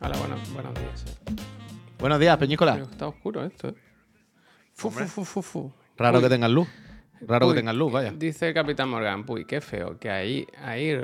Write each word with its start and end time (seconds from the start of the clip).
Hola, 0.00 0.16
bueno, 0.18 0.36
buenos 0.52 0.74
días. 0.74 1.04
eh. 1.06 1.32
Buenos 1.98 2.20
días, 2.20 2.36
Peñícola. 2.36 2.72
Pero 2.74 2.84
Está 2.84 3.08
oscuro 3.08 3.44
esto. 3.44 3.68
eh. 3.68 3.74
Fu, 4.74 4.90
fu, 4.90 5.04
fu, 5.06 5.24
fu, 5.24 5.42
fu. 5.42 5.72
Raro 5.96 6.18
Uy. 6.18 6.24
que 6.24 6.28
tengas 6.30 6.50
luz. 6.50 6.68
Raro 7.22 7.46
Uy, 7.46 7.54
que 7.54 7.60
tengas 7.60 7.74
luz, 7.74 7.92
vaya. 7.92 8.12
Dice 8.12 8.48
el 8.48 8.54
Capitán 8.54 8.90
Morgan, 8.90 9.24
uy, 9.26 9.46
qué 9.46 9.60
feo, 9.62 9.98
que 9.98 10.10
ahí, 10.10 10.46
ahí, 10.62 11.00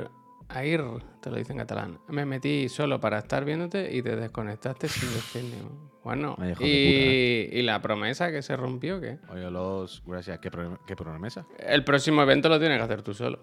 ahí, 0.49 0.77
te 1.21 1.29
lo 1.31 1.37
dice 1.37 1.51
en 1.53 1.57
catalán. 1.57 1.99
Me 2.07 2.25
metí 2.25 2.69
solo 2.69 2.99
para 2.99 3.17
estar 3.17 3.43
viéndote 3.43 3.95
y 3.95 4.03
te 4.03 4.15
desconectaste 4.15 4.87
sin 4.87 5.11
decir 5.11 5.43
ni 5.43 5.59
un- 5.61 5.91
Bueno, 6.03 6.35
de 6.37 6.53
y, 6.59 7.57
y 7.59 7.61
la 7.63 7.81
promesa 7.81 8.31
que 8.31 8.43
se 8.43 8.55
rompió, 8.55 9.01
¿qué? 9.01 9.17
Oye, 9.29 9.49
los. 9.49 10.03
Gracias. 10.05 10.37
¿Qué, 10.39 10.51
pro- 10.51 10.79
qué 10.85 10.95
promesa? 10.95 11.47
El 11.57 11.83
próximo 11.83 12.21
evento 12.21 12.47
lo 12.49 12.59
tienes 12.59 12.77
que 12.77 12.83
hacer 12.83 13.01
tú 13.01 13.13
solo. 13.15 13.39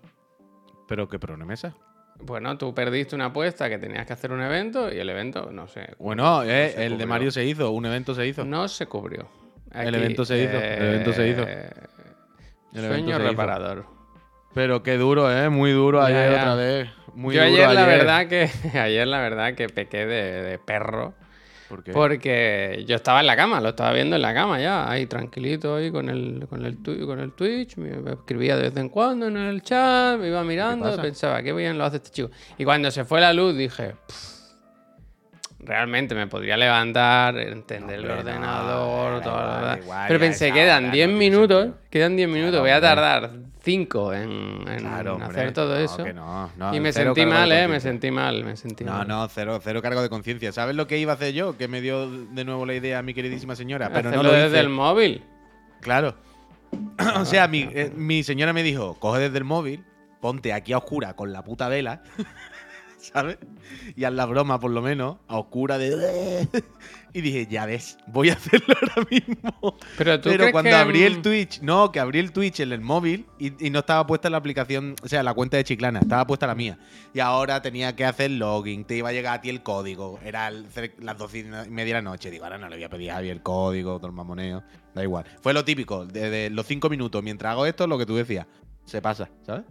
¿Pero 0.91 1.09
qué 1.09 1.21
promesa? 1.21 1.73
Bueno, 2.19 2.59
tú 2.59 2.75
perdiste 2.75 3.15
una 3.15 3.27
apuesta 3.27 3.69
que 3.69 3.79
tenías 3.79 4.05
que 4.07 4.13
hacer 4.13 4.33
un 4.33 4.43
evento 4.43 4.93
y 4.93 4.99
el 4.99 5.09
evento, 5.09 5.51
no 5.53 5.69
sé, 5.69 5.95
Bueno, 6.01 6.43
eh, 6.43 6.73
se 6.75 6.85
el 6.87 6.99
de. 6.99 7.07
Mario 7.07 7.31
se 7.31 7.45
hizo, 7.45 7.71
un 7.71 7.87
evento 7.87 8.13
se 8.13 8.27
hizo. 8.27 8.45
no 8.45 8.67
se 8.67 8.87
cubrió. 8.87 9.29
El 9.73 9.95
evento 9.95 10.25
se 10.25 10.43
hizo, 10.43 10.59
el 10.59 10.83
evento 10.83 11.13
se 11.13 11.29
hizo. 11.29 11.45
eh, 11.47 11.71
El 12.75 12.87
Sueño 12.89 13.17
se 13.17 13.23
hizo. 13.23 13.31
reparador. 13.31 13.87
Pero 14.53 14.83
qué 14.83 14.97
duro, 14.99 15.31
¿eh? 15.33 15.49
Muy 15.49 15.71
duro 15.71 16.03
ayer 16.03 16.33
ya. 16.33 16.39
otra 16.39 16.55
vez. 16.57 16.89
Muy 17.15 17.37
Yo 17.37 17.43
duro 17.43 17.55
ayer, 17.55 17.73
la 17.73 17.87
verdad 17.87 18.27
que 18.27 18.51
ayer 18.79 19.07
la 19.07 19.21
verdad 19.21 19.55
que 19.55 19.69
pequé 19.69 20.07
de, 20.07 20.43
de 20.43 20.59
perro 20.59 21.15
¿Por 21.71 21.85
qué? 21.85 21.93
porque 21.93 22.85
yo 22.87 22.97
estaba 22.97 23.21
en 23.21 23.29
la 23.29 23.37
cama, 23.37 23.61
lo 23.61 23.69
estaba 23.69 23.93
viendo 23.93 24.17
en 24.17 24.23
la 24.23 24.35
cama 24.35 24.61
ya, 24.61 24.91
ahí 24.91 25.07
tranquilito 25.07 25.77
ahí 25.77 25.93
con 25.93 26.11
el 26.11 26.47
con 26.51 26.67
el 26.67 26.79
con 27.07 27.21
el 27.21 27.33
Twitch, 27.33 27.77
me 27.77 27.93
escribía 28.13 28.57
de 28.57 28.65
vez 28.65 28.77
en 28.77 28.89
cuando 28.89 29.29
en 29.29 29.37
el 29.37 29.63
chat, 29.63 30.19
me 30.19 30.27
iba 30.27 30.43
mirando, 30.43 30.87
pasa? 30.87 31.01
pensaba 31.01 31.43
qué 31.45 31.53
bien 31.53 31.79
lo 31.79 31.85
hace 31.85 31.99
este 31.99 32.11
chico. 32.11 32.31
Y 32.59 32.65
cuando 32.65 32.91
se 32.91 33.05
fue 33.05 33.21
la 33.21 33.33
luz 33.33 33.57
dije, 33.57 33.95
"Pff, 34.07 34.41
realmente 35.61 36.15
me 36.17 36.27
podría 36.27 36.57
levantar, 36.57 37.39
entender 37.39 38.01
el 38.01 38.09
no, 38.09 38.15
ordenador, 38.15 39.23
da 39.23 39.23
todo 39.23 39.83
igual, 39.83 40.05
Pero 40.09 40.21
pensé, 40.21 40.53
quedan 40.53 40.85
hora 40.85 40.93
10 40.93 41.09
no 41.09 41.19
tiene 41.19 41.31
minutos, 41.31 41.69
quedan 41.89 42.17
10 42.17 42.29
minutos, 42.29 42.61
voy 42.61 42.71
a 42.71 42.81
tardar 42.81 43.31
5 43.63 44.15
en, 44.15 44.31
en 44.69 44.79
Claro, 44.81 45.15
hombre. 45.15 45.29
hacer 45.29 45.53
todo 45.53 45.75
No, 45.75 45.81
eso. 45.81 46.05
que 46.05 46.13
no, 46.13 46.51
no, 46.57 46.75
y 46.75 46.81
me 46.81 46.93
sentí 46.93 47.27
mal, 47.27 47.51
eh, 47.53 47.69
me 47.69 47.81
sentí 47.81 48.11
mal, 48.11 48.45
me 48.45 48.57
sentí 48.57 48.85
No, 48.85 48.93
mal. 48.93 49.09
no, 49.09 49.29
cero, 49.29 49.61
cero 49.63 49.83
cargo 49.83 50.03
de 50.03 50.09
conciencia. 50.09 50.53
¿Sabes 50.53 50.77
lo 50.77 50.87
que 50.87 50.99
iba 50.99 51.13
a 51.13 51.15
hacer 51.17 51.35
yo? 51.35 51.57
Que 51.57 51.69
me 51.69 51.81
dio 51.81 52.11
de 52.11 52.45
nuevo 52.45 52.65
la 52.67 52.75
idea 52.75 52.99
a 52.99 53.03
mi 53.03 53.13
queridísima 53.15 53.55
señora. 53.57 53.91
Pero 53.93 54.11
no 54.11 54.23
desde 54.23 54.61
el 54.61 54.69
móvil. 54.69 55.23
Claro. 55.81 56.15
o 57.17 57.25
sea, 57.25 57.49
mi, 57.49 57.63
eh, 57.73 57.93
mi 57.95 58.23
señora 58.23 58.53
me 58.53 58.63
dijo, 58.63 58.95
coge 59.01 59.21
desde 59.21 59.39
el 59.39 59.45
móvil, 59.45 59.85
ponte 60.21 60.53
aquí 60.53 60.73
a 60.73 60.79
oscura 60.79 61.15
con 61.17 61.33
la 61.33 61.43
puta 61.43 61.69
vela, 61.69 62.03
¿sabes? 62.99 63.39
Y 63.97 64.05
haz 64.05 64.13
la 64.13 64.25
broma, 64.27 64.61
por 64.61 64.71
lo 64.71 64.81
menos, 64.83 65.17
a 65.29 65.39
oscura 65.39 65.79
de... 65.79 66.47
y 67.13 67.21
dije, 67.23 67.47
ya 67.51 67.67
ves, 67.67 67.99
voy 68.07 68.31
a 68.31 68.33
hacerlo 68.35 68.75
ahora 68.81 69.09
mismo. 69.11 69.77
Pero 69.99 70.21
tú 70.21 70.29
Pero 70.31 70.39
crees 70.39 70.53
cuando 70.53 70.71
que, 70.71 70.77
abrí 70.77 71.03
el 71.03 71.23
Twitch, 71.23 71.61
no, 71.61 71.91
que 71.93 72.01
abrí 72.01 72.19
el 72.19 72.33
Twitch 72.33 72.61
en 72.61 72.73
el 72.73 72.81
móvil 72.81 73.27
y, 73.39 73.67
y 73.67 73.71
no 73.71 73.81
estaba 73.81 74.07
puesta 74.07 74.31
la 74.31 74.37
aplicación, 74.39 74.95
o 75.03 75.09
sea, 75.09 75.23
la 75.23 75.35
cuenta 75.35 75.57
de 75.57 75.65
Chiclana, 75.65 76.01
estaba 76.01 76.27
puesta 76.27 76.47
la 76.47 76.55
mía. 76.55 76.79
Y 77.13 77.21
ahora 77.21 77.61
tenía 77.63 77.97
que 77.97 78.05
hacer 78.05 78.31
login, 78.31 78.85
te 78.85 78.97
iba 78.97 79.09
a 79.09 79.13
llegar 79.13 79.39
a 79.39 79.41
ti 79.41 79.49
el 79.51 79.63
código. 79.63 80.19
Era 80.25 80.49
el 80.49 80.67
las 81.01 81.19
doce 81.19 81.41
y 81.41 81.45
media 81.71 81.95
de 81.97 82.03
la 82.03 82.11
noche. 82.11 82.31
Digo, 82.31 82.45
ahora 82.45 82.59
no 82.59 82.69
le 82.69 82.77
voy 82.77 82.85
a 82.85 82.89
pedir 82.91 83.11
a 83.11 83.15
Javier 83.15 83.33
el 83.37 83.43
código, 83.43 83.97
todo 83.99 84.07
el 84.09 84.13
mamoneo. 84.13 84.63
Da 84.95 85.03
igual. 85.03 85.25
Fue 85.41 85.53
lo 85.53 85.65
típico, 85.65 86.07
de, 86.07 86.31
de 86.31 86.51
los 86.51 86.67
cinco 86.67 86.89
minutos. 86.89 87.23
Mientras 87.23 87.53
hago 87.53 87.67
esto, 87.67 87.87
lo 87.87 87.99
que 87.99 88.07
tú 88.07 88.17
decías, 88.17 88.47
se 88.85 89.01
pasa, 89.03 89.29
¿sabes? 89.43 89.65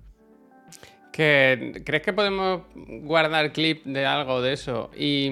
que- 1.11 1.81
¿Crees 1.85 2.03
que 2.03 2.13
podemos 2.13 2.61
guardar 2.75 3.51
clip 3.51 3.83
de 3.85 4.05
algo 4.05 4.41
de 4.41 4.53
eso 4.53 4.91
y, 4.97 5.29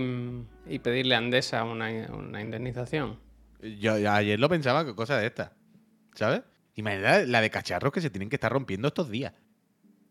y 0.70 0.80
pedirle 0.80 1.16
a 1.16 1.20
Andesa 1.20 1.64
una, 1.64 1.90
una 2.14 2.42
indemnización? 2.42 3.20
Yo, 3.62 3.98
yo 3.98 4.12
ayer 4.12 4.40
lo 4.40 4.50
pensaba, 4.50 4.86
que 4.86 4.94
cosa 4.96 5.18
de 5.18 5.28
esta, 5.28 5.54
¿sabes? 6.14 6.42
Imagínate 6.76 7.28
la 7.28 7.42
de 7.42 7.50
cacharros 7.50 7.92
que 7.92 8.02
se 8.02 8.10
tienen 8.10 8.30
que 8.30 8.36
estar 8.36 8.52
rompiendo 8.52 8.88
estos 8.88 9.10
días. 9.10 9.34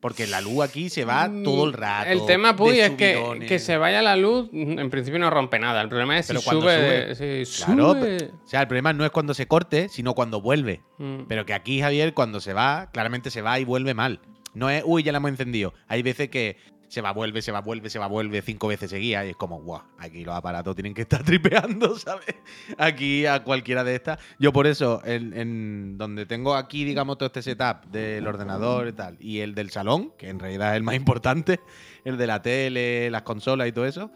Porque 0.00 0.26
la 0.26 0.40
luz 0.42 0.62
aquí 0.62 0.90
se 0.90 1.04
va 1.04 1.28
todo 1.42 1.64
el 1.64 1.72
rato. 1.72 2.08
Mm, 2.10 2.12
El 2.12 2.26
tema, 2.26 2.54
Puy, 2.54 2.78
es 2.80 2.90
que, 2.90 3.44
que 3.48 3.58
se 3.58 3.76
vaya 3.78 4.02
la 4.02 4.14
luz, 4.14 4.50
en 4.52 4.90
principio 4.90 5.18
no 5.18 5.30
rompe 5.30 5.58
nada. 5.58 5.80
El 5.80 5.88
problema 5.88 6.18
es 6.18 6.26
Pero 6.26 6.42
cuando 6.42 6.62
sube. 6.68 7.14
si 7.46 7.64
Claro, 7.64 7.92
sube. 7.94 8.18
pe- 8.18 8.30
o 8.44 8.46
sea, 8.46 8.60
el 8.60 8.68
problema 8.68 8.92
no 8.92 9.04
es 9.04 9.10
cuando 9.10 9.32
se 9.32 9.48
corte, 9.48 9.88
sino 9.88 10.14
cuando 10.14 10.40
vuelve. 10.42 10.82
Mm. 10.98 11.22
Pero 11.28 11.46
que 11.46 11.54
aquí, 11.54 11.80
Javier, 11.80 12.12
cuando 12.14 12.40
se 12.40 12.52
va, 12.52 12.90
claramente 12.92 13.30
se 13.30 13.40
va 13.42 13.58
y 13.58 13.64
vuelve 13.64 13.94
mal. 13.94 14.20
No 14.54 14.68
es, 14.70 14.82
uy, 14.86 15.02
ya 15.02 15.12
la 15.12 15.18
hemos 15.18 15.30
encendido. 15.30 15.72
Hay 15.88 16.02
veces 16.02 16.28
que 16.28 16.56
se 16.88 17.00
va, 17.00 17.12
vuelve, 17.12 17.42
se 17.42 17.52
va, 17.52 17.60
vuelve, 17.60 17.90
se 17.90 17.98
va, 17.98 18.06
vuelve 18.06 18.42
cinco 18.42 18.68
veces 18.68 18.90
seguidas 18.90 19.26
y 19.26 19.30
es 19.30 19.36
como, 19.36 19.60
guau, 19.60 19.82
aquí 19.98 20.24
los 20.24 20.34
aparatos 20.34 20.74
tienen 20.74 20.94
que 20.94 21.02
estar 21.02 21.22
tripeando, 21.24 21.96
¿sabes? 21.98 22.36
Aquí 22.78 23.26
a 23.26 23.42
cualquiera 23.42 23.84
de 23.84 23.94
estas. 23.94 24.18
Yo 24.38 24.52
por 24.52 24.66
eso, 24.66 25.00
en, 25.04 25.36
en 25.36 25.98
donde 25.98 26.26
tengo 26.26 26.54
aquí, 26.54 26.84
digamos, 26.84 27.18
todo 27.18 27.26
este 27.26 27.42
setup 27.42 27.86
del 27.86 28.26
ordenador 28.26 28.88
y 28.88 28.92
tal, 28.92 29.16
y 29.20 29.40
el 29.40 29.54
del 29.54 29.70
salón, 29.70 30.12
que 30.16 30.28
en 30.28 30.38
realidad 30.38 30.72
es 30.72 30.76
el 30.76 30.82
más 30.82 30.94
importante, 30.94 31.60
el 32.04 32.16
de 32.16 32.26
la 32.26 32.42
tele, 32.42 33.10
las 33.10 33.22
consolas 33.22 33.68
y 33.68 33.72
todo 33.72 33.86
eso, 33.86 34.10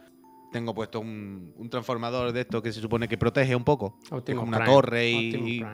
tengo 0.50 0.75
puesto 0.75 1.00
un, 1.00 1.54
un 1.56 1.70
transformador 1.70 2.32
de 2.32 2.41
esto 2.41 2.62
que 2.62 2.72
se 2.72 2.81
supone 2.81 3.08
que 3.08 3.19
protege 3.19 3.54
un 3.54 3.64
poco. 3.64 3.98
que 4.25 4.32
es 4.32 4.38
como 4.38 4.48
una 4.48 4.58
Prime, 4.58 4.72
torre 4.72 5.10
y, 5.10 5.64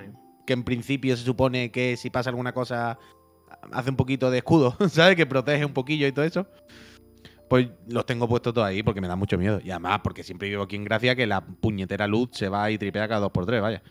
que 0.47 0.53
en 0.53 0.63
principio 0.63 1.17
se 1.17 1.25
supone 1.25 1.71
que 1.71 1.97
si 1.97 2.09
pasa 2.09 2.31
alguna 2.31 2.53
cosa 2.53 2.99
hace 3.73 3.91
un 3.91 3.97
poquito 3.97 4.31
de 4.31 4.39
escudo, 4.39 4.77
¿sabes? 4.91 5.17
Que 5.17 5.27
protege 5.27 5.65
un 5.65 5.73
poquillo 5.73 6.07
y 6.07 6.13
todo 6.13 6.25
eso. 6.25 6.47
Pues 7.49 7.69
los 7.89 8.05
tengo 8.07 8.29
puestos 8.29 8.53
todos 8.53 8.67
ahí 8.67 8.83
porque 8.83 9.01
me 9.01 9.09
da 9.09 9.15
mucho 9.17 9.39
miedo. 9.39 9.61
Y 9.63 9.71
además, 9.71 10.01
porque 10.03 10.23
siempre 10.25 10.49
vivo 10.49 10.63
aquí 10.65 10.77
en 10.77 10.85
Gracia 10.85 11.15
que 11.15 11.27
la 11.27 11.41
puñetera 11.41 12.07
luz 12.07 12.31
se 12.33 12.49
va 12.49 12.71
y 12.71 12.79
tripea 12.79 13.07
cada 13.09 13.21
dos 13.21 13.31
por 13.33 13.47
tres, 13.47 13.63
vaya. 13.63 13.83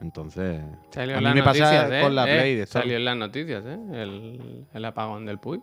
Entonces. 0.00 0.62
Salió 0.90 1.14
a 1.14 1.18
en 1.18 1.24
mí 1.24 1.24
las 1.24 1.34
me 1.34 1.42
pasa 1.42 1.64
noticias, 1.64 1.90
¿eh? 1.92 2.00
con 2.02 2.14
la 2.14 2.22
Eh, 2.30 2.38
Play 2.38 2.54
de. 2.56 2.66
Salió 2.66 2.96
en 2.96 3.04
las 3.04 3.16
noticias, 3.16 3.62
¿eh? 3.66 3.78
El, 3.92 4.66
el 4.72 4.84
apagón 4.84 5.26
del 5.26 5.38
Puy. 5.38 5.60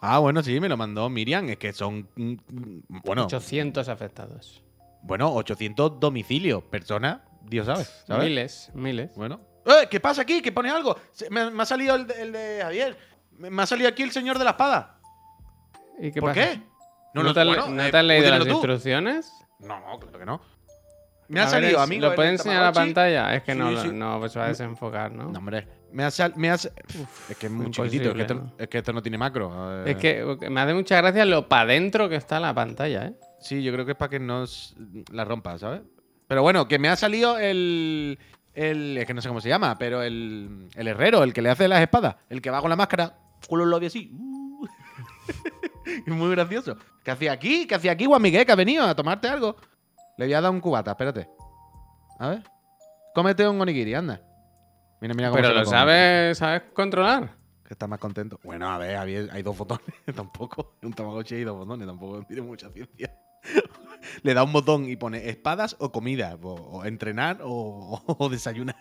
Ah, 0.00 0.18
bueno, 0.18 0.42
sí, 0.42 0.60
me 0.60 0.68
lo 0.68 0.76
mandó 0.76 1.08
Miriam. 1.10 1.48
Es 1.48 1.58
que 1.58 1.72
son. 1.72 2.08
mm, 2.16 2.32
mm, 2.32 2.82
Bueno, 3.04 3.24
800 3.24 3.88
afectados. 3.88 4.62
bueno 5.02 5.32
800 5.34 5.98
domicilios. 6.00 6.62
Personas, 6.64 7.20
Dios 7.42 7.66
sabe. 7.66 7.84
¿sabes? 8.06 8.24
Miles, 8.28 8.70
miles. 8.74 9.14
Bueno. 9.16 9.40
¡Eh! 9.66 9.86
¿Qué 9.90 10.00
pasa 10.00 10.22
aquí? 10.22 10.40
¿Qué 10.40 10.52
pone 10.52 10.70
algo? 10.70 10.96
Me, 11.30 11.50
me 11.50 11.62
ha 11.62 11.66
salido 11.66 11.94
el 11.96 12.06
de, 12.06 12.22
el 12.22 12.32
de 12.32 12.60
Javier. 12.62 12.96
Me, 13.36 13.50
me 13.50 13.62
ha 13.62 13.66
salido 13.66 13.88
aquí 13.88 14.02
el 14.02 14.10
señor 14.10 14.38
de 14.38 14.44
la 14.44 14.50
espada. 14.52 14.98
¿Y 16.00 16.10
qué 16.12 16.20
¿Por 16.20 16.30
pasa? 16.34 16.40
qué? 16.54 16.60
¿No, 17.14 17.22
lo- 17.22 17.34
te, 17.34 17.44
bueno, 17.44 17.68
¿no 17.68 17.82
eh, 17.82 17.90
te 17.90 17.96
has 17.96 18.04
leído 18.04 18.30
las 18.30 18.44
tú. 18.44 18.50
instrucciones? 18.50 19.32
No, 19.60 19.80
no, 19.80 19.98
claro 19.98 20.18
que 20.18 20.24
no. 20.26 20.40
Me 21.28 21.40
ha 21.40 21.42
A 21.42 21.46
ver, 21.46 21.54
salido, 21.54 21.78
es- 21.78 21.84
amigo. 21.84 22.02
¿Lo 22.08 22.10
del 22.16 22.30
enseñar 22.30 22.62
a 22.62 22.66
la 22.66 22.72
pantalla? 22.72 23.34
Es 23.34 23.42
que 23.42 23.54
no, 23.54 23.68
Sí, 23.68 23.74
lo- 23.74 23.82
sí. 23.82 23.88
no 23.92 24.18
pues 24.18 24.32
se 24.32 24.38
va 24.38 24.46
a 24.46 24.48
desenfocar, 24.48 25.12
¿no? 25.12 25.24
No, 25.30 25.38
hombre. 25.38 25.66
Me 25.92 26.04
ha, 26.04 26.10
sal- 26.10 26.32
me 26.36 26.50
ha 26.50 26.54
s- 26.54 26.70
es 27.28 27.36
que 27.36 27.46
es 27.46 27.52
muy 27.52 27.70
chiquitito. 27.70 28.10
Es 28.10 28.14
que, 28.14 28.20
esto, 28.22 28.34
imposible, 28.34 28.62
es 28.62 28.68
que 28.68 28.78
esto 28.78 28.92
no 28.92 29.02
tiene 29.02 29.18
macro. 29.18 29.84
eh. 29.86 29.90
Es 29.92 29.96
que 29.96 30.24
me 30.50 30.60
hace 30.60 30.74
mucha 30.74 30.96
gracia 30.98 31.24
lo 31.24 31.48
para 31.48 31.62
adentro 31.62 32.08
que 32.08 32.16
está 32.16 32.40
la 32.40 32.54
pantalla, 32.54 33.06
¿eh? 33.06 33.14
Sí, 33.40 33.62
yo 33.62 33.72
creo 33.72 33.84
que 33.84 33.92
es 33.92 33.98
para 33.98 34.10
que 34.10 34.20
no 34.20 34.44
la 35.12 35.24
rompa, 35.24 35.58
¿sabes? 35.58 35.82
Pero 36.26 36.42
bueno, 36.42 36.66
que 36.68 36.78
me 36.78 36.88
ha 36.88 36.96
salido 36.96 37.38
el. 37.38 38.18
el 38.54 38.98
es 38.98 39.06
que 39.06 39.14
no 39.14 39.20
sé 39.22 39.28
cómo 39.28 39.40
se 39.40 39.48
llama, 39.48 39.76
pero 39.78 40.02
el, 40.02 40.68
el 40.74 40.88
herrero, 40.88 41.22
el 41.22 41.32
que 41.32 41.40
le 41.42 41.50
hace 41.50 41.68
las 41.68 41.80
espadas. 41.80 42.16
El 42.28 42.40
que 42.42 42.50
va 42.50 42.60
con 42.60 42.68
la 42.70 42.76
máscara, 42.76 43.14
los 43.50 43.66
labios 43.68 43.92
así. 43.92 44.10
uh. 44.14 44.66
Es 46.06 46.06
muy 46.14 46.30
gracioso. 46.30 46.76
¿Qué 47.04 47.10
hacía 47.10 47.32
aquí? 47.32 47.66
¿Qué 47.66 47.74
hacía 47.74 47.92
aquí, 47.92 48.06
Juan 48.06 48.22
Miguel? 48.22 48.44
Que 48.44 48.52
ha 48.52 48.56
venido 48.56 48.84
a 48.84 48.94
tomarte 48.94 49.28
algo. 49.28 49.56
Le 50.16 50.26
voy 50.26 50.34
a 50.34 50.40
dar 50.40 50.50
un 50.50 50.60
cubata, 50.60 50.92
espérate. 50.92 51.28
A 52.18 52.28
ver. 52.28 52.42
Cómete 53.14 53.48
un 53.48 53.60
onigiri, 53.60 53.94
anda. 53.94 54.20
Mira, 55.00 55.14
mira 55.14 55.28
cómo 55.28 55.36
Pero 55.40 55.48
se 55.48 55.54
lo 55.54 55.66
sabes, 55.66 56.38
sabes 56.38 56.62
controlar. 56.72 57.36
Que 57.64 57.74
está 57.74 57.86
más 57.86 57.98
contento. 57.98 58.40
Bueno, 58.42 58.68
a 58.68 58.78
ver, 58.78 58.96
hay 58.96 59.42
dos 59.42 59.56
botones. 59.56 59.84
tampoco. 60.14 60.76
Un 60.82 60.92
Tamagotchi 60.92 61.36
hay 61.36 61.44
dos 61.44 61.56
botones. 61.56 61.86
Tampoco 61.86 62.24
tiene 62.24 62.42
mucha 62.42 62.70
ciencia. 62.70 63.14
Le 64.22 64.34
da 64.34 64.42
un 64.42 64.52
botón 64.52 64.88
y 64.88 64.96
pone 64.96 65.28
espadas 65.28 65.76
o 65.78 65.92
comida. 65.92 66.36
O, 66.42 66.54
o 66.54 66.84
entrenar 66.84 67.40
o, 67.42 68.02
o 68.06 68.28
desayunar. 68.28 68.76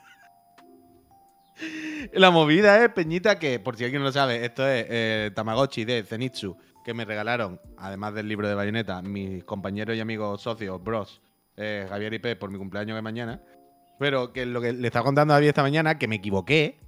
La 2.13 2.31
movida 2.31 2.83
es, 2.83 2.89
Peñita, 2.91 3.39
que 3.39 3.59
por 3.59 3.77
si 3.77 3.83
alguien 3.83 4.01
no 4.01 4.07
lo 4.07 4.11
sabe, 4.11 4.45
esto 4.45 4.67
es 4.67 4.85
eh, 4.89 5.31
Tamagotchi 5.33 5.85
de 5.85 6.03
Zenitsu, 6.03 6.57
que 6.87 6.93
me 6.93 7.03
regalaron, 7.03 7.59
además 7.75 8.13
del 8.13 8.29
libro 8.29 8.47
de 8.47 8.55
Bayonetta, 8.55 9.01
mis 9.01 9.43
compañeros 9.43 9.97
y 9.97 9.99
amigos 9.99 10.41
socios, 10.41 10.81
bros, 10.81 11.19
eh, 11.57 11.85
Javier 11.89 12.13
y 12.13 12.19
Pep, 12.19 12.39
por 12.39 12.49
mi 12.49 12.57
cumpleaños 12.57 12.95
de 12.95 13.01
mañana. 13.01 13.41
Pero 13.99 14.31
que 14.31 14.45
lo 14.45 14.61
que 14.61 14.71
le 14.71 14.87
estaba 14.87 15.03
contando 15.03 15.33
a 15.33 15.35
David 15.35 15.49
esta 15.49 15.63
mañana, 15.63 15.99
que 15.99 16.07
me 16.07 16.15
equivoqué, 16.15 16.79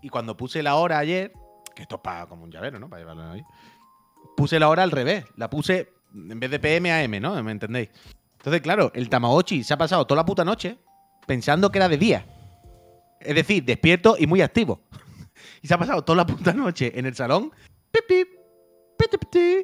y 0.00 0.08
cuando 0.08 0.34
puse 0.34 0.62
la 0.62 0.76
hora 0.76 0.98
ayer, 0.98 1.30
que 1.74 1.82
esto 1.82 1.96
es 1.96 2.00
para 2.00 2.24
como 2.24 2.44
un 2.44 2.50
llavero, 2.50 2.78
¿no? 2.78 2.88
Para 2.88 3.02
llevarlo 3.02 3.30
ahí. 3.30 3.42
Puse 4.34 4.58
la 4.58 4.70
hora 4.70 4.82
al 4.82 4.92
revés. 4.92 5.26
La 5.36 5.50
puse 5.50 5.92
en 6.14 6.40
vez 6.40 6.50
de 6.50 6.58
PM 6.58 6.90
a 6.90 7.02
M, 7.02 7.20
¿no? 7.20 7.42
¿Me 7.42 7.52
entendéis? 7.52 7.90
Entonces, 8.38 8.62
claro, 8.62 8.90
el 8.94 9.10
Tamagotchi 9.10 9.62
se 9.62 9.74
ha 9.74 9.76
pasado 9.76 10.06
toda 10.06 10.22
la 10.22 10.24
puta 10.24 10.42
noche 10.42 10.78
pensando 11.26 11.70
que 11.70 11.76
era 11.76 11.90
de 11.90 11.98
día. 11.98 12.24
Es 13.20 13.34
decir, 13.34 13.62
despierto 13.62 14.16
y 14.18 14.26
muy 14.26 14.40
activo. 14.40 14.80
y 15.60 15.68
se 15.68 15.74
ha 15.74 15.78
pasado 15.78 16.02
toda 16.02 16.16
la 16.16 16.26
puta 16.26 16.54
noche 16.54 16.98
en 16.98 17.04
el 17.04 17.14
salón. 17.14 17.52
Pip, 17.90 18.06
pip, 18.08 18.37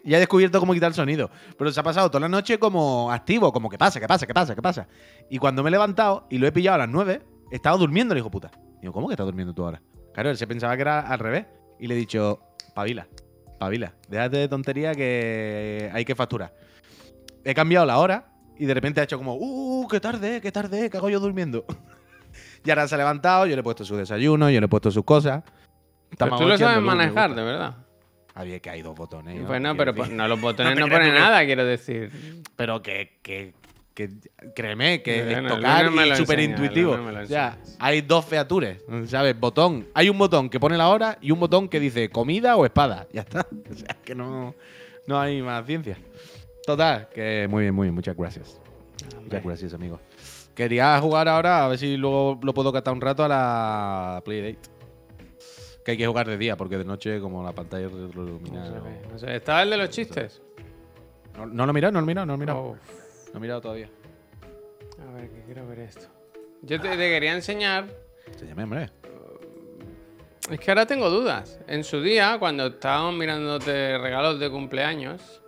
Y 0.05 0.15
ha 0.15 0.19
descubierto 0.19 0.61
cómo 0.61 0.73
quitar 0.75 0.89
el 0.89 0.95
sonido. 0.95 1.31
Pero 1.57 1.73
se 1.73 1.81
ha 1.81 1.83
pasado 1.83 2.11
toda 2.11 2.21
la 2.21 2.29
noche 2.29 2.59
como 2.59 3.11
activo, 3.11 3.53
como 3.53 3.69
que 3.71 3.79
pasa, 3.79 4.01
que 4.01 4.07
pasa, 4.07 4.27
que 4.27 4.35
pasa, 4.35 4.55
que 4.55 4.63
pasa. 4.63 4.89
Y 5.31 5.39
cuando 5.39 5.63
me 5.63 5.69
he 5.69 5.71
levantado 5.71 6.27
y 6.31 6.39
lo 6.39 6.47
he 6.47 6.53
pillado 6.53 6.77
a 6.77 6.79
las 6.79 6.89
9, 6.89 7.23
estaba 7.51 7.77
durmiendo 7.77 8.15
el 8.15 8.19
hijo 8.19 8.31
puta. 8.31 8.51
Digo, 8.81 8.93
¿cómo 8.93 9.09
que 9.09 9.15
estás 9.15 9.27
durmiendo 9.27 9.55
tú 9.55 9.65
ahora? 9.65 9.81
Claro, 10.13 10.31
él 10.31 10.37
se 10.37 10.47
pensaba 10.47 10.75
que 10.77 10.83
era 10.83 11.01
al 11.01 11.19
revés. 11.19 11.47
Y 11.79 11.87
le 11.87 11.95
he 11.95 11.97
dicho, 11.97 12.41
pavila, 12.75 13.09
pavila, 13.59 13.95
déjate 14.09 14.37
de 14.37 14.49
tontería 14.49 14.95
que 14.95 15.91
hay 15.93 16.05
que 16.05 16.15
facturar. 16.15 16.55
He 17.45 17.55
cambiado 17.55 17.85
la 17.85 17.99
hora 17.99 18.33
y 18.59 18.67
de 18.67 18.75
repente 18.75 19.01
ha 19.01 19.05
hecho 19.05 19.19
como, 19.19 19.35
¡uh, 19.35 19.89
qué 19.89 20.01
tarde, 20.01 20.41
qué 20.41 20.53
tarde, 20.53 20.89
que 20.89 20.97
hago 20.97 21.11
yo 21.11 21.21
durmiendo! 21.21 21.65
y 22.65 22.71
ahora 22.71 22.89
se 22.89 22.95
ha 22.95 22.99
levantado, 22.99 23.47
yo 23.47 23.57
le 23.57 23.61
he 23.61 23.65
puesto 23.65 23.85
su 23.85 23.97
desayuno, 23.97 24.51
yo 24.51 24.61
le 24.61 24.67
he 24.67 24.69
puesto 24.69 24.91
sus 24.91 25.05
cosas. 25.05 25.43
Pero 26.17 26.37
tú 26.37 26.45
lo 26.45 26.57
sabes 26.57 26.83
manejar, 26.83 27.35
de 27.35 27.43
verdad. 27.43 27.84
Había 28.35 28.59
que 28.59 28.69
hay 28.69 28.83
dos 28.83 28.97
botones. 28.97 29.47
Bueno, 29.47 29.77
pero 29.77 29.93
no, 30.11 30.29
los 30.29 30.41
botones 30.41 30.77
no, 30.79 30.89
ponen 30.89 31.15
nada, 31.15 31.45
quiero 31.45 31.65
decir. 31.65 32.11
Pero 32.57 32.83
que, 32.83 33.19
que, 33.23 33.55
que 33.95 34.11
créeme, 34.57 35.03
que 35.03 35.33
es 35.33 35.47
tocar 35.47 35.91
y 35.93 36.17
súper 36.17 36.41
intuitivo. 36.41 36.99
Ya, 37.29 37.59
hay 37.79 38.01
dos 38.01 38.25
features, 38.25 38.79
¿sabes? 39.07 39.39
Botón. 39.39 39.87
Hay 39.95 40.09
un 40.09 40.19
botón 40.19 40.51
que 40.51 40.59
pone 40.59 40.77
la 40.77 40.89
hora 40.89 41.17
y 41.21 41.31
un 41.31 41.39
botón 41.39 41.69
que 41.69 41.79
dice 41.79 42.11
comida 42.11 42.57
o 42.57 42.65
espada. 42.65 43.07
Ya 43.13 43.21
está. 43.21 43.47
O 43.71 43.77
sea, 43.77 43.97
que 44.05 44.15
no, 44.15 44.55
no 45.07 45.21
hay 45.21 45.41
más 45.43 45.65
ciencia. 45.67 45.97
Total, 46.67 47.09
que 47.15 47.47
muy 47.49 47.63
bien, 47.63 47.75
muy 47.75 47.87
bien. 47.87 47.95
Muchas 47.95 48.17
gracias. 48.17 48.61
Muchas 49.23 49.45
gracias, 49.45 49.75
amigo. 49.75 50.01
Quería 50.55 50.99
jugar 51.01 51.29
ahora, 51.29 51.65
a 51.65 51.69
ver 51.69 51.79
si 51.79 51.97
luego 51.97 52.39
lo 52.43 52.55
puedo 52.55 52.73
catar 52.73 52.95
un 52.95 53.01
rato 53.01 53.25
a 53.25 53.29
la 53.29 54.23
Playdate. 54.25 54.74
Que 55.85 55.93
hay 55.93 55.97
que 55.99 56.07
jugar 56.07 56.27
de 56.27 56.39
día, 56.39 56.57
porque 56.57 56.79
de 56.79 56.85
noche, 56.85 57.21
como 57.21 57.45
la 57.45 57.53
pantalla 57.53 57.87
ilumina. 57.87 58.83
No, 59.11 59.19
sé, 59.19 59.37
¿Estaba 59.37 59.63
el 59.63 59.71
de 59.71 59.77
los 59.77 59.91
chistes? 59.91 60.41
No, 61.37 61.67
lo 61.67 61.71
he 61.71 61.75
mirado, 61.75 61.93
no 61.93 62.01
lo 62.01 62.05
he 62.05 62.07
mirado, 62.07 62.27
no 62.27 62.33
lo 62.33 62.37
he 62.37 62.41
mirado. 62.41 62.77
No 63.33 63.39
he 63.39 63.41
mirado 63.41 63.61
todavía. 63.61 63.91
A 65.07 65.13
ver, 65.13 65.29
que 65.29 65.43
quiero 65.43 65.67
ver 65.67 65.81
esto. 65.81 66.07
Yo 66.63 66.81
te, 66.81 66.89
quería 66.97 67.35
enseñar. 67.35 67.87
Enséñame, 68.27 68.63
hombre. 68.63 68.91
Es 70.51 70.59
que 70.59 70.71
ahora 70.71 70.87
tengo 70.87 71.11
dudas. 71.11 71.61
En 71.67 71.85
su 71.85 72.01
día, 72.01 72.37
cuando 72.39 72.67
estábamos 72.69 73.15
mirándote 73.15 73.99
regalos 73.99 74.41
de 74.41 74.51
cumpleaños, 74.51 75.43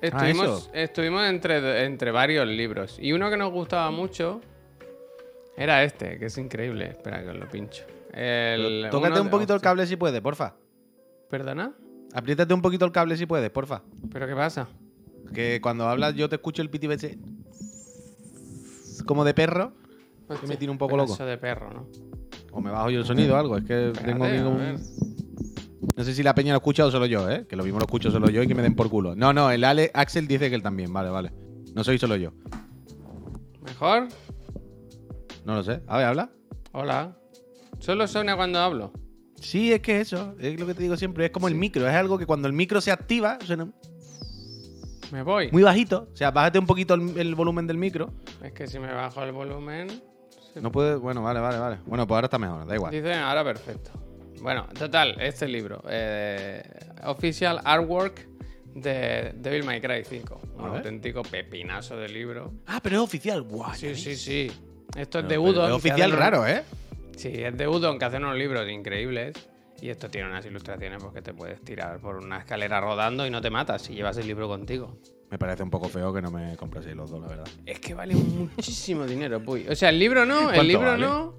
estuvimos, 0.00 0.70
ah, 0.72 0.78
estuvimos 0.78 1.24
entre, 1.28 1.84
entre 1.84 2.10
varios 2.10 2.48
libros. 2.48 2.98
Y 3.00 3.12
uno 3.12 3.30
que 3.30 3.36
nos 3.36 3.52
gustaba 3.52 3.90
mucho 3.92 4.40
era 5.56 5.84
este, 5.84 6.18
que 6.18 6.26
es 6.26 6.38
increíble. 6.38 6.88
Espera 6.88 7.22
que 7.22 7.28
os 7.28 7.36
lo 7.36 7.48
pincho. 7.48 7.84
Tócate 8.90 9.20
un 9.20 9.30
poquito 9.30 9.54
el 9.54 9.60
cable 9.60 9.86
si 9.86 9.96
puedes, 9.96 10.20
porfa. 10.20 10.54
¿Perdona? 11.28 11.74
Apriétate 12.12 12.52
un 12.52 12.62
poquito 12.62 12.84
el 12.84 12.92
cable 12.92 13.16
si 13.16 13.26
puedes, 13.26 13.50
porfa. 13.50 13.82
¿Pero 14.12 14.26
qué 14.26 14.34
pasa? 14.34 14.68
Que 15.32 15.60
cuando 15.62 15.88
hablas 15.88 16.14
yo 16.14 16.28
te 16.28 16.36
escucho 16.36 16.62
el 16.62 16.70
piti 16.70 16.88
como 19.06 19.24
de 19.24 19.34
perro. 19.34 19.72
Que 20.40 20.46
me 20.46 20.56
tiene 20.56 20.70
un 20.70 20.78
poco 20.78 20.96
loco. 20.96 21.14
Eso 21.14 21.26
de 21.26 21.38
perro, 21.38 21.72
¿no? 21.72 21.86
O 22.52 22.60
me 22.60 22.70
bajo 22.70 22.90
yo 22.90 23.00
el 23.00 23.04
sonido 23.04 23.34
o 23.34 23.38
algo. 23.38 23.56
Es 23.56 23.64
que 23.64 23.92
tengo 24.04 24.26
No 25.96 26.04
sé 26.04 26.14
si 26.14 26.22
la 26.22 26.34
peña 26.34 26.52
lo 26.52 26.58
escucha 26.58 26.86
o 26.86 26.90
solo 26.90 27.06
yo, 27.06 27.28
¿eh? 27.28 27.46
Que 27.48 27.56
lo 27.56 27.64
mismo 27.64 27.78
lo 27.78 27.84
escucho 27.84 28.10
solo 28.10 28.28
yo 28.30 28.42
y 28.42 28.46
que 28.46 28.54
me 28.54 28.62
den 28.62 28.74
por 28.74 28.88
culo. 28.88 29.16
No, 29.16 29.32
no, 29.32 29.50
el 29.50 29.64
Ale 29.64 29.90
Axel 29.94 30.28
dice 30.28 30.48
que 30.48 30.54
él 30.56 30.62
también. 30.62 30.92
Vale, 30.92 31.10
vale. 31.10 31.32
No 31.74 31.82
soy 31.84 31.98
solo 31.98 32.16
yo. 32.16 32.32
¿Mejor? 33.62 34.08
No 35.44 35.54
lo 35.54 35.64
sé. 35.64 35.82
A 35.86 35.96
ver, 35.96 36.06
habla. 36.06 36.30
Hola. 36.72 37.16
Solo 37.80 38.06
suena 38.06 38.36
cuando 38.36 38.58
hablo. 38.60 38.92
Sí, 39.40 39.72
es 39.72 39.80
que 39.80 40.00
eso, 40.00 40.34
es 40.38 40.60
lo 40.60 40.66
que 40.66 40.74
te 40.74 40.82
digo 40.82 40.96
siempre, 40.96 41.24
es 41.24 41.30
como 41.30 41.48
el 41.48 41.54
micro, 41.54 41.88
es 41.88 41.94
algo 41.94 42.18
que 42.18 42.26
cuando 42.26 42.46
el 42.46 42.52
micro 42.52 42.80
se 42.82 42.92
activa, 42.92 43.38
suena 43.44 43.68
me 45.10 45.22
voy. 45.22 45.50
muy 45.50 45.62
bajito, 45.62 46.08
o 46.12 46.16
sea, 46.16 46.30
bájate 46.30 46.58
un 46.58 46.66
poquito 46.66 46.94
el, 46.94 47.34
volumen 47.34 47.66
del 47.66 47.78
micro. 47.78 48.12
Es 48.44 48.52
que 48.52 48.66
si 48.66 48.78
me 48.78 48.92
bajo 48.92 49.22
el 49.22 49.32
volumen... 49.32 49.88
No 50.56 50.70
puede, 50.70 50.96
bueno, 50.96 51.22
vale, 51.22 51.40
vale, 51.40 51.58
vale. 51.58 51.78
Bueno, 51.86 52.06
pues 52.06 52.16
ahora 52.16 52.26
está 52.26 52.38
mejor, 52.38 52.66
da 52.66 52.74
igual. 52.74 52.92
Dice, 52.92 53.14
ahora 53.14 53.42
perfecto. 53.42 53.90
Bueno, 54.42 54.66
total, 54.78 55.16
este 55.20 55.48
libro, 55.48 55.82
eh, 55.88 56.62
Official 57.04 57.60
Artwork 57.64 58.28
de 58.74 59.32
Devil 59.36 59.64
May 59.64 59.80
Cry 59.80 60.04
5. 60.04 60.40
Un 60.58 60.66
auténtico 60.66 61.22
pepinazo 61.22 61.96
de 61.96 62.08
libro. 62.08 62.52
Ah, 62.66 62.80
pero 62.82 62.96
es 62.96 63.02
oficial, 63.02 63.42
guau. 63.42 63.74
Sí, 63.74 63.94
sí, 63.94 64.16
sí. 64.16 64.50
Esto 64.96 65.20
es 65.20 65.28
de 65.28 65.38
Udon. 65.38 65.70
Es 65.70 65.76
oficial 65.76 66.12
raro, 66.12 66.46
¿eh? 66.46 66.62
Sí, 67.16 67.32
es 67.34 67.56
de 67.56 67.68
Udon 67.68 67.98
que 67.98 68.04
hace 68.04 68.16
unos 68.16 68.36
libros 68.36 68.68
increíbles. 68.68 69.34
Y 69.82 69.88
esto 69.88 70.10
tiene 70.10 70.28
unas 70.28 70.44
ilustraciones 70.44 71.02
porque 71.02 71.22
te 71.22 71.32
puedes 71.32 71.62
tirar 71.62 72.00
por 72.00 72.16
una 72.16 72.38
escalera 72.38 72.80
rodando 72.80 73.26
y 73.26 73.30
no 73.30 73.40
te 73.40 73.48
matas 73.48 73.82
si 73.82 73.94
llevas 73.94 74.18
el 74.18 74.26
libro 74.26 74.46
contigo. 74.46 74.98
Me 75.30 75.38
parece 75.38 75.62
un 75.62 75.70
poco 75.70 75.88
feo 75.88 76.12
que 76.12 76.20
no 76.20 76.30
me 76.30 76.56
compraseis 76.56 76.96
los 76.96 77.10
dos, 77.10 77.20
la 77.20 77.28
verdad. 77.28 77.48
Es 77.64 77.80
que 77.80 77.94
vale 77.94 78.14
muchísimo 78.16 79.06
dinero, 79.06 79.42
puy. 79.42 79.66
O 79.68 79.74
sea, 79.74 79.88
el 79.88 79.98
libro 79.98 80.26
no, 80.26 80.52
el 80.52 80.68
libro 80.68 80.96
no. 80.98 81.34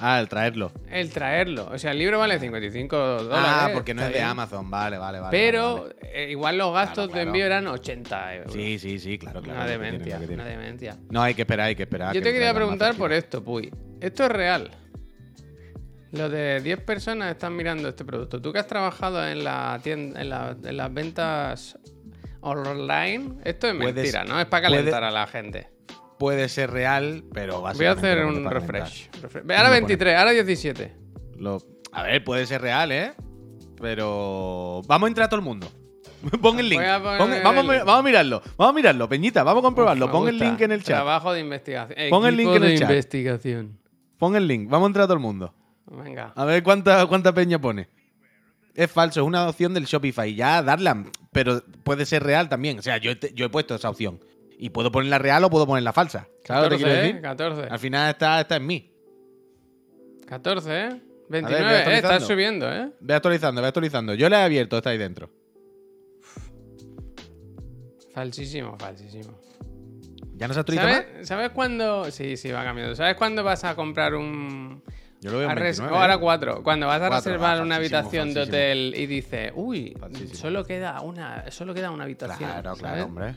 Ah, 0.00 0.20
el 0.20 0.28
traerlo. 0.28 0.72
El 0.90 1.10
traerlo. 1.10 1.68
O 1.70 1.78
sea, 1.78 1.92
el 1.92 1.98
libro 1.98 2.18
vale 2.18 2.38
55 2.38 2.96
dólares. 2.96 3.48
Ah, 3.48 3.70
porque 3.72 3.94
no 3.94 4.02
es 4.02 4.12
de 4.12 4.22
Amazon. 4.22 4.70
Vale, 4.70 4.98
vale, 4.98 5.20
vale. 5.20 5.30
Pero 5.30 5.90
eh, 6.00 6.28
igual 6.30 6.58
los 6.58 6.72
gastos 6.72 7.12
de 7.12 7.22
envío 7.22 7.46
eran 7.46 7.66
80 7.66 8.34
euros. 8.36 8.52
Sí, 8.52 8.78
sí, 8.78 8.98
sí, 8.98 9.18
claro, 9.18 9.42
claro. 9.42 9.60
Una 9.60 9.68
demencia, 9.68 10.20
una 10.28 10.44
demencia. 10.44 10.98
No, 11.10 11.22
hay 11.22 11.34
que 11.34 11.42
esperar, 11.42 11.68
hay 11.68 11.76
que 11.76 11.84
esperar. 11.84 12.14
Yo 12.14 12.22
te 12.22 12.32
quería 12.32 12.54
preguntar 12.54 12.94
por 12.96 13.12
esto, 13.12 13.42
Puy. 13.42 13.72
¿Esto 14.00 14.24
es 14.24 14.30
real? 14.30 14.70
Lo 16.12 16.28
de 16.28 16.60
10 16.60 16.80
personas 16.80 17.30
están 17.30 17.56
mirando 17.56 17.88
este 17.88 18.04
producto. 18.04 18.40
Tú 18.40 18.52
que 18.52 18.58
has 18.58 18.66
trabajado 18.66 19.26
en 19.26 19.44
la 19.44 19.80
tienda, 19.82 20.20
en, 20.20 20.76
las 20.76 20.92
ventas 20.92 21.78
online, 22.40 23.36
esto 23.44 23.68
es 23.68 23.74
mentira, 23.74 24.24
¿no? 24.24 24.38
Es 24.38 24.46
para 24.46 24.64
calentar 24.64 25.04
a 25.04 25.10
la 25.10 25.26
gente. 25.26 25.71
Puede 26.22 26.48
ser 26.48 26.70
real, 26.70 27.24
pero 27.34 27.62
Voy 27.62 27.84
a 27.84 27.90
hacer 27.90 28.24
un 28.24 28.48
refresh. 28.48 29.10
Ahora 29.56 29.70
23, 29.70 30.16
ahora 30.16 30.30
17. 30.30 30.92
A 31.90 32.02
ver, 32.04 32.22
puede 32.22 32.46
ser 32.46 32.62
real, 32.62 32.92
¿eh? 32.92 33.12
Pero 33.80 34.82
vamos 34.86 35.08
a 35.08 35.08
entrar 35.08 35.26
a 35.26 35.28
todo 35.28 35.40
el 35.40 35.44
mundo. 35.44 35.66
Pon 36.40 36.60
el 36.60 36.68
link. 36.68 36.80
vamos, 36.80 37.88
a 37.88 38.02
mirarlo. 38.04 38.40
Vamos 38.56 38.70
a 38.70 38.72
mirarlo, 38.72 39.08
Peñita. 39.08 39.42
Vamos 39.42 39.62
a 39.62 39.64
comprobarlo. 39.64 40.12
Pon 40.12 40.28
el 40.28 40.38
link 40.38 40.60
en 40.60 40.70
el 40.70 40.84
chat. 40.84 40.94
Trabajo 40.94 41.32
de 41.32 41.40
investigación. 41.40 42.10
Pon 42.10 42.24
el 42.24 42.36
link 42.36 42.54
en 42.54 42.62
el 42.62 42.78
chat. 42.78 42.88
investigación. 42.88 43.80
Pon 44.16 44.36
el 44.36 44.46
link. 44.46 44.70
Vamos 44.70 44.86
a 44.86 44.90
entrar 44.90 45.02
a 45.02 45.06
todo 45.08 45.16
el 45.16 45.22
mundo. 45.22 45.52
Venga. 45.90 46.32
A 46.36 46.44
ver 46.44 46.62
cuánta, 46.62 47.04
cuánta 47.06 47.34
peña 47.34 47.60
pone. 47.60 47.88
Es 48.76 48.92
falso, 48.92 49.22
es 49.22 49.26
una 49.26 49.48
opción 49.48 49.74
del 49.74 49.86
Shopify. 49.86 50.32
Ya, 50.36 50.62
darla. 50.62 51.02
Pero 51.32 51.64
puede 51.82 52.06
ser 52.06 52.22
real 52.22 52.48
también. 52.48 52.78
O 52.78 52.82
sea, 52.82 52.98
yo, 52.98 53.10
he 53.10 53.48
puesto 53.48 53.74
esa 53.74 53.90
opción. 53.90 54.20
Y 54.62 54.70
puedo 54.70 54.92
ponerla 54.92 55.18
real 55.18 55.42
o 55.42 55.50
puedo 55.50 55.66
ponerla 55.66 55.92
falsa. 55.92 56.28
¿Sabes 56.44 56.68
14, 56.70 56.76
quiero 56.76 57.00
decir? 57.00 57.20
14. 57.20 57.62
Al 57.68 57.78
final 57.80 58.10
está, 58.10 58.40
está 58.40 58.54
en 58.54 58.66
mí. 58.68 58.92
14, 60.28 60.80
¿eh? 60.80 61.02
29, 61.28 61.74
eh, 61.74 61.96
está 61.96 62.20
subiendo, 62.20 62.72
¿eh? 62.72 62.92
Ve 63.00 63.14
actualizando, 63.14 63.60
ve 63.60 63.66
actualizando. 63.66 64.14
Yo 64.14 64.28
la 64.28 64.42
he 64.42 64.44
abierto, 64.44 64.76
está 64.76 64.90
ahí 64.90 64.98
dentro. 64.98 65.30
Falsísimo, 68.14 68.78
falsísimo. 68.78 69.36
¿Ya 70.36 70.46
no 70.46 70.54
se 70.54 70.60
actualiza 70.60 70.88
¿Sabes, 70.88 71.26
¿Sabes 71.26 71.50
cuándo? 71.50 72.08
Sí, 72.12 72.36
sí, 72.36 72.52
va 72.52 72.62
cambiando. 72.62 72.94
¿Sabes 72.94 73.16
cuándo 73.16 73.42
vas 73.42 73.64
a 73.64 73.74
comprar 73.74 74.14
un, 74.14 74.84
yo 75.22 75.30
lo 75.30 75.38
veo 75.38 75.48
en 75.48 75.54
29, 75.54 75.96
Ahora 75.96 76.18
4. 76.18 76.64
Cuando 76.64 76.88
vas 76.88 77.00
a 77.00 77.08
reservar 77.08 77.62
una 77.62 77.76
habitación 77.76 78.34
de 78.34 78.40
hotel 78.40 78.92
y 78.96 79.06
dices, 79.06 79.52
uy, 79.54 79.96
solo 80.32 80.64
queda 80.64 81.00
una 81.00 81.48
solo 81.52 81.72
queda 81.72 81.92
una 81.92 82.02
habitación. 82.02 82.50
Claro, 82.50 82.74
claro, 82.74 83.04
hombre. 83.04 83.36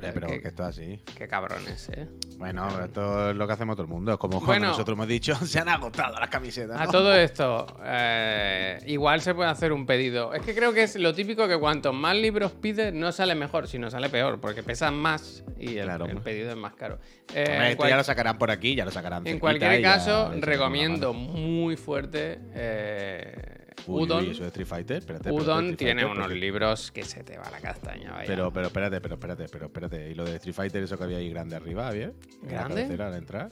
pero 0.00 0.28
que 0.28 0.48
esto 0.48 0.62
es 0.62 0.68
así. 0.70 1.00
Qué 1.14 1.28
cabrones, 1.28 1.90
¿eh? 1.90 2.08
Bueno, 2.38 2.66
esto 2.82 3.28
es 3.28 3.36
lo 3.36 3.46
que 3.46 3.52
hacemos 3.52 3.76
todo 3.76 3.82
el 3.82 3.90
mundo. 3.90 4.12
Es 4.12 4.18
como 4.18 4.40
nosotros 4.40 4.94
hemos 4.94 5.06
dicho, 5.06 5.34
se 5.44 5.58
han 5.58 5.68
agotado 5.68 6.18
las 6.18 6.30
camisetas. 6.30 6.80
A 6.80 6.86
todo 6.86 7.14
esto, 7.14 7.66
eh, 7.84 8.78
igual 8.86 9.20
se 9.20 9.34
puede 9.34 9.50
hacer 9.50 9.72
un 9.72 9.84
pedido. 9.84 10.32
Es 10.32 10.40
que 10.40 10.54
creo 10.54 10.72
que 10.72 10.84
es 10.84 10.96
lo 10.96 11.14
típico 11.14 11.46
que 11.46 11.58
cuanto 11.58 11.92
más 11.92 12.16
libros 12.16 12.52
pides, 12.52 12.94
no 12.94 13.12
sale 13.12 13.34
mejor, 13.34 13.68
sino 13.68 13.90
sale 13.90 14.08
peor, 14.08 14.40
porque 14.40 14.62
pesan 14.62 14.94
más 14.94 15.44
y 15.58 15.76
el, 15.76 15.90
pedido 16.24 16.50
es 16.50 16.56
más 16.56 16.72
caro. 16.72 16.98
Eh, 17.34 17.72
esto 17.72 17.86
ya 17.86 17.98
lo 17.98 18.04
sacarán 18.04 18.38
por 18.38 18.50
aquí, 18.50 18.74
ya 18.74 18.86
lo 18.86 18.90
sacarán. 18.90 19.26
En 19.26 19.38
cualquier 19.38 19.82
caso, 19.82 20.32
recomiendo 20.40 21.17
muy 21.18 21.76
fuerte. 21.76 22.38
Eh, 22.54 23.66
Udon. 23.86 24.30
eso 24.30 24.42
de 24.42 24.48
Street 24.48 24.66
Fighter. 24.66 24.98
Espérate, 24.98 25.30
Udon 25.30 25.76
tiene 25.76 26.04
unos 26.04 26.30
libros 26.30 26.90
que 26.90 27.04
se 27.04 27.22
te 27.22 27.38
va 27.38 27.50
la 27.50 27.60
castaña. 27.60 28.12
Vaya. 28.12 28.26
Pero, 28.26 28.52
pero 28.52 28.66
espérate, 28.66 29.00
pero 29.00 29.14
espérate, 29.14 29.46
pero 29.50 29.66
espérate. 29.66 30.10
Y 30.10 30.14
lo 30.14 30.24
de 30.24 30.36
Street 30.36 30.54
Fighter, 30.54 30.82
eso 30.82 30.98
que 30.98 31.04
había 31.04 31.18
ahí 31.18 31.30
grande 31.30 31.56
arriba, 31.56 31.90
¿bien? 31.90 32.14
¿Grande? 32.42 32.82
En 32.82 32.98
la 32.98 33.08
al 33.08 33.14
entrar. 33.14 33.50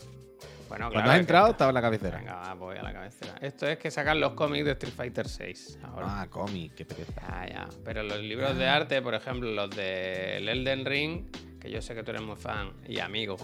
Bueno, 0.69 0.91
Cuando 0.91 1.11
has 1.13 1.21
entrado, 1.21 1.51
estaba 1.53 1.71
en 1.71 1.75
la 1.75 1.81
cabecera. 1.81 2.19
Venga, 2.19 2.55
voy 2.55 2.77
a 2.77 2.83
la 2.83 2.93
cabecera. 2.93 3.37
Esto 3.41 3.69
es 3.69 3.79
que 3.79 3.91
sacan 3.91 4.19
los 4.19 4.33
cómics 4.33 4.65
de 4.65 4.73
Street 4.73 4.95
Fighter 4.95 5.29
6. 5.29 5.79
Ah, 5.85 6.27
cómic, 6.29 6.75
qué 6.75 6.85
pereza. 6.85 7.13
Ah, 7.23 7.47
ya. 7.49 7.69
Pero 7.85 8.03
los 8.03 8.19
libros 8.21 8.57
de 8.57 8.67
arte, 8.67 9.01
por 9.01 9.15
ejemplo, 9.15 9.51
los 9.53 9.71
de 9.71 10.39
Elden 10.39 10.85
Ring, 10.85 11.27
que 11.67 11.73
yo 11.73 11.83
sé 11.83 11.95
que 11.95 12.03
tú 12.03 12.11
eres 12.11 12.23
muy 12.23 12.37
fan 12.37 12.73
y 12.87 13.01
amigo, 13.01 13.37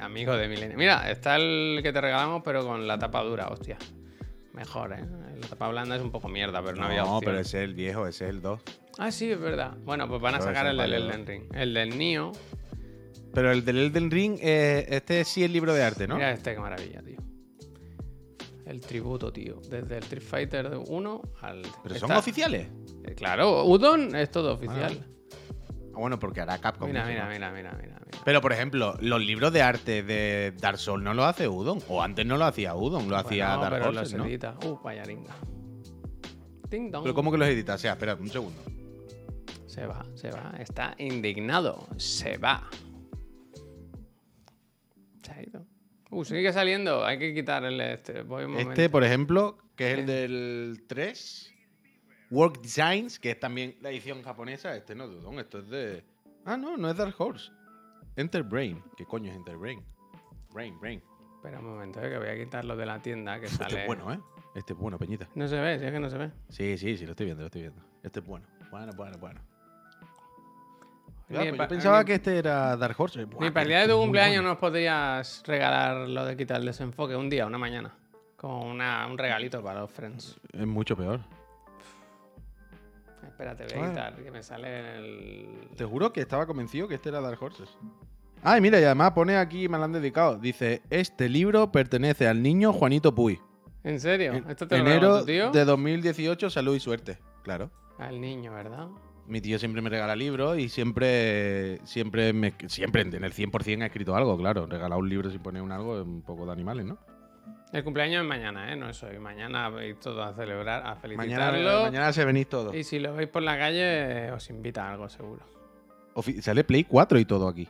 amigo 0.00 0.36
de 0.36 0.48
Milenio. 0.48 0.76
Mira, 0.76 1.10
está 1.10 1.36
el 1.36 1.80
que 1.82 1.92
te 1.92 2.00
regalamos, 2.00 2.42
pero 2.44 2.64
con 2.64 2.86
la 2.86 2.98
tapa 2.98 3.22
dura, 3.22 3.48
hostia. 3.48 3.78
Mejor, 4.52 4.92
¿eh? 4.92 5.04
La 5.40 5.48
tapa 5.48 5.68
blanda 5.68 5.96
es 5.96 6.02
un 6.02 6.10
poco 6.10 6.28
mierda, 6.28 6.62
pero 6.62 6.76
no, 6.76 6.84
había 6.84 7.02
opción. 7.02 7.14
No, 7.16 7.20
pero 7.20 7.38
ese 7.38 7.58
es 7.58 7.64
el 7.64 7.74
viejo, 7.74 8.06
ese 8.06 8.24
es 8.24 8.30
el 8.30 8.42
2. 8.42 8.60
Ah, 8.98 9.10
sí, 9.10 9.30
es 9.30 9.40
verdad. 9.40 9.76
Bueno, 9.84 10.08
pues 10.08 10.20
van 10.20 10.36
a 10.36 10.40
sacar 10.40 10.66
el 10.66 10.76
del 10.76 10.92
Elden 10.92 11.26
Ring. 11.26 11.42
El 11.54 11.74
del 11.74 11.98
Nio. 11.98 12.32
Pero 13.32 13.50
el 13.50 13.64
del 13.64 13.78
Elden 13.78 14.10
Ring, 14.10 14.38
eh, 14.40 14.86
este 14.90 15.24
sí 15.24 15.42
es 15.42 15.50
libro 15.50 15.74
de 15.74 15.82
arte, 15.82 16.06
¿no? 16.06 16.16
Mira 16.16 16.30
este, 16.30 16.54
qué 16.54 16.60
maravilla, 16.60 17.02
tío. 17.02 17.18
El 18.66 18.80
tributo, 18.80 19.32
tío. 19.32 19.60
Desde 19.68 19.96
el 19.96 20.02
Street 20.04 20.22
Fighter 20.22 20.70
1 20.86 21.22
al. 21.40 21.62
¿Pero 21.82 21.94
son 21.96 22.12
oficiales? 22.12 22.68
Eh, 23.04 23.14
claro, 23.14 23.64
Udon 23.64 24.14
es 24.14 24.30
todo 24.30 24.54
oficial. 24.54 25.04
Ah. 25.04 25.13
Bueno, 25.94 26.18
porque 26.18 26.40
hará 26.40 26.58
Capcom. 26.58 26.88
Mira, 26.88 27.06
mira, 27.06 27.28
mira, 27.28 27.50
mira, 27.50 27.78
mira, 27.80 27.98
Pero, 28.24 28.40
por 28.40 28.52
ejemplo, 28.52 28.96
los 29.00 29.20
libros 29.20 29.52
de 29.52 29.62
arte 29.62 30.02
de 30.02 30.52
Dark 30.58 30.78
Souls 30.78 31.02
no 31.02 31.14
los 31.14 31.24
hace 31.24 31.48
Udon. 31.48 31.80
O 31.88 32.02
antes 32.02 32.26
no 32.26 32.36
lo 32.36 32.44
hacía 32.44 32.74
Udon, 32.74 33.08
lo 33.08 33.16
hacía 33.16 33.56
Dark 33.56 33.76
pero 33.78 33.92
los 33.92 34.12
¿no? 34.14 34.24
edita. 34.26 34.56
Uh, 34.64 34.78
vaya. 34.82 35.04
¿Pero 36.70 37.14
cómo 37.14 37.30
que 37.30 37.38
los 37.38 37.48
edita? 37.48 37.74
O 37.74 37.78
sea, 37.78 37.92
espera, 37.92 38.14
un 38.14 38.28
segundo. 38.28 38.60
Se 39.66 39.86
va, 39.86 40.04
se 40.14 40.30
va. 40.30 40.54
Está 40.58 40.94
indignado. 40.98 41.88
Se 41.96 42.36
va. 42.38 42.68
Se 45.22 45.32
ha 45.32 45.42
ido. 45.42 45.66
Uh, 46.10 46.24
sigue 46.24 46.52
saliendo. 46.52 47.04
Hay 47.04 47.18
que 47.18 47.34
quitarle 47.34 47.94
este. 47.94 48.24
este, 48.58 48.88
por 48.88 49.04
ejemplo, 49.04 49.58
que 49.76 49.92
es 49.92 49.98
el 49.98 50.06
del 50.06 50.84
3. 50.86 51.53
Work 52.34 52.60
Designs, 52.62 53.20
que 53.20 53.30
es 53.30 53.38
también 53.38 53.76
la 53.80 53.90
edición 53.90 54.20
japonesa. 54.22 54.74
Este 54.74 54.96
no, 54.96 55.06
Dudón, 55.06 55.38
esto 55.38 55.60
es 55.60 55.68
de. 55.68 56.04
Ah, 56.44 56.56
no, 56.56 56.76
no 56.76 56.90
es 56.90 56.96
Dark 56.96 57.14
Horse. 57.16 57.52
Enter 58.16 58.42
Brain. 58.42 58.82
¿Qué 58.96 59.04
coño 59.04 59.30
es 59.30 59.36
Enter 59.36 59.56
Brain? 59.56 59.80
Brain, 60.52 60.78
Brain. 60.80 61.00
Espera 61.36 61.60
un 61.60 61.66
momento, 61.66 62.02
eh, 62.02 62.10
que 62.10 62.18
voy 62.18 62.28
a 62.28 62.36
quitarlo 62.36 62.76
de 62.76 62.86
la 62.86 63.00
tienda 63.00 63.38
que 63.38 63.46
sale. 63.46 63.68
Este 63.68 63.80
es 63.82 63.86
bueno, 63.86 64.12
¿eh? 64.12 64.18
Este 64.56 64.72
es 64.72 64.78
bueno, 64.78 64.98
Peñita. 64.98 65.28
No 65.36 65.46
se 65.46 65.60
ve, 65.60 65.78
sí 65.78 65.84
es 65.84 65.92
que 65.92 66.00
no 66.00 66.10
se 66.10 66.18
ve. 66.18 66.30
Sí, 66.48 66.76
sí, 66.76 66.96
sí, 66.96 67.04
lo 67.04 67.12
estoy 67.12 67.26
viendo, 67.26 67.42
lo 67.42 67.46
estoy 67.46 67.62
viendo. 67.62 67.82
Este 68.02 68.18
es 68.18 68.26
bueno. 68.26 68.46
Bueno, 68.70 68.92
bueno, 68.96 69.16
bueno. 69.18 69.40
Pues 71.28 71.52
yo 71.52 71.68
pensaba 71.68 72.04
que 72.04 72.14
este 72.14 72.36
era 72.36 72.76
Dark 72.76 72.96
Horse. 72.98 73.26
Mi 73.38 73.50
para 73.52 73.80
de 73.80 73.88
tu 73.88 73.96
cumpleaños 73.96 74.42
nos 74.42 74.58
podrías 74.58 75.42
regalar 75.46 76.08
lo 76.08 76.24
de 76.24 76.36
quitar 76.36 76.58
el 76.58 76.66
desenfoque 76.66 77.14
un 77.14 77.30
día, 77.30 77.46
una 77.46 77.58
mañana. 77.58 77.96
Como 78.36 78.72
un 78.72 79.18
regalito 79.18 79.62
para 79.62 79.82
los 79.82 79.90
friends. 79.92 80.36
Es 80.52 80.66
mucho 80.66 80.96
peor. 80.96 81.20
Espérate, 83.28 83.66
voy 83.74 83.84
a 83.84 83.90
quitar, 83.90 84.16
que 84.16 84.30
me 84.30 84.42
sale 84.42 84.78
en 84.78 84.84
el. 84.86 85.68
Te 85.76 85.84
juro 85.84 86.12
que 86.12 86.20
estaba 86.20 86.46
convencido 86.46 86.88
que 86.88 86.94
este 86.94 87.08
era 87.08 87.20
Dark 87.20 87.42
Horses. 87.42 87.68
Ay, 88.42 88.60
mira, 88.60 88.78
y 88.80 88.84
además 88.84 89.12
pone 89.12 89.36
aquí, 89.36 89.68
me 89.68 89.78
lo 89.78 89.84
han 89.84 89.92
dedicado. 89.92 90.38
Dice: 90.38 90.82
Este 90.90 91.28
libro 91.28 91.72
pertenece 91.72 92.28
al 92.28 92.42
niño 92.42 92.72
Juanito 92.72 93.14
Puy. 93.14 93.40
¿En 93.82 94.00
serio? 94.00 94.32
¿Esto 94.48 94.66
te 94.66 94.76
enero 94.76 95.24
tío? 95.24 95.50
de 95.50 95.64
2018, 95.64 96.50
salud 96.50 96.74
y 96.74 96.80
suerte. 96.80 97.18
Claro. 97.42 97.70
Al 97.98 98.20
niño, 98.20 98.52
¿verdad? 98.52 98.88
Mi 99.26 99.40
tío 99.40 99.58
siempre 99.58 99.80
me 99.80 99.88
regala 99.88 100.16
libros 100.16 100.58
y 100.58 100.68
siempre, 100.68 101.80
siempre, 101.84 102.32
me, 102.32 102.54
siempre 102.66 103.02
en 103.02 103.24
el 103.24 103.32
100% 103.32 103.82
ha 103.82 103.86
escrito 103.86 104.14
algo, 104.16 104.36
claro. 104.36 104.66
Regalar 104.66 104.98
un 104.98 105.08
libro 105.08 105.30
sin 105.30 105.40
poner 105.40 105.62
un 105.62 105.72
algo 105.72 106.00
es 106.00 106.06
un 106.06 106.22
poco 106.22 106.44
de 106.44 106.52
animales, 106.52 106.84
¿no? 106.84 106.98
El 107.74 107.82
cumpleaños 107.82 108.22
es 108.22 108.28
mañana, 108.28 108.72
¿eh? 108.72 108.76
No 108.76 108.88
es 108.88 109.02
hoy. 109.02 109.18
Mañana 109.18 109.68
veis 109.68 109.98
todos 109.98 110.24
a 110.24 110.32
celebrar, 110.32 110.86
a 110.86 110.94
felicitarlo. 110.94 111.82
Mañana, 111.82 112.12
se 112.12 112.24
venís 112.24 112.48
todos. 112.48 112.72
Y 112.72 112.84
si 112.84 113.00
lo 113.00 113.12
veis 113.16 113.28
por 113.28 113.42
la 113.42 113.58
calle, 113.58 114.30
os 114.30 114.48
invita 114.48 114.86
a 114.86 114.92
algo, 114.92 115.08
seguro. 115.08 115.42
sale 116.40 116.62
Play 116.62 116.84
4 116.84 117.18
y 117.18 117.24
todo 117.24 117.48
aquí. 117.48 117.68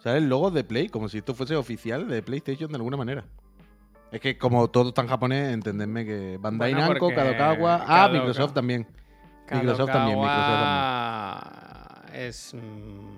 Sale 0.00 0.18
el 0.18 0.28
logo 0.28 0.50
de 0.50 0.62
Play, 0.62 0.90
como 0.90 1.08
si 1.08 1.18
esto 1.18 1.34
fuese 1.34 1.56
oficial 1.56 2.06
de 2.06 2.20
PlayStation 2.20 2.70
de 2.70 2.76
alguna 2.76 2.98
manera. 2.98 3.24
Es 4.12 4.20
que 4.20 4.36
como 4.36 4.68
todo 4.68 4.90
está 4.90 5.00
en 5.00 5.08
japonés, 5.08 5.54
entendedme 5.54 6.04
que 6.04 6.36
Bandai 6.38 6.74
Namco, 6.74 7.08
Kadokawa... 7.08 7.84
Ah, 7.88 8.10
Microsoft 8.12 8.52
también. 8.52 8.86
Microsoft 9.50 9.90
también, 9.90 10.18
Microsoft 10.18 10.50
también. 10.52 12.26
Es... 12.26 12.52
Mm, 12.52 13.16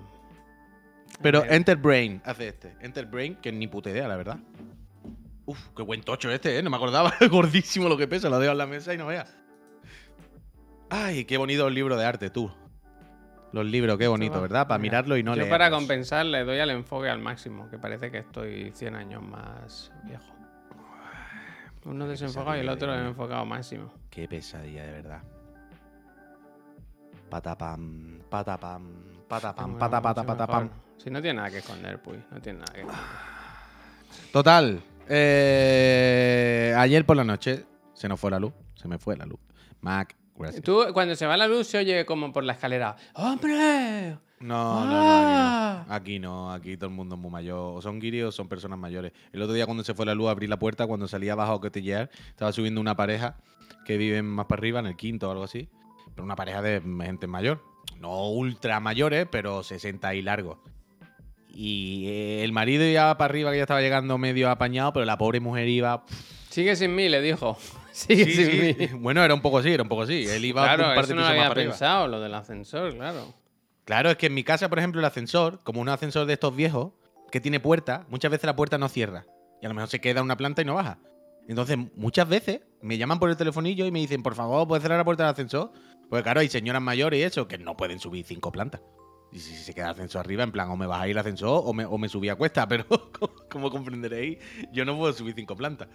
Pero 1.21 1.43
Enter 1.43 1.75
Brain 1.75 2.21
hace 2.23 2.47
este. 2.47 2.77
Enter 2.79 3.07
Brain, 3.07 3.35
que 3.35 3.51
ni 3.51 3.67
puta 3.67 3.89
idea, 3.89 4.07
la 4.07 4.15
verdad. 4.15 4.39
Uf, 5.45 5.59
qué 5.75 5.83
buen 5.83 6.01
tocho 6.01 6.29
este, 6.31 6.57
¿eh? 6.57 6.63
No 6.63 6.69
me 6.69 6.77
acordaba. 6.77 7.13
Gordísimo 7.29 7.89
lo 7.89 7.97
que 7.97 8.07
pesa. 8.07 8.29
Lo 8.29 8.39
dejo 8.39 8.51
en 8.51 8.57
la 8.57 8.67
mesa 8.67 8.93
y 8.93 8.97
no 8.97 9.07
vea. 9.07 9.25
Ay, 10.89 11.25
qué 11.25 11.37
bonito 11.37 11.67
el 11.67 11.73
libro 11.73 11.95
de 11.97 12.05
arte, 12.05 12.29
tú. 12.29 12.51
Los 13.53 13.65
libros, 13.65 13.97
qué 13.97 14.07
bonito, 14.07 14.41
¿verdad? 14.41 14.67
Para 14.67 14.77
mirarlo 14.77 15.17
y 15.17 15.23
no 15.23 15.35
Yo 15.35 15.49
para 15.49 15.69
compensar 15.69 16.25
le 16.25 16.45
doy 16.45 16.59
al 16.59 16.69
enfoque 16.69 17.09
al 17.09 17.19
máximo, 17.19 17.69
que 17.69 17.77
parece 17.77 18.09
que 18.09 18.19
estoy 18.19 18.71
100 18.71 18.95
años 18.95 19.21
más 19.21 19.91
viejo. 20.03 20.33
Uno 21.83 22.07
desenfocado 22.07 22.55
y 22.55 22.59
el 22.59 22.69
otro 22.69 22.93
enfocado 22.93 23.45
máximo. 23.45 23.91
Qué 24.09 24.27
pesadilla, 24.27 24.85
de 24.85 24.91
verdad. 24.91 25.21
Patapam, 27.29 28.19
patapam, 28.29 28.83
patapam, 29.27 29.77
patapam, 29.77 30.25
patapam. 30.25 30.69
Si 30.97 31.09
no 31.09 31.21
tiene 31.21 31.37
nada 31.37 31.49
que 31.49 31.57
esconder, 31.57 32.01
pues. 32.01 32.19
No 32.31 32.39
tiene 32.41 32.59
nada 32.59 32.73
que 32.73 32.81
esconder. 32.81 33.05
Total. 34.31 34.81
Eh, 35.07 36.73
ayer 36.77 37.05
por 37.05 37.17
la 37.17 37.23
noche 37.23 37.65
se 37.93 38.07
nos 38.07 38.19
fue 38.19 38.31
la 38.31 38.39
luz. 38.39 38.53
Se 38.75 38.87
me 38.87 38.97
fue 38.97 39.15
la 39.17 39.25
luz. 39.25 39.39
Mac, 39.81 40.15
gracias. 40.35 40.63
Tú, 40.63 40.85
cuando 40.93 41.15
se 41.15 41.25
va 41.25 41.37
la 41.37 41.47
luz, 41.47 41.67
se 41.67 41.77
oye 41.77 42.05
como 42.05 42.31
por 42.31 42.43
la 42.43 42.53
escalera. 42.53 42.95
¡Hombre! 43.13 44.17
No, 44.39 44.85
no, 44.85 44.85
no, 44.85 44.93
¡Ah! 44.95 45.85
aquí 45.89 46.17
no. 46.17 46.51
Aquí 46.51 46.75
todo 46.77 46.89
el 46.89 46.95
mundo 46.95 47.15
es 47.15 47.21
muy 47.21 47.29
mayor. 47.29 47.77
O 47.77 47.81
son 47.81 47.99
guiris 47.99 48.23
o 48.23 48.31
son 48.31 48.47
personas 48.47 48.79
mayores. 48.79 49.11
El 49.31 49.41
otro 49.41 49.53
día 49.53 49.65
cuando 49.65 49.83
se 49.83 49.93
fue 49.93 50.05
la 50.05 50.15
luz 50.15 50.29
abrí 50.29 50.47
la 50.47 50.57
puerta, 50.57 50.87
cuando 50.87 51.07
salía 51.07 51.33
abajo 51.33 51.53
a 51.53 51.61
cotillear, 51.61 52.09
estaba 52.29 52.51
subiendo 52.51 52.81
una 52.81 52.95
pareja 52.95 53.37
que 53.85 53.97
viven 53.97 54.25
más 54.25 54.47
para 54.47 54.59
arriba, 54.59 54.79
en 54.79 54.87
el 54.87 54.95
quinto 54.95 55.27
o 55.27 55.31
algo 55.31 55.43
así. 55.43 55.69
Pero 56.15 56.23
una 56.23 56.35
pareja 56.35 56.61
de 56.61 56.81
gente 57.03 57.27
mayor. 57.27 57.63
No 57.99 58.29
ultra 58.29 58.79
mayores, 58.79 59.27
pero 59.31 59.61
60 59.61 60.15
y 60.15 60.21
largos. 60.23 60.57
Y 61.53 62.07
eh, 62.07 62.43
el 62.43 62.51
marido 62.53 62.85
iba 62.85 63.17
para 63.17 63.31
arriba, 63.31 63.51
que 63.51 63.57
ya 63.57 63.63
estaba 63.63 63.81
llegando 63.81 64.17
medio 64.17 64.49
apañado, 64.49 64.93
pero 64.93 65.05
la 65.05 65.17
pobre 65.17 65.39
mujer 65.39 65.67
iba... 65.67 66.05
Sigue 66.49 66.75
sin 66.75 66.95
mí, 66.95 67.09
le 67.09 67.21
dijo. 67.21 67.57
Sigue 67.91 68.25
sin 68.25 68.77
mí. 68.79 68.87
Bueno, 68.99 69.23
era 69.23 69.33
un 69.33 69.41
poco 69.41 69.59
así, 69.59 69.69
era 69.69 69.83
un 69.83 69.89
poco 69.89 70.03
así. 70.03 70.25
Él 70.27 70.45
iba 70.45 70.63
claro, 70.63 70.89
un 70.89 70.95
par 70.95 71.07
de 71.07 71.15
no 71.15 71.25
había 71.25 71.53
pensado, 71.53 72.07
lo 72.07 72.19
del 72.19 72.33
ascensor, 72.33 72.95
claro. 72.95 73.33
Claro, 73.85 74.09
es 74.11 74.17
que 74.17 74.27
en 74.27 74.33
mi 74.33 74.43
casa, 74.43 74.69
por 74.69 74.79
ejemplo, 74.79 74.99
el 74.99 75.05
ascensor, 75.05 75.61
como 75.63 75.81
un 75.81 75.89
ascensor 75.89 76.25
de 76.25 76.33
estos 76.33 76.55
viejos, 76.55 76.93
que 77.31 77.41
tiene 77.41 77.59
puerta, 77.59 78.05
muchas 78.09 78.31
veces 78.31 78.45
la 78.45 78.55
puerta 78.55 78.77
no 78.77 78.87
cierra. 78.89 79.25
Y 79.61 79.65
a 79.65 79.69
lo 79.69 79.75
mejor 79.75 79.89
se 79.89 79.99
queda 79.99 80.21
una 80.21 80.37
planta 80.37 80.61
y 80.61 80.65
no 80.65 80.75
baja. 80.75 80.99
Entonces, 81.47 81.77
muchas 81.95 82.29
veces 82.29 82.61
me 82.81 82.97
llaman 82.97 83.19
por 83.19 83.29
el 83.29 83.37
telefonillo 83.37 83.85
y 83.85 83.91
me 83.91 83.99
dicen, 83.99 84.23
por 84.23 84.35
favor, 84.35 84.67
¿puedes 84.67 84.83
cerrar 84.83 84.97
la 84.97 85.05
puerta 85.05 85.23
del 85.23 85.31
ascensor? 85.31 85.71
Porque 86.09 86.23
claro, 86.23 86.41
hay 86.41 86.49
señoras 86.49 86.81
mayores 86.81 87.19
y 87.19 87.23
eso 87.23 87.47
que 87.47 87.57
no 87.57 87.75
pueden 87.75 87.99
subir 87.99 88.25
cinco 88.25 88.51
plantas. 88.51 88.81
Y 89.31 89.39
si 89.39 89.55
se 89.55 89.73
queda 89.73 89.85
el 89.85 89.91
ascensor 89.91 90.21
arriba, 90.21 90.43
en 90.43 90.51
plan, 90.51 90.69
o 90.69 90.75
me 90.75 90.85
a 90.93 91.07
ir 91.07 91.11
el 91.11 91.17
ascensor 91.17 91.61
o 91.65 91.73
me, 91.73 91.85
o 91.85 91.97
me 91.97 92.09
subí 92.09 92.29
a 92.29 92.35
cuesta, 92.35 92.67
pero 92.67 92.85
como 93.49 93.69
comprenderéis, 93.69 94.39
yo 94.71 94.85
no 94.85 94.97
puedo 94.97 95.13
subir 95.13 95.33
cinco 95.35 95.55
plantas. 95.55 95.87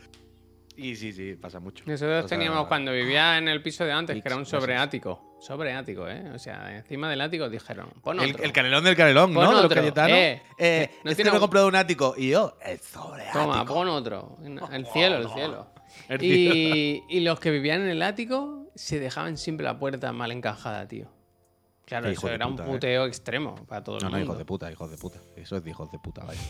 Y 0.77 0.95
sí, 0.95 1.13
sí, 1.13 1.35
pasa 1.37 1.59
mucho. 1.59 1.85
Nosotros 1.87 2.27
teníamos 2.27 2.67
cuando 2.67 2.93
vivía 2.93 3.39
en 3.39 3.49
el 3.49 3.63
piso 3.63 3.85
de 3.85 3.93
antes, 3.93 4.23
que 4.23 4.29
era 4.29 4.37
un 4.37 4.45
sobreático. 4.45 5.37
Sobreático, 5.41 6.07
¿eh? 6.07 6.31
O 6.35 6.39
sea, 6.39 6.77
encima 6.77 7.09
del 7.09 7.23
ático 7.23 7.49
dijeron, 7.49 7.89
pon 8.03 8.21
otro. 8.21 8.45
El, 8.45 8.53
canelón 8.53 8.85
del 8.85 8.95
canelón, 8.95 9.33
¿no? 9.33 9.41
Otro. 9.41 9.63
Los 9.63 9.75
cayetanos. 9.75 10.19
Eh, 10.19 10.43
eh, 10.59 10.91
no 11.03 11.11
este 11.11 11.25
me 11.25 11.35
he 11.35 11.41
comprado 11.41 11.67
un 11.67 11.77
ático. 11.77 12.15
Y 12.17 12.31
yo, 12.31 12.59
el 12.63 12.79
sobreático. 12.79 13.39
Toma, 13.39 13.65
pon 13.65 13.89
otro. 13.89 14.37
El 14.71 14.87
cielo, 14.87 15.17
el 15.17 15.29
cielo. 15.31 15.73
y, 16.21 17.03
y 17.09 17.21
los 17.21 17.41
que 17.41 17.51
vivían 17.51 17.81
en 17.81 17.89
el 17.89 18.03
ático 18.03 18.71
se 18.75 19.01
dejaban 19.01 19.39
siempre 19.39 19.65
la 19.65 19.79
puerta 19.79 20.13
mal 20.13 20.31
encajada, 20.31 20.87
tío. 20.87 21.16
Claro, 21.87 22.09
eso 22.09 22.29
era 22.29 22.47
un 22.49 22.59
¿eh? 22.59 22.65
puteo 22.65 23.07
extremo 23.07 23.55
para 23.67 23.83
todos. 23.83 24.03
No, 24.03 24.11
no, 24.11 24.19
hijos 24.19 24.37
de 24.37 24.45
puta, 24.45 24.71
hijos 24.71 24.91
de 24.91 24.99
puta. 24.99 25.21
Eso 25.37 25.57
es 25.57 25.63
de 25.65 25.71
hijos 25.71 25.91
de 25.93 25.99
puta, 25.99 26.25
vaya. 26.25 26.41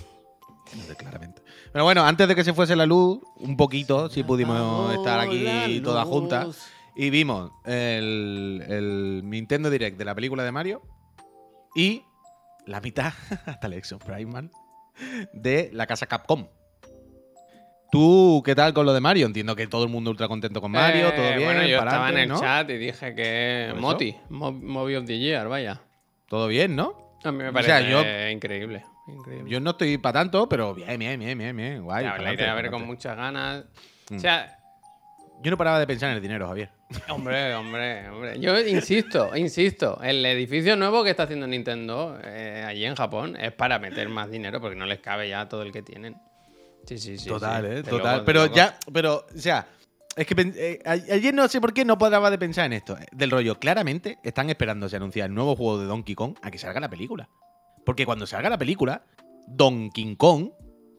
Claramente. 0.96 1.42
Pero 1.72 1.84
bueno, 1.84 2.04
antes 2.04 2.26
de 2.26 2.34
que 2.34 2.42
se 2.42 2.54
fuese 2.54 2.74
la 2.74 2.86
luz, 2.86 3.20
un 3.36 3.56
poquito, 3.56 4.08
si 4.08 4.24
pudimos 4.24 4.92
estar 4.94 5.20
aquí 5.20 5.80
todas 5.84 6.06
juntas. 6.06 6.72
Y 6.98 7.10
vimos 7.10 7.52
el, 7.66 8.64
el, 8.66 9.20
Nintendo 9.24 9.68
Direct 9.68 9.98
de 9.98 10.04
la 10.06 10.14
película 10.14 10.42
de 10.42 10.50
Mario. 10.50 10.82
Y 11.74 12.02
la 12.64 12.80
mitad, 12.80 13.12
hasta 13.46 13.66
el 13.66 13.74
Exo 13.74 13.98
Prime 13.98 14.48
de 15.34 15.70
la 15.74 15.86
casa 15.86 16.06
Capcom. 16.06 16.48
¿Tú 17.90 18.42
qué 18.44 18.54
tal 18.54 18.74
con 18.74 18.86
lo 18.86 18.92
de 18.92 19.00
Mario? 19.00 19.26
Entiendo 19.26 19.54
que 19.54 19.66
todo 19.66 19.84
el 19.84 19.90
mundo 19.90 20.10
ultra 20.10 20.28
contento 20.28 20.60
con 20.60 20.72
Mario, 20.72 21.12
todo 21.14 21.26
eh, 21.26 21.36
bien. 21.36 21.48
Bueno, 21.48 21.66
yo 21.66 21.78
estaba 21.78 22.10
en 22.10 22.18
el 22.18 22.34
chat 22.34 22.68
y 22.70 22.78
dije 22.78 23.14
que 23.14 23.74
Moti, 23.76 24.16
Movie 24.28 24.96
of 24.96 25.06
the 25.06 25.18
Year, 25.18 25.48
vaya. 25.48 25.80
Todo 26.28 26.48
bien, 26.48 26.74
¿no? 26.74 27.18
A 27.24 27.32
mí 27.32 27.38
me 27.38 27.52
parece 27.52 28.30
increíble, 28.30 28.84
increíble. 29.06 29.50
Yo 29.50 29.60
no 29.60 29.70
estoy 29.70 29.98
para 29.98 30.20
tanto, 30.20 30.48
pero 30.48 30.74
bien, 30.74 30.98
bien, 30.98 31.18
bien, 31.18 31.38
bien, 31.38 31.56
bien. 31.56 31.82
Guay. 31.82 32.04
la 32.04 32.34
idea 32.34 32.54
de 32.54 32.62
ver 32.62 32.70
con 32.70 32.86
muchas 32.86 33.16
ganas. 33.16 33.64
O 34.14 34.18
sea. 34.18 34.52
Yo 35.42 35.50
no 35.50 35.58
paraba 35.58 35.78
de 35.78 35.86
pensar 35.86 36.08
en 36.10 36.16
el 36.16 36.22
dinero, 36.22 36.48
Javier. 36.48 36.70
Hombre, 37.10 37.54
hombre, 37.54 38.08
hombre. 38.08 38.40
Yo 38.40 38.58
insisto, 38.60 39.36
insisto. 39.36 40.00
El 40.02 40.24
edificio 40.24 40.76
nuevo 40.76 41.04
que 41.04 41.10
está 41.10 41.24
haciendo 41.24 41.46
Nintendo 41.46 42.18
eh, 42.24 42.64
allí 42.66 42.86
en 42.86 42.94
Japón 42.94 43.36
es 43.36 43.52
para 43.52 43.78
meter 43.78 44.08
más 44.08 44.30
dinero 44.30 44.60
porque 44.60 44.76
no 44.76 44.86
les 44.86 45.00
cabe 45.00 45.28
ya 45.28 45.48
todo 45.48 45.62
el 45.62 45.72
que 45.72 45.82
tienen. 45.82 46.16
Sí, 46.86 46.98
sí, 46.98 47.18
sí. 47.18 47.28
Total, 47.28 47.64
¿eh? 47.64 47.82
Total. 47.82 48.24
pero 48.24 48.46
ya, 48.46 48.78
pero, 48.92 49.26
o 49.34 49.38
sea, 49.38 49.66
es 50.16 50.26
que 50.26 50.34
eh, 50.38 50.82
ayer 50.86 51.34
no 51.34 51.46
sé 51.46 51.60
por 51.60 51.74
qué 51.74 51.84
no 51.84 51.98
podrá 51.98 52.30
de 52.30 52.38
pensar 52.38 52.66
en 52.66 52.72
esto. 52.72 52.96
Eh, 52.96 53.06
del 53.12 53.30
rollo, 53.30 53.58
claramente 53.58 54.18
están 54.22 54.48
esperando 54.48 54.88
se 54.88 54.96
anunciar 54.96 55.28
el 55.28 55.34
nuevo 55.34 55.54
juego 55.56 55.78
de 55.78 55.86
Donkey 55.86 56.14
Kong 56.14 56.36
a 56.40 56.50
que 56.50 56.58
salga 56.58 56.80
la 56.80 56.88
película. 56.88 57.28
Porque 57.84 58.06
cuando 58.06 58.26
salga 58.26 58.48
la 58.48 58.56
película, 58.56 59.04
Donkey 59.46 60.16
Kong 60.16 60.50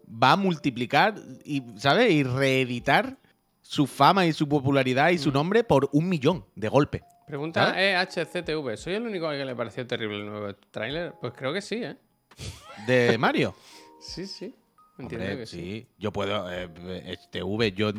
va 0.08 0.34
a 0.34 0.36
multiplicar 0.36 1.16
y, 1.44 1.64
¿sabes? 1.78 2.12
Y 2.12 2.24
reeditar 2.24 3.18
su 3.62 3.88
fama 3.88 4.26
y 4.26 4.34
su 4.34 4.48
popularidad 4.48 5.10
y 5.10 5.18
su 5.18 5.30
mm. 5.30 5.34
nombre 5.34 5.64
por 5.64 5.90
un 5.94 6.08
millón 6.08 6.46
de 6.56 6.70
golpe. 6.70 7.04
Pregunta 7.26 7.76
EHCTV, 7.76 8.78
¿soy 8.78 8.94
el 8.94 9.06
único 9.06 9.30
que 9.30 9.44
le 9.44 9.56
pareció 9.56 9.86
terrible 9.86 10.20
el 10.20 10.28
nuevo 10.28 10.56
tráiler? 10.72 11.14
Pues 11.20 11.34
creo 11.36 11.52
que 11.52 11.62
sí, 11.62 11.84
¿eh? 11.84 11.98
¿De 12.86 13.18
Mario? 13.18 13.56
sí, 14.00 14.28
sí. 14.28 14.56
Que 14.98 15.46
sí. 15.46 15.88
Yo 16.00 16.12
puedo, 16.12 16.52
eh, 16.52 16.70
este 17.06 17.44
V, 17.44 17.72
yo, 17.74 17.92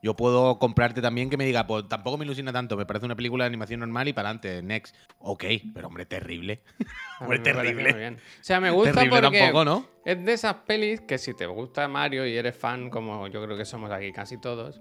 yo 0.00 0.14
puedo 0.14 0.60
comprarte 0.60 1.02
también 1.02 1.28
que 1.28 1.36
me 1.36 1.44
diga, 1.44 1.66
pues 1.66 1.88
tampoco 1.88 2.16
me 2.18 2.24
ilusiona 2.24 2.52
tanto, 2.52 2.76
me 2.76 2.86
parece 2.86 3.04
una 3.04 3.16
película 3.16 3.44
de 3.44 3.48
animación 3.48 3.80
normal 3.80 4.06
y 4.06 4.12
para 4.12 4.28
adelante, 4.28 4.62
next. 4.62 4.94
Ok, 5.18 5.44
pero 5.74 5.88
hombre, 5.88 6.06
terrible. 6.06 6.62
hombre, 7.20 7.40
terrible. 7.40 8.10
O 8.10 8.44
sea, 8.44 8.60
me 8.60 8.70
gusta 8.70 9.04
porque 9.10 9.52
¿no? 9.52 9.88
es 10.04 10.24
de 10.24 10.32
esas 10.32 10.54
pelis 10.66 11.00
que 11.00 11.18
si 11.18 11.34
te 11.34 11.46
gusta 11.46 11.88
Mario 11.88 12.24
y 12.26 12.36
eres 12.36 12.56
fan, 12.56 12.90
como 12.90 13.26
yo 13.26 13.42
creo 13.42 13.56
que 13.56 13.64
somos 13.64 13.90
aquí 13.90 14.12
casi 14.12 14.40
todos, 14.40 14.80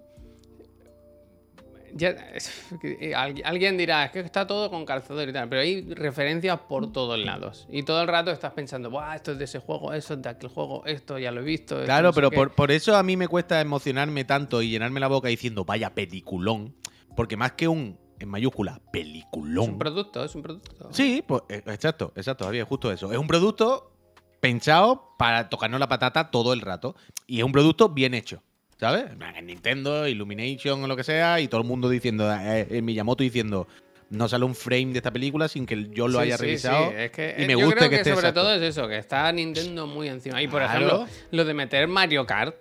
alguien 3.15 3.77
dirá, 3.77 4.05
es 4.05 4.11
que 4.11 4.19
está 4.19 4.45
todo 4.45 4.69
con 4.69 4.85
calzador 4.85 5.29
y 5.29 5.33
tal, 5.33 5.47
pero 5.47 5.61
hay 5.61 5.81
referencias 5.93 6.59
por 6.67 6.91
todos 6.91 7.17
lados. 7.17 7.67
Y 7.69 7.83
todo 7.83 8.01
el 8.01 8.07
rato 8.07 8.31
estás 8.31 8.53
pensando, 8.53 8.89
Buah, 8.89 9.15
esto 9.15 9.31
es 9.31 9.37
de 9.37 9.45
ese 9.45 9.59
juego, 9.59 9.93
eso 9.93 10.15
es 10.15 10.21
de 10.21 10.29
aquel 10.29 10.49
juego, 10.49 10.85
esto 10.85 11.17
ya 11.17 11.31
lo 11.31 11.41
he 11.41 11.43
visto. 11.43 11.81
Claro, 11.83 12.11
pero 12.11 12.31
por, 12.31 12.71
eso 12.71 12.95
a 12.95 13.03
mí 13.03 13.15
me 13.15 13.27
cuesta 13.27 13.61
emocionarme 13.61 14.25
tanto 14.25 14.61
y 14.61 14.69
llenarme 14.69 14.99
la 14.99 15.07
boca 15.07 15.29
diciendo, 15.29 15.63
vaya 15.63 15.93
peliculón. 15.93 16.75
Porque 17.15 17.37
más 17.37 17.53
que 17.53 17.69
un, 17.69 17.97
en 18.19 18.29
mayúscula, 18.29 18.81
peliculón. 18.91 19.63
Es 19.63 19.71
un 19.71 19.79
producto, 19.79 20.23
es 20.25 20.35
un 20.35 20.41
producto. 20.41 20.89
Sí, 20.91 21.23
pues 21.25 21.43
eh, 21.47 21.63
exacto, 21.67 22.11
exacto, 22.15 22.43
Javier, 22.43 22.65
justo 22.65 22.91
eso. 22.91 23.11
Es 23.13 23.17
un 23.17 23.27
producto 23.27 23.93
pensado 24.41 25.15
para 25.17 25.47
tocarnos 25.47 25.79
la 25.79 25.87
patata 25.87 26.29
todo 26.29 26.51
el 26.51 26.61
rato. 26.61 26.95
Y 27.25 27.39
es 27.39 27.43
un 27.45 27.51
producto 27.51 27.89
bien 27.89 28.13
hecho. 28.13 28.43
¿Sabes? 28.77 29.05
En 29.35 29.45
Nintendo, 29.45 30.07
Illumination 30.07 30.83
o 30.83 30.87
lo 30.87 30.95
que 30.95 31.03
sea, 31.03 31.39
y 31.39 31.47
todo 31.47 31.61
el 31.61 31.67
mundo 31.67 31.89
diciendo, 31.89 32.29
eh, 32.33 32.67
en 32.69 32.83
Miyamoto 32.83 33.23
diciendo, 33.23 33.67
no 34.09 34.27
sale 34.27 34.45
un 34.45 34.55
frame 34.55 34.87
de 34.87 34.97
esta 34.97 35.11
película 35.11 35.47
sin 35.47 35.65
que 35.65 35.89
yo 35.89 36.07
lo 36.07 36.19
haya 36.19 36.37
revisado. 36.37 36.91
Es 36.91 37.11
que, 37.11 37.35
y 37.37 37.47
me 37.47 37.53
yo 37.53 37.69
creo 37.71 37.89
que, 37.89 38.03
sobre 38.03 38.33
todo 38.33 38.53
es 38.53 38.61
eso, 38.61 38.87
que 38.87 38.97
está 38.97 39.31
Nintendo 39.31 39.87
muy 39.87 40.09
encima. 40.09 40.41
Y 40.41 40.47
por 40.47 40.61
ejemplo, 40.61 41.05
lo 41.31 41.45
de 41.45 41.53
meter 41.53 41.87
Mario 41.87 42.25
Kart, 42.25 42.55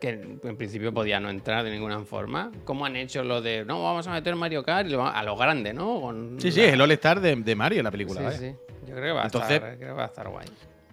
que 0.00 0.08
en 0.08 0.56
principio 0.56 0.92
podía 0.92 1.20
no 1.20 1.28
entrar 1.28 1.62
de 1.62 1.70
ninguna 1.70 2.00
forma. 2.00 2.50
¿Cómo 2.64 2.86
han 2.86 2.96
hecho 2.96 3.22
lo 3.22 3.42
de, 3.42 3.64
no, 3.64 3.82
vamos 3.82 4.06
a 4.06 4.12
meter 4.12 4.34
Mario 4.34 4.64
Kart 4.64 4.90
a 4.90 5.22
lo 5.22 5.36
grande, 5.36 5.74
¿no? 5.74 6.12
sí, 6.38 6.50
sí, 6.50 6.62
es 6.62 6.72
el 6.72 6.80
All-Star 6.80 7.20
de, 7.20 7.36
de, 7.36 7.54
Mario 7.54 7.82
la 7.82 7.90
película. 7.90 8.32
Sí, 8.32 8.38
sí. 8.38 8.54
Yo 8.88 8.94
creo 8.96 9.04
que, 9.04 9.12
va 9.12 9.22
a 9.24 9.26
estar, 9.26 9.76
creo 9.76 9.78
que 9.78 9.90
va 9.90 10.04
a 10.04 10.06
estar 10.06 10.28
guay. 10.28 10.46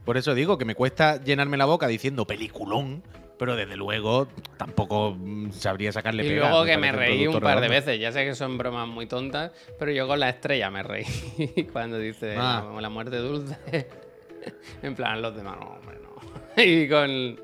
Por 0.03 0.17
eso 0.17 0.36
digo 0.36 0.57
que 0.57 0.65
me 0.65 0.75
cuesta 0.75 1.24
llenarme 1.24 1.57
la 1.57 1.65
boca 1.65 1.88
diciendo 1.88 2.27
peliculón, 2.27 3.01
pero 3.38 3.56
desde 3.56 3.75
luego 3.75 4.27
tampoco 4.58 5.15
mm, 5.17 5.51
sabría 5.51 5.91
sacarle 5.91 6.25
Y 6.25 6.36
luego 6.36 6.65
que 6.65 6.77
me 6.77 6.91
reí 6.91 7.27
un 7.27 7.39
par 7.39 7.62
de 7.62 7.67
veces, 7.67 8.00
ya 8.00 8.12
sé 8.12 8.25
que 8.25 8.36
son 8.36 8.58
bromas 8.58 8.88
muy 8.88 9.06
tontas, 9.06 9.51
pero 9.77 9.91
yo 9.91 10.08
con 10.08 10.20
la 10.20 10.29
estrella 10.29 10.70
me 10.70 10.84
reí 10.84 11.06
cuando 11.74 11.98
dice 11.98 12.36
ah. 12.38 12.70
la, 12.79 12.89
muerte 12.89 13.17
dulce. 13.17 13.58
en 14.82 14.96
plan, 14.96 15.22
los 15.22 15.36
demás, 15.36 15.58
no, 15.60 15.67
hombre, 15.67 15.98
no. 16.01 16.08
y 16.63 16.87
con 16.89 17.37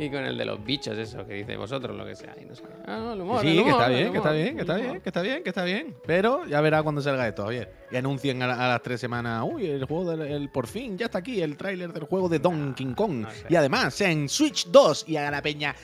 y 0.00 0.08
con 0.08 0.24
el 0.24 0.38
de 0.38 0.46
los 0.46 0.64
bichos, 0.64 0.96
eso 0.96 1.26
que 1.26 1.34
dice 1.34 1.56
vosotros, 1.56 1.94
lo 1.94 2.06
que 2.06 2.16
sea. 2.16 2.34
Y 2.40 2.46
no 2.46 2.54
sé. 2.54 2.62
Ah, 2.86 3.14
sí, 3.42 3.62
que 3.62 3.70
está 3.70 3.88
bien, 3.88 4.12
que 4.12 4.16
está 4.16 4.32
bien, 4.32 4.54
que 4.54 4.60
está 4.62 4.74
bien, 4.76 5.00
que 5.00 5.08
está 5.08 5.22
bien, 5.22 5.42
que 5.42 5.48
está 5.50 5.64
bien. 5.64 5.96
Pero 6.06 6.46
ya 6.46 6.60
verá 6.62 6.82
cuando 6.82 7.02
salga 7.02 7.28
esto, 7.28 7.44
Javier. 7.44 7.70
Y 7.90 7.96
anuncien 7.96 8.42
a, 8.42 8.46
las 8.46 8.82
tres 8.82 8.98
semanas, 8.98 9.44
uy, 9.46 9.66
el 9.66 9.84
juego 9.84 10.16
del 10.16 10.48
por 10.48 10.66
fin, 10.66 10.96
ya 10.96 11.06
está 11.06 11.18
aquí, 11.18 11.42
el 11.42 11.56
tráiler 11.56 11.92
del 11.92 12.04
juego 12.04 12.30
de 12.30 12.38
Donkey 12.38 12.94
Kong. 12.94 13.26
Y 13.50 13.56
además 13.56 14.00
en 14.00 14.28
Switch 14.28 14.68
2 14.68 15.04
y 15.08 15.16
a 15.16 15.30
la 15.30 15.42
peña. 15.42 15.76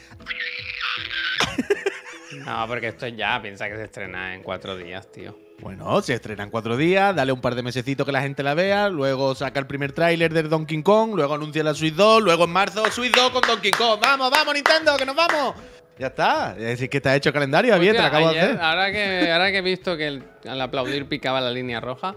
No, 2.45 2.67
porque 2.67 2.89
esto 2.89 3.07
ya 3.09 3.41
piensa 3.41 3.69
que 3.69 3.77
se 3.77 3.85
estrena 3.85 4.35
en 4.35 4.43
cuatro 4.43 4.77
días, 4.77 5.11
tío. 5.11 5.37
Bueno, 5.61 6.03
se 6.03 6.15
estrena 6.15 6.45
en 6.45 6.51
cuatro 6.51 6.77
días, 6.77 7.15
dale 7.17 7.33
un 7.33 7.41
par 7.41 7.55
de 7.55 7.63
mesecitos 7.63 8.05
que 8.05 8.13
la 8.13 8.21
gente 8.21 8.43
la 8.43 8.55
vea, 8.55 8.89
luego 8.89 9.35
saca 9.35 9.59
el 9.59 9.67
primer 9.67 9.93
tráiler 9.93 10.33
de 10.33 10.43
Donkey 10.43 10.83
Kong, 10.83 11.15
luego 11.15 11.35
anuncia 11.35 11.65
la 11.65 11.75
Switch 11.75 11.95
2, 11.95 12.23
luego 12.23 12.45
en 12.45 12.51
marzo 12.51 12.85
Switch 12.91 13.15
2 13.15 13.31
con 13.31 13.43
Donkey 13.43 13.71
Kong. 13.71 13.99
¡Vamos, 14.01 14.31
vamos, 14.31 14.55
Nintendo, 14.55 14.97
que 14.97 15.07
nos 15.07 15.17
vamos! 15.17 15.55
Ya 15.99 16.09
está. 16.09 16.55
Es 16.59 16.65
decir, 16.65 16.91
que 16.91 16.99
está 16.99 17.17
hecho 17.17 17.33
calendario, 17.33 17.79
bien, 17.79 17.95
te 17.95 18.03
lo 18.03 18.09
acabo 18.09 18.31
de 18.31 18.39
hacer. 18.39 18.61
Ahora 18.61 18.93
que, 18.93 19.33
ahora 19.33 19.51
que 19.51 19.59
he 19.59 19.63
visto 19.63 19.97
que 19.97 20.21
al 20.47 20.61
aplaudir 20.61 21.07
picaba 21.07 21.41
la 21.41 21.51
línea 21.51 21.81
roja, 21.81 22.15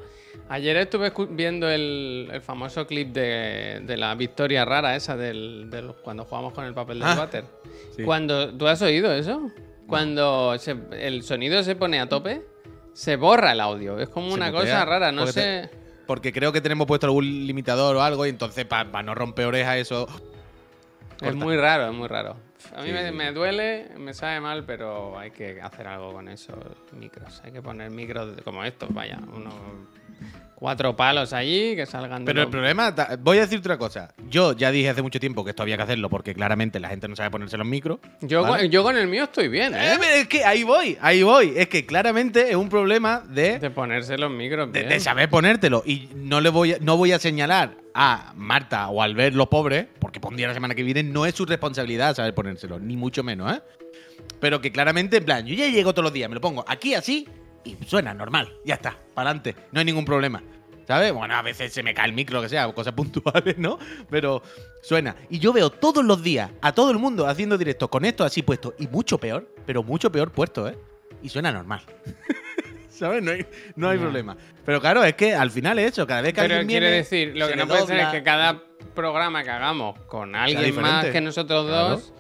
ayer 0.50 0.76
estuve 0.76 1.14
viendo 1.30 1.70
el, 1.70 2.42
famoso 2.46 2.86
clip 2.86 3.14
de, 3.14 3.96
la 3.98 4.16
victoria 4.16 4.66
rara 4.66 4.98
esa 4.98 5.16
del, 5.16 5.70
cuando 6.04 6.26
jugamos 6.26 6.54
con 6.54 6.66
el 6.66 6.74
papel 6.74 7.00
del 7.00 7.08
ah, 7.08 7.16
water. 7.18 7.46
Cuando, 8.04 8.54
¿Tú 8.54 8.68
has 8.68 8.82
oído 8.82 9.14
eso? 9.14 9.50
Cuando 9.90 10.56
el 10.92 11.24
sonido 11.24 11.64
se 11.64 11.76
pone 11.76 12.00
a 12.00 12.08
tope 12.08 12.46
se 12.94 13.16
borra 13.16 13.54
el 13.54 13.62
audio. 13.62 14.00
Es 14.00 14.10
como 14.10 14.34
una 14.34 14.52
cosa 14.52 14.86
rara, 14.86 15.12
no 15.12 15.28
sé. 15.28 15.70
porque 16.06 16.34
creo 16.34 16.52
que 16.52 16.62
tenemos 16.62 16.88
puesto 16.88 17.08
algún 17.08 17.26
limitador 17.48 17.96
o 17.96 18.02
algo 18.02 18.26
y 18.26 18.30
entonces 18.30 18.66
para 18.66 19.04
no 19.04 19.16
romper 19.16 19.46
orejas 19.46 19.78
eso... 19.78 20.08
Es 21.22 21.36
muy 21.36 21.58
raro, 21.58 21.90
es 21.90 21.94
muy 21.94 22.08
raro. 22.08 22.38
A 22.76 22.82
mí 22.82 22.92
me, 22.92 23.32
duele, 23.32 23.90
me 23.98 24.14
sabe 24.14 24.40
mal, 24.40 24.64
pero 24.66 25.18
hay 25.18 25.32
que 25.32 25.62
hacer 25.62 25.88
algo 25.88 26.14
con 26.14 26.30
esos 26.30 26.58
micros. 26.94 27.42
Hay 27.44 27.52
que 27.52 27.62
poner 27.62 27.90
micros 27.90 28.42
como 28.44 28.64
estos, 28.64 28.94
vaya, 28.94 29.20
uno 29.34 29.50
cuatro 30.60 30.94
palos 30.96 31.32
allí 31.32 31.76
que 31.76 31.86
salgan 31.86 32.26
de 32.26 32.34
Pero 32.34 32.44
el 32.44 32.50
problema, 32.50 32.94
voy 33.20 33.38
a 33.38 33.42
decirte 33.42 33.70
otra 33.70 33.78
cosa. 33.78 34.14
Yo 34.30 34.52
ya 34.54 34.72
dije 34.72 34.90
hace 34.90 35.02
mucho 35.02 35.20
tiempo 35.20 35.44
que 35.44 35.52
esto 35.52 35.64
había 35.64 35.78
que 35.78 35.84
hacerlo 35.84 36.10
porque 36.10 36.34
claramente 36.34 36.80
la 36.82 36.90
gente 36.90 37.08
no 37.08 37.16
sabe 37.16 37.32
ponerse 37.32 37.58
los 37.58 37.66
micros. 37.66 38.00
Yo, 38.22 38.46
con, 38.46 38.60
yo 38.66 38.84
con 38.84 38.98
el 38.98 39.08
mío 39.08 39.24
estoy 39.24 39.48
bien, 39.48 39.74
¿eh? 39.74 39.94
¿eh? 39.94 39.98
Es 40.22 40.28
que 40.28 40.44
ahí 40.44 40.64
voy, 40.64 40.98
ahí 41.00 41.24
voy. 41.24 41.54
Es 41.56 41.70
que 41.70 41.86
claramente 41.86 42.50
es 42.50 42.56
un 42.56 42.68
problema 42.68 43.24
de. 43.28 43.58
De 43.58 43.70
ponerse 43.72 44.18
los 44.18 44.30
micros 44.30 44.70
bien. 44.70 44.90
De, 44.90 45.00
saber 45.00 45.30
ponértelo. 45.30 45.82
Y 45.86 46.10
no 46.16 46.42
le 46.42 46.50
voy 46.50 46.74
a, 46.74 46.78
no 46.82 46.98
voy 46.98 47.14
a 47.14 47.20
señalar 47.20 47.78
a 47.94 48.34
Marta 48.36 48.90
o 48.90 49.02
al 49.02 49.16
ver 49.16 49.36
los 49.36 49.48
pobres, 49.48 49.88
porque 50.00 50.20
pondría 50.20 50.50
la 50.50 50.54
semana 50.54 50.76
que 50.76 50.84
viene, 50.84 51.04
no 51.04 51.26
es 51.26 51.36
su 51.36 51.46
responsabilidad 51.46 52.16
saber 52.16 52.34
ponérselo, 52.34 52.80
ni 52.80 52.98
mucho 52.98 53.24
menos, 53.24 53.54
¿eh? 53.54 53.62
Pero 54.42 54.62
que 54.62 54.72
claramente, 54.72 55.18
en 55.18 55.26
plan, 55.26 55.46
yo 55.46 55.56
ya 55.56 55.68
llego 55.68 55.94
todos 55.94 56.04
los 56.04 56.14
días, 56.14 56.30
me 56.30 56.36
lo 56.36 56.42
pongo 56.42 56.64
aquí 56.68 56.94
así 56.94 57.28
y 57.80 57.86
suena 57.86 58.14
normal. 58.14 58.54
Ya 58.66 58.76
está, 58.76 58.98
para 59.14 59.30
adelante. 59.30 59.56
No 59.72 59.80
hay 59.80 59.86
ningún 59.86 60.06
problema. 60.06 60.42
¿Sabes? 60.88 61.14
Bueno, 61.14 61.36
a 61.36 61.44
veces 61.44 61.72
se 61.72 61.84
me 61.84 61.94
cae 61.94 62.08
el 62.08 62.14
micro, 62.14 62.42
que 62.42 62.50
sea, 62.50 62.72
cosas 62.74 62.94
puntuales, 62.96 63.58
¿no? 63.58 63.78
Pero 64.10 64.42
suena. 64.82 65.16
Y 65.30 65.38
yo 65.38 65.54
veo 65.54 65.70
todos 65.70 66.04
los 66.04 66.24
días 66.24 66.50
a 66.62 66.72
todo 66.72 66.90
el 66.90 66.98
mundo 66.98 67.28
haciendo 67.28 67.58
directos 67.58 67.90
con 67.90 68.06
esto 68.06 68.24
así 68.24 68.42
puesto. 68.42 68.74
Y 68.80 68.88
mucho 68.88 69.20
peor, 69.20 69.48
pero 69.66 69.84
mucho 69.84 70.12
peor 70.12 70.32
puesto, 70.32 70.68
¿eh? 70.68 70.78
Y 71.22 71.30
suena 71.30 71.52
normal. 71.52 71.82
¿Sabes? 72.90 73.22
No 73.22 73.32
hay, 73.32 73.46
no 73.76 73.90
hay 73.90 73.98
problema. 74.00 74.36
Pero 74.66 74.82
claro, 74.82 75.04
es 75.04 75.14
que 75.14 75.34
al 75.34 75.52
final 75.52 75.78
es 75.80 75.94
eso. 75.94 76.08
Cada 76.08 76.22
vez 76.22 76.34
que 76.34 76.42
pero 76.42 76.56
alguien 76.56 76.68
quiere 76.68 76.92
decir, 76.92 77.38
lo 77.38 77.48
que 77.48 77.56
no 77.56 77.68
puede 77.68 77.86
ser 77.86 78.00
es 78.00 78.08
que 78.08 78.24
cada 78.24 78.64
programa 78.96 79.44
que 79.44 79.52
hagamos 79.52 79.98
con 80.08 80.36
alguien 80.36 80.76
más 80.82 81.06
que 81.06 81.22
nosotros 81.22 81.68
dos 81.68 82.14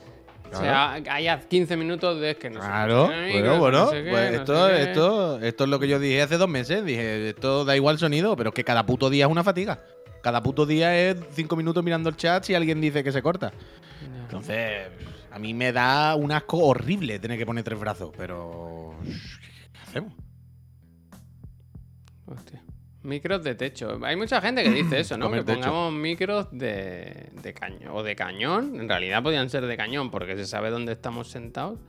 o 0.51 0.57
sea, 0.59 0.93
haya 0.93 1.39
15 1.39 1.77
minutos 1.77 2.19
de 2.19 2.35
que 2.35 2.49
no 2.49 2.59
Claro, 2.59 3.07
bueno, 3.07 3.59
bueno. 3.59 3.89
pues 3.89 4.33
esto, 4.33 4.69
esto, 4.69 5.39
esto 5.39 5.63
es 5.63 5.69
lo 5.69 5.79
que 5.79 5.88
yo 5.88 5.99
dije 5.99 6.21
hace 6.21 6.38
dos 6.38 6.49
meses. 6.49 6.83
Dije, 6.83 7.29
esto 7.29 7.65
da 7.65 7.75
igual 7.75 7.97
sonido, 7.99 8.35
pero 8.35 8.49
es 8.49 8.55
que 8.55 8.63
cada 8.63 8.85
puto 8.85 9.09
día 9.09 9.25
es 9.25 9.31
una 9.31 9.43
fatiga. 9.43 9.81
Cada 10.21 10.43
puto 10.43 10.65
día 10.65 10.97
es 10.97 11.17
5 11.31 11.55
minutos 11.55 11.83
mirando 11.83 12.09
el 12.09 12.15
chat 12.17 12.43
si 12.43 12.53
alguien 12.55 12.81
dice 12.81 13.03
que 13.03 13.12
se 13.12 13.21
corta. 13.21 13.53
Entonces, 14.21 14.88
a 15.31 15.39
mí 15.39 15.53
me 15.53 15.71
da 15.71 16.15
un 16.15 16.31
asco 16.31 16.57
horrible 16.57 17.19
tener 17.19 17.38
que 17.38 17.45
poner 17.45 17.63
tres 17.63 17.79
brazos, 17.79 18.12
pero. 18.17 18.95
¿Qué 19.03 19.79
hacemos? 19.88 20.13
Hostia. 22.25 22.59
Micros 23.01 23.43
de 23.43 23.55
techo. 23.55 23.97
Hay 24.03 24.17
mucha 24.17 24.41
gente 24.41 24.63
que 24.63 24.71
dice 24.71 24.99
eso, 24.99 25.17
¿no? 25.17 25.31
que 25.31 25.41
pongamos 25.43 25.93
micros 25.93 26.47
de, 26.51 27.29
de 27.41 27.53
cañón. 27.53 27.91
O 27.91 28.03
de 28.03 28.15
cañón. 28.15 28.79
En 28.79 28.89
realidad 28.89 29.23
podían 29.23 29.49
ser 29.49 29.65
de 29.65 29.77
cañón 29.77 30.12
porque 30.12 30.35
se 30.35 30.45
sabe 30.45 30.69
dónde 30.69 30.91
estamos 30.91 31.29
sentados. 31.29 31.79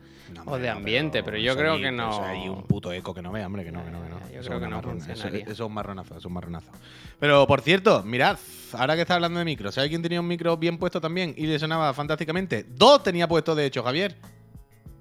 o 0.46 0.58
de 0.58 0.68
ambiente, 0.68 1.24
pero, 1.24 1.36
yo 1.36 1.56
creo 1.56 1.78
que 1.78 1.90
no. 1.90 2.24
hay 2.24 2.48
un 2.48 2.62
puto 2.62 2.92
eco 2.92 3.12
que 3.12 3.22
no 3.22 3.32
ve, 3.32 3.44
hombre, 3.44 3.64
que 3.64 3.72
no, 3.72 3.84
que 3.84 3.90
no, 3.90 4.02
que 4.02 4.08
no. 4.08 4.20
Yo 4.30 4.40
eso 4.40 4.48
creo 4.48 4.60
que 4.60 4.68
no 4.68 4.80
eso, 5.12 5.28
es 5.28 5.60
un 5.60 5.74
marronazo, 5.74 6.16
es 6.16 6.24
un 6.24 6.32
marronazo. 6.32 6.70
Pero 7.18 7.44
por 7.48 7.60
cierto, 7.62 8.04
mirad, 8.04 8.38
ahora 8.72 8.94
que 8.94 9.02
está 9.02 9.16
hablando 9.16 9.40
de 9.40 9.44
micros, 9.44 9.74
¿sabes 9.74 9.90
quién 9.90 10.02
tenía 10.02 10.20
un 10.20 10.28
micro 10.28 10.56
bien 10.56 10.78
puesto 10.78 11.00
también 11.00 11.34
y 11.36 11.46
le 11.46 11.58
sonaba 11.58 11.92
fantásticamente? 11.92 12.64
Dos 12.68 13.02
tenía 13.02 13.26
puesto, 13.26 13.56
de 13.56 13.66
hecho, 13.66 13.82
Javier. 13.82 14.16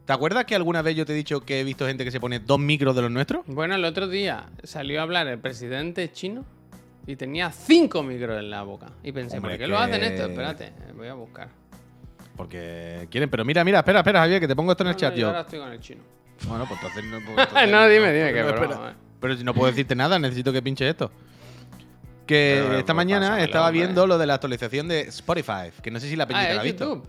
¿Te 0.10 0.13
acuerdas 0.13 0.45
que 0.45 0.56
alguna 0.56 0.82
vez 0.82 0.95
yo 0.95 1.06
te 1.06 1.13
he 1.13 1.15
dicho 1.15 1.41
que 1.41 1.60
he 1.60 1.63
visto 1.63 1.86
gente 1.86 2.04
que 2.04 2.10
se 2.10 2.19
pone 2.19 2.39
dos 2.39 2.58
micros 2.58 2.95
de 2.95 3.04
los 3.04 3.12
nuestros? 3.12 3.45
Bueno, 3.45 3.76
el 3.76 3.86
otro 3.86 4.08
día 4.08 4.50
salió 4.63 5.02
a 5.02 5.04
hablar 5.04 5.28
el 5.28 5.38
presidente 5.38 6.12
chino 6.12 6.45
y 7.06 7.15
tenía 7.15 7.52
cinco 7.52 8.02
micros 8.02 8.39
en 8.39 8.50
la 8.50 8.63
boca. 8.63 8.88
Y 9.04 9.12
pensé, 9.12 9.39
¿por 9.39 9.56
qué 9.56 9.67
lo 9.67 9.78
hacen 9.78 10.04
esto? 10.04 10.26
Espérate, 10.26 10.74
voy 10.98 11.10
a 11.10 11.13
buscar. 11.13 11.50
Porque 12.36 13.08
quieren, 13.12 13.30
pero 13.30 13.45
mira, 13.45 13.63
mira, 13.63 13.78
espera, 13.78 14.00
espera, 14.00 14.22
Javier, 14.22 14.39
que 14.39 14.48
te 14.48 14.56
pongo 14.56 14.72
esto 14.72 14.84
en 14.84 14.89
el 14.89 14.95
chat, 14.95 15.13
yo. 15.13 15.28
Ahora 15.28 15.41
estoy 15.41 15.60
con 15.60 15.72
el 15.72 15.80
chino. 15.80 16.02
Bueno, 16.48 16.65
pues 16.67 16.80
entonces 16.82 17.04
no. 17.06 17.17
entonces 17.19 17.54
no, 17.72 17.88
dime, 17.88 18.12
dime, 18.12 18.34
que 18.34 18.41
broma. 18.41 18.63
espera. 18.65 18.95
Pero 19.22 19.38
si 19.38 19.43
no 19.43 19.54
puedo 19.54 19.67
decirte 19.67 19.93
nada, 19.93 20.17
necesito 20.17 20.52
que 20.52 20.63
pinche 20.63 20.89
esto. 20.89 21.12
Que 22.26 22.63
Pero, 22.63 22.80
esta 22.80 22.86
pues, 22.86 22.95
mañana 22.95 23.43
estaba 23.43 23.67
hombre. 23.67 23.82
viendo 23.84 24.08
lo 24.08 24.17
de 24.17 24.26
la 24.26 24.34
actualización 24.34 24.88
de 24.88 25.02
Spotify, 25.02 25.69
que 25.84 25.91
no 25.91 26.00
sé 26.00 26.10
si 26.10 26.15
la 26.15 26.26
peñita 26.26 26.50
Ah, 26.50 26.54
la 26.56 26.62
ha 26.62 26.63
visto. 26.63 26.95
YouTube. 26.95 27.08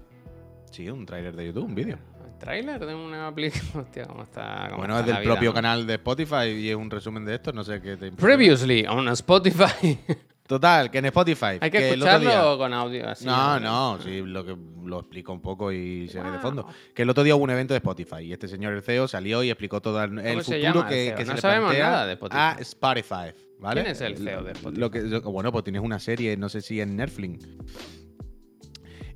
Sí, 0.71 0.91
un 0.91 1.07
tráiler 1.07 1.35
de 1.35 1.47
YouTube, 1.47 1.65
un 1.65 1.75
vídeo. 1.75 1.97
¿El 2.41 2.47
tráiler 2.47 2.87
de 2.87 2.95
una 2.95 3.27
aplicación? 3.29 3.83
Hostia, 3.83 4.07
cómo 4.07 4.23
está. 4.23 4.67
cómo 4.71 4.79
Bueno, 4.79 4.95
está 4.95 5.01
es 5.01 5.07
del 5.07 5.15
la 5.15 5.21
vida, 5.21 5.31
propio 5.33 5.51
¿no? 5.51 5.55
canal 5.55 5.87
de 5.87 5.95
Spotify 5.95 6.45
y 6.47 6.71
es 6.71 6.77
un 6.77 6.91
resumen 6.91 7.25
de 7.25 7.35
esto, 7.35 7.53
no 7.53 7.63
sé 7.65 7.75
qué 7.83 7.97
te 7.97 8.07
impresiona. 8.07 8.17
Previously 8.19 8.87
on 8.87 9.09
Spotify. 9.09 9.99
Total, 10.47 10.91
que 10.91 10.99
en 10.99 11.05
Spotify. 11.07 11.59
Hay 11.61 11.71
que, 11.71 11.91
el 11.93 12.03
otro 12.03 12.19
día- 12.19 12.29
escucharlo 12.31 12.59
con 12.59 12.73
audio 12.75 13.09
así. 13.09 13.25
no, 13.25 13.61
no, 13.61 13.99
sí, 14.03 14.21
lo 14.23 14.45
que 14.45 14.57
lo 14.85 14.99
explico 14.99 15.33
un 15.33 15.41
poco 15.41 15.71
y 15.71 16.09
se 16.09 16.21
ve 16.21 16.29
de 16.31 16.39
fondo. 16.41 16.67
Que 16.93 17.03
el 17.03 17.11
otro 17.11 17.23
día 17.23 17.37
hubo 17.37 17.45
un 17.45 17.51
evento 17.51 17.73
de 17.73 17.79
Spotify 17.79 18.23
y 18.25 18.33
este 18.33 18.49
señor, 18.49 18.73
el 18.73 18.83
CEO, 18.83 19.07
salió 19.07 19.45
y 19.45 19.51
explicó 19.51 19.81
todo 19.81 20.03
el, 20.03 20.19
el 20.19 20.39
se 20.43 20.55
futuro 20.57 20.59
llama 20.59 20.81
el 20.81 20.87
que, 20.89 21.05
CEO? 21.07 21.17
que 21.19 21.25
No 21.27 21.35
se 21.37 21.41
sabemos 21.41 21.69
plantea 21.71 21.91
nada 21.91 22.07
de 22.07 22.13
Spotify. 22.15 22.39
a 22.41 22.57
Spotify. 22.59 23.15
¿vale? 23.61 23.83
¿Quién 23.83 23.93
es 23.93 24.01
el 24.01 24.17
CEO 24.19 24.43
de 24.43 24.53
Spotify? 24.53 24.81
Lo 24.81 24.91
que, 24.91 25.03
bueno, 25.21 25.53
pues 25.53 25.63
tienes 25.63 25.83
una 25.83 26.01
serie, 26.01 26.37
no 26.37 26.49
sé 26.49 26.63
si 26.63 26.81
en 26.81 26.97
Netflix. 26.97 27.47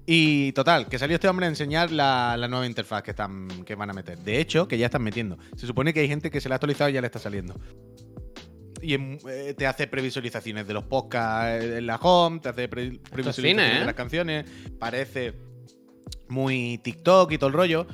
Y 0.06 0.52
total, 0.52 0.86
que 0.86 0.98
salió 0.98 1.14
este 1.14 1.28
hombre 1.28 1.46
a 1.46 1.48
enseñar 1.48 1.90
la, 1.90 2.36
la 2.36 2.46
nueva 2.46 2.66
interfaz 2.66 3.02
que, 3.02 3.12
están, 3.12 3.48
que 3.64 3.74
van 3.74 3.88
a 3.88 3.94
meter. 3.94 4.18
De 4.18 4.38
hecho, 4.38 4.68
que 4.68 4.76
ya 4.76 4.86
están 4.86 5.02
metiendo. 5.02 5.38
Se 5.56 5.66
supone 5.66 5.94
que 5.94 6.00
hay 6.00 6.08
gente 6.08 6.30
que 6.30 6.40
se 6.42 6.48
la 6.48 6.54
ha 6.54 6.56
actualizado 6.56 6.90
y 6.90 6.92
ya 6.92 7.00
le 7.00 7.06
está 7.06 7.18
saliendo. 7.18 7.58
Y 8.82 8.94
eh, 8.94 9.54
te 9.56 9.66
hace 9.66 9.86
previsualizaciones 9.86 10.66
de 10.66 10.74
los 10.74 10.84
podcasts 10.84 11.64
en 11.64 11.86
la 11.86 11.96
home, 11.96 12.40
te 12.40 12.50
hace 12.50 12.68
pre- 12.68 13.00
previsualizaciones 13.10 13.64
cine, 13.64 13.76
¿eh? 13.76 13.80
de 13.80 13.86
las 13.86 13.94
canciones. 13.94 14.44
Parece 14.78 15.32
muy 16.28 16.78
TikTok 16.84 17.32
y 17.32 17.38
todo 17.38 17.48
el 17.48 17.54
rollo. 17.54 17.86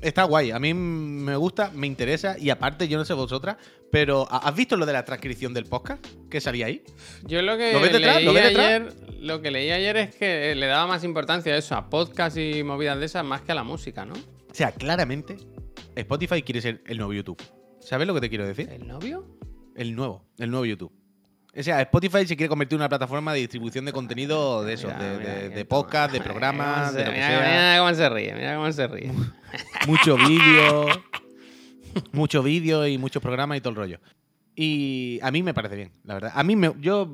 Está 0.00 0.24
guay, 0.24 0.50
a 0.50 0.58
mí 0.58 0.72
me 0.72 1.36
gusta, 1.36 1.70
me 1.74 1.86
interesa 1.86 2.38
y 2.38 2.48
aparte, 2.48 2.88
yo 2.88 2.96
no 2.96 3.04
sé 3.04 3.12
vosotras, 3.12 3.56
pero 3.92 4.26
¿ha- 4.30 4.48
¿has 4.48 4.54
visto 4.54 4.76
lo 4.78 4.86
de 4.86 4.94
la 4.94 5.04
transcripción 5.04 5.52
del 5.52 5.66
podcast 5.66 6.04
que 6.30 6.40
salía 6.40 6.66
ahí? 6.66 6.82
Yo 7.24 7.42
lo 7.42 7.58
que 7.58 7.74
¿Lo 7.74 7.80
ves 7.80 7.92
detrás? 7.92 8.16
leí 8.16 8.24
¿Lo 8.24 8.32
ves 8.32 8.44
detrás? 8.44 8.66
ayer, 8.66 8.94
lo 9.20 9.42
que 9.42 9.50
leí 9.50 9.70
ayer 9.70 9.96
es 9.98 10.14
que 10.16 10.54
le 10.54 10.66
daba 10.66 10.86
más 10.86 11.04
importancia 11.04 11.52
a 11.52 11.58
eso, 11.58 11.74
a 11.74 11.90
podcast 11.90 12.38
y 12.38 12.62
movidas 12.62 12.98
de 12.98 13.04
esas, 13.06 13.24
más 13.26 13.42
que 13.42 13.52
a 13.52 13.54
la 13.54 13.62
música, 13.62 14.06
¿no? 14.06 14.14
O 14.14 14.54
sea, 14.54 14.72
claramente, 14.72 15.36
Spotify 15.94 16.40
quiere 16.42 16.62
ser 16.62 16.82
el 16.86 16.96
nuevo 16.96 17.12
YouTube. 17.12 17.42
¿Sabes 17.80 18.06
lo 18.06 18.14
que 18.14 18.20
te 18.22 18.28
quiero 18.30 18.46
decir? 18.46 18.70
¿El 18.70 18.86
novio? 18.88 19.26
El 19.76 19.94
nuevo, 19.94 20.24
el 20.38 20.50
nuevo 20.50 20.64
YouTube. 20.64 20.92
O 21.58 21.62
sea, 21.62 21.80
Spotify 21.82 22.26
se 22.26 22.36
quiere 22.36 22.48
convertir 22.48 22.76
en 22.76 22.82
una 22.82 22.88
plataforma 22.88 23.32
de 23.32 23.40
distribución 23.40 23.84
de 23.84 23.92
contenido 23.92 24.62
de 24.64 24.74
eso, 24.74 24.86
Mira, 24.86 24.98
de, 25.00 25.18
mira 25.18 25.34
de- 25.34 25.40
que 25.40 25.48
de 25.56 25.64
toma. 25.64 25.82
podcast, 25.82 26.12
de 26.12 26.20
programas, 26.20 26.90
cómo 26.90 26.92
de 26.92 26.98
se- 27.00 27.06
lo 27.06 27.10
que 27.12 27.16
mira, 27.16 27.26
sea. 27.28 27.38
mira 27.40 27.78
cómo 27.80 27.94
se 27.94 28.08
ríe, 28.08 28.34
mira 28.34 28.54
cómo 28.56 28.72
se 28.72 28.86
ríe. 28.86 29.12
mucho 29.88 30.16
vídeo, 30.28 30.86
mucho 32.12 32.42
vídeo 32.42 32.86
y 32.86 32.98
muchos 32.98 33.22
programas 33.22 33.58
y 33.58 33.60
todo 33.60 33.70
el 33.70 33.76
rollo. 33.76 33.98
Y 34.54 35.18
a 35.22 35.30
mí 35.30 35.42
me 35.42 35.54
parece 35.54 35.76
bien, 35.76 35.92
la 36.04 36.14
verdad. 36.14 36.32
A 36.34 36.42
mí 36.44 36.54
me, 36.54 36.72
yo 36.80 37.08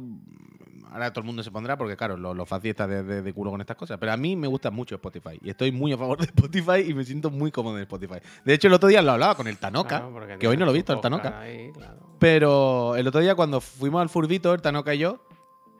ahora 0.90 1.10
todo 1.12 1.20
el 1.20 1.26
mundo 1.26 1.42
se 1.42 1.50
pondrá 1.50 1.76
porque 1.78 1.96
claro, 1.96 2.16
lo, 2.16 2.34
lo 2.34 2.44
fácil 2.46 2.70
está 2.70 2.86
de, 2.86 3.02
de- 3.02 3.22
de 3.22 3.32
culo 3.32 3.50
con 3.50 3.60
estas 3.60 3.76
cosas, 3.76 3.98
pero 3.98 4.12
a 4.12 4.16
mí 4.16 4.36
me 4.36 4.48
gusta 4.48 4.70
mucho 4.70 4.96
Spotify 4.96 5.38
y 5.42 5.50
estoy 5.50 5.72
muy 5.72 5.92
a 5.92 5.98
favor 5.98 6.18
de 6.18 6.24
Spotify 6.26 6.84
y 6.86 6.94
me 6.94 7.04
siento 7.04 7.30
muy 7.30 7.50
cómodo 7.50 7.76
en 7.76 7.82
Spotify. 7.82 8.16
De 8.44 8.54
hecho, 8.54 8.68
el 8.68 8.74
otro 8.74 8.88
día 8.88 9.00
lo 9.02 9.12
hablaba 9.12 9.34
con 9.34 9.46
el 9.46 9.56
Tanoka, 9.58 9.88
Claro, 10.00 10.12
porque 10.12 10.36
que 10.38 10.46
hoy 10.48 10.56
no 10.56 10.64
lo 10.66 10.72
he 10.72 10.74
visto, 10.74 10.92
el 10.92 11.00
Tanoka. 11.00 11.40
ahí, 11.40 11.70
claro. 11.72 12.05
Pero 12.18 12.96
el 12.96 13.06
otro 13.06 13.20
día 13.20 13.34
cuando 13.34 13.60
fuimos 13.60 14.00
al 14.00 14.08
Furbito, 14.08 14.54
el 14.54 14.62
Tanoka 14.62 14.94
y 14.94 14.98
yo, 14.98 15.20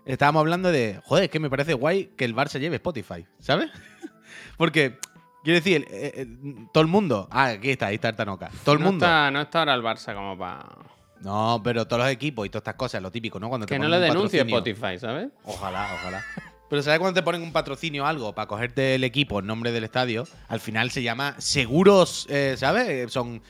estábamos 0.04 0.40
hablando 0.40 0.70
de, 0.70 1.00
joder, 1.04 1.24
es 1.24 1.30
que 1.30 1.40
me 1.40 1.50
parece 1.50 1.74
guay 1.74 2.12
que 2.16 2.24
el 2.24 2.34
Barça 2.34 2.58
lleve 2.58 2.76
Spotify, 2.76 3.26
¿sabes? 3.38 3.70
Porque, 4.56 4.98
quiero 5.42 5.58
decir, 5.58 5.86
eh, 5.90 6.12
eh, 6.14 6.26
todo 6.72 6.82
el 6.82 6.88
mundo, 6.88 7.28
ah, 7.30 7.46
aquí 7.46 7.70
está, 7.70 7.86
ahí 7.86 7.96
está 7.96 8.10
el 8.10 8.16
Tanoka, 8.16 8.50
todo 8.64 8.74
el 8.74 8.80
no 8.80 8.86
mundo. 8.86 9.04
Está, 9.04 9.30
no 9.30 9.40
está 9.40 9.60
ahora 9.60 9.74
el 9.74 9.82
Barça 9.82 10.14
como 10.14 10.36
para... 10.38 10.66
No, 11.20 11.60
pero 11.64 11.86
todos 11.86 12.02
los 12.02 12.10
equipos 12.12 12.46
y 12.46 12.50
todas 12.50 12.60
estas 12.60 12.74
cosas, 12.74 13.02
lo 13.02 13.10
típico, 13.10 13.40
¿no? 13.40 13.48
Cuando 13.48 13.66
te 13.66 13.74
Que 13.74 13.78
no 13.78 13.88
le 13.88 13.96
un 13.96 14.02
denuncie. 14.02 14.42
Spotify, 14.42 14.98
¿sabes? 14.98 15.28
Ojalá, 15.44 15.88
ojalá. 15.94 16.22
Pero 16.68 16.82
¿sabes 16.82 16.98
cuando 16.98 17.18
te 17.18 17.24
ponen 17.24 17.42
un 17.42 17.52
patrocinio 17.52 18.04
o 18.04 18.06
algo 18.06 18.34
para 18.34 18.46
cogerte 18.46 18.96
el 18.96 19.04
equipo 19.04 19.38
en 19.38 19.46
nombre 19.46 19.72
del 19.72 19.84
estadio? 19.84 20.26
Al 20.48 20.60
final 20.60 20.90
se 20.90 21.02
llama 21.02 21.34
seguros, 21.38 22.26
eh, 22.28 22.56
¿sabes? 22.58 23.10
Son 23.12 23.40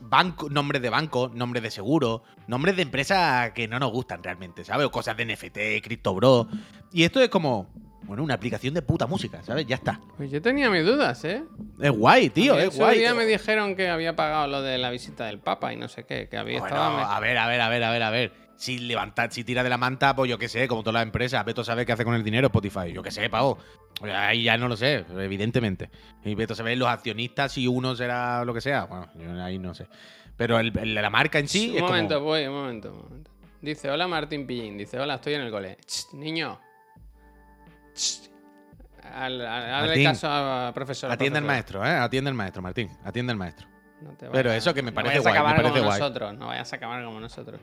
banco, 0.00 0.48
nombres 0.48 0.82
de 0.82 0.90
banco, 0.90 1.30
nombres 1.34 1.62
de 1.62 1.70
seguro, 1.70 2.22
nombres 2.46 2.76
de 2.76 2.82
empresas 2.82 3.52
que 3.52 3.68
no 3.68 3.78
nos 3.78 3.92
gustan 3.92 4.22
realmente, 4.22 4.64
¿sabes? 4.64 4.86
O 4.86 4.90
cosas 4.90 5.16
de 5.16 5.26
NFT, 5.26 5.82
CryptoBro. 5.82 6.48
Y 6.92 7.04
esto 7.04 7.20
es 7.20 7.28
como, 7.28 7.68
bueno, 8.02 8.22
una 8.22 8.34
aplicación 8.34 8.74
de 8.74 8.82
puta 8.82 9.06
música, 9.06 9.42
¿sabes? 9.42 9.66
Ya 9.66 9.76
está. 9.76 10.00
Pues 10.16 10.30
yo 10.30 10.42
tenía 10.42 10.70
mis 10.70 10.84
dudas, 10.84 11.24
¿eh? 11.24 11.44
Es 11.80 11.90
guay, 11.90 12.30
tío, 12.30 12.58
es 12.58 12.76
guay. 12.76 12.98
día 12.98 13.14
me 13.14 13.24
dijeron 13.26 13.76
que 13.76 13.88
había 13.88 14.16
pagado 14.16 14.48
lo 14.48 14.62
de 14.62 14.78
la 14.78 14.90
visita 14.90 15.26
del 15.26 15.38
Papa 15.38 15.72
y 15.72 15.76
no 15.76 15.88
sé 15.88 16.04
qué, 16.04 16.28
que 16.28 16.36
había 16.36 16.60
Bueno, 16.60 16.74
estado... 16.76 16.98
a 16.98 17.20
ver, 17.20 17.38
a 17.38 17.46
ver, 17.46 17.60
a 17.60 17.68
ver, 17.68 17.84
a 17.84 17.90
ver, 17.90 18.02
a 18.02 18.10
ver. 18.10 18.49
Si 18.60 18.78
levanta, 18.78 19.30
si 19.30 19.42
tira 19.42 19.62
de 19.62 19.70
la 19.70 19.78
manta, 19.78 20.14
pues 20.14 20.28
yo 20.28 20.36
qué 20.38 20.46
sé, 20.46 20.68
como 20.68 20.82
todas 20.82 20.92
las 20.94 21.02
empresas, 21.04 21.42
Beto 21.46 21.64
sabe 21.64 21.86
qué 21.86 21.92
hace 21.92 22.04
con 22.04 22.14
el 22.14 22.22
dinero 22.22 22.48
Spotify. 22.48 22.92
Yo 22.92 23.02
qué 23.02 23.10
sé, 23.10 23.30
pavo. 23.30 23.56
Pues 23.98 24.12
Ahí 24.14 24.42
ya 24.42 24.58
no 24.58 24.68
lo 24.68 24.76
sé, 24.76 25.06
evidentemente. 25.16 25.88
Y 26.26 26.34
Beto 26.34 26.54
sabe 26.54 26.76
los 26.76 26.86
accionistas, 26.88 27.52
si 27.52 27.66
uno 27.66 27.96
será 27.96 28.44
lo 28.44 28.52
que 28.52 28.60
sea. 28.60 28.84
Bueno, 28.84 29.08
yo 29.14 29.42
ahí 29.42 29.58
no 29.58 29.72
sé. 29.72 29.86
Pero 30.36 30.58
el, 30.58 30.76
el- 30.78 30.94
la 30.94 31.08
marca 31.08 31.38
en 31.38 31.48
sí 31.48 31.70
un 31.70 31.76
es 31.76 31.82
momento, 31.82 32.14
como... 32.16 32.26
voy, 32.26 32.46
un 32.46 32.52
momento, 32.54 32.92
un 32.92 32.98
momento. 33.02 33.30
Dice, 33.62 33.90
hola 33.90 34.06
Martín 34.06 34.46
Pillín. 34.46 34.76
Dice, 34.76 35.00
hola, 35.00 35.14
estoy 35.14 35.34
en 35.34 35.40
el 35.40 35.50
cole. 35.50 35.78
Ch, 35.86 36.12
niño. 36.12 36.60
Ch. 37.94 38.28
Al, 39.14 39.40
al- 39.40 39.86
Martín, 39.86 40.04
caso 40.04 40.28
a 40.30 40.70
profesor. 40.74 41.10
Atiende 41.10 41.38
al 41.38 41.44
maestro, 41.46 41.84
¿eh? 41.84 41.90
Atiende 41.96 42.28
al 42.28 42.34
maestro, 42.36 42.60
Martín. 42.60 42.90
Atiende 43.04 43.32
al 43.32 43.38
maestro. 43.38 43.66
No 44.02 44.10
te 44.12 44.28
Pero 44.28 44.52
eso 44.52 44.72
que 44.74 44.82
me 44.82 44.90
no 44.90 44.94
parece 44.96 45.16
a 45.16 45.20
guay, 45.20 45.32
me 45.32 45.38
acabar 45.38 45.56
parece 45.56 45.72
como 45.72 45.84
guay. 45.86 45.98
nosotros, 46.00 46.34
no 46.34 46.46
vayas 46.48 46.72
a 46.72 46.76
acabar 46.76 47.04
como 47.04 47.20
nosotros. 47.20 47.60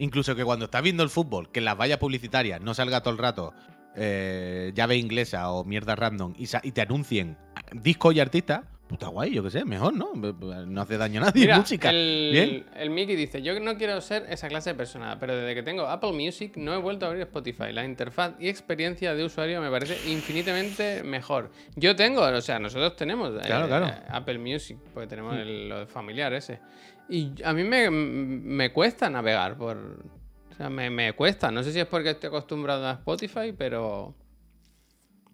Incluso 0.00 0.34
que 0.34 0.44
cuando 0.44 0.64
estás 0.64 0.82
viendo 0.82 1.02
el 1.02 1.10
fútbol, 1.10 1.52
que 1.52 1.58
en 1.58 1.66
las 1.66 1.78
vallas 1.78 1.98
publicitarias 1.98 2.60
no 2.62 2.72
salga 2.72 3.02
todo 3.02 3.12
el 3.12 3.18
rato 3.18 3.52
eh, 3.94 4.72
llave 4.74 4.96
inglesa 4.96 5.50
o 5.52 5.62
mierda 5.64 5.94
random 5.94 6.34
y, 6.38 6.46
te 6.46 6.80
anuncien 6.80 7.36
discos 7.72 8.14
y 8.14 8.20
artistas, 8.20 8.62
puta 8.88 9.08
guay, 9.08 9.34
yo 9.34 9.42
qué 9.42 9.50
sé, 9.50 9.64
mejor, 9.66 9.92
¿no? 9.92 10.14
No 10.14 10.80
hace 10.80 10.96
daño 10.96 11.20
a 11.20 11.26
nadie, 11.26 11.42
Mira, 11.42 11.58
música. 11.58 11.90
el, 11.90 12.30
Bien. 12.32 12.66
el 12.76 12.88
Mickey 12.88 13.14
dice, 13.14 13.42
yo 13.42 13.60
no 13.60 13.76
quiero 13.76 14.00
ser 14.00 14.24
esa 14.30 14.48
clase 14.48 14.70
de 14.70 14.76
persona, 14.76 15.18
pero 15.20 15.36
desde 15.36 15.54
que 15.54 15.62
tengo 15.62 15.86
Apple 15.86 16.12
Music 16.12 16.56
no 16.56 16.72
he 16.72 16.78
vuelto 16.78 17.04
a 17.04 17.10
abrir 17.10 17.22
Spotify. 17.24 17.70
La 17.72 17.84
interfaz 17.84 18.32
y 18.40 18.48
experiencia 18.48 19.14
de 19.14 19.22
usuario 19.22 19.60
me 19.60 19.70
parece 19.70 19.98
infinitamente 20.10 21.02
mejor. 21.04 21.50
Yo 21.76 21.94
tengo, 21.94 22.22
o 22.22 22.40
sea, 22.40 22.58
nosotros 22.58 22.96
tenemos 22.96 23.34
eh, 23.36 23.42
Claro, 23.44 23.66
claro. 23.66 23.92
Apple 24.08 24.38
Music, 24.38 24.78
porque 24.94 25.08
tenemos 25.08 25.36
el, 25.36 25.68
lo 25.68 25.86
familiar 25.86 26.32
ese. 26.32 26.58
Y 27.10 27.42
a 27.44 27.52
mí 27.52 27.64
me, 27.64 27.90
me 27.90 28.72
cuesta 28.72 29.10
navegar 29.10 29.56
por... 29.56 29.76
O 30.50 30.54
sea, 30.54 30.70
me, 30.70 30.88
me 30.90 31.12
cuesta. 31.12 31.50
No 31.50 31.62
sé 31.62 31.72
si 31.72 31.80
es 31.80 31.86
porque 31.86 32.10
estoy 32.10 32.28
acostumbrado 32.28 32.86
a 32.86 32.92
Spotify, 32.92 33.52
pero... 33.56 34.14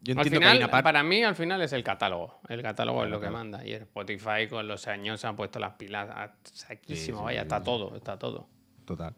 Yo 0.02 0.14
Al 0.16 0.24
que 0.24 0.30
final, 0.30 0.70
para 0.70 1.02
mí, 1.02 1.22
al 1.24 1.34
final 1.34 1.60
es 1.62 1.72
el 1.72 1.82
catálogo. 1.82 2.40
El 2.48 2.62
catálogo 2.62 3.04
es 3.04 3.10
lo 3.10 3.20
que 3.20 3.28
manda. 3.28 3.66
Y 3.66 3.72
el 3.72 3.82
Spotify 3.82 4.46
con 4.48 4.66
los 4.68 4.86
años 4.86 5.20
se 5.20 5.26
han 5.26 5.36
puesto 5.36 5.58
las 5.58 5.74
pilas 5.74 6.08
a 6.08 6.32
saquísimo. 6.44 6.96
Sí, 6.96 7.20
sí, 7.20 7.24
Vaya, 7.24 7.40
sí, 7.40 7.42
está 7.42 7.62
todo, 7.62 7.96
está 7.96 8.18
todo. 8.18 8.48
Total. 8.84 9.14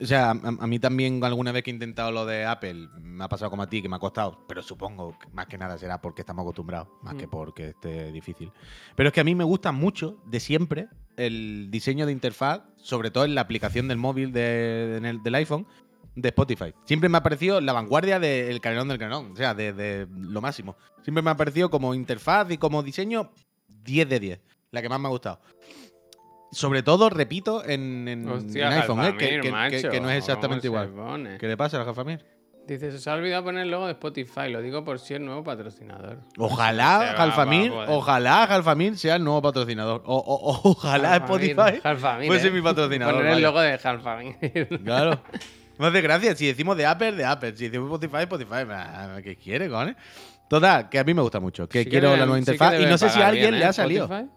O 0.00 0.06
sea, 0.06 0.30
a, 0.30 0.32
a 0.32 0.66
mí 0.66 0.78
también 0.78 1.22
alguna 1.24 1.52
vez 1.52 1.62
que 1.64 1.70
he 1.70 1.74
intentado 1.74 2.12
lo 2.12 2.24
de 2.24 2.44
Apple, 2.44 2.88
me 3.00 3.24
ha 3.24 3.28
pasado 3.28 3.50
como 3.50 3.62
a 3.64 3.68
ti, 3.68 3.82
que 3.82 3.88
me 3.88 3.96
ha 3.96 3.98
costado, 3.98 4.44
pero 4.48 4.62
supongo 4.62 5.18
que 5.18 5.28
más 5.32 5.46
que 5.46 5.58
nada 5.58 5.76
será 5.78 6.00
porque 6.00 6.22
estamos 6.22 6.42
acostumbrados, 6.42 6.88
más 7.02 7.14
que 7.16 7.26
Mm. 7.26 7.30
porque 7.30 7.68
esté 7.70 8.12
difícil. 8.12 8.52
Pero 8.96 9.08
es 9.08 9.12
que 9.12 9.20
a 9.20 9.24
mí 9.24 9.34
me 9.34 9.44
gusta 9.44 9.72
mucho, 9.72 10.18
de 10.26 10.40
siempre, 10.40 10.88
el 11.16 11.68
diseño 11.70 12.06
de 12.06 12.12
interfaz, 12.12 12.62
sobre 12.76 13.10
todo 13.10 13.24
en 13.24 13.34
la 13.34 13.40
aplicación 13.42 13.88
del 13.88 13.98
móvil 13.98 14.32
de- 14.32 14.98
el- 15.02 15.22
del 15.22 15.34
iPhone, 15.34 15.66
de 16.14 16.28
Spotify. 16.28 16.74
Siempre 16.84 17.08
me 17.08 17.18
ha 17.18 17.22
parecido 17.22 17.60
la 17.60 17.72
vanguardia 17.72 18.20
del 18.20 18.60
canelón 18.60 18.88
del 18.88 18.98
canelón, 18.98 19.32
o 19.32 19.36
sea, 19.36 19.54
de, 19.54 19.72
de 19.72 20.06
lo 20.10 20.40
máximo. 20.40 20.76
Siempre 21.02 21.22
me 21.22 21.30
ha 21.30 21.36
parecido 21.36 21.70
como 21.70 21.94
interfaz 21.94 22.50
y 22.50 22.58
como 22.58 22.82
diseño 22.82 23.30
10 23.82 24.08
de 24.08 24.20
10, 24.20 24.40
la 24.70 24.80
que 24.82 24.88
más 24.88 25.00
me 25.00 25.08
ha 25.08 25.10
gustado. 25.10 25.40
Sobre 26.52 26.82
todo, 26.82 27.08
repito, 27.10 27.64
en, 27.64 28.06
en- 28.06 28.28
Hostia, 28.28 28.66
en 28.68 28.72
iPhone, 28.74 29.04
¿eh? 29.04 29.16
que, 29.16 30.00
no 30.00 30.10
es 30.10 30.18
exactamente 30.18 30.68
¿cómo 30.68 30.80
se 30.82 30.88
igual. 30.90 31.38
¿Qué 31.38 31.48
le 31.48 31.56
pasa 31.56 31.80
a 31.80 31.84
Jalfamir? 31.84 32.24
Dice, 32.68 32.92
se 32.92 32.96
os 32.98 33.08
ha 33.08 33.14
olvidado 33.14 33.42
poner 33.42 33.62
el 33.64 33.70
logo 33.72 33.86
de 33.86 33.92
Spotify. 33.92 34.48
Lo 34.48 34.62
digo 34.62 34.84
por 34.84 35.00
si 35.00 35.14
es 35.14 35.20
nuevo 35.20 35.42
patrocinador. 35.42 36.18
Ojalá 36.38 37.14
Jalfamir, 37.16 37.72
ojalá 37.88 38.46
Jalfamir 38.46 38.96
sea 38.96 39.16
el 39.16 39.24
nuevo 39.24 39.42
patrocinador. 39.42 40.02
O, 40.06 40.60
ojalá 40.62 41.16
Spotify 41.16 41.80
Jalfamir, 41.82 42.28
fuese 42.28 42.48
¿eh? 42.48 42.50
mi 42.52 42.60
patrocinador. 42.62 43.16
Poner 43.16 43.32
el 43.32 43.42
logo 43.42 43.60
de 43.60 43.78
Jalfamir. 43.78 44.36
Claro. 44.84 45.20
Me 45.78 45.86
hace 45.88 46.00
gracia. 46.02 46.36
Si 46.36 46.46
decimos 46.46 46.76
de 46.76 46.86
Apple, 46.86 47.12
de 47.12 47.24
Apple. 47.24 47.56
Si 47.56 47.64
decimos 47.68 47.90
Spotify, 47.90 48.22
Spotify. 48.22 49.22
¿Qué 49.24 49.34
quiere, 49.36 49.68
cojones? 49.68 49.96
Total, 50.48 50.88
que 50.88 50.98
a 51.00 51.04
mí 51.04 51.14
me 51.14 51.22
gusta 51.22 51.40
mucho. 51.40 51.66
Que 51.68 51.78
Sí 51.80 51.84
que 51.86 51.90
quiero 51.92 52.10
deben- 52.10 52.18
la 52.18 52.26
nueva 52.26 52.36
sí 52.44 52.50
interfaz. 52.52 52.78
y 52.80 52.86
no 52.86 52.98
sé 52.98 53.08
si 53.08 53.20
a 53.22 53.26
alguien 53.28 53.50
bien, 53.50 53.58
le 53.58 53.64
¿eh? 53.64 53.68
ha 53.68 53.72
salido. 53.72 54.04
Spotify. 54.04 54.30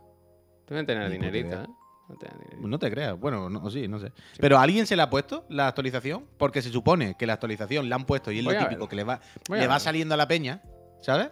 Deben 0.68 0.86
tener 0.88 1.12
dinerito. 1.12 1.62
¿eh? 1.62 1.66
No. 2.08 2.68
No 2.68 2.80
te 2.80 2.92
creas. 2.92 3.20
Bueno, 3.20 3.50
no, 3.50 3.70
sí, 3.70 3.88
no 3.88 4.00
sé. 4.00 4.12
Pero 4.40 4.58
¿a 4.58 4.62
alguien 4.62 4.86
se 4.86 4.96
le 4.96 5.02
ha 5.02 5.10
puesto 5.10 5.46
la 5.50 5.68
actualización? 5.68 6.26
Porque 6.38 6.62
se 6.62 6.70
supone 6.70 7.16
que 7.18 7.26
la 7.26 7.34
actualización 7.34 7.90
la 7.90 7.96
han 7.96 8.06
puesto 8.06 8.32
y 8.32 8.40
es 8.40 8.46
Voy 8.46 8.54
lo 8.54 8.60
típico 8.60 8.82
ver. 8.82 8.90
que 8.90 8.96
le 8.96 9.04
va, 9.04 9.20
Voy 9.50 9.60
le 9.60 9.68
va 9.68 9.80
saliendo 9.80 10.14
a 10.14 10.18
la 10.18 10.28
peña, 10.28 10.62
¿sabes? 11.02 11.30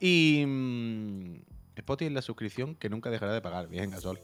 Y. 0.00 0.44
mm, 0.46 1.54
Spotify 1.76 2.06
es 2.06 2.12
la 2.12 2.22
suscripción 2.22 2.74
que 2.76 2.88
nunca 2.88 3.10
dejará 3.10 3.32
de 3.32 3.40
pagar. 3.40 3.68
Bien, 3.68 3.90
Gasol. 3.90 4.20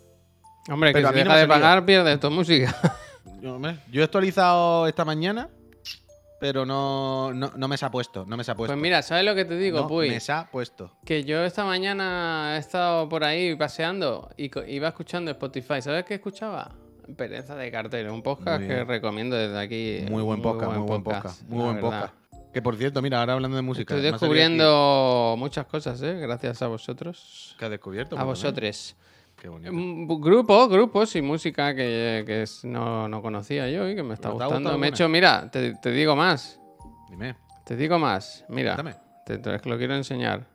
Hombre, 0.69 0.93
que 0.93 1.05
si 1.05 1.13
deja 1.15 1.37
de 1.37 1.49
pagar, 1.49 1.85
pierde 1.85 2.17
tu 2.19 2.31
música. 2.31 2.75
Yo, 3.43 4.01
he 4.01 4.03
actualizado 4.05 4.87
esta 4.87 5.05
mañana, 5.05 5.49
pero 6.41 6.65
no, 6.65 7.33
no, 7.35 7.69
me 7.69 7.77
se 7.77 7.85
ha 7.85 7.91
puesto. 7.91 8.25
No 8.27 8.37
me 8.37 8.43
se 8.43 8.51
ha 8.51 8.55
puesto. 8.57 8.73
Pues 8.73 8.83
mira, 8.83 9.03
¿sabes 9.03 9.25
lo 9.25 9.35
que 9.35 9.45
te 9.45 9.57
digo, 9.57 9.87
no 9.89 9.97
Me 9.99 10.19
se 10.19 10.33
ha 10.33 10.51
puesto. 10.51 10.91
Que 11.05 11.23
yo 11.23 11.45
esta 11.45 11.65
mañana 11.65 12.57
he 12.57 12.59
estado 12.59 13.09
por 13.09 13.23
ahí 13.25 13.55
paseando 13.55 14.31
y 14.37 14.51
iba 14.67 14.89
escuchando 14.89 15.31
Spotify. 15.31 15.83
¿Sabes 15.83 16.05
qué 16.05 16.15
escuchaba? 16.15 16.73
Pereza 17.17 17.55
de 17.57 17.71
cartel, 17.71 18.09
un 18.09 18.23
podcast 18.23 18.67
que 18.67 18.85
recomiendo 18.85 19.37
desde 19.37 19.59
aquí. 19.59 20.07
Muy 20.11 20.23
buen 20.23 20.41
podcast, 20.41 20.77
muy 20.77 20.87
buen 20.87 21.03
podcast. 21.03 21.43
Muy 21.43 21.65
buen 21.65 21.81
podcast. 21.81 22.15
Que 22.55 22.63
por 22.63 22.77
cierto, 22.77 23.01
mira, 23.03 23.21
ahora 23.21 23.35
hablando 23.35 23.57
de 23.57 23.63
música. 23.63 23.95
Estoy 23.95 24.11
descubriendo 24.11 25.37
muchas 25.39 25.67
cosas, 25.67 26.01
¿eh? 26.03 26.15
Gracias 26.15 26.63
a 26.63 26.69
vosotros. 26.69 27.55
¿Qué 27.59 27.67
has 27.67 27.71
descubierto? 27.71 28.19
A 28.19 28.25
vosotros. 28.25 28.97
Qué 29.41 29.49
bonito. 29.49 29.73
Grupos, 30.19 30.69
grupos 30.69 31.17
y 31.17 31.23
música 31.23 31.75
que, 31.75 32.45
no, 32.65 33.23
conocía 33.23 33.71
yo 33.71 33.89
y 33.89 33.95
que 33.95 34.03
me 34.03 34.13
está 34.13 34.29
gustando. 34.29 34.77
Me 34.77 34.89
he 34.89 34.91
hecho, 34.91 35.09
mira, 35.09 35.51
te, 35.51 35.91
digo 35.91 36.15
más. 36.15 36.61
Dime. 37.09 37.37
Te 37.65 37.75
digo 37.75 37.99
más. 37.99 38.45
Mira, 38.51 38.77
te, 39.25 39.39
te, 39.39 39.67
lo 39.67 39.79
quiero 39.79 39.95
enseñar. 39.95 40.47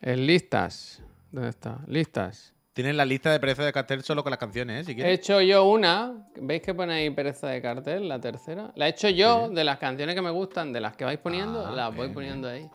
En 0.00 0.26
listas. 0.26 1.02
¿Dónde 1.30 1.50
está? 1.50 1.78
Listas. 1.86 2.52
Tienes 2.72 2.96
la 2.96 3.04
lista 3.04 3.30
de 3.30 3.38
pereza 3.38 3.64
de 3.64 3.72
cartel 3.72 4.02
solo 4.02 4.24
con 4.24 4.30
las 4.30 4.40
canciones, 4.40 4.82
¿eh? 4.82 4.84
Si 4.86 4.94
quieres. 4.96 5.12
He 5.12 5.14
hecho 5.14 5.40
yo 5.40 5.64
una. 5.64 6.26
¿Veis 6.34 6.62
que 6.62 6.74
pone 6.74 6.94
ahí 6.94 7.10
pereza 7.10 7.46
de 7.46 7.62
cartel, 7.62 8.08
la 8.08 8.20
tercera? 8.20 8.72
La 8.74 8.88
he 8.88 8.90
hecho 8.90 9.08
yo 9.08 9.48
de 9.48 9.62
las 9.62 9.78
canciones 9.78 10.16
que 10.16 10.22
me 10.22 10.30
gustan, 10.30 10.72
de 10.72 10.80
las 10.80 10.96
que 10.96 11.04
vais 11.04 11.20
poniendo, 11.20 11.64
ah, 11.64 11.70
las 11.70 11.94
voy 11.94 12.08
poniendo 12.08 12.48
ahí 12.48 12.68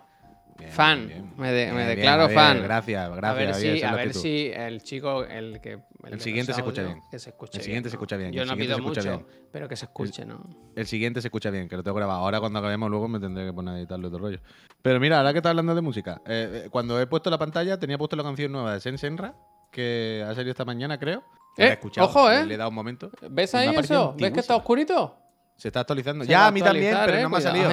fan, 0.67 1.33
me, 1.37 1.51
declaro 1.51 2.29
fan. 2.29 2.61
Gracias, 2.61 3.15
gracias. 3.15 3.23
A 3.23 3.33
ver, 3.33 3.55
si, 3.55 3.83
a 3.83 3.95
ver 3.95 4.13
si 4.13 4.51
el 4.53 4.83
chico, 4.83 5.23
el 5.23 5.61
que. 5.61 5.79
El, 6.05 6.19
siguiente 6.19 6.53
se 6.53 6.61
escucha 6.61 6.83
bien. 6.83 7.01
Que 7.09 7.19
se 7.19 7.29
escuche 7.29 7.57
el 7.57 7.63
siguiente 7.63 7.89
se 7.89 7.95
escucha 7.95 8.17
bien. 8.17 8.31
Yo 8.31 8.45
no 8.45 8.55
pido 8.55 8.79
mucho, 8.79 9.25
pero 9.51 9.67
que 9.67 9.75
se 9.75 9.85
escuche, 9.85 10.25
¿no? 10.25 10.43
El 10.75 10.85
siguiente 10.87 11.21
se 11.21 11.27
escucha 11.27 11.49
bien, 11.49 11.67
que 11.67 11.75
lo 11.75 11.83
tengo 11.83 11.95
grabado. 11.97 12.19
Ahora 12.19 12.39
cuando 12.39 12.59
acabemos, 12.59 12.89
luego 12.89 13.07
me 13.07 13.19
tendré 13.19 13.45
que 13.45 13.53
poner 13.53 13.75
a 13.75 13.77
editarlo 13.77 14.07
y 14.07 14.11
todo 14.11 14.19
rollo. 14.19 14.39
Pero 14.81 14.99
mira, 14.99 15.17
ahora 15.17 15.31
que 15.31 15.39
estás 15.39 15.51
hablando 15.51 15.75
de 15.75 15.81
música, 15.81 16.21
eh, 16.25 16.63
eh, 16.65 16.69
cuando 16.69 16.99
he 16.99 17.07
puesto 17.07 17.29
la 17.29 17.37
pantalla, 17.37 17.77
tenía 17.77 17.97
puesto 17.97 18.15
la 18.15 18.23
canción 18.23 18.51
nueva 18.51 18.73
de 18.73 18.79
Sen 18.79 18.97
Senra, 18.97 19.35
que 19.71 20.23
ha 20.27 20.33
salido 20.33 20.51
esta 20.51 20.65
mañana, 20.65 20.97
creo. 20.97 21.23
Eh, 21.57 21.77
ojo, 21.99 22.31
eh. 22.31 22.45
Le 22.45 22.53
he 22.53 22.57
dado 22.57 22.69
un 22.69 22.75
momento. 22.75 23.11
¿Ves 23.29 23.53
ahí 23.55 23.75
eso? 23.75 24.15
¿Ves 24.17 24.31
que 24.31 24.39
está 24.39 24.55
oscurito? 24.55 25.17
Se 25.59 25.67
está 25.67 25.81
actualizando. 25.81 26.23
ya, 26.23 26.47
a 26.47 26.51
mí 26.51 26.61
también, 26.61 26.97
pero 27.05 27.21
no 27.21 27.29
me 27.29 27.37
ha 27.37 27.41
salido. 27.41 27.69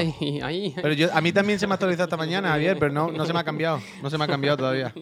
Pero 0.74 0.92
yo, 0.92 1.14
a 1.14 1.20
mí 1.20 1.30
también 1.30 1.60
se 1.60 1.68
me 1.68 1.72
ha 1.72 1.74
actualizado 1.74 2.06
esta 2.06 2.16
mañana, 2.24 2.48
Javier, 2.48 2.76
pero 2.80 2.92
no, 2.92 3.12
no 3.12 3.24
se 3.24 3.32
me 3.32 3.38
ha 3.38 3.44
cambiado. 3.44 3.80
No 4.02 4.10
se 4.10 4.18
me 4.18 4.24
ha 4.24 4.26
cambiado 4.26 4.56
todavía. 4.56 4.92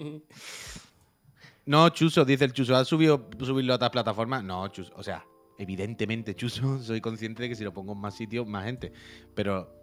No, 1.65 1.89
Chuso, 1.89 2.27
dice 2.27 2.45
el 2.45 2.53
Chuso, 2.53 2.77
¿has 2.77 2.87
subido 2.87 3.31
subirlo 3.41 3.73
a 3.73 3.77
otras 3.77 3.91
plataformas? 3.91 4.45
No, 4.45 4.69
Chuso, 4.69 4.93
o 4.97 5.03
sea, 5.03 5.25
evidentemente, 5.57 6.35
Chuso, 6.35 6.79
soy 6.83 7.01
consciente 7.01 7.43
de 7.43 7.49
que 7.49 7.55
si 7.55 7.65
lo 7.65 7.73
pongo 7.73 7.95
en 7.95 8.01
más 8.01 8.15
sitios, 8.15 8.47
más 8.47 8.67
gente. 8.67 8.93
Pero, 9.35 9.75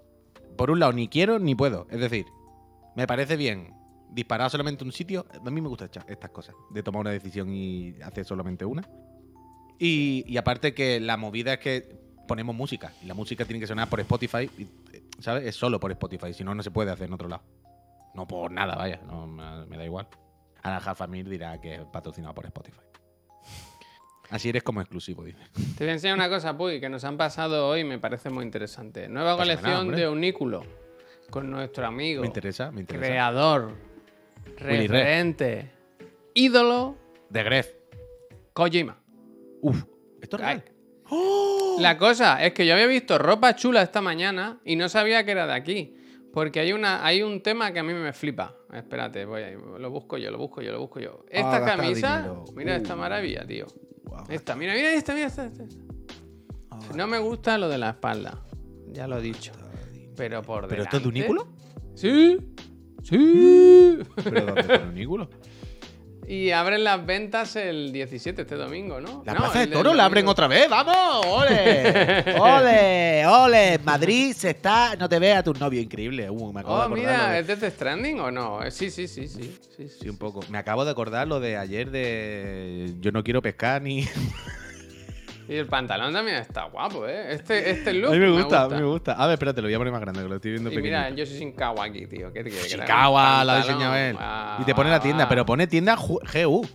por 0.55 0.69
un 0.69 0.79
lado, 0.79 0.93
ni 0.93 1.07
quiero 1.07 1.39
ni 1.39 1.55
puedo. 1.55 1.87
Es 1.89 2.01
decir, 2.01 2.27
me 2.95 3.07
parece 3.07 3.35
bien 3.35 3.73
disparar 4.11 4.51
solamente 4.51 4.83
un 4.83 4.91
sitio. 4.91 5.25
A 5.43 5.49
mí 5.49 5.59
me 5.59 5.69
gustan 5.69 5.89
estas 6.07 6.29
cosas, 6.29 6.53
de 6.69 6.83
tomar 6.83 7.01
una 7.01 7.09
decisión 7.09 7.51
y 7.51 7.95
hacer 8.03 8.25
solamente 8.25 8.63
una. 8.63 8.87
Y, 9.79 10.23
y 10.27 10.37
aparte 10.37 10.75
que 10.75 10.99
la 10.99 11.17
movida 11.17 11.53
es 11.53 11.59
que 11.61 12.00
ponemos 12.27 12.55
música. 12.55 12.93
Y 13.03 13.05
la 13.05 13.13
música 13.13 13.45
tiene 13.45 13.59
que 13.59 13.67
sonar 13.67 13.89
por 13.89 13.99
Spotify, 13.99 14.49
¿sabes? 15.19 15.45
Es 15.45 15.55
solo 15.55 15.79
por 15.79 15.91
Spotify, 15.91 16.33
si 16.33 16.43
no, 16.43 16.55
no 16.55 16.63
se 16.63 16.71
puede 16.71 16.91
hacer 16.91 17.07
en 17.07 17.13
otro 17.13 17.27
lado. 17.27 17.43
No 18.13 18.27
por 18.27 18.51
nada, 18.51 18.75
vaya, 18.75 18.99
no, 19.05 19.27
me, 19.27 19.77
da 19.77 19.85
igual. 19.85 20.07
Ahora 20.63 20.95
Famir 20.95 21.27
dirá 21.27 21.59
que 21.59 21.75
es 21.75 21.81
patrocinado 21.85 22.33
por 22.33 22.45
Spotify. 22.45 22.81
Así 24.29 24.47
eres 24.47 24.63
como 24.63 24.79
exclusivo, 24.79 25.25
dice. 25.25 25.39
Te 25.77 25.83
voy 25.83 25.89
a 25.89 25.93
enseñar 25.93 26.15
una 26.15 26.29
cosa, 26.29 26.57
Puy, 26.57 26.79
que 26.79 26.87
nos 26.87 27.03
han 27.03 27.17
pasado 27.17 27.67
hoy 27.67 27.83
me 27.83 27.99
parece 27.99 28.29
muy 28.29 28.45
interesante. 28.45 29.09
Nueva 29.09 29.35
colección 29.35 29.91
de 29.91 30.07
Unículo 30.07 30.63
con 31.29 31.49
nuestro 31.51 31.85
amigo. 31.85 32.21
Me 32.21 32.27
interesa, 32.27 32.71
me 32.71 32.81
interesa. 32.81 33.07
Creador, 33.07 33.73
referente, 34.57 35.71
ídolo. 36.33 36.95
De 37.29 37.43
Gref. 37.43 37.73
Kojima. 38.53 38.97
Uf, 39.61 39.83
esto 40.21 40.37
es 40.37 40.41
real. 40.41 40.63
La 41.79 41.97
cosa 41.97 42.43
es 42.43 42.53
que 42.53 42.65
yo 42.65 42.73
había 42.73 42.87
visto 42.87 43.17
ropa 43.17 43.55
chula 43.55 43.81
esta 43.81 44.01
mañana 44.01 44.59
y 44.65 44.75
no 44.75 44.89
sabía 44.89 45.23
que 45.23 45.31
era 45.31 45.47
de 45.47 45.53
aquí. 45.53 45.95
Porque 46.33 46.61
hay, 46.61 46.71
una, 46.71 47.05
hay 47.05 47.21
un 47.23 47.41
tema 47.41 47.73
que 47.73 47.79
a 47.79 47.83
mí 47.83 47.93
me 47.93 48.13
flipa. 48.13 48.55
Espérate, 48.71 49.25
voy 49.25 49.41
a, 49.41 49.51
lo 49.51 49.89
busco 49.89 50.17
yo, 50.17 50.31
lo 50.31 50.37
busco 50.37 50.61
yo, 50.61 50.71
lo 50.71 50.79
busco 50.79 50.99
yo. 50.99 51.25
Esta 51.29 51.57
ah, 51.57 51.65
camisa, 51.65 52.33
mira 52.55 52.75
esta 52.75 52.95
uh. 52.95 52.97
maravilla, 52.97 53.45
tío. 53.45 53.67
Esta, 54.29 54.55
mira, 54.55 54.73
mira 54.73 54.93
esta, 54.93 55.13
mira 55.13 55.27
esta. 55.27 55.51
Ah. 56.69 56.79
No 56.95 57.07
me 57.07 57.19
gusta 57.19 57.57
lo 57.57 57.67
de 57.67 57.77
la 57.77 57.89
espalda, 57.89 58.41
ya 58.87 59.07
lo 59.07 59.17
he 59.17 59.21
dicho. 59.21 59.51
Pero 60.15 60.41
por 60.41 60.67
¿Pero 60.67 60.83
esto 60.83 60.97
es 60.97 61.03
de 61.03 61.09
unículo? 61.09 61.47
Sí, 61.95 62.37
sí. 63.03 63.97
¿Pero 64.23 64.45
dónde 64.45 64.73
es 64.73 64.81
unículo? 64.81 65.29
Y 66.31 66.51
abren 66.51 66.85
las 66.85 67.05
ventas 67.05 67.57
el 67.57 67.91
17, 67.91 68.43
este 68.43 68.55
domingo, 68.55 69.01
¿no? 69.01 69.21
La 69.25 69.35
Plaza 69.35 69.59
de 69.59 69.67
Toro 69.67 69.93
la 69.93 70.05
abren 70.05 70.29
otra 70.29 70.47
vez, 70.47 70.69
¡vamos! 70.69 71.25
¡Ole! 71.25 72.23
¡Ole! 72.39 73.25
¡Ole! 73.25 73.79
Madrid 73.83 74.31
se 74.31 74.51
está. 74.51 74.95
No 74.95 75.09
te 75.09 75.19
veas 75.19 75.39
a 75.39 75.43
tu 75.43 75.53
novio, 75.53 75.81
increíble. 75.81 76.29
Uh, 76.29 76.53
me 76.53 76.61
acabo 76.61 76.75
oh, 76.75 76.83
de 76.83 76.95
mira, 76.95 77.37
¿es 77.37 77.47
de 77.47 77.69
Stranding 77.69 78.21
o 78.21 78.31
no? 78.31 78.63
Eh, 78.63 78.71
sí, 78.71 78.89
sí, 78.89 79.09
sí, 79.09 79.27
sí. 79.27 79.59
Sí, 79.75 79.89
sí, 79.89 80.07
un 80.07 80.17
poco. 80.17 80.39
Me 80.47 80.57
acabo 80.57 80.85
de 80.85 80.91
acordar 80.91 81.27
lo 81.27 81.41
de 81.41 81.57
ayer 81.57 81.91
de. 81.91 82.93
Yo 83.01 83.11
no 83.11 83.25
quiero 83.25 83.41
pescar 83.41 83.81
ni. 83.81 84.07
Y 85.51 85.57
el 85.57 85.67
pantalón 85.67 86.13
también 86.13 86.37
está 86.37 86.63
guapo, 86.63 87.05
¿eh? 87.05 87.33
Este, 87.33 87.71
este 87.71 87.91
look. 87.91 88.11
A 88.11 88.13
mí 88.13 88.19
me 88.19 88.31
gusta, 88.31 88.63
a 88.63 88.69
mí 88.69 88.75
me 88.75 88.85
gusta. 88.85 89.11
A 89.11 89.27
ver, 89.27 89.33
espérate, 89.33 89.61
lo 89.61 89.67
voy 89.67 89.73
a 89.73 89.77
poner 89.79 89.91
más 89.91 89.99
grande, 89.99 90.21
que 90.23 90.29
lo 90.29 90.35
estoy 90.35 90.51
viendo 90.51 90.71
y 90.71 90.81
Mira, 90.81 91.09
yo 91.09 91.25
soy 91.25 91.39
Shinkawa 91.39 91.83
aquí, 91.83 92.07
tío. 92.07 92.31
¿Qué 92.31 92.41
te 92.41 92.51
quieres 92.51 92.71
Shinkawa, 92.71 93.43
la 93.43 93.57
diseñado 93.57 93.95
él. 93.95 94.17
y 94.59 94.63
te 94.63 94.73
pone 94.73 94.89
la 94.89 95.01
tienda, 95.01 95.27
pero 95.27 95.45
pone 95.45 95.67
tienda 95.67 95.97
GU. 95.97 96.65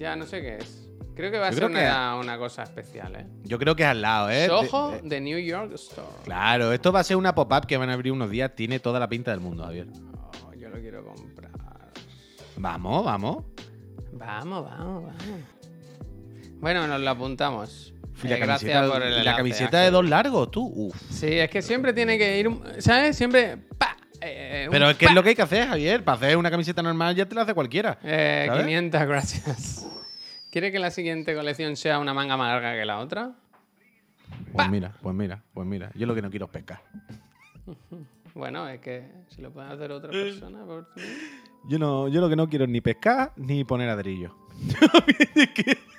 Ya, 0.00 0.16
no 0.16 0.26
sé 0.26 0.40
qué 0.42 0.56
es. 0.56 0.90
Creo 1.14 1.30
que 1.30 1.38
va 1.38 1.46
a 1.46 1.52
ser 1.52 1.66
una, 1.66 2.16
una, 2.16 2.36
cosa 2.38 2.64
especial, 2.64 3.14
¿eh? 3.14 3.26
Yo 3.44 3.56
creo 3.56 3.76
que 3.76 3.84
es 3.84 3.88
al 3.88 4.02
lado, 4.02 4.30
¿eh? 4.30 4.48
Soho 4.48 4.98
de, 5.04 5.20
New 5.20 5.38
York 5.38 5.72
Store. 5.74 6.08
Claro, 6.24 6.72
esto 6.72 6.90
va 6.90 7.00
a 7.00 7.04
ser 7.04 7.16
una 7.16 7.36
pop-up 7.36 7.66
que 7.66 7.76
van 7.76 7.88
a 7.88 7.92
abrir 7.92 8.12
unos 8.12 8.30
días. 8.30 8.50
Tiene 8.56 8.80
toda 8.80 8.98
la 8.98 9.08
pinta 9.08 9.30
del 9.30 9.38
mundo, 9.38 9.62
Javier. 9.62 9.86
Oh, 10.44 10.52
yo 10.54 10.70
lo 10.70 10.80
quiero 10.80 11.04
comprar. 11.04 11.52
Vamos, 12.56 13.04
vamos. 13.04 13.44
Vamos, 14.12 14.64
vamos, 14.64 15.04
vamos. 15.04 15.55
Bueno, 16.60 16.86
nos 16.86 17.00
lo 17.00 17.10
apuntamos. 17.10 17.92
Y 18.22 18.28
la, 18.28 18.36
eh, 18.36 18.40
camiseta, 18.40 18.88
por 18.88 19.02
el 19.02 19.24
la 19.24 19.36
camiseta 19.36 19.80
de 19.80 19.90
dos 19.90 20.08
largos, 20.08 20.50
tú. 20.50 20.92
Sí, 21.10 21.26
es 21.26 21.50
que 21.50 21.60
siempre 21.60 21.92
tiene 21.92 22.16
que 22.16 22.40
ir. 22.40 22.50
¿Sabes? 22.78 23.16
Siempre. 23.16 23.58
Pa, 23.78 23.96
eh, 24.22 24.68
Pero 24.70 24.96
¿qué 24.96 25.06
es 25.06 25.14
lo 25.14 25.22
que 25.22 25.30
hay 25.30 25.34
que 25.34 25.42
hacer, 25.42 25.68
Javier? 25.68 26.02
Para 26.02 26.16
hacer 26.16 26.36
una 26.36 26.50
camiseta 26.50 26.82
normal 26.82 27.14
ya 27.14 27.26
te 27.26 27.34
la 27.34 27.42
hace 27.42 27.54
cualquiera. 27.54 27.98
Eh, 28.02 28.48
500, 28.50 29.00
gracias. 29.06 29.86
¿Quiere 30.50 30.72
que 30.72 30.78
la 30.78 30.90
siguiente 30.90 31.34
colección 31.34 31.76
sea 31.76 31.98
una 31.98 32.14
manga 32.14 32.36
más 32.36 32.48
larga 32.52 32.72
que 32.78 32.86
la 32.86 32.98
otra? 32.98 33.32
Pues 34.52 34.70
mira, 34.70 34.94
pues 35.02 35.14
mira, 35.14 35.42
pues 35.52 35.66
mira. 35.66 35.90
Yo 35.94 36.06
lo 36.06 36.14
que 36.14 36.22
no 36.22 36.30
quiero 36.30 36.46
es 36.46 36.52
pescar. 36.52 36.80
Bueno, 38.34 38.68
es 38.68 38.80
que 38.80 39.02
si 39.28 39.40
lo 39.40 39.50
puede 39.50 39.72
hacer 39.72 39.90
otra 39.90 40.10
persona. 40.10 40.58
Yo, 41.70 41.78
no, 41.78 42.06
yo 42.08 42.20
lo 42.20 42.28
que 42.28 42.36
no 42.36 42.50
quiero 42.50 42.66
es 42.66 42.70
ni 42.70 42.82
pescar 42.82 43.32
ni 43.36 43.64
poner 43.64 43.86
ladrillo. 43.86 44.36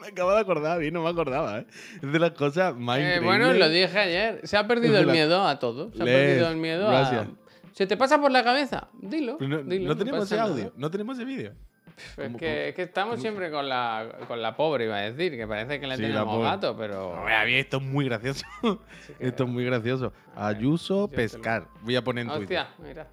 Me 0.00 0.08
acabo 0.08 0.32
de 0.32 0.40
acordar, 0.40 0.82
y 0.82 0.90
no 0.90 1.02
me 1.02 1.10
acordaba, 1.10 1.58
¿eh? 1.58 1.66
Es 2.02 2.12
de 2.12 2.18
las 2.18 2.30
cosas 2.30 2.74
más 2.74 2.98
eh, 2.98 3.20
Bueno, 3.22 3.52
lo 3.52 3.68
dije 3.68 3.98
ayer. 3.98 4.40
Se 4.44 4.56
ha 4.56 4.66
perdido 4.66 4.98
el 4.98 5.06
miedo 5.06 5.46
a 5.46 5.58
todo. 5.58 5.92
Se 5.92 6.02
ha 6.02 6.06
perdido 6.06 6.48
el 6.48 6.56
miedo 6.56 6.88
a. 6.88 7.26
¿Se 7.72 7.86
te 7.86 7.96
pasa 7.96 8.20
por 8.20 8.30
la 8.30 8.42
cabeza? 8.42 8.88
Dilo. 9.00 9.38
no, 9.40 9.96
tenemos 9.96 10.24
ese 10.24 10.38
audio, 10.38 10.72
no 10.76 10.90
tenemos 10.90 11.16
ese 11.16 11.24
vídeo. 11.24 11.52
Es 12.16 12.34
que, 12.36 12.68
es 12.68 12.74
que, 12.74 12.82
estamos 12.82 13.20
siempre 13.20 13.50
con 13.50 13.68
la, 13.68 14.20
con 14.26 14.40
la 14.40 14.56
pobre, 14.56 14.86
iba 14.86 14.96
a 14.96 15.10
decir, 15.10 15.36
que 15.36 15.46
parece 15.46 15.78
que 15.80 15.86
le 15.86 15.96
tenemos 15.96 16.42
gato, 16.42 16.74
pero. 16.76 17.14
No, 17.14 17.28
esto 17.28 17.76
es 17.76 17.82
muy 17.82 18.06
gracioso. 18.06 18.46
esto 19.18 19.44
es 19.44 19.50
muy 19.50 19.64
gracioso. 19.64 20.12
Ayuso 20.34 21.08
pescar. 21.08 21.66
Voy 21.82 21.96
a 21.96 22.02
poner 22.02 22.26
en 22.26 22.32
Twitter. 22.32 22.60
Hostia, 22.60 22.74
mira. 22.82 23.08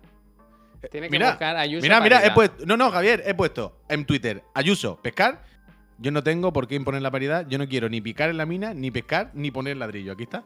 Tiene 0.90 1.10
que 1.10 1.18
buscar 1.18 1.58
Ayuso. 1.58 1.82
Mira, 1.82 2.00
mira, 2.00 2.26
he 2.26 2.32
puesto. 2.32 2.66
No, 2.66 2.78
no, 2.78 2.92
Javier, 2.92 3.24
he 3.26 3.34
puesto 3.34 3.82
en 3.90 4.06
Twitter 4.06 4.44
Ayuso 4.54 5.02
pescar 5.02 5.44
yo 6.00 6.12
no 6.12 6.24
tengo 6.24 6.54
por 6.54 6.68
qué 6.68 6.76
imponer 6.76 7.02
la 7.02 7.12
paridad. 7.12 7.48
Yo 7.48 7.58
no 7.58 7.68
quiero 7.68 7.90
ni 7.90 8.02
picar 8.02 8.30
en 8.30 8.38
la 8.38 8.46
mina, 8.46 8.74
ni 8.74 8.92
pescar, 8.92 9.32
ni 9.34 9.52
poner 9.52 9.78
ladrillo. 9.78 10.14
Aquí 10.14 10.24
está. 10.24 10.44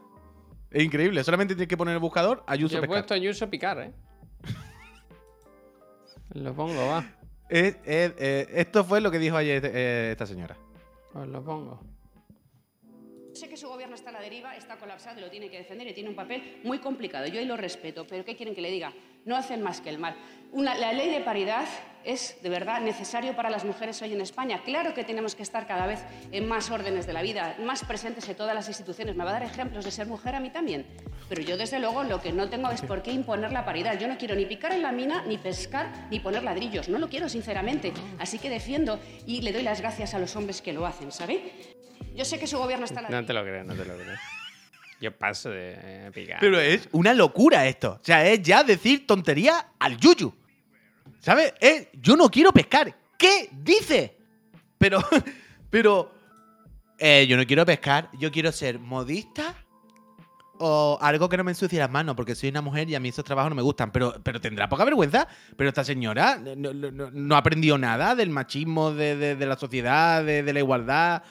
Es 0.70 0.84
increíble. 0.84 1.24
Solamente 1.24 1.56
tienes 1.56 1.68
que 1.68 1.78
poner 1.78 1.94
el 1.94 2.00
buscador 2.00 2.44
Ayuso 2.48 2.78
Yo 2.78 2.84
he 2.84 2.88
puesto 2.88 3.14
Ayuso 3.14 3.50
picar, 3.50 3.80
¿eh? 3.80 3.92
lo 6.34 6.54
pongo, 6.54 6.88
va. 6.88 7.06
Eh, 7.50 8.48
esto 8.54 8.86
fue 8.86 9.02
lo 9.02 9.12
que 9.12 9.20
dijo 9.20 9.36
ayer 9.36 9.62
eh, 9.66 10.10
esta 10.12 10.26
señora. 10.26 10.56
Pues 11.12 11.28
lo 11.28 11.44
pongo. 11.44 11.82
Sé 13.34 13.50
que 13.50 13.58
su 13.58 13.68
gobierno 13.68 13.96
está 13.96 14.10
a 14.10 14.14
la 14.14 14.22
deriva, 14.22 14.56
está 14.56 14.78
colapsado 14.78 15.18
y 15.20 15.22
lo 15.22 15.30
tiene 15.30 15.50
que 15.50 15.58
defender 15.58 15.88
y 15.88 15.94
tiene 15.94 16.10
un 16.10 16.16
papel 16.16 16.62
muy 16.64 16.80
complicado. 16.80 17.28
Yo 17.28 17.40
ahí 17.40 17.46
lo 17.46 17.58
respeto, 17.58 18.06
pero 18.08 18.24
¿qué 18.24 18.36
quieren 18.36 18.56
que 18.56 18.62
le 18.62 18.72
diga? 18.72 18.94
No 19.26 19.36
hacen 19.36 19.62
más 19.62 19.82
que 19.82 19.90
el 19.90 20.00
mal. 20.00 20.16
la 20.54 20.94
ley 20.94 21.10
de 21.10 21.22
paridad 21.22 21.66
es 22.04 22.38
de 22.42 22.50
verdad 22.50 22.82
necesario 22.82 23.36
para 23.36 23.50
las 23.50 23.64
mujeres 23.64 24.02
hoy 24.02 24.14
en 24.14 24.22
España. 24.22 24.62
Claro 24.64 24.94
que 24.94 25.04
tenemos 25.04 25.36
que 25.36 25.44
estar 25.44 25.68
cada 25.68 25.86
vez 25.86 26.00
en 26.32 26.48
más 26.48 26.70
órdenes 26.72 27.06
de 27.06 27.14
la 27.14 27.22
vida, 27.22 27.56
más 27.60 27.84
presentes 27.84 28.28
en 28.28 28.36
todas 28.36 28.56
las 28.56 28.68
instituciones. 28.68 29.16
Me 29.16 29.24
va 29.24 29.32
a 29.32 29.34
dar 29.34 29.44
ejemplos 29.44 29.86
de 29.86 29.92
ser 29.92 30.08
mujer 30.08 30.36
a 30.36 30.40
mí 30.40 30.50
también. 30.50 30.86
Pero 31.30 31.42
yo, 31.44 31.58
desde 31.58 31.80
luego, 31.80 32.04
lo 32.04 32.22
que 32.22 32.32
no 32.32 32.50
tengo 32.50 32.70
es 32.72 32.82
por 32.82 33.02
qué 33.04 33.12
imponer 33.12 33.52
la 33.52 33.64
paridad. 33.64 33.98
Yo 33.98 34.08
no 34.08 34.18
quiero 34.18 34.36
ni 34.36 34.46
picar 34.46 34.74
en 34.74 34.82
la 34.82 34.92
mina, 34.92 35.24
ni 35.26 35.38
pescar, 35.38 36.08
ni 36.10 36.20
poner 36.20 36.44
ladrillos. 36.44 36.90
No 36.90 37.00
lo 37.00 37.08
quiero, 37.08 37.30
sinceramente. 37.30 37.94
Así 38.20 38.40
que 38.40 38.50
defiendo 38.50 39.00
y 39.26 39.42
le 39.42 39.54
doy 39.54 39.64
las 39.64 39.80
gracias 39.80 40.14
a 40.14 40.20
los 40.20 40.36
hombres 40.36 40.62
que 40.62 40.74
lo 40.74 40.86
hacen, 40.86 41.12
¿sabe? 41.12 41.52
Yo 42.16 42.26
sé 42.26 42.40
que 42.40 42.48
su 42.48 42.58
gobierno 42.58 42.86
está... 42.86 43.02
No 43.02 43.26
te 43.26 43.34
lo 43.34 43.44
creo, 43.44 43.64
no 43.64 43.74
te 43.74 43.86
lo 43.86 43.96
creo. 43.96 44.18
Yo 45.02 45.12
paso 45.12 45.50
de 45.50 46.12
picar. 46.14 46.38
Pero 46.40 46.60
es 46.60 46.88
una 46.92 47.16
locura 47.16 47.66
esto. 47.66 47.98
O 48.00 48.06
sea, 48.06 48.26
es 48.30 48.44
ya 48.44 48.64
decir 48.64 49.08
tontería 49.08 49.72
al 49.80 49.98
yuyu. 49.98 50.32
¿Sabes? 51.20 51.56
Es, 51.60 51.88
yo 51.94 52.16
no 52.16 52.30
quiero 52.30 52.52
pescar. 52.52 52.96
¿Qué 53.18 53.50
dice? 53.52 54.16
Pero, 54.78 55.00
pero, 55.72 56.12
eh, 57.00 57.26
yo 57.28 57.36
no 57.36 57.48
quiero 57.48 57.66
pescar. 57.66 58.12
Yo 58.20 58.32
quiero 58.32 58.52
ser 58.52 58.78
modista 58.78 59.56
o 60.60 61.00
algo 61.02 61.28
que 61.28 61.38
no 61.38 61.44
me 61.44 61.52
ensucie 61.52 61.80
las 61.80 61.90
manos, 61.90 62.16
porque 62.16 62.36
soy 62.36 62.50
una 62.50 62.62
mujer 62.62 62.88
y 62.88 62.94
a 62.94 63.00
mí 63.00 63.10
esos 63.10 63.26
trabajos 63.26 63.50
no 63.50 63.56
me 63.56 63.64
gustan. 63.64 63.92
Pero, 63.92 64.14
pero 64.22 64.40
tendrá 64.40 64.70
poca 64.70 64.86
vergüenza. 64.86 65.28
Pero 65.58 65.68
esta 65.68 65.84
señora 65.84 66.38
no, 66.38 67.36
ha 67.36 67.40
aprendido 67.40 67.80
nada 67.80 68.14
del 68.14 68.30
machismo 68.30 68.94
de, 68.94 69.36
la 69.40 69.58
sociedad, 69.58 70.24
de, 70.24 70.44
de 70.44 70.54
la 70.54 70.60
igualdad, 70.60 71.24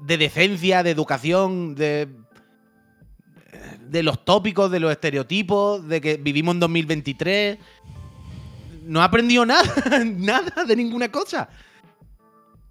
de 0.00 0.18
decencia, 0.18 0.82
de 0.82 0.90
educación, 0.90 1.76
de 1.76 2.25
de 3.80 4.02
los 4.02 4.24
tópicos, 4.24 4.70
de 4.70 4.80
los 4.80 4.90
estereotipos, 4.90 5.86
de 5.86 6.00
que 6.00 6.16
vivimos 6.16 6.54
en 6.54 6.60
2023. 6.60 7.58
No 8.84 9.00
ha 9.00 9.04
aprendido 9.04 9.44
nada, 9.44 9.64
nada 10.04 10.64
de 10.64 10.76
ninguna 10.76 11.10
cosa. 11.10 11.48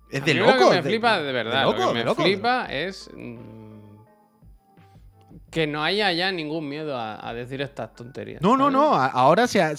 Es 0.10 0.24
de 0.24 0.34
loco. 0.34 0.52
Lo 0.52 0.70
que 0.70 0.76
me 0.78 0.84
flipa, 0.84 1.20
de 1.22 1.32
verdad, 1.32 1.64
lo 1.66 1.76
que 1.76 2.04
me 2.04 2.16
flipa 2.16 2.66
es 2.66 3.10
mm, 3.14 3.56
que 5.52 5.68
no 5.68 5.84
haya 5.84 6.12
ya 6.12 6.32
ningún 6.32 6.68
miedo 6.68 7.00
a, 7.00 7.34
decir 7.34 7.62
estas 7.62 7.94
tonterías. 7.96 8.42
No, 8.42 8.58
no, 8.58 8.70
no. 8.70 8.94
Ahora 8.94 9.48
se, 9.48 9.78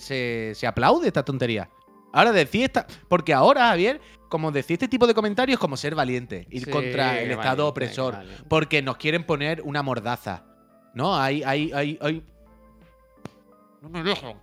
se, 0.00 0.66
aplaude 0.66 1.08
esta 1.08 1.24
tontería. 1.24 1.68
Ahora 2.14 2.30
decir 2.30 2.62
esta. 2.62 2.86
Porque 3.08 3.34
ahora, 3.34 3.68
Javier, 3.68 4.00
como 4.28 4.52
decir 4.52 4.74
este 4.74 4.86
tipo 4.86 5.06
de 5.08 5.14
comentarios, 5.14 5.58
como 5.58 5.76
ser 5.76 5.96
valiente, 5.96 6.46
ir 6.48 6.70
contra 6.70 7.20
el 7.20 7.32
Estado 7.32 7.66
opresor. 7.66 8.18
Porque 8.48 8.82
nos 8.82 8.96
quieren 8.98 9.24
poner 9.24 9.60
una 9.62 9.82
mordaza. 9.82 10.44
No, 10.94 11.16
hay, 11.16 11.42
hay, 11.42 11.72
hay, 11.72 11.98
hay. 12.00 12.22
No 13.82 13.88
me 13.88 14.04
dejan. 14.04 14.40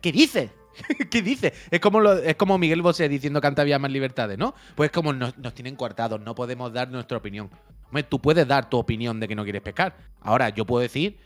¿Qué 0.00 0.10
dice? 0.10 0.50
¿Qué 1.10 1.20
dice? 1.20 1.52
Es 1.70 1.80
como, 1.80 2.00
lo, 2.00 2.14
es 2.14 2.34
como 2.36 2.56
Miguel 2.56 2.80
Bosé 2.80 3.10
diciendo 3.10 3.42
que 3.42 3.46
antes 3.46 3.60
había 3.60 3.78
más 3.78 3.90
libertades, 3.90 4.38
¿no? 4.38 4.54
Pues 4.74 4.90
como 4.90 5.12
nos, 5.12 5.34
tienen 5.54 5.76
coartados, 5.76 6.18
no 6.20 6.34
podemos 6.34 6.72
dar 6.72 6.88
nuestra 6.88 7.18
opinión. 7.18 7.50
Hombre, 7.84 8.04
tú 8.04 8.20
puedes 8.20 8.48
dar 8.48 8.70
tu 8.70 8.78
opinión 8.78 9.20
de 9.20 9.28
que 9.28 9.34
no 9.34 9.44
quieres 9.44 9.60
pescar. 9.60 9.96
Ahora, 10.22 10.48
yo 10.48 10.64
puedo 10.64 10.80
decir. 10.80 11.18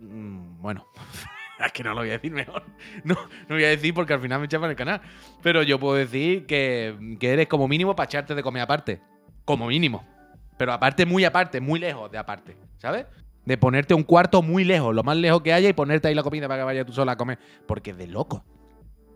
Mm, 0.00 0.62
bueno, 0.62 0.86
es 1.64 1.72
que 1.72 1.82
no 1.82 1.90
lo 1.90 2.00
voy 2.00 2.10
a 2.10 2.12
decir 2.12 2.32
mejor. 2.32 2.64
No, 3.04 3.14
no 3.14 3.54
voy 3.54 3.64
a 3.64 3.68
decir 3.68 3.94
porque 3.94 4.14
al 4.14 4.20
final 4.20 4.40
me 4.40 4.46
echaban 4.46 4.70
el 4.70 4.76
canal. 4.76 5.00
Pero 5.42 5.62
yo 5.62 5.78
puedo 5.78 5.94
decir 5.94 6.46
que, 6.46 7.16
que 7.18 7.32
eres 7.32 7.46
como 7.48 7.68
mínimo 7.68 7.94
para 7.94 8.06
echarte 8.06 8.34
de 8.34 8.42
comer 8.42 8.62
aparte. 8.62 9.00
Como 9.44 9.66
mínimo. 9.66 10.04
Pero 10.56 10.72
aparte, 10.72 11.06
muy 11.06 11.24
aparte, 11.24 11.60
muy 11.60 11.78
lejos 11.78 12.10
de 12.10 12.18
aparte. 12.18 12.56
¿Sabes? 12.78 13.06
de 13.46 13.56
ponerte 13.56 13.94
un 13.94 14.02
cuarto 14.02 14.42
muy 14.42 14.64
lejos, 14.64 14.94
lo 14.94 15.04
más 15.04 15.16
lejos 15.16 15.40
que 15.40 15.52
haya, 15.52 15.68
y 15.68 15.72
ponerte 15.72 16.08
ahí 16.08 16.14
la 16.14 16.24
comida 16.24 16.48
para 16.48 16.62
que 16.62 16.64
vaya 16.64 16.84
tú 16.84 16.92
sola 16.92 17.12
a 17.12 17.16
comer. 17.16 17.38
Porque 17.66 17.92
es 17.92 17.96
de 17.96 18.08
loco. 18.08 18.44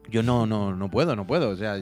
Yo 0.09 0.23
no, 0.23 0.47
no, 0.47 0.75
no 0.75 0.89
puedo, 0.89 1.15
no 1.17 1.27
puedo. 1.27 1.51
O 1.51 1.57
sea, 1.57 1.77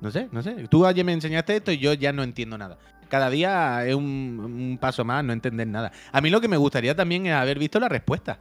no 0.00 0.10
sé, 0.10 0.28
no 0.30 0.42
sé. 0.42 0.68
Tú 0.68 0.86
ayer 0.86 1.04
me 1.04 1.12
enseñaste 1.12 1.56
esto 1.56 1.72
y 1.72 1.78
yo 1.78 1.94
ya 1.94 2.12
no 2.12 2.22
entiendo 2.22 2.58
nada. 2.58 2.78
Cada 3.08 3.30
día 3.30 3.84
es 3.86 3.94
un, 3.94 4.78
paso 4.80 5.04
más, 5.04 5.24
no 5.24 5.32
entender 5.32 5.66
nada. 5.66 5.92
A 6.12 6.20
mí 6.20 6.30
lo 6.30 6.40
que 6.40 6.48
me 6.48 6.56
gustaría 6.56 6.94
también 6.94 7.26
es 7.26 7.32
haber 7.32 7.58
visto 7.58 7.80
la 7.80 7.88
respuesta. 7.88 8.38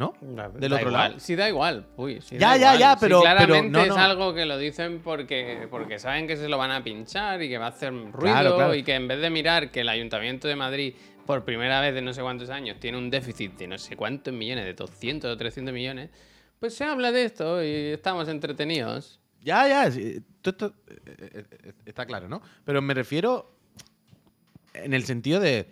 ¿No? 0.00 0.14
Del 0.22 0.72
otro 0.72 0.90
lado. 0.90 1.20
Sí, 1.20 1.36
da 1.36 1.46
igual. 1.46 1.86
Uy, 1.96 2.20
ya, 2.30 2.56
ya, 2.56 2.74
ya, 2.74 2.96
pero. 2.98 3.20
claramente 3.20 3.82
es 3.82 3.90
algo 3.90 4.32
que 4.32 4.46
lo 4.46 4.56
dicen 4.56 5.02
porque, 5.04 5.68
porque 5.70 5.98
saben 5.98 6.26
que 6.26 6.38
se 6.38 6.48
lo 6.48 6.56
van 6.56 6.70
a 6.70 6.82
pinchar 6.82 7.42
y 7.42 7.50
que 7.50 7.58
va 7.58 7.66
a 7.66 7.68
hacer 7.68 7.92
ruido 8.10 8.74
y 8.74 8.82
que 8.82 8.94
en 8.94 9.06
vez 9.06 9.20
de 9.20 9.28
mirar 9.28 9.70
que 9.70 9.82
el 9.82 9.90
Ayuntamiento 9.90 10.48
de 10.48 10.56
Madrid 10.56 10.94
por 11.26 11.44
primera 11.44 11.82
vez 11.82 11.94
de 11.94 12.00
no 12.00 12.14
sé 12.14 12.22
cuántos 12.22 12.48
años 12.48 12.80
tiene 12.80 12.96
un 12.96 13.10
déficit 13.10 13.58
de 13.58 13.66
no 13.66 13.76
sé 13.76 13.94
cuántos 13.94 14.32
millones, 14.32 14.64
de 14.64 14.72
200 14.72 15.30
o 15.30 15.36
300 15.36 15.72
millones, 15.74 16.08
pues 16.58 16.74
se 16.74 16.84
habla 16.84 17.12
de 17.12 17.24
esto 17.24 17.62
y 17.62 17.68
estamos 17.92 18.26
entretenidos. 18.28 19.20
Ya, 19.42 19.68
ya, 19.68 19.86
esto, 19.86 20.74
eh, 20.88 21.44
eh, 21.52 21.72
está 21.84 22.06
claro, 22.06 22.26
¿no? 22.26 22.40
Pero 22.64 22.80
me 22.80 22.94
refiero 22.94 23.54
en 24.72 24.94
el 24.94 25.04
sentido 25.04 25.40
de 25.40 25.68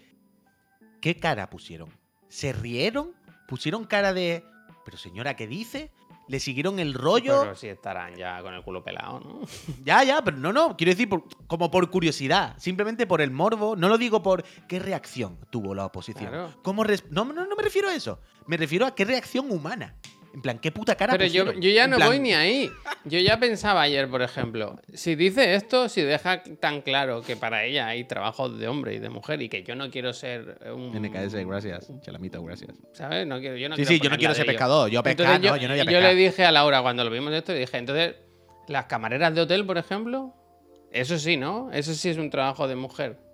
¿qué 1.00 1.16
cara 1.16 1.48
pusieron? 1.48 1.88
¿Se 2.28 2.52
rieron? 2.52 3.17
¿Pusieron 3.48 3.84
cara 3.84 4.12
de 4.12 4.44
pero 4.84 4.96
señora, 4.96 5.34
¿qué 5.36 5.46
dice? 5.46 5.90
le 6.28 6.40
siguieron 6.40 6.78
el 6.78 6.94
rollo. 6.94 7.40
Pero 7.40 7.56
si 7.56 7.68
estarán 7.68 8.14
ya 8.14 8.40
con 8.42 8.54
el 8.54 8.62
culo 8.62 8.84
pelado, 8.84 9.20
¿no? 9.20 9.40
Ya, 9.84 10.04
ya, 10.04 10.22
pero 10.22 10.36
no, 10.36 10.52
no. 10.52 10.76
Quiero 10.76 10.92
decir, 10.92 11.08
como 11.46 11.70
por 11.70 11.90
curiosidad. 11.90 12.54
Simplemente 12.58 13.06
por 13.06 13.20
el 13.20 13.30
morbo. 13.30 13.76
No 13.76 13.88
lo 13.88 13.98
digo 13.98 14.22
por 14.22 14.44
qué 14.68 14.78
reacción 14.78 15.38
tuvo 15.50 15.74
la 15.74 15.86
oposición. 15.86 16.54
¿Cómo 16.62 16.84
no, 16.84 17.24
no, 17.24 17.46
no 17.46 17.56
me 17.56 17.62
refiero 17.62 17.88
a 17.88 17.94
eso. 17.94 18.20
Me 18.46 18.56
refiero 18.56 18.86
a 18.86 18.94
qué 18.94 19.04
reacción 19.04 19.50
humana. 19.50 19.96
En 20.34 20.42
plan, 20.42 20.58
qué 20.58 20.70
puta 20.70 20.94
cara. 20.94 21.12
Pero 21.12 21.26
yo, 21.26 21.52
yo, 21.54 21.70
ya 21.70 21.86
no 21.86 21.98
voy 21.98 22.20
ni 22.20 22.32
ahí. 22.32 22.70
Yo 23.04 23.18
ya 23.18 23.38
pensaba 23.38 23.82
ayer, 23.82 24.08
por 24.08 24.22
ejemplo, 24.22 24.78
si 24.92 25.14
dice 25.14 25.54
esto, 25.54 25.88
si 25.88 26.02
deja 26.02 26.42
tan 26.60 26.82
claro 26.82 27.22
que 27.22 27.36
para 27.36 27.64
ella 27.64 27.88
hay 27.88 28.04
trabajos 28.04 28.58
de 28.58 28.68
hombre 28.68 28.94
y 28.94 28.98
de 28.98 29.08
mujer 29.08 29.40
y 29.42 29.48
que 29.48 29.62
yo 29.62 29.74
no 29.74 29.90
quiero 29.90 30.12
ser 30.12 30.58
un. 30.74 30.92
NKS, 30.92 31.34
gracias. 31.46 31.90
Chalamita, 32.02 32.38
gracias. 32.40 32.72
¿Sabes? 32.92 33.26
No 33.26 33.40
quiero, 33.40 33.56
yo 33.56 33.68
no 33.68 33.76
sí, 33.76 33.84
sí, 33.84 34.00
yo 34.00 34.10
no 34.10 34.16
quiero 34.16 34.34
ser 34.34 34.46
pescador. 34.46 34.90
Yo 34.90 35.02
pescar, 35.02 35.40
yo, 35.40 35.52
no, 35.52 35.56
yo 35.56 35.68
no 35.68 35.74
voy 35.74 35.80
a 35.80 35.84
Yo 35.84 36.00
le 36.00 36.14
dije 36.14 36.44
a 36.44 36.52
Laura 36.52 36.82
cuando 36.82 37.04
lo 37.04 37.10
vimos 37.10 37.32
esto, 37.32 37.54
y 37.54 37.60
dije, 37.60 37.78
entonces, 37.78 38.16
las 38.68 38.84
camareras 38.84 39.34
de 39.34 39.40
hotel, 39.40 39.64
por 39.64 39.78
ejemplo, 39.78 40.34
eso 40.92 41.18
sí, 41.18 41.36
¿no? 41.36 41.70
Eso 41.72 41.94
sí 41.94 42.10
es 42.10 42.18
un 42.18 42.30
trabajo 42.30 42.68
de 42.68 42.76
mujer. 42.76 43.27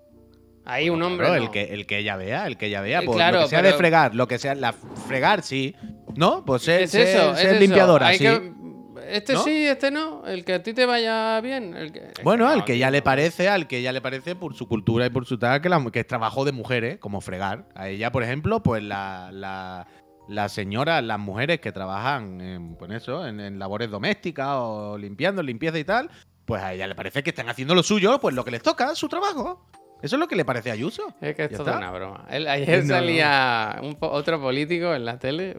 Ahí 0.65 0.91
un 0.91 1.03
hombre. 1.03 1.37
el, 1.37 1.51
que, 1.51 1.65
el 1.65 1.87
que 1.87 1.99
ella 1.99 2.17
vea, 2.17 2.47
el 2.47 2.57
que 2.57 2.67
ella 2.67 2.81
vea. 2.81 3.03
Pues, 3.03 3.19
lo 3.33 3.41
que 3.43 3.49
sea 3.49 3.63
de 3.63 3.73
fregar, 3.75 4.15
lo 4.15 4.29
que 4.29 4.39
sea. 4.39 4.55
La 4.55 4.73
fregar, 4.73 5.43
sí. 5.43 5.75
¿No? 6.17 6.45
Pues 6.45 6.63
ser, 6.63 6.83
es 6.83 6.95
eso, 6.95 7.35
ser, 7.35 7.61
limpiadora, 7.61 8.15
sí. 8.15 8.27
este 9.09 9.37
sí, 9.37 9.67
este 9.67 9.91
no. 9.91 10.25
El 10.25 10.45
que 10.45 10.55
a 10.55 10.63
ti 10.63 10.73
te 10.73 10.87
vaya 10.87 11.41
bien. 11.41 11.75
El 11.75 11.93
que, 11.93 12.13
bueno, 12.23 12.49
al 12.49 12.65
que 12.65 12.79
ya 12.79 12.91
le 12.91 13.03
parece, 13.03 13.49
al 13.49 13.67
que 13.67 13.83
ya 13.83 13.93
le 13.93 14.01
parece 14.01 14.37
por 14.37 14.55
su 14.55 14.69
cultura 14.69 15.07
y 15.07 15.11
por 15.11 15.27
su 15.27 15.39
tal, 15.39 15.61
que, 15.61 15.71
que 15.93 16.01
es 16.01 16.07
trabajo 16.07 16.45
de 16.45 16.53
mujeres, 16.53 16.99
como 16.99 17.21
fregar. 17.21 17.67
A 17.75 17.89
ella, 17.89 18.13
por 18.13 18.23
ejemplo, 18.23 18.63
pues 18.63 18.83
la, 18.83 19.31
la, 19.33 19.87
las 20.29 20.53
señoras, 20.53 21.03
las 21.03 21.19
mujeres 21.19 21.61
que 21.61 21.73
trabajan 21.73 22.41
en, 22.41 22.77
pues 22.77 22.91
eso, 22.93 23.27
en, 23.27 23.59
labores 23.59 23.91
domésticas 23.91 24.49
o 24.53 24.97
limpiando, 24.99 25.43
limpieza 25.43 25.79
y 25.79 25.85
tal, 25.85 26.11
pues 26.45 26.63
a 26.63 26.73
ella 26.73 26.87
le 26.87 26.95
parece 26.95 27.23
que 27.23 27.31
están 27.31 27.49
haciendo 27.49 27.75
lo 27.75 27.83
suyo, 27.83 28.19
pues 28.21 28.35
lo 28.35 28.45
que 28.45 28.51
les 28.51 28.63
toca, 28.63 28.95
su 28.95 29.09
trabajo. 29.09 29.67
¿Eso 30.05 30.17
es 30.17 30.21
lo 30.21 30.29
que 30.29 30.37
le 30.37 30.45
parece 30.45 30.69
a 30.69 30.75
Ayuso? 30.75 31.15
Es 31.23 31.35
que 31.35 31.45
es 31.45 31.53
toda 31.53 31.79
una 31.79 31.91
broma. 31.91 32.27
ayer 32.29 32.87
salía 32.87 33.81
otro 34.01 34.39
político 34.39 34.95
en 34.95 35.07
la 35.07 35.19
tele. 35.19 35.57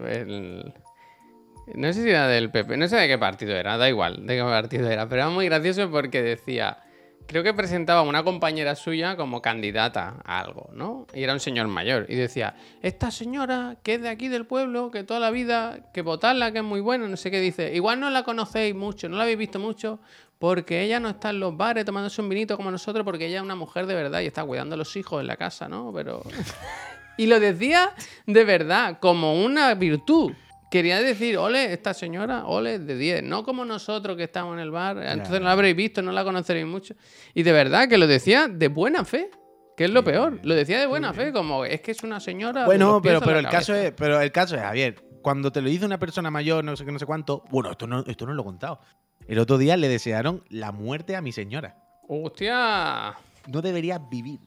no 1.74 1.94
sé 1.94 2.04
si 2.04 2.10
era 2.12 2.28
del 2.28 2.52
PP, 2.52 2.78
no 2.78 2.88
sé 2.88 2.96
de 2.96 3.08
qué 3.08 3.18
partido 3.18 3.56
era, 3.56 3.76
da 3.78 3.90
igual 3.90 4.28
de 4.28 4.36
qué 4.36 4.44
partido 4.44 4.88
era, 4.88 5.10
pero 5.10 5.24
era 5.24 5.32
muy 5.32 5.46
gracioso 5.46 5.90
porque 5.90 6.22
decía, 6.22 6.78
creo 7.26 7.42
que 7.42 7.56
presentaba 7.56 8.02
a 8.02 8.04
una 8.04 8.24
compañera 8.24 8.76
suya 8.76 9.18
como 9.18 9.42
candidata 9.42 10.22
a 10.24 10.40
algo, 10.42 10.70
¿no? 10.74 11.08
Y 11.16 11.24
era 11.24 11.34
un 11.34 11.40
señor 11.40 11.68
mayor. 11.68 12.06
Y 12.08 12.16
decía, 12.16 12.56
esta 12.84 13.10
señora 13.10 13.78
que 13.82 13.96
es 13.96 14.02
de 14.04 14.10
aquí 14.10 14.28
del 14.28 14.46
pueblo, 14.46 14.92
que 14.92 15.04
toda 15.04 15.20
la 15.20 15.32
vida, 15.32 15.90
que 15.92 16.04
votarla, 16.04 16.52
que 16.52 16.60
es 16.60 16.64
muy 16.64 16.82
buena, 16.82 17.08
no 17.08 17.18
sé 17.18 17.32
qué 17.32 17.40
dice. 17.42 17.74
Igual 17.74 18.00
no 18.00 18.12
la 18.12 18.22
conocéis 18.22 18.76
mucho, 18.76 19.10
no 19.10 19.18
la 19.18 19.24
habéis 19.24 19.40
visto 19.40 19.60
mucho, 19.60 20.00
porque 20.40 20.84
ella 20.84 21.00
no 21.00 21.10
está 21.10 21.30
en 21.30 21.40
los 21.40 21.56
bares 21.56 21.86
tomándose 21.86 22.22
un 22.22 22.30
vinito 22.30 22.58
como 22.58 22.72
nosotros, 22.72 23.06
porque 23.06 23.28
ella 23.28 23.38
es 23.38 23.44
una 23.44 23.56
mujer 23.56 23.86
de 23.86 23.96
verdad 23.96 24.22
y 24.22 24.26
está 24.28 24.44
cuidando 24.44 24.76
a 24.76 24.78
los 24.78 24.96
hijos 24.96 25.22
en 25.22 25.28
la 25.28 25.38
casa, 25.38 25.68
¿no? 25.68 25.92
Pero. 25.94 26.24
y 27.18 27.28
lo 27.28 27.40
decía 27.40 27.94
de 28.26 28.44
verdad, 28.44 29.00
como 29.00 29.44
una 29.44 29.74
virtud. 29.76 30.34
Quería 30.70 31.00
decir, 31.00 31.38
ole, 31.38 31.72
esta 31.72 31.94
señora, 31.94 32.46
ole, 32.48 32.80
de 32.80 32.98
10. 32.98 33.24
No 33.24 33.44
como 33.44 33.64
nosotros 33.64 34.18
que 34.18 34.24
estamos 34.24 34.56
en 34.56 34.60
el 34.60 34.72
bar, 34.72 34.98
entonces 34.98 35.40
no 35.40 35.46
la 35.46 35.54
habréis 35.54 35.76
visto, 35.76 36.02
no 36.02 36.12
la 36.12 36.24
conoceréis 36.24 36.66
mucho. 36.66 36.96
Y 37.34 37.44
de 37.44 37.52
verdad 37.54 37.88
que 37.88 37.98
lo 37.98 38.08
decía 38.08 38.48
de 38.50 38.68
buena 38.68 39.06
fe. 39.06 39.30
Que 39.78 39.86
es 39.86 39.90
lo 39.90 40.04
peor. 40.04 40.40
Lo 40.44 40.56
decía 40.56 40.80
de 40.80 40.86
buena 40.86 41.14
fe, 41.14 41.34
como 41.34 41.66
es 41.66 41.82
que 41.82 41.92
es 41.92 42.02
una 42.04 42.22
señora. 42.22 42.66
Bueno, 42.66 43.02
pero, 43.02 43.20
pero 43.20 43.40
el 43.40 43.48
caso 43.48 43.76
es, 43.76 43.92
pero 43.92 44.22
el 44.22 44.32
caso 44.32 44.56
es, 44.56 44.62
Javier, 44.62 44.96
cuando 45.22 45.52
te 45.52 45.62
lo 45.62 45.70
dice 45.70 45.86
una 45.86 46.00
persona 46.00 46.32
mayor, 46.32 46.64
no 46.64 46.76
sé 46.76 46.86
qué, 46.86 46.92
no 46.92 47.00
sé 47.00 47.06
cuánto, 47.06 47.44
bueno, 47.50 47.72
esto 47.72 47.88
no, 47.88 48.04
esto 48.06 48.26
no 48.26 48.34
lo 48.34 48.44
he 48.44 48.46
contado. 48.46 48.80
El 49.28 49.40
otro 49.40 49.58
día 49.58 49.76
le 49.76 49.90
desearon 49.90 50.44
la 50.50 50.72
muerte 50.72 51.16
a 51.16 51.22
mi 51.22 51.32
señora. 51.32 51.78
¡Hostia! 52.08 53.16
No 53.48 53.62
debería 53.62 53.98
vivir. 53.98 54.40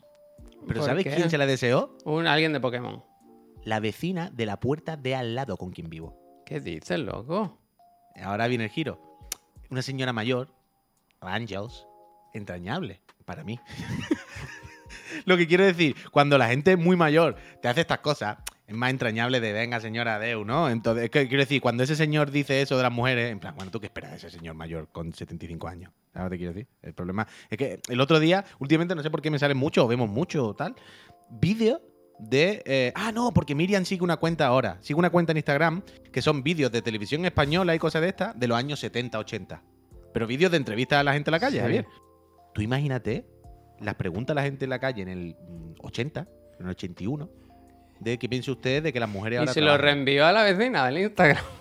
¿Pero 0.66 0.84
sabes 0.84 1.04
quién 1.04 1.30
se 1.30 1.38
la 1.38 1.46
deseó? 1.46 1.96
Un 2.04 2.26
alguien 2.26 2.52
de 2.52 2.60
Pokémon. 2.60 3.02
La 3.64 3.80
vecina 3.80 4.30
de 4.30 4.46
la 4.46 4.60
puerta 4.60 4.96
de 4.96 5.16
al 5.16 5.34
lado 5.34 5.56
con 5.56 5.70
quien 5.70 5.90
vivo. 5.90 6.16
¿Qué 6.46 6.60
dices, 6.60 6.98
loco? 6.98 7.58
Ahora 8.22 8.46
viene 8.46 8.64
el 8.64 8.70
giro. 8.70 9.00
Una 9.70 9.82
señora 9.82 10.12
mayor, 10.12 10.54
Angels, 11.20 11.86
entrañable 12.32 13.02
para 13.24 13.42
mí. 13.44 13.58
Lo 15.24 15.36
que 15.36 15.46
quiero 15.46 15.64
decir, 15.64 15.96
cuando 16.10 16.38
la 16.38 16.48
gente 16.48 16.76
muy 16.76 16.96
mayor 16.96 17.36
te 17.60 17.68
hace 17.68 17.80
estas 17.82 17.98
cosas, 17.98 18.38
es 18.68 18.74
más 18.74 18.90
entrañable 18.90 19.40
de 19.40 19.54
venga 19.54 19.80
señora 19.80 20.18
Deu, 20.18 20.44
¿no? 20.44 20.68
Entonces, 20.68 21.08
quiero 21.08 21.38
decir, 21.38 21.62
cuando 21.62 21.82
ese 21.82 21.96
señor 21.96 22.30
dice 22.30 22.60
eso 22.60 22.76
de 22.76 22.82
las 22.82 22.92
mujeres, 22.92 23.32
en 23.32 23.40
plan, 23.40 23.54
bueno, 23.56 23.70
¿tú 23.70 23.80
qué 23.80 23.86
esperas 23.86 24.10
de 24.10 24.18
ese 24.18 24.30
señor 24.30 24.54
mayor 24.56 24.88
con 24.92 25.14
75 25.14 25.66
años? 25.66 25.90
¿Sabes 26.12 26.26
lo 26.26 26.30
que 26.30 26.36
quiero 26.36 26.52
decir? 26.52 26.68
El 26.82 26.92
problema 26.92 27.26
es 27.48 27.56
que 27.56 27.80
el 27.88 27.98
otro 27.98 28.20
día, 28.20 28.44
últimamente 28.58 28.94
no 28.94 29.02
sé 29.02 29.10
por 29.10 29.22
qué 29.22 29.30
me 29.30 29.38
salen 29.38 29.56
mucho, 29.56 29.86
o 29.86 29.88
vemos 29.88 30.10
mucho 30.10 30.48
o 30.48 30.54
tal, 30.54 30.76
vídeos 31.30 31.80
de... 32.18 32.62
Eh, 32.66 32.92
ah, 32.94 33.10
no, 33.10 33.32
porque 33.32 33.54
Miriam 33.54 33.86
sigue 33.86 34.04
una 34.04 34.18
cuenta 34.18 34.46
ahora. 34.46 34.76
Sigue 34.82 34.98
una 34.98 35.08
cuenta 35.08 35.32
en 35.32 35.38
Instagram 35.38 35.82
que 36.12 36.20
son 36.20 36.42
vídeos 36.42 36.70
de 36.70 36.82
televisión 36.82 37.24
española 37.24 37.74
y 37.74 37.78
cosas 37.78 38.02
de 38.02 38.08
estas 38.08 38.38
de 38.38 38.48
los 38.48 38.58
años 38.58 38.80
70, 38.80 39.18
80. 39.18 39.62
Pero 40.12 40.26
vídeos 40.26 40.50
de 40.50 40.58
entrevistas 40.58 40.98
a 40.98 41.04
la 41.04 41.14
gente 41.14 41.30
en 41.30 41.32
la 41.32 41.40
calle, 41.40 41.60
Javier. 41.60 41.86
Tú 42.52 42.60
imagínate 42.60 43.24
las 43.80 43.94
preguntas 43.94 44.32
a 44.32 44.40
la 44.40 44.42
gente 44.42 44.66
en 44.66 44.70
la 44.70 44.78
calle 44.78 45.00
en 45.00 45.08
el 45.08 45.36
80, 45.78 46.28
en 46.58 46.66
el 46.66 46.70
81 46.72 47.47
de 48.00 48.18
qué 48.18 48.28
piensa 48.28 48.52
usted 48.52 48.82
de 48.82 48.92
que 48.92 49.00
las 49.00 49.08
mujeres 49.08 49.40
ahora. 49.40 49.50
Y 49.50 49.54
se 49.54 49.60
lo 49.60 49.76
reenvió 49.76 50.26
a 50.26 50.32
la 50.32 50.42
vecina 50.42 50.86
del 50.86 50.98
Instagram. 50.98 51.44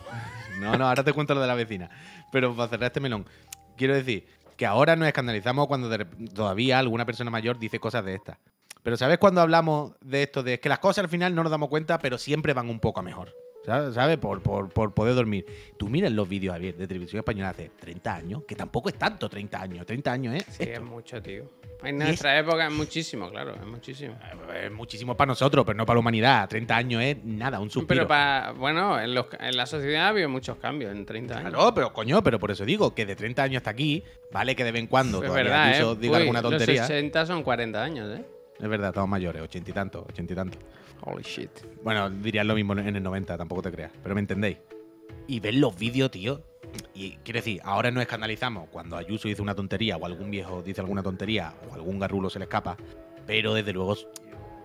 No, 0.60 0.76
no, 0.76 0.88
ahora 0.88 1.04
te 1.04 1.14
cuento 1.14 1.36
lo 1.36 1.42
de 1.42 1.46
la 1.46 1.54
vecina. 1.54 1.88
Pero 2.32 2.56
para 2.56 2.68
cerrar 2.68 2.88
este 2.88 3.00
melón, 3.00 3.28
quiero 3.76 3.94
decir 3.94 4.26
que 4.56 4.66
ahora 4.66 4.96
nos 4.96 5.08
escandalizamos 5.08 5.68
cuando 5.68 5.88
todavía 6.34 6.80
alguna 6.80 7.06
persona 7.06 7.30
mayor 7.30 7.60
dice 7.60 7.80
cosas 7.80 8.04
de 8.04 8.16
estas. 8.16 8.40
Pero 8.82 8.98
¿sabes 8.98 9.20
cuando 9.20 9.42
hablamos 9.42 9.92
de 10.02 10.24
esto? 10.24 10.42
De 10.42 10.60
que 10.60 10.68
las 10.68 10.80
cosas 10.80 11.04
al 11.04 11.10
final 11.10 11.36
no 11.36 11.44
nos 11.44 11.52
damos 11.52 11.70
cuenta, 11.70 12.00
pero 12.00 12.18
siempre 12.18 12.54
van 12.54 12.70
un 12.70 12.80
poco 12.80 13.02
a 13.02 13.04
mejor. 13.04 13.36
¿Sabes? 13.68 14.18
Por, 14.18 14.41
por, 14.41 14.70
por, 14.70 14.93
poder 14.93 15.15
dormir. 15.15 15.45
Tú 15.78 15.89
miras 15.89 16.11
los 16.11 16.28
vídeos, 16.28 16.53
Javier, 16.53 16.76
de 16.76 16.88
televisión 16.88 17.20
española 17.20 17.49
hace 17.49 17.72
30 17.80 18.15
años, 18.15 18.43
que 18.47 18.55
tampoco 18.55 18.89
es 18.89 18.95
tanto 18.95 19.28
30 19.30 19.61
años. 19.61 19.86
30 19.86 20.11
años, 20.11 20.36
¿eh? 20.36 20.45
Sí, 20.49 20.63
es 20.63 20.82
mucho, 20.82 21.22
tío. 21.22 21.49
En 21.84 21.99
nuestra 21.99 22.39
época 22.39 22.65
es 22.65 22.74
muchísimo, 22.74 23.30
claro, 23.30 23.53
es 23.53 23.65
muchísimo. 23.65 24.18
Eh, 24.51 24.63
es 24.65 24.72
muchísimo 24.72 25.15
para 25.15 25.28
nosotros, 25.28 25.63
pero 25.63 25.78
no 25.78 25.86
para 25.86 25.95
la 25.95 25.99
humanidad. 25.99 26.49
30 26.49 26.76
años 26.76 27.03
es 27.03 27.24
nada, 27.24 27.59
un 27.59 27.70
suspiro. 27.70 27.88
Pero 27.88 28.07
para, 28.07 28.51
bueno, 28.53 28.99
en, 28.99 29.13
la 29.13 29.65
sociedad 29.68 30.05
ha 30.05 30.07
habido 30.09 30.28
muchos 30.28 30.57
cambios 30.57 30.91
en 30.91 31.05
30 31.05 31.38
años. 31.38 31.53
Claro, 31.53 31.74
pero 31.76 31.93
coño, 31.93 32.24
pero 32.24 32.39
por 32.39 32.49
eso 32.49 32.65
digo 32.65 32.95
que 32.95 33.05
de 33.05 33.15
30 33.15 33.43
años 33.43 33.57
hasta 33.57 33.70
aquí, 33.70 34.03
vale 34.32 34.55
que 34.55 34.63
de 34.63 34.72
vez 34.72 34.82
en 34.82 34.88
cuando 34.88 35.24
es 35.24 35.32
verdad, 35.32 35.80
¿eh? 35.80 35.97
diga 35.99 36.18
alguna 36.18 36.41
tontería. 36.41 36.82
Los 36.82 36.88
60 36.88 37.26
son 37.28 37.43
40 37.43 37.84
años, 37.84 38.18
¿eh? 38.18 38.26
Es 38.59 38.68
verdad, 38.68 38.89
estamos 38.89 39.09
mayores, 39.09 39.43
80 39.43 39.70
y 39.70 39.74
tanto, 39.74 40.05
80 40.09 40.34
y 40.34 40.36
tanto. 40.36 40.57
Holy 41.02 41.24
shit. 41.24 41.52
Bueno, 41.84 42.10
dirías 42.10 42.45
lo 42.45 42.56
mismo 42.56 42.74
en 42.74 42.95
el 42.95 43.04
90, 43.04 43.38
tampoco 43.38 43.62
te 43.62 43.72
creas, 43.72 43.91
pero 44.02 44.16
me 44.16 44.22
entendéis. 44.22 44.58
Y 45.28 45.39
ves 45.39 45.56
los 45.56 45.78
vídeos, 45.78 46.12
tío. 46.12 46.41
Y 46.93 47.12
quiero 47.24 47.39
decir, 47.39 47.62
ahora 47.64 47.91
nos 47.91 48.02
escandalizamos 48.02 48.70
cuando 48.70 48.98
Ayuso 48.98 49.28
dice 49.28 49.41
una 49.41 49.56
tontería 49.56 49.98
o 49.98 50.06
algún 50.06 50.30
viejo 50.30 50.62
dice 50.62 50.82
alguna 50.82 51.02
tontería 51.02 51.54
o 51.70 51.74
algún 51.74 52.00
garrulo 52.00 52.30
se 52.30 52.39
le 52.39 52.45
escapa, 52.45 52.78
pero 53.26 53.54
desde 53.54 53.74
luego 53.74 53.95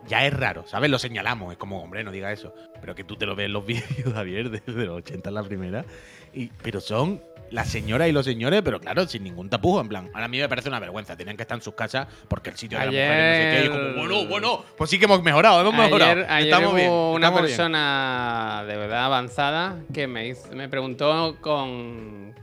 ya 0.06 0.26
es 0.26 0.32
raro, 0.32 0.64
¿sabes? 0.66 0.90
Lo 0.90 0.98
señalamos, 0.98 1.52
es 1.52 1.58
como, 1.58 1.82
hombre, 1.82 2.02
no 2.04 2.10
diga 2.10 2.32
eso. 2.32 2.54
Pero 2.80 2.94
que 2.94 3.04
tú 3.04 3.16
te 3.16 3.26
lo 3.26 3.36
ves 3.36 3.46
en 3.46 3.52
los 3.52 3.64
vídeos, 3.66 4.12
Javier, 4.12 4.50
desde 4.50 4.86
los 4.86 4.98
80 4.98 5.28
en 5.28 5.34
la 5.34 5.42
primera. 5.42 5.84
Y, 6.32 6.48
pero 6.62 6.80
son 6.80 7.22
las 7.52 7.68
señoras 7.68 8.08
y 8.08 8.12
los 8.12 8.24
señores, 8.24 8.62
pero 8.64 8.80
claro, 8.80 9.06
sin 9.06 9.22
ningún 9.22 9.48
tapujo, 9.48 9.80
en 9.80 9.88
plan. 9.88 10.10
Ahora 10.12 10.24
a 10.24 10.28
mí 10.28 10.38
me 10.38 10.48
parece 10.48 10.68
una 10.68 10.80
vergüenza. 10.80 11.16
Tenían 11.16 11.36
que 11.36 11.42
estar 11.42 11.56
en 11.56 11.62
sus 11.62 11.74
casas 11.74 12.08
porque 12.28 12.50
el 12.50 12.56
sitio 12.56 12.78
de 12.78 12.86
las 12.86 12.94
mujeres 12.94 13.28
no 13.28 13.36
sé 13.36 13.60
qué. 13.60 13.66
Y 13.66 13.68
como, 13.68 13.94
bueno, 13.94 14.26
bueno, 14.28 14.64
pues 14.76 14.90
sí 14.90 14.98
que 14.98 15.04
hemos 15.04 15.22
mejorado, 15.22 15.60
hemos 15.60 15.74
mejorado. 15.74 16.24
Ayer 16.28 16.66
hubo 16.66 17.12
una 17.12 17.32
persona 17.32 18.64
de 18.66 18.76
verdad 18.76 19.04
avanzada 19.04 19.76
que 19.92 20.06
me, 20.06 20.34
me 20.54 20.68
preguntó 20.68 21.36
con, 21.40 22.34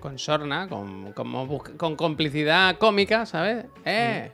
con 0.00 0.18
sorna, 0.18 0.68
con, 0.68 1.12
con, 1.12 1.96
complicidad 1.96 2.76
cómica, 2.76 3.26
¿sabes? 3.26 3.64
Eh. 3.84 4.32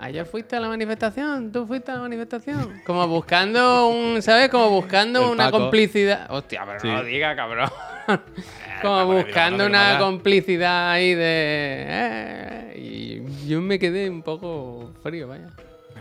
Ayer 0.00 0.24
fuiste 0.24 0.54
a 0.54 0.60
la 0.60 0.68
manifestación, 0.68 1.50
tú 1.50 1.66
fuiste 1.66 1.90
a 1.90 1.96
la 1.96 2.02
manifestación. 2.02 2.80
Como 2.86 3.08
buscando 3.08 3.88
un, 3.88 4.22
¿sabes? 4.22 4.48
Como 4.48 4.70
buscando 4.70 5.28
una 5.32 5.50
complicidad. 5.50 6.28
Hostia, 6.30 6.64
pero 6.64 6.78
no 6.84 7.02
lo 7.02 7.04
diga, 7.04 7.34
cabrón. 7.34 7.68
Como 8.82 9.06
buscando 9.06 9.66
una 9.66 9.98
complicidad 9.98 10.92
ahí 10.92 11.14
de. 11.14 11.86
Eh, 11.88 12.74
y 12.76 13.48
yo 13.48 13.60
me 13.60 13.78
quedé 13.78 14.08
un 14.08 14.22
poco 14.22 14.92
frío, 15.02 15.28
vaya. 15.28 15.50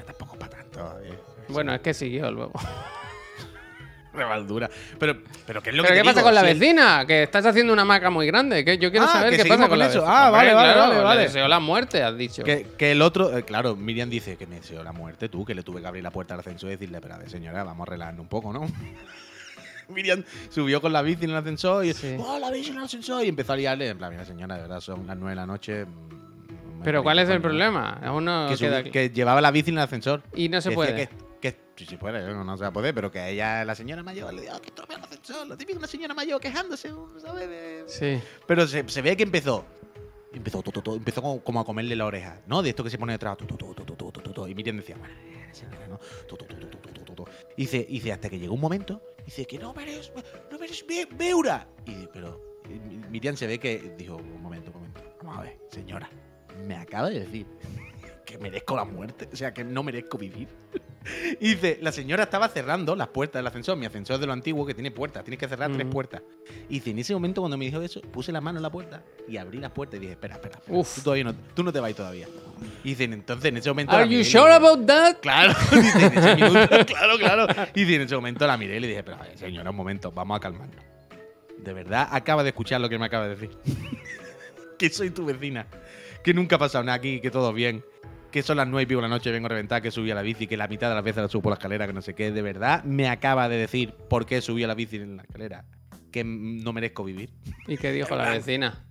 tampoco 0.05 0.37
para 0.37 0.57
tanto. 0.57 0.99
Eh. 1.03 1.17
Bueno, 1.49 1.73
es 1.73 1.81
que 1.81 1.93
siguió 1.93 2.31
luego. 2.31 2.53
Revaldura. 4.13 4.69
Pero, 4.97 5.15
pero 5.45 5.61
¿qué 5.61 5.69
es 5.69 5.75
lo 5.75 5.83
¿Pero 5.83 5.93
que 5.93 6.01
qué 6.01 6.05
pasa 6.05 6.23
con 6.23 6.33
la 6.33 6.41
vecina? 6.41 7.05
Que 7.05 7.23
estás 7.23 7.45
haciendo 7.45 7.71
una 7.71 7.85
maca 7.85 8.09
muy 8.09 8.25
grande. 8.25 8.65
Que 8.65 8.79
yo 8.79 8.89
quiero 8.89 9.05
ah, 9.05 9.09
saber 9.09 9.37
qué 9.37 9.45
pasa 9.45 9.69
con, 9.69 9.77
la 9.77 9.87
eso. 9.87 10.03
Ah, 10.05 10.31
vale, 10.31 10.55
vale, 10.55 10.73
vale, 10.73 11.01
vale. 11.01 11.21
Le 11.21 11.27
deseó 11.27 11.47
la 11.47 11.59
muerte, 11.59 12.01
has 12.01 12.17
dicho. 12.17 12.43
Que, 12.43 12.65
que 12.77 12.93
el 12.93 13.01
otro, 13.03 13.37
eh, 13.37 13.43
claro, 13.43 13.75
Miriam 13.75 14.09
dice 14.09 14.35
que 14.35 14.47
me 14.47 14.55
deseó 14.55 14.83
la 14.83 14.91
muerte 14.91 15.29
tú, 15.29 15.45
que 15.45 15.53
le 15.53 15.61
tuve 15.61 15.81
que 15.81 15.87
abrir 15.87 16.03
la 16.03 16.11
puerta 16.11 16.33
al 16.33 16.39
ascensor 16.39 16.69
y 16.69 16.71
decirle, 16.73 16.99
pero 16.99 17.13
a 17.13 17.17
ver, 17.19 17.29
señora, 17.29 17.63
vamos 17.63 17.87
a 17.87 17.91
relajarnos 17.91 18.21
un 18.21 18.27
poco, 18.27 18.51
¿no? 18.51 18.67
Miriam 19.89 20.23
subió 20.49 20.81
con 20.81 20.93
la 20.93 21.01
bici 21.01 21.25
en 21.25 21.31
el 21.31 21.37
ascensor 21.37 21.85
y 21.85 21.93
sí. 21.93 22.15
¡Oh, 22.19 22.39
la 22.39 22.51
bici 22.51 22.71
en 22.71 22.77
el 22.77 22.83
ascensor! 22.83 23.23
Y 23.25 23.29
empezó 23.29 23.53
a 23.53 23.57
liarle. 23.57 23.89
En 23.89 23.97
plan, 23.97 24.11
mira, 24.11 24.25
señora, 24.25 24.55
de 24.55 24.61
verdad, 24.61 24.79
son 24.79 25.07
las 25.07 25.17
nueve 25.17 25.31
de 25.31 25.35
la 25.35 25.45
noche. 25.45 25.85
Mm, 25.85 26.81
¿Pero 26.83 27.03
cuál 27.03 27.19
es 27.19 27.29
el 27.29 27.41
problema? 27.41 27.99
Uno 28.13 28.47
que, 28.49 28.89
que, 28.91 29.09
llevaba 29.09 29.41
la 29.41 29.51
bici 29.51 29.69
en 29.69 29.77
el 29.77 29.83
ascensor. 29.83 30.23
Y 30.35 30.49
no 30.49 30.61
se 30.61 30.71
puede. 30.71 31.09
Que, 31.39 31.55
sí, 31.75 31.85
sí 31.85 31.97
puede, 31.97 32.33
no, 32.33 32.57
se 32.57 32.63
va 32.63 32.69
a 32.69 32.73
poder, 32.73 32.93
pero 32.95 33.11
que 33.11 33.29
ella, 33.29 33.63
la 33.63 33.75
señora 33.75 34.01
mayor, 34.03 34.33
le 34.33 34.41
dijo 34.41 34.59
que 34.59 34.71
tome 34.71 34.95
el 34.95 35.01
ascensor. 35.01 35.47
Lo 35.47 35.55
típico, 35.55 35.77
una 35.77 35.87
señora 35.87 36.13
mayor 36.13 36.41
quejándose, 36.41 36.91
¿sabes? 37.17 37.47
Sí. 37.87 38.19
Pero 38.47 38.67
se, 38.67 38.87
se 38.89 39.01
ve 39.01 39.15
que 39.15 39.23
empezó 39.23 39.65
empezó, 40.33 40.63
empezó 40.95 41.41
como, 41.43 41.59
a 41.59 41.65
comerle 41.65 41.95
la 41.95 42.05
oreja, 42.05 42.41
¿no? 42.47 42.61
De 42.61 42.69
esto 42.69 42.83
que 42.83 42.89
se 42.89 42.97
pone 42.97 43.13
detrás. 43.13 43.37
Y 44.47 44.55
Miriam 44.55 44.77
decía, 44.77 44.95
bueno, 44.97 45.13
señora, 45.51 45.87
¿no? 45.87 45.99
Y 47.55 47.61
dice, 47.61 47.85
dice, 47.89 48.11
hasta 48.11 48.29
que 48.29 48.39
llegó 48.39 48.53
un 48.53 48.61
momento 48.61 49.01
dice 49.27 49.45
que 49.45 49.59
no 49.59 49.73
mereces, 49.73 50.11
no 50.49 50.57
mereces 50.57 50.85
Beura. 51.17 51.67
Y, 51.85 52.07
pero 52.07 52.41
Miriam 53.11 53.35
se 53.35 53.45
ve 53.45 53.59
que 53.59 53.93
dijo, 53.97 54.15
un 54.15 54.41
momento, 54.41 54.71
un 54.71 54.77
momento. 54.77 55.01
Vamos 55.21 55.37
a 55.37 55.41
ver, 55.43 55.59
señora, 55.69 56.09
me 56.65 56.75
acaba 56.75 57.09
de 57.09 57.19
decir 57.19 57.45
que 58.25 58.37
merezco 58.37 58.75
la 58.75 58.85
muerte, 58.85 59.27
o 59.31 59.35
sea, 59.35 59.53
que 59.53 59.63
no 59.63 59.83
merezco 59.83 60.17
vivir. 60.17 60.47
Y 61.39 61.55
dice, 61.55 61.77
la 61.81 61.91
señora 61.91 62.23
estaba 62.23 62.47
cerrando 62.49 62.95
las 62.95 63.07
puertas 63.09 63.39
del 63.39 63.47
ascensor. 63.47 63.77
Mi 63.77 63.85
ascensor 63.85 64.15
es 64.15 64.21
de 64.21 64.27
lo 64.27 64.33
antiguo 64.33 64.65
que 64.65 64.73
tiene 64.73 64.91
puertas, 64.91 65.23
tienes 65.23 65.39
que 65.39 65.47
cerrar 65.47 65.71
tres 65.71 65.87
puertas. 65.87 66.21
Y 66.69 66.75
dice, 66.75 66.91
en 66.91 66.99
ese 66.99 67.13
momento 67.13 67.41
cuando 67.41 67.57
me 67.57 67.65
dijo 67.65 67.81
eso, 67.81 68.01
puse 68.01 68.31
la 68.31 68.41
mano 68.41 68.59
en 68.59 68.63
la 68.63 68.69
puerta 68.69 69.03
y 69.27 69.37
abrí 69.37 69.59
la 69.59 69.73
puerta 69.73 69.97
y 69.97 69.99
dije, 69.99 70.13
espera, 70.13 70.35
espera, 70.35 70.59
Tú, 70.65 70.85
todavía 71.03 71.25
no, 71.25 71.35
tú 71.53 71.63
no 71.63 71.71
te 71.71 71.79
vas 71.79 71.93
todavía. 71.93 72.27
Y 72.83 72.89
dicen, 72.89 73.13
entonces 73.13 73.45
en 73.45 73.57
ese 73.57 73.69
momento. 73.69 73.95
¿Are 73.95 74.09
you 74.09 74.23
sure 74.23 74.51
about 74.51 74.85
that? 74.85 75.17
Claro, 75.21 75.53
dice, 75.71 76.05
en 76.05 76.17
ese 76.17 76.35
minuto, 76.35 76.67
claro, 76.85 77.17
claro. 77.17 77.47
Y 77.73 77.81
dice, 77.81 77.95
en 77.95 78.01
ese 78.03 78.15
momento 78.15 78.47
la 78.47 78.57
miré 78.57 78.77
y 78.77 78.79
le 78.79 78.87
dije, 78.87 79.03
pero 79.03 79.17
señora, 79.35 79.69
un 79.69 79.75
momento, 79.75 80.11
vamos 80.11 80.37
a 80.37 80.39
calmarnos. 80.39 80.83
De 81.57 81.73
verdad, 81.73 82.07
acaba 82.11 82.43
de 82.43 82.49
escuchar 82.49 82.79
lo 82.81 82.89
que 82.89 82.97
me 82.99 83.05
acaba 83.05 83.27
de 83.27 83.35
decir. 83.35 83.57
que 84.77 84.89
soy 84.89 85.09
tu 85.09 85.25
vecina. 85.25 85.67
Que 86.23 86.33
nunca 86.33 86.57
ha 86.57 86.59
pasado 86.59 86.83
nada 86.83 86.97
aquí, 86.97 87.21
que 87.21 87.31
todo 87.31 87.53
bien 87.53 87.83
que 88.31 88.43
son 88.43 88.57
las 88.57 88.67
nueve 88.67 88.83
y 88.83 88.85
pico 88.85 89.01
de 89.01 89.07
la 89.07 89.13
noche, 89.13 89.31
vengo 89.31 89.47
a 89.47 89.49
reventar, 89.49 89.81
que 89.81 89.91
subí 89.91 90.11
a 90.11 90.15
la 90.15 90.21
bici, 90.21 90.47
que 90.47 90.57
la 90.57 90.67
mitad 90.67 90.89
de 90.89 90.95
las 90.95 91.03
veces 91.03 91.23
la 91.23 91.29
subo 91.29 91.43
por 91.43 91.51
la 91.51 91.55
escalera, 91.55 91.87
que 91.87 91.93
no 91.93 92.01
sé 92.01 92.13
qué. 92.13 92.31
De 92.31 92.41
verdad, 92.41 92.83
me 92.83 93.09
acaba 93.09 93.49
de 93.49 93.57
decir 93.57 93.93
por 94.09 94.25
qué 94.25 94.41
subí 94.41 94.63
a 94.63 94.67
la 94.67 94.75
bici 94.75 94.97
en 94.97 95.17
la 95.17 95.23
escalera. 95.23 95.65
Que 96.11 96.23
no 96.23 96.73
merezco 96.73 97.03
vivir. 97.03 97.29
¿Y 97.67 97.77
qué 97.77 97.91
dijo 97.91 98.15
la 98.15 98.29
vecina? 98.29 98.83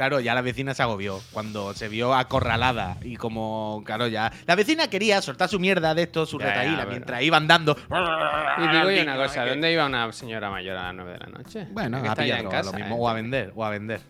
Claro, 0.00 0.18
ya 0.20 0.34
la 0.34 0.40
vecina 0.40 0.72
se 0.72 0.82
agobió 0.82 1.20
cuando 1.30 1.74
se 1.74 1.88
vio 1.88 2.14
acorralada 2.14 2.96
y 3.02 3.16
como, 3.16 3.82
claro, 3.84 4.06
ya... 4.06 4.32
La 4.46 4.54
vecina 4.54 4.88
quería 4.88 5.20
soltar 5.20 5.50
su 5.50 5.60
mierda 5.60 5.94
de 5.94 6.04
esto, 6.04 6.24
su 6.24 6.38
retaíla, 6.38 6.86
mientras 6.86 7.22
iban 7.22 7.46
dando... 7.46 7.76
Y 7.76 8.68
digo 8.68 8.90
yo 8.90 9.02
una 9.02 9.16
cosa, 9.22 9.44
¿dónde 9.44 9.70
iba 9.70 9.84
una 9.84 10.10
señora 10.12 10.48
mayor 10.48 10.78
a 10.78 10.84
las 10.84 10.94
nueve 10.94 11.12
de 11.12 11.18
la 11.18 11.26
noche? 11.26 11.66
Bueno, 11.70 11.98
a 11.98 12.14
pillarlo, 12.14 12.44
en 12.44 12.50
casa, 12.50 12.72
lo 12.72 12.78
mismo, 12.78 12.94
¿eh? 12.94 12.98
o 12.98 13.08
a 13.10 13.12
vender, 13.12 13.52
o 13.54 13.62
a 13.62 13.68
vender. 13.68 14.00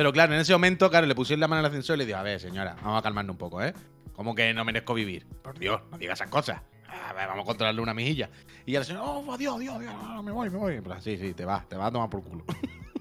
Pero 0.00 0.14
claro, 0.14 0.32
en 0.32 0.40
ese 0.40 0.54
momento, 0.54 0.88
claro, 0.88 1.06
le 1.06 1.14
pusieron 1.14 1.40
la 1.40 1.46
mano 1.46 1.60
al 1.60 1.66
ascensor 1.66 1.96
y 1.96 1.98
le 1.98 2.06
digo, 2.06 2.16
a 2.16 2.22
ver, 2.22 2.40
señora, 2.40 2.74
vamos 2.82 3.00
a 3.00 3.02
calmarnos 3.02 3.34
un 3.34 3.36
poco, 3.36 3.62
¿eh? 3.62 3.74
¿Cómo 4.14 4.34
que 4.34 4.54
no 4.54 4.64
merezco 4.64 4.94
vivir? 4.94 5.26
Por 5.42 5.58
Dios, 5.58 5.82
no 5.90 5.98
digas 5.98 6.18
esas 6.18 6.30
cosas. 6.30 6.62
A 6.88 7.12
ver, 7.12 7.28
vamos 7.28 7.42
a 7.42 7.46
controlarle 7.46 7.82
una 7.82 7.92
mejilla. 7.92 8.30
Y 8.64 8.72
la 8.72 8.82
señora, 8.82 9.04
oh, 9.04 9.30
adiós, 9.30 9.56
adiós, 9.56 9.74
adiós, 9.74 10.24
me 10.24 10.32
voy, 10.32 10.48
me 10.48 10.56
voy. 10.56 10.80
sí, 11.00 11.18
sí, 11.18 11.34
te 11.34 11.44
vas, 11.44 11.68
te 11.68 11.76
vas 11.76 11.88
a 11.88 11.92
tomar 11.92 12.08
por 12.08 12.24
culo. 12.24 12.46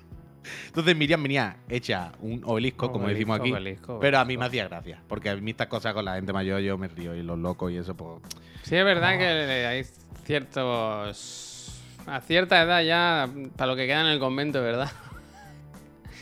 Entonces 0.68 0.94
Miriam 0.94 1.24
venía 1.24 1.60
hecha 1.70 2.12
un 2.20 2.42
obelisco, 2.44 2.92
como 2.92 3.08
decimos 3.08 3.40
aquí. 3.40 3.54
pero 4.02 4.20
a 4.20 4.26
mí 4.26 4.36
me 4.36 4.44
hacía 4.44 4.68
gracia. 4.68 5.02
Porque 5.08 5.30
a 5.30 5.38
mí 5.38 5.52
estas 5.52 5.68
cosas 5.68 5.94
con 5.94 6.04
la 6.04 6.16
gente 6.16 6.34
mayor 6.34 6.60
yo 6.60 6.78
me 6.78 6.90
río 6.90 7.16
y 7.16 7.24
los 7.24 7.40
locos 7.40 7.72
y 7.72 7.78
eso, 7.78 7.96
pues. 7.96 8.20
Sí, 8.64 8.76
es 8.76 8.84
verdad 8.84 9.18
que 9.18 9.26
hay 9.26 9.86
ciertos. 10.26 11.82
A 12.08 12.20
cierta 12.20 12.62
edad 12.62 12.84
ya, 12.84 13.30
para 13.56 13.72
lo 13.72 13.78
que 13.78 13.88
queda 13.88 14.02
en 14.02 14.08
el 14.08 14.20
convento, 14.20 14.62
¿verdad? 14.62 14.92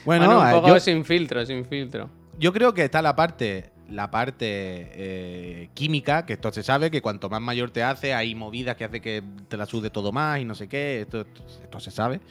Bueno, 0.08 0.40
un 0.40 0.52
poco 0.52 0.80
sin 0.80 1.04
filtro, 1.04 1.46
sin 1.46 1.66
filtro. 1.66 2.10
Yo 2.40 2.54
creo 2.54 2.74
que 2.74 2.86
está 2.86 3.02
la 3.02 3.14
parte 3.14 3.72
la 3.90 4.10
parte 4.10 4.46
eh, 4.46 5.70
química, 5.74 6.26
que 6.26 6.34
esto 6.34 6.52
se 6.54 6.64
sabe, 6.64 6.90
que 6.92 7.02
cuanto 7.02 7.30
más 7.30 7.42
mayor 7.42 7.72
te 7.72 7.84
hace, 7.84 8.14
hay 8.14 8.36
movidas 8.36 8.78
que 8.78 8.86
hace 8.86 9.02
que 9.02 9.24
te 9.48 9.58
la 9.58 9.66
sude 9.66 9.90
todo 9.90 10.12
más 10.14 10.40
y 10.40 10.46
no 10.46 10.56
sé 10.56 10.68
qué, 10.68 11.02
esto, 11.02 11.26
esto, 11.62 11.80
se 11.80 11.92
sabe. 11.92 12.22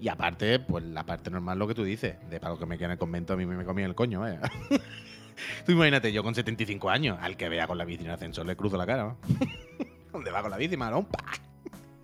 Y 0.00 0.08
aparte, 0.08 0.58
pues 0.58 0.84
la 0.84 1.04
parte 1.04 1.30
normal, 1.30 1.58
lo 1.58 1.66
que 1.66 1.74
tú 1.74 1.84
dices, 1.84 2.16
de 2.30 2.40
para 2.40 2.54
lo 2.54 2.58
que 2.58 2.66
me 2.66 2.76
queda 2.76 2.86
en 2.86 2.92
el 2.92 2.98
convento, 2.98 3.34
a 3.34 3.36
mí 3.36 3.44
me 3.44 3.64
comía 3.64 3.86
el 3.86 3.94
coño, 3.94 4.26
¿eh? 4.26 4.38
tú 5.66 5.72
imagínate, 5.72 6.12
yo 6.12 6.22
con 6.22 6.34
75 6.34 6.88
años, 6.88 7.18
al 7.20 7.36
que 7.36 7.48
vea 7.48 7.66
con 7.66 7.76
la 7.76 7.84
bici 7.84 8.04
en 8.04 8.08
el 8.08 8.14
ascensor, 8.14 8.46
le 8.46 8.56
cruzo 8.56 8.76
la 8.76 8.86
cara, 8.86 9.04
¿no? 9.04 9.18
¿Dónde 10.12 10.30
va 10.30 10.40
con 10.42 10.50
la 10.50 10.56
bici, 10.56 10.76
marón? 10.76 11.06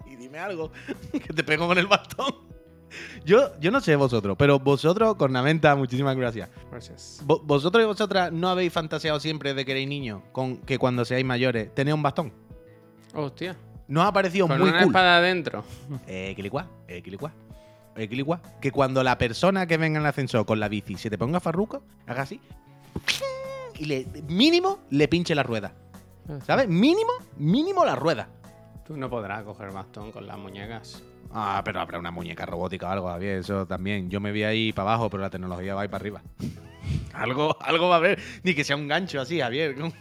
Y 0.06 0.16
dime 0.16 0.38
algo, 0.38 0.70
que 1.12 1.32
te 1.32 1.44
pego 1.44 1.66
con 1.66 1.78
el 1.78 1.86
bastón. 1.86 2.53
Yo, 3.24 3.58
yo 3.58 3.70
no 3.70 3.80
sé 3.80 3.96
vosotros, 3.96 4.36
pero 4.38 4.58
vosotros, 4.58 5.14
Cornamenta, 5.16 5.74
muchísimas 5.76 6.14
gracias. 6.16 6.50
Gracias. 6.70 7.22
¿Vosotros 7.24 7.82
y 7.82 7.86
vosotras 7.86 8.30
no 8.32 8.48
habéis 8.50 8.72
fantaseado 8.72 9.18
siempre 9.18 9.54
de 9.54 9.64
que 9.64 9.72
erais 9.72 9.88
niños 9.88 10.20
con 10.32 10.58
que 10.58 10.78
cuando 10.78 11.04
seáis 11.04 11.24
mayores 11.24 11.74
tenéis 11.74 11.94
un 11.94 12.02
bastón? 12.02 12.32
Hostia. 13.14 13.56
¿No 13.88 14.02
ha 14.02 14.12
parecido 14.12 14.46
con 14.48 14.58
muy 14.58 14.68
una 14.68 14.78
cool? 14.80 14.88
espada 14.88 15.16
adentro. 15.18 15.64
Eh, 16.06 16.32
quilicua, 16.36 16.68
eh, 16.88 17.02
quilicua. 17.02 17.32
Eh, 17.96 18.08
quilicua. 18.08 18.42
Que 18.60 18.70
cuando 18.70 19.02
la 19.02 19.16
persona 19.16 19.66
que 19.66 19.76
venga 19.78 19.98
en 19.98 20.02
el 20.04 20.08
ascensor 20.08 20.44
con 20.44 20.60
la 20.60 20.68
bici 20.68 20.96
se 20.96 21.08
te 21.08 21.16
ponga 21.16 21.40
farruco, 21.40 21.82
haga 22.06 22.22
así. 22.22 22.40
Y 23.78 23.86
le, 23.86 24.06
mínimo 24.28 24.78
le 24.90 25.08
pinche 25.08 25.34
la 25.34 25.42
rueda. 25.42 25.72
¿Sabes? 26.46 26.68
Mínimo, 26.68 27.10
mínimo 27.38 27.84
la 27.84 27.96
rueda. 27.96 28.28
Tú 28.86 28.96
no 28.96 29.10
podrás 29.10 29.42
coger 29.42 29.72
bastón 29.72 30.12
con 30.12 30.26
las 30.28 30.38
muñecas. 30.38 31.02
Ah, 31.36 31.60
pero 31.64 31.80
habrá 31.80 31.98
una 31.98 32.12
muñeca 32.12 32.46
robótica 32.46 32.86
o 32.86 32.90
algo, 32.90 33.08
Javier. 33.08 33.38
Eso 33.38 33.66
también. 33.66 34.08
Yo 34.08 34.20
me 34.20 34.30
vi 34.30 34.44
ahí 34.44 34.72
para 34.72 34.90
abajo, 34.90 35.10
pero 35.10 35.20
la 35.20 35.30
tecnología 35.30 35.74
va 35.74 35.82
ahí 35.82 35.88
para 35.88 36.00
arriba. 36.00 36.22
algo, 37.12 37.56
algo 37.60 37.88
va 37.88 37.96
a 37.96 37.98
haber. 37.98 38.20
Ni 38.44 38.54
que 38.54 38.62
sea 38.62 38.76
un 38.76 38.86
gancho 38.86 39.20
así, 39.20 39.40
Javier. 39.40 39.74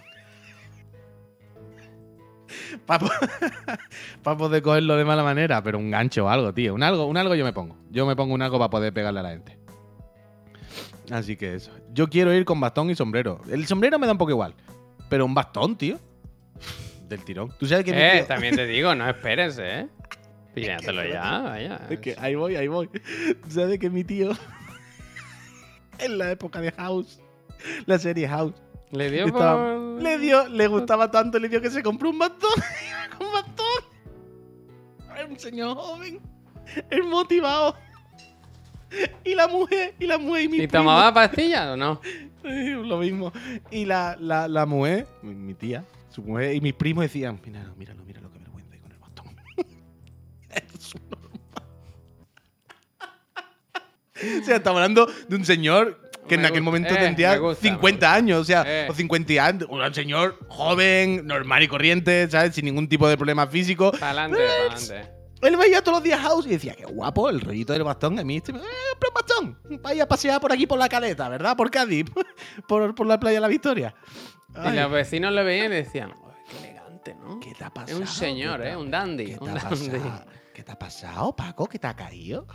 para 2.86 3.04
poder 4.38 4.62
cogerlo 4.62 4.96
de 4.96 5.06
mala 5.06 5.24
manera, 5.24 5.64
pero 5.64 5.80
un 5.80 5.90
gancho 5.90 6.26
o 6.26 6.30
algo, 6.30 6.54
tío. 6.54 6.76
Un 6.76 6.84
algo, 6.84 7.08
un 7.08 7.18
algo 7.18 7.34
yo 7.34 7.44
me 7.44 7.54
pongo. 7.54 7.78
Yo 7.90 8.06
me 8.06 8.16
pongo 8.16 8.36
un 8.36 8.44
algo 8.44 8.60
para 8.60 8.70
poder 8.70 8.94
pegarle 8.94 9.22
a 9.22 9.24
la 9.24 9.30
gente. 9.32 9.58
Así 11.12 11.36
que 11.36 11.56
eso. 11.56 11.72
Yo 11.94 12.10
quiero 12.10 12.32
ir 12.32 12.46
con 12.46 12.60
bastón 12.60 12.92
y 12.92 12.96
sombrero. 12.96 13.42
El 13.50 13.66
sombrero 13.66 13.98
me 13.98 14.06
da 14.06 14.12
un 14.12 14.20
poco 14.20 14.32
igual. 14.32 14.54
Pero 15.10 15.26
un 15.26 15.34
bastón, 15.34 15.76
tío. 15.76 16.00
Del 17.08 17.24
tirón. 17.24 17.52
Tú 17.60 17.66
sabes 17.66 17.86
que. 17.86 17.92
Eh, 17.92 18.18
tío... 18.20 18.26
también 18.26 18.56
te 18.56 18.66
digo, 18.68 18.94
no 18.96 19.08
esperes, 19.10 19.58
eh. 19.60 19.88
Píllatelo 20.54 21.04
ya, 21.06 21.40
vaya. 21.40 21.88
Es 21.90 22.00
que 22.00 22.16
ahí 22.20 22.36
voy, 22.36 22.56
ahí 22.56 22.68
voy. 22.68 22.90
¿Sabes 23.48 23.80
que 23.80 23.90
mi 23.90 24.04
tío, 24.04 24.32
en 26.00 26.18
la 26.18 26.32
época 26.32 26.62
de 26.62 26.72
House, 26.72 27.20
la 27.86 27.98
serie 27.98 28.28
House, 28.28 28.54
le 28.92 29.10
dio 29.10 29.26
estaba, 29.26 29.56
por... 29.56 30.02
le 30.02 30.18
dio, 30.20 30.48
le 30.50 30.68
gustaba 30.68 31.10
tanto, 31.10 31.40
le 31.40 31.50
dio 31.50 31.62
que 31.62 31.72
se 31.72 31.82
compró 31.82 32.10
un 32.10 32.20
bastón, 32.20 32.52
un 33.20 33.34
bastón. 33.34 33.66
Un 35.30 35.40
señor 35.40 35.76
joven, 35.76 36.20
el 36.90 37.04
motivado. 37.04 37.76
Y 39.24 39.34
la 39.34 39.48
mujer, 39.48 39.96
y 40.00 40.06
la 40.06 40.20
mujer 40.20 40.44
y 40.44 40.50
mi 40.50 40.58
¿Y 40.58 40.68
tomaba 40.68 41.12
pastillas 41.12 41.70
o 41.70 41.78
no? 41.78 42.00
Lo 42.44 42.98
mismo. 42.98 43.32
Y 43.72 43.86
la, 43.86 44.16
la, 44.20 44.48
la 44.48 44.68
mujer, 44.68 45.08
mi, 45.24 45.34
mi, 45.34 45.56
tía, 45.56 45.84
su 46.10 46.22
mujer 46.22 46.54
y 46.54 46.62
mis 46.62 46.74
primos 46.74 47.04
decían, 47.04 47.40
míralo, 47.44 47.76
míralo, 47.76 48.03
es 54.16 54.42
o 54.42 54.46
sea, 54.46 54.58
estamos 54.58 54.78
hablando 54.78 55.08
de 55.28 55.36
un 55.36 55.46
señor 55.46 56.00
que 56.28 56.38
Me 56.38 56.44
en 56.44 56.46
aquel 56.46 56.62
gusta, 56.62 56.64
momento 56.64 56.94
eh, 56.94 56.98
tendría 56.98 57.38
gusta, 57.38 57.62
50 57.68 58.10
me 58.10 58.16
años, 58.18 58.40
o 58.40 58.44
sea, 58.46 58.64
Eh. 58.66 58.88
o 58.90 58.94
50 58.94 59.46
años, 59.46 59.68
un 59.70 59.94
señor 59.94 60.40
joven, 60.48 61.26
normal 61.28 61.64
y 61.64 61.68
corriente, 61.68 62.30
¿sabes? 62.30 62.56
Sin 62.56 62.64
ningún 62.66 62.88
tipo 62.88 63.08
de 63.10 63.18
problema 63.18 63.46
físico. 63.48 63.92
Pa'lante, 63.92 64.38
pa'lante. 64.70 65.12
Él 65.42 65.58
veía 65.58 65.82
todos 65.82 65.98
los 65.98 66.04
días 66.04 66.22
House 66.22 66.46
y 66.46 66.50
decía, 66.52 66.74
qué 66.76 66.86
guapo, 66.86 67.30
el 67.30 67.42
rollito 67.42 67.74
del 67.74 67.84
bastón. 67.84 68.18
A 68.18 68.24
mí, 68.24 68.38
este, 68.38 68.54
eh, 68.54 68.62
pero 68.98 69.12
bastón. 69.14 69.60
Vaya 69.82 70.04
a 70.04 70.08
pasear 70.08 70.40
por 70.40 70.54
aquí 70.54 70.66
por 70.66 70.80
la 70.80 70.88
caleta, 70.88 71.28
¿verdad? 71.28 71.58
Por 71.58 71.70
Cádiz, 71.70 72.06
por, 72.70 72.96
por 72.96 73.06
la 73.06 73.20
playa 73.20 73.36
de 73.38 73.42
la 73.42 73.48
Victoria. 73.50 73.94
Y 74.56 74.60
Ay, 74.60 74.78
los 74.80 74.90
vecinos 74.92 75.34
lo 75.34 75.44
veían 75.44 75.74
y 75.74 75.76
decían, 75.76 76.12
"Uy, 76.12 76.32
qué 76.50 76.58
elegante, 76.60 77.16
¿no? 77.16 77.40
¿Qué 77.42 77.54
te 77.54 77.64
ha 77.66 77.68
Es 77.68 77.74
pasado? 77.74 78.00
un 78.00 78.08
señor, 78.08 78.60
¿Qué 78.62 78.64
te 78.68 78.72
¿eh? 78.72 78.78
Un 78.78 78.90
dandy. 78.92 79.26
¿Qué 79.26 79.34
te, 79.34 79.44
Un 79.44 79.54
dandy. 79.56 79.90
¿Qué 80.54 80.64
te 80.64 80.72
ha 80.72 80.78
pasado, 80.78 81.36
Paco? 81.36 81.68
¿Qué 81.68 81.80
te 81.80 81.88
ha 81.88 81.96
caído? 81.96 82.46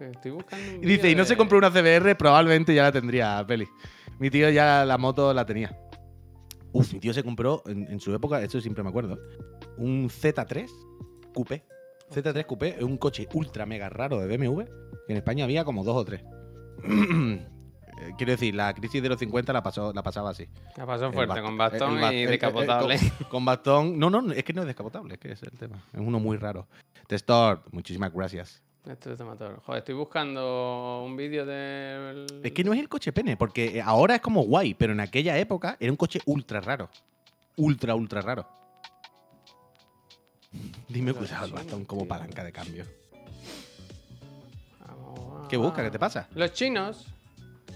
Estoy 0.00 0.30
buscando 0.30 0.76
un 0.76 0.84
Y 0.84 0.86
dice, 0.86 1.10
y 1.10 1.14
no 1.16 1.24
se 1.24 1.36
compró 1.36 1.58
una 1.58 1.70
CBR, 1.70 2.16
probablemente 2.16 2.72
ya 2.74 2.84
la 2.84 2.92
tendría, 2.92 3.44
Peli. 3.46 3.66
Mi 4.20 4.30
tío 4.30 4.48
ya 4.50 4.84
la 4.84 4.96
moto 4.98 5.34
la 5.34 5.44
tenía. 5.44 5.76
Uf, 6.72 6.92
mi 6.92 7.00
tío 7.00 7.12
se 7.12 7.24
compró 7.24 7.62
en, 7.66 7.90
en 7.90 7.98
su 7.98 8.14
época, 8.14 8.40
esto 8.42 8.60
siempre 8.60 8.84
me 8.84 8.90
acuerdo, 8.90 9.18
un 9.78 10.08
Z3 10.08 10.68
Coupé. 11.34 11.64
Z3 12.10 12.46
Coupé 12.46 12.76
es 12.76 12.82
un 12.82 12.96
coche 12.96 13.26
ultra 13.32 13.66
mega 13.66 13.88
raro 13.88 14.18
de 14.18 14.36
BMW, 14.36 14.62
que 15.06 15.12
en 15.12 15.16
España 15.16 15.44
había 15.44 15.64
como 15.64 15.82
dos 15.82 15.96
o 15.96 16.04
tres. 16.04 16.22
Eh, 18.00 18.14
Quiero 18.16 18.32
decir, 18.32 18.54
la 18.54 18.72
crisis 18.74 19.02
de 19.02 19.08
los 19.08 19.18
50 19.18 19.52
la, 19.52 19.62
pasó, 19.62 19.92
la 19.92 20.02
pasaba 20.02 20.30
así. 20.30 20.46
La 20.76 20.86
pasó 20.86 21.10
fuerte, 21.12 21.34
bast- 21.34 21.42
con 21.42 21.56
bastón 21.58 22.12
y 22.14 22.26
decapotable. 22.26 22.98
con, 23.18 23.28
con 23.28 23.44
bastón. 23.44 23.98
No, 23.98 24.08
no, 24.10 24.32
es 24.32 24.44
que 24.44 24.52
no 24.52 24.62
es 24.62 24.66
descapotable, 24.66 25.14
es 25.14 25.20
que 25.20 25.32
es 25.32 25.42
el 25.42 25.50
tema. 25.58 25.76
Es 25.92 26.00
uno 26.00 26.18
muy 26.20 26.36
raro. 26.36 26.66
Testor, 27.06 27.62
muchísimas 27.72 28.12
gracias. 28.12 28.62
Esto 28.86 29.12
es 29.12 29.20
motor. 29.20 29.60
Joder, 29.66 29.80
estoy 29.80 29.94
buscando 29.96 31.02
un 31.04 31.16
vídeo 31.16 31.44
del. 31.44 32.26
Es 32.42 32.52
que 32.52 32.64
no 32.64 32.72
es 32.72 32.78
el 32.80 32.88
coche 32.88 33.12
pene, 33.12 33.36
porque 33.36 33.82
ahora 33.84 34.14
es 34.14 34.20
como 34.20 34.42
guay, 34.42 34.74
pero 34.74 34.92
en 34.92 35.00
aquella 35.00 35.36
época 35.36 35.76
era 35.80 35.90
un 35.92 35.96
coche 35.96 36.20
ultra 36.26 36.60
raro. 36.60 36.88
Ultra, 37.56 37.94
ultra 37.94 38.22
raro. 38.22 38.48
Dime 40.88 41.12
cuidado 41.12 41.46
el 41.46 41.52
bastón 41.52 41.84
como 41.84 42.02
tío. 42.02 42.08
palanca 42.08 42.44
de 42.44 42.52
cambio. 42.52 42.84
Vamos 44.86 45.48
¿Qué 45.48 45.56
busca? 45.56 45.82
¿Qué 45.82 45.90
te 45.90 45.98
pasa? 45.98 46.28
Los 46.34 46.52
chinos. 46.52 47.06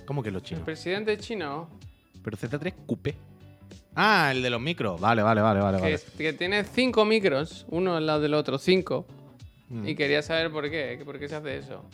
¿Cómo 0.07 0.22
que 0.22 0.30
los 0.30 0.42
El 0.42 0.48
chinos? 0.48 0.64
presidente 0.64 1.16
chino. 1.18 1.68
Pero 2.22 2.36
Z3 2.36 2.72
Coupé. 2.86 3.14
Ah, 3.94 4.30
el 4.32 4.42
de 4.42 4.50
los 4.50 4.61
micros. 4.61 5.00
Vale, 5.00 5.22
vale, 5.22 5.40
vale, 5.42 5.61
vale. 5.61 5.76
Que, 5.78 5.82
vale. 5.82 5.94
es- 5.94 6.05
que 6.16 6.32
tiene 6.32 6.64
cinco 6.64 7.05
micros, 7.05 7.66
uno 7.70 7.96
al 7.96 8.07
lado 8.07 8.20
del 8.20 8.34
otro, 8.34 8.59
cinco. 8.59 9.07
Mm. 9.68 9.88
Y 9.88 9.94
quería 9.94 10.22
saber 10.22 10.50
por 10.50 10.70
qué. 10.70 11.00
¿Por 11.05 11.18
qué 11.18 11.28
se 11.28 11.36
hace 11.36 11.59
eso? 11.59 11.84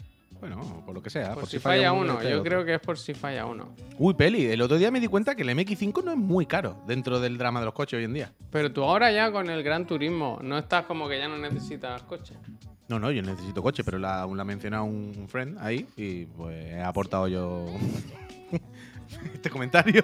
Bueno, 0.41 0.83
por 0.87 0.95
lo 0.95 1.03
que 1.03 1.11
sea. 1.11 1.35
Por, 1.35 1.49
si, 1.49 1.59
falla, 1.59 1.93
uno. 1.93 2.15
este 2.21 2.31
Yo 2.31 2.45
creo 2.45 2.65
que 2.65 2.75
es 2.75 2.81
por 2.81 2.97
si 2.97 3.13
falla 3.15 3.45
uno. 3.47 3.71
Uy, 3.99 4.15
Peli, 4.15 4.47
el 4.47 4.61
otro 4.63 4.79
día 4.79 4.91
me 4.93 5.01
di 5.01 5.09
cuenta 5.09 5.35
que 5.35 5.43
el 5.43 5.49
MX5 5.51 6.05
no 6.05 6.13
es 6.13 6.17
muy 6.17 6.47
caro 6.47 6.77
dentro 6.87 7.19
del 7.19 7.37
drama 7.39 7.59
de 7.59 7.67
los 7.67 7.75
coches 7.75 7.99
hoy 7.99 8.05
en 8.05 8.15
día. 8.15 8.33
Pero 8.53 8.71
tú 8.71 8.85
ahora 8.85 9.11
ya 9.11 9.33
con 9.33 9.51
el 9.51 9.65
Gran 9.65 9.85
Turismo 9.87 10.39
no 10.43 10.57
estás 10.57 10.85
como 10.85 11.09
que 11.09 11.19
ya 11.19 11.27
no 11.27 11.39
necesitas 11.39 12.03
coche. 12.05 12.35
No, 12.89 12.99
no, 12.99 13.11
yo 13.11 13.23
necesito 13.23 13.63
coche, 13.63 13.85
pero 13.85 13.99
la, 13.99 14.27
la 14.27 14.43
ha 14.43 14.45
mencionado 14.45 14.85
un 14.85 15.27
friend 15.29 15.59
ahí 15.61 15.87
y 15.97 16.25
pues 16.25 16.57
he 16.73 16.83
aportado 16.83 17.29
yo 17.29 17.67
este 19.35 19.51
comentario. 19.51 20.03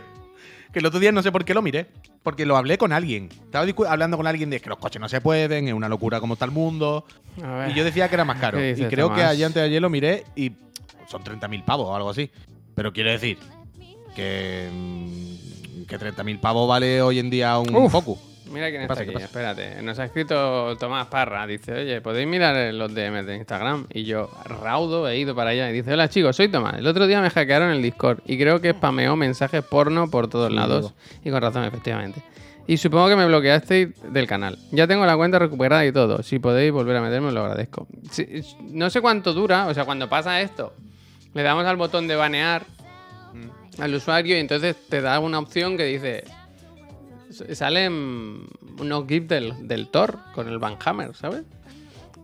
Que 0.70 0.80
el 0.80 0.86
otro 0.86 1.00
día 1.00 1.12
no 1.12 1.22
sé 1.22 1.32
por 1.32 1.44
qué 1.44 1.54
lo 1.54 1.62
miré. 1.62 1.86
Porque 2.22 2.44
lo 2.46 2.56
hablé 2.56 2.78
con 2.78 2.92
alguien. 2.92 3.28
Estaba 3.30 3.66
hablando 3.88 4.16
con 4.16 4.26
alguien 4.26 4.50
de 4.50 4.60
que 4.60 4.68
los 4.68 4.78
coches 4.78 5.00
no 5.00 5.08
se 5.08 5.20
pueden, 5.20 5.68
es 5.68 5.74
una 5.74 5.88
locura 5.88 6.20
como 6.20 6.34
está 6.34 6.46
el 6.46 6.50
mundo. 6.50 7.04
Ver. 7.36 7.70
Y 7.70 7.74
yo 7.74 7.84
decía 7.84 8.08
que 8.08 8.14
era 8.16 8.24
más 8.24 8.38
caro. 8.40 8.58
¿Qué 8.58 8.74
Y 8.76 8.84
creo 8.86 9.14
que 9.14 9.22
ayer 9.22 9.46
antes 9.46 9.62
de 9.62 9.68
ayer 9.68 9.80
lo 9.80 9.88
miré 9.90 10.24
y 10.34 10.52
son 11.06 11.22
30.000 11.22 11.64
pavos 11.64 11.86
o 11.86 11.94
algo 11.94 12.10
así. 12.10 12.30
Pero 12.74 12.92
quiero 12.92 13.10
decir 13.10 13.38
que, 14.16 14.68
mm, 14.72 15.84
que 15.86 15.98
30.000 15.98 16.40
pavos 16.40 16.68
vale 16.68 17.02
hoy 17.02 17.18
en 17.18 17.30
día 17.30 17.58
un 17.58 17.74
Uf. 17.74 17.92
Focus. 17.92 18.33
Mira 18.50 18.68
quién 18.68 18.80
¿Qué 18.80 18.82
está 18.82 18.94
pasa, 18.94 19.02
aquí. 19.02 19.14
Espérate. 19.22 19.82
Nos 19.82 19.98
ha 19.98 20.04
escrito 20.04 20.76
Tomás 20.78 21.06
Parra. 21.06 21.46
Dice, 21.46 21.72
oye, 21.72 22.00
¿podéis 22.00 22.26
mirar 22.28 22.72
los 22.74 22.94
DMs 22.94 23.26
de 23.26 23.36
Instagram? 23.36 23.86
Y 23.92 24.04
yo, 24.04 24.30
raudo, 24.44 25.08
he 25.08 25.18
ido 25.18 25.34
para 25.34 25.50
allá. 25.50 25.70
Y 25.70 25.72
dice, 25.72 25.92
hola 25.92 26.08
chicos, 26.08 26.36
soy 26.36 26.48
Tomás. 26.48 26.74
El 26.78 26.86
otro 26.86 27.06
día 27.06 27.20
me 27.20 27.30
hackearon 27.30 27.70
el 27.70 27.82
Discord 27.82 28.20
y 28.26 28.38
creo 28.38 28.60
que 28.60 28.72
spameó 28.72 29.16
mensajes 29.16 29.62
porno 29.64 30.10
por 30.10 30.28
todos 30.28 30.48
Sí, 30.50 30.54
lados. 30.54 30.92
Y 31.24 31.30
con 31.30 31.40
razón, 31.40 31.64
efectivamente. 31.64 32.22
Y 32.66 32.76
supongo 32.78 33.08
que 33.08 33.16
me 33.16 33.26
bloqueasteis 33.26 33.88
del 34.10 34.26
canal. 34.26 34.58
Ya 34.70 34.86
tengo 34.86 35.04
la 35.04 35.16
cuenta 35.16 35.38
recuperada 35.38 35.84
y 35.84 35.92
todo. 35.92 36.22
Si 36.22 36.38
podéis 36.38 36.72
volver 36.72 36.96
a 36.96 37.02
meterme, 37.02 37.30
lo 37.32 37.40
agradezco. 37.44 37.86
Si- 38.10 38.42
no 38.62 38.88
sé 38.90 39.00
cuánto 39.00 39.32
dura, 39.32 39.66
o 39.66 39.74
sea, 39.74 39.84
cuando 39.84 40.08
pasa 40.08 40.40
esto, 40.40 40.72
le 41.34 41.42
damos 41.42 41.66
al 41.66 41.76
botón 41.76 42.06
de 42.08 42.16
banear 42.16 42.62
al 43.78 43.94
usuario 43.94 44.36
y 44.36 44.40
entonces 44.40 44.76
te 44.88 45.00
da 45.00 45.18
una 45.18 45.38
opción 45.40 45.76
que 45.76 45.84
dice 45.84 46.24
salen 47.52 48.46
unos 48.78 49.06
GIFs 49.06 49.28
del, 49.28 49.66
del 49.68 49.88
Thor 49.88 50.18
con 50.34 50.48
el 50.48 50.58
Van 50.58 50.76
Hammer, 50.84 51.14
¿sabes? 51.14 51.42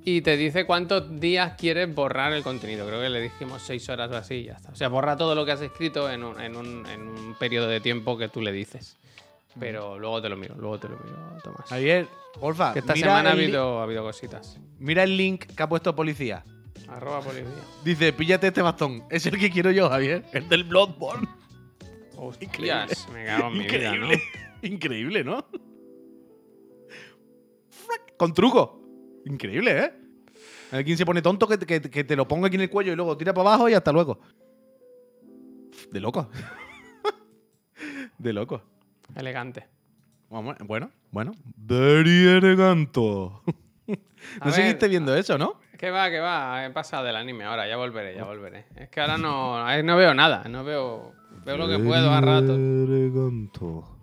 Y 0.04 0.22
te 0.22 0.36
dice 0.36 0.64
cuántos 0.64 1.20
días 1.20 1.54
quieres 1.58 1.94
borrar 1.94 2.32
el 2.32 2.42
contenido. 2.42 2.86
Creo 2.86 3.00
que 3.00 3.10
le 3.10 3.20
dijimos 3.20 3.62
seis 3.62 3.86
horas 3.90 4.10
o 4.10 4.16
así 4.16 4.34
y 4.36 4.44
ya 4.44 4.54
está. 4.54 4.70
O 4.70 4.74
sea, 4.74 4.88
borra 4.88 5.16
todo 5.16 5.34
lo 5.34 5.44
que 5.44 5.52
has 5.52 5.60
escrito 5.60 6.10
en 6.10 6.24
un, 6.24 6.40
en 6.40 6.56
un, 6.56 6.86
en 6.86 7.06
un 7.06 7.34
periodo 7.38 7.68
de 7.68 7.80
tiempo 7.80 8.16
que 8.16 8.28
tú 8.28 8.40
le 8.40 8.50
dices. 8.50 8.96
Pero 9.58 9.98
luego 9.98 10.22
te 10.22 10.28
lo 10.28 10.36
miro, 10.36 10.54
luego 10.58 10.78
te 10.78 10.88
lo 10.88 10.96
miro, 10.96 11.16
Tomás. 11.44 11.70
Ayer, 11.72 12.06
porfa, 12.40 12.72
Que 12.72 12.78
esta 12.78 12.94
mira, 12.94 13.08
semana 13.08 13.30
ha 13.30 13.32
el 13.34 13.38
habido, 13.40 13.80
ha 13.80 13.82
habido 13.82 14.02
cositas. 14.04 14.58
mira 14.78 15.02
el 15.02 15.16
link 15.16 15.44
que 15.44 15.62
ha 15.62 15.68
puesto 15.68 15.94
policía. 15.94 16.44
Arroba 16.88 17.20
policía. 17.20 17.48
Dice, 17.84 18.12
píllate 18.12 18.46
este 18.46 18.62
bastón. 18.62 19.04
Es 19.10 19.26
el 19.26 19.38
que 19.38 19.50
quiero 19.50 19.70
yo, 19.70 19.90
Javier. 19.90 20.24
El 20.32 20.48
del 20.48 20.64
Bloodborne. 20.64 21.28
Hostias, 22.16 23.06
me 23.12 23.26
cago 23.26 23.48
en 23.48 23.58
mi 23.58 23.66
vida, 23.66 23.94
¿no? 23.96 24.08
Increíble, 24.62 25.24
¿no? 25.24 25.44
Con 28.16 28.34
truco. 28.34 28.80
Increíble, 29.24 29.84
¿eh? 29.84 29.92
Alguien 30.72 30.96
se 30.96 31.04
pone 31.06 31.22
tonto 31.22 31.46
que, 31.48 31.58
que- 31.58 31.80
que 31.80 32.04
te 32.04 32.14
lo 32.16 32.28
ponga 32.28 32.46
aquí 32.46 32.56
en 32.56 32.62
el 32.62 32.70
cuello 32.70 32.92
y 32.92 32.96
luego 32.96 33.16
tira 33.16 33.32
para 33.34 33.48
abajo 33.50 33.68
y 33.68 33.74
hasta 33.74 33.92
luego. 33.92 34.20
De 35.90 36.00
loco. 36.00 36.28
De 38.18 38.32
loco. 38.32 38.62
Elegante. 39.16 39.66
Bueno, 40.28 40.90
bueno. 41.10 41.32
Very 41.56 42.28
eleganto. 42.28 43.42
A 44.40 44.44
No 44.44 44.44
ver, 44.46 44.54
seguiste 44.54 44.86
viendo 44.86 45.14
eso, 45.16 45.36
¿no? 45.38 45.58
Que 45.76 45.90
va, 45.90 46.08
que 46.10 46.20
va. 46.20 46.66
He 46.66 46.70
pasado 46.70 47.04
del 47.04 47.16
anime 47.16 47.44
ahora, 47.44 47.66
ya 47.66 47.76
volveré, 47.76 48.14
ya 48.14 48.24
volveré. 48.24 48.66
Es 48.76 48.88
que 48.90 49.00
ahora 49.00 49.16
no, 49.18 49.82
no 49.82 49.96
veo 49.96 50.14
nada, 50.14 50.44
no 50.48 50.62
veo. 50.62 51.14
Veo 51.44 51.56
lo 51.56 51.66
que 51.66 51.78
puedo 51.78 52.10
a 52.12 52.20
rato. 52.20 52.54
Eleganto. 52.54 53.96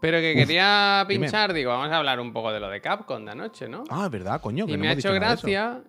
Pero 0.00 0.18
que 0.18 0.34
quería 0.34 1.04
dime. 1.08 1.24
pinchar, 1.26 1.52
digo, 1.52 1.70
vamos 1.70 1.90
a 1.90 1.96
hablar 1.98 2.20
un 2.20 2.32
poco 2.32 2.52
de 2.52 2.60
lo 2.60 2.68
de 2.68 2.80
Capcom 2.80 3.24
de 3.24 3.32
anoche, 3.32 3.68
¿no? 3.68 3.84
Ah, 3.90 4.04
es 4.06 4.10
verdad, 4.10 4.40
coño. 4.40 4.64
que 4.66 4.72
y 4.72 4.76
no 4.76 4.80
me 4.82 4.88
ha 4.88 4.92
hecho 4.92 5.12
gracia 5.12 5.82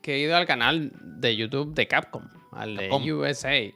que 0.00 0.14
he 0.14 0.18
ido 0.20 0.36
al 0.36 0.46
canal 0.46 0.92
de 1.00 1.36
YouTube 1.36 1.74
de 1.74 1.86
Capcom, 1.88 2.22
al 2.52 2.76
de. 2.76 3.12
USA. 3.12 3.72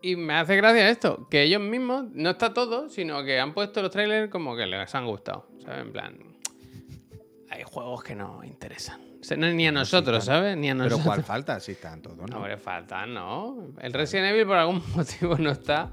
Y 0.00 0.16
me 0.16 0.34
hace 0.34 0.54
gracia 0.56 0.88
esto, 0.88 1.26
que 1.28 1.42
ellos 1.42 1.60
mismos, 1.60 2.04
no 2.12 2.30
está 2.30 2.54
todo, 2.54 2.88
sino 2.88 3.24
que 3.24 3.40
han 3.40 3.52
puesto 3.52 3.82
los 3.82 3.90
trailers 3.90 4.30
como 4.30 4.56
que 4.56 4.64
les 4.66 4.94
han 4.94 5.06
gustado. 5.06 5.46
¿Sabes? 5.64 5.80
En 5.80 5.92
plan, 5.92 6.16
hay 7.50 7.62
juegos 7.64 8.02
que 8.04 8.14
no 8.14 8.42
interesan. 8.44 9.00
O 9.20 9.24
sea, 9.24 9.36
no- 9.36 9.50
ni 9.50 9.66
a 9.66 9.72
nosotros, 9.72 10.24
¿sabes? 10.24 10.56
Ni 10.56 10.70
a 10.70 10.74
Pero 10.74 10.84
nosotros. 10.84 11.04
¿cuál 11.06 11.24
falta? 11.24 11.58
Sí, 11.60 11.72
están 11.72 12.00
todos, 12.00 12.16
No, 12.18 12.26
¿no? 12.28 12.36
hombre, 12.36 12.56
faltan, 12.56 13.12
¿no? 13.12 13.72
El 13.80 13.92
Resident 13.92 14.28
Evil 14.28 14.46
por 14.46 14.56
algún 14.56 14.82
motivo 14.94 15.36
no 15.36 15.50
está. 15.50 15.90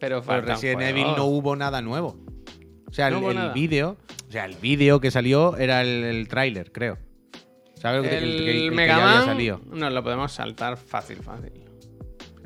Pero 0.00 0.22
Pero 0.22 0.40
Resident. 0.42 0.82
Evil 0.82 1.06
no 1.16 1.24
hubo 1.24 1.56
nada 1.56 1.80
nuevo. 1.82 2.16
O 2.86 2.92
sea, 2.92 3.10
No 3.10 3.30
el, 3.30 3.36
el 3.38 3.52
vídeo. 3.52 3.96
O 4.28 4.32
sea, 4.32 4.44
el 4.44 4.54
vídeo 4.56 5.00
que 5.00 5.10
salió 5.10 5.56
era 5.56 5.82
el, 5.82 6.04
el 6.04 6.28
tráiler, 6.28 6.70
creo. 6.72 6.98
¿Sabes? 7.74 8.02
lo 8.02 8.08
que- 8.08 8.18
El, 8.18 8.70
que- 8.70 8.76
que 8.76 8.86
ya 8.86 8.96
había 9.18 9.24
salido. 9.24 9.60
nos 9.70 9.92
lo 9.92 10.02
podemos 10.02 10.32
saltar 10.32 10.76
fácil, 10.76 11.18
fácil. 11.22 11.52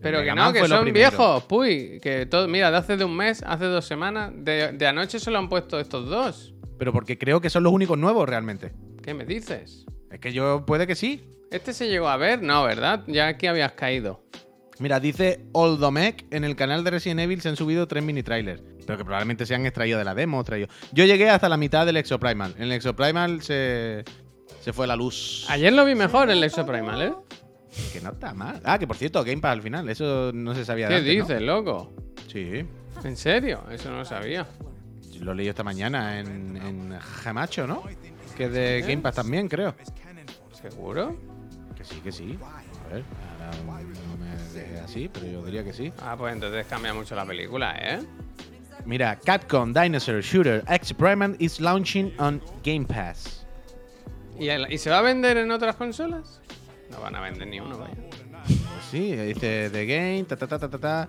Pero 0.03 0.21
que 0.23 0.35
no, 0.35 0.53
que 0.53 0.61
lo 0.61 0.67
son 0.69 0.93
viejos, 0.93 1.45
puy. 1.45 2.01
Que 2.03 2.27
todo, 2.27 2.49
mira, 2.49 2.71
de 2.73 2.77
hace 2.77 2.97
de 2.97 3.05
un 3.05 3.17
mes, 3.17 3.43
hace 3.47 3.67
dos 3.67 3.85
semanas, 3.85 4.33
de, 4.35 4.73
de 4.73 4.87
anoche 4.87 5.21
solo 5.21 5.39
han 5.39 5.49
puesto 5.49 5.79
estos 5.79 6.09
dos. 6.09 6.55
Pero 6.79 6.93
porque 6.93 7.17
creo 7.17 7.41
que 7.41 7.49
son 7.51 7.63
los 7.63 7.73
únicos 7.73 7.97
nuevos 7.97 8.29
realmente. 8.29 8.73
¿Qué 9.03 9.15
me 9.15 9.25
dices? 9.25 9.87
Es 10.11 10.19
que 10.19 10.33
yo 10.33 10.67
puede 10.67 10.87
que 10.89 10.97
sí. 10.97 11.25
¿Este 11.53 11.73
se 11.73 11.89
llegó 11.89 12.09
a 12.09 12.17
ver? 12.17 12.43
No, 12.43 12.65
¿verdad? 12.65 13.05
Ya 13.07 13.29
aquí 13.29 13.47
habías 13.47 13.73
caído. 13.73 14.25
Mira, 14.79 14.99
dice 15.01 15.45
Oldomec, 15.53 16.25
en 16.31 16.45
el 16.45 16.57
canal 16.57 16.83
de 16.83 16.91
Resident 16.93 17.21
Evil 17.21 17.41
se 17.41 17.49
han 17.51 17.57
subido 17.57 17.87
tres 17.87 18.03
mini 18.03 18.23
trailers. 18.23 18.63
Pero 18.87 18.99
que 18.99 19.05
probablemente 19.05 19.47
se 19.47 19.55
han 19.55 19.65
extraído 19.67 19.99
de 19.99 20.05
la 20.05 20.15
demo. 20.15 20.39
o 20.39 20.45
traído. 20.45 20.69
Yo 20.93 21.05
llegué 21.05 21.31
hasta 21.31 21.49
la 21.49 21.57
mitad 21.57 21.87
del 21.87 21.97
Exoprimal. 21.99 22.55
En 22.57 22.65
el 22.65 22.73
Exoprimal 22.73 23.43
se, 23.43 24.03
se 24.61 24.73
fue 24.73 24.87
la 24.87 24.97
luz. 24.97 25.47
Ayer 25.49 25.73
lo 25.73 25.85
vi 25.85 25.95
mejor 25.95 26.31
el 26.31 26.43
Exo 26.43 26.67
Primal, 26.67 27.03
¿eh? 27.03 27.13
Que 27.93 28.01
no 28.01 28.11
está 28.11 28.35
mal. 28.35 28.61
Ah, 28.65 28.79
que 28.79 28.87
por 28.87 28.97
cierto, 28.97 29.23
Game 29.25 29.41
Pass 29.41 29.53
al 29.53 29.63
final. 29.63 29.89
Eso 29.89 30.31
no 30.35 30.55
se 30.55 30.65
sabía 30.65 30.89
de 30.89 30.95
¿Qué 30.95 30.99
antes, 31.01 31.19
¿no? 31.19 31.25
dices, 31.27 31.43
loco? 31.43 31.93
Sí. 32.27 32.65
¿En 33.05 33.17
serio? 33.17 33.63
Eso 33.71 33.91
no 33.91 33.99
lo 33.99 34.05
sabía. 34.05 34.47
Lo 35.21 35.33
leí 35.35 35.49
esta 35.49 35.63
mañana 35.63 36.19
en, 36.19 36.57
en 36.57 36.99
Gemacho, 37.01 37.67
¿no? 37.67 37.83
Que 38.37 38.45
es 38.45 38.53
de 38.53 38.81
Game 38.81 38.99
Pass 38.99 39.15
también, 39.15 39.49
creo. 39.49 39.75
¿Seguro? 40.53 41.17
Que 41.77 41.85
sí, 41.85 41.97
que 42.03 42.11
sí. 42.13 42.39
A 42.43 42.95
ver, 42.95 43.05
ahora 43.41 43.83
no 43.83 44.17
me 44.19 44.33
así, 44.85 45.09
pero 45.13 45.27
yo 45.27 45.43
diría 45.45 45.65
que 45.65 45.73
sí. 45.73 45.93
Ah, 46.03 46.15
pues 46.17 46.33
entonces 46.33 46.67
cambia 46.67 46.93
mucho 46.95 47.15
la 47.15 47.25
película, 47.25 47.75
¿eh? 47.81 48.01
Mira, 48.85 49.17
Capcom 49.25 49.73
Dinosaur 49.73 50.21
Shooter 50.23 50.65
X 50.69 50.93
Primal 50.95 51.37
is 51.39 51.61
launching 51.61 52.13
on 52.19 52.41
Game 52.65 52.85
Pass. 52.85 53.47
¿Y, 54.39 54.49
el- 54.49 54.73
¿Y 54.73 54.79
se 54.79 54.91
va 54.91 54.99
a 54.99 55.03
vender 55.03 55.37
en 55.37 55.51
otras 55.51 55.77
consolas? 55.77 56.41
No 56.91 57.01
van 57.01 57.15
a 57.15 57.21
vender 57.21 57.47
ni 57.47 57.61
uno, 57.61 57.79
vaya. 57.79 57.95
Pues 58.45 58.85
sí, 58.91 59.15
dice 59.15 59.71
The 59.71 59.87
Game, 59.87 60.25
ta 60.25 60.37
ta 60.37 60.47
ta 60.49 60.59
ta 60.59 60.69
ta 60.69 60.79
ta. 60.79 61.09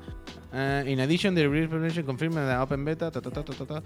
Uh, 0.54 0.88
in 0.88 1.00
addition, 1.00 1.34
the 1.34 1.48
release 1.48 1.64
information 1.66 2.06
confirmed 2.06 2.36
the 2.38 2.56
open 2.62 2.86
beta, 2.86 3.10
ta 3.10 3.20
ta 3.20 3.32
ta 3.32 3.42
ta 3.44 3.54
ta 3.54 3.66
ta. 3.66 3.82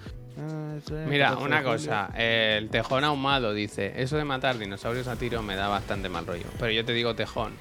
It's, 0.78 0.91
uh, 0.91 1.05
Mira, 1.08 1.30
14 1.30 1.45
una 1.45 1.58
julio. 1.60 1.72
cosa, 1.72 2.10
el 2.18 2.70
tejón 2.70 3.05
ahumado 3.05 3.53
dice, 3.53 3.93
eso 3.95 4.18
de 4.18 4.26
matar 4.26 4.58
dinosaurios 4.58 5.08
a 5.08 5.16
tiro 5.16 5.41
me 5.41 5.55
da 5.55 5.70
bastante 5.70 6.10
mal 6.10 6.26
rollo. 6.28 6.43
Pero 6.60 6.72
yo 6.74 6.84
te 6.84 6.91
digo 6.91 7.16
tejón, 7.16 7.53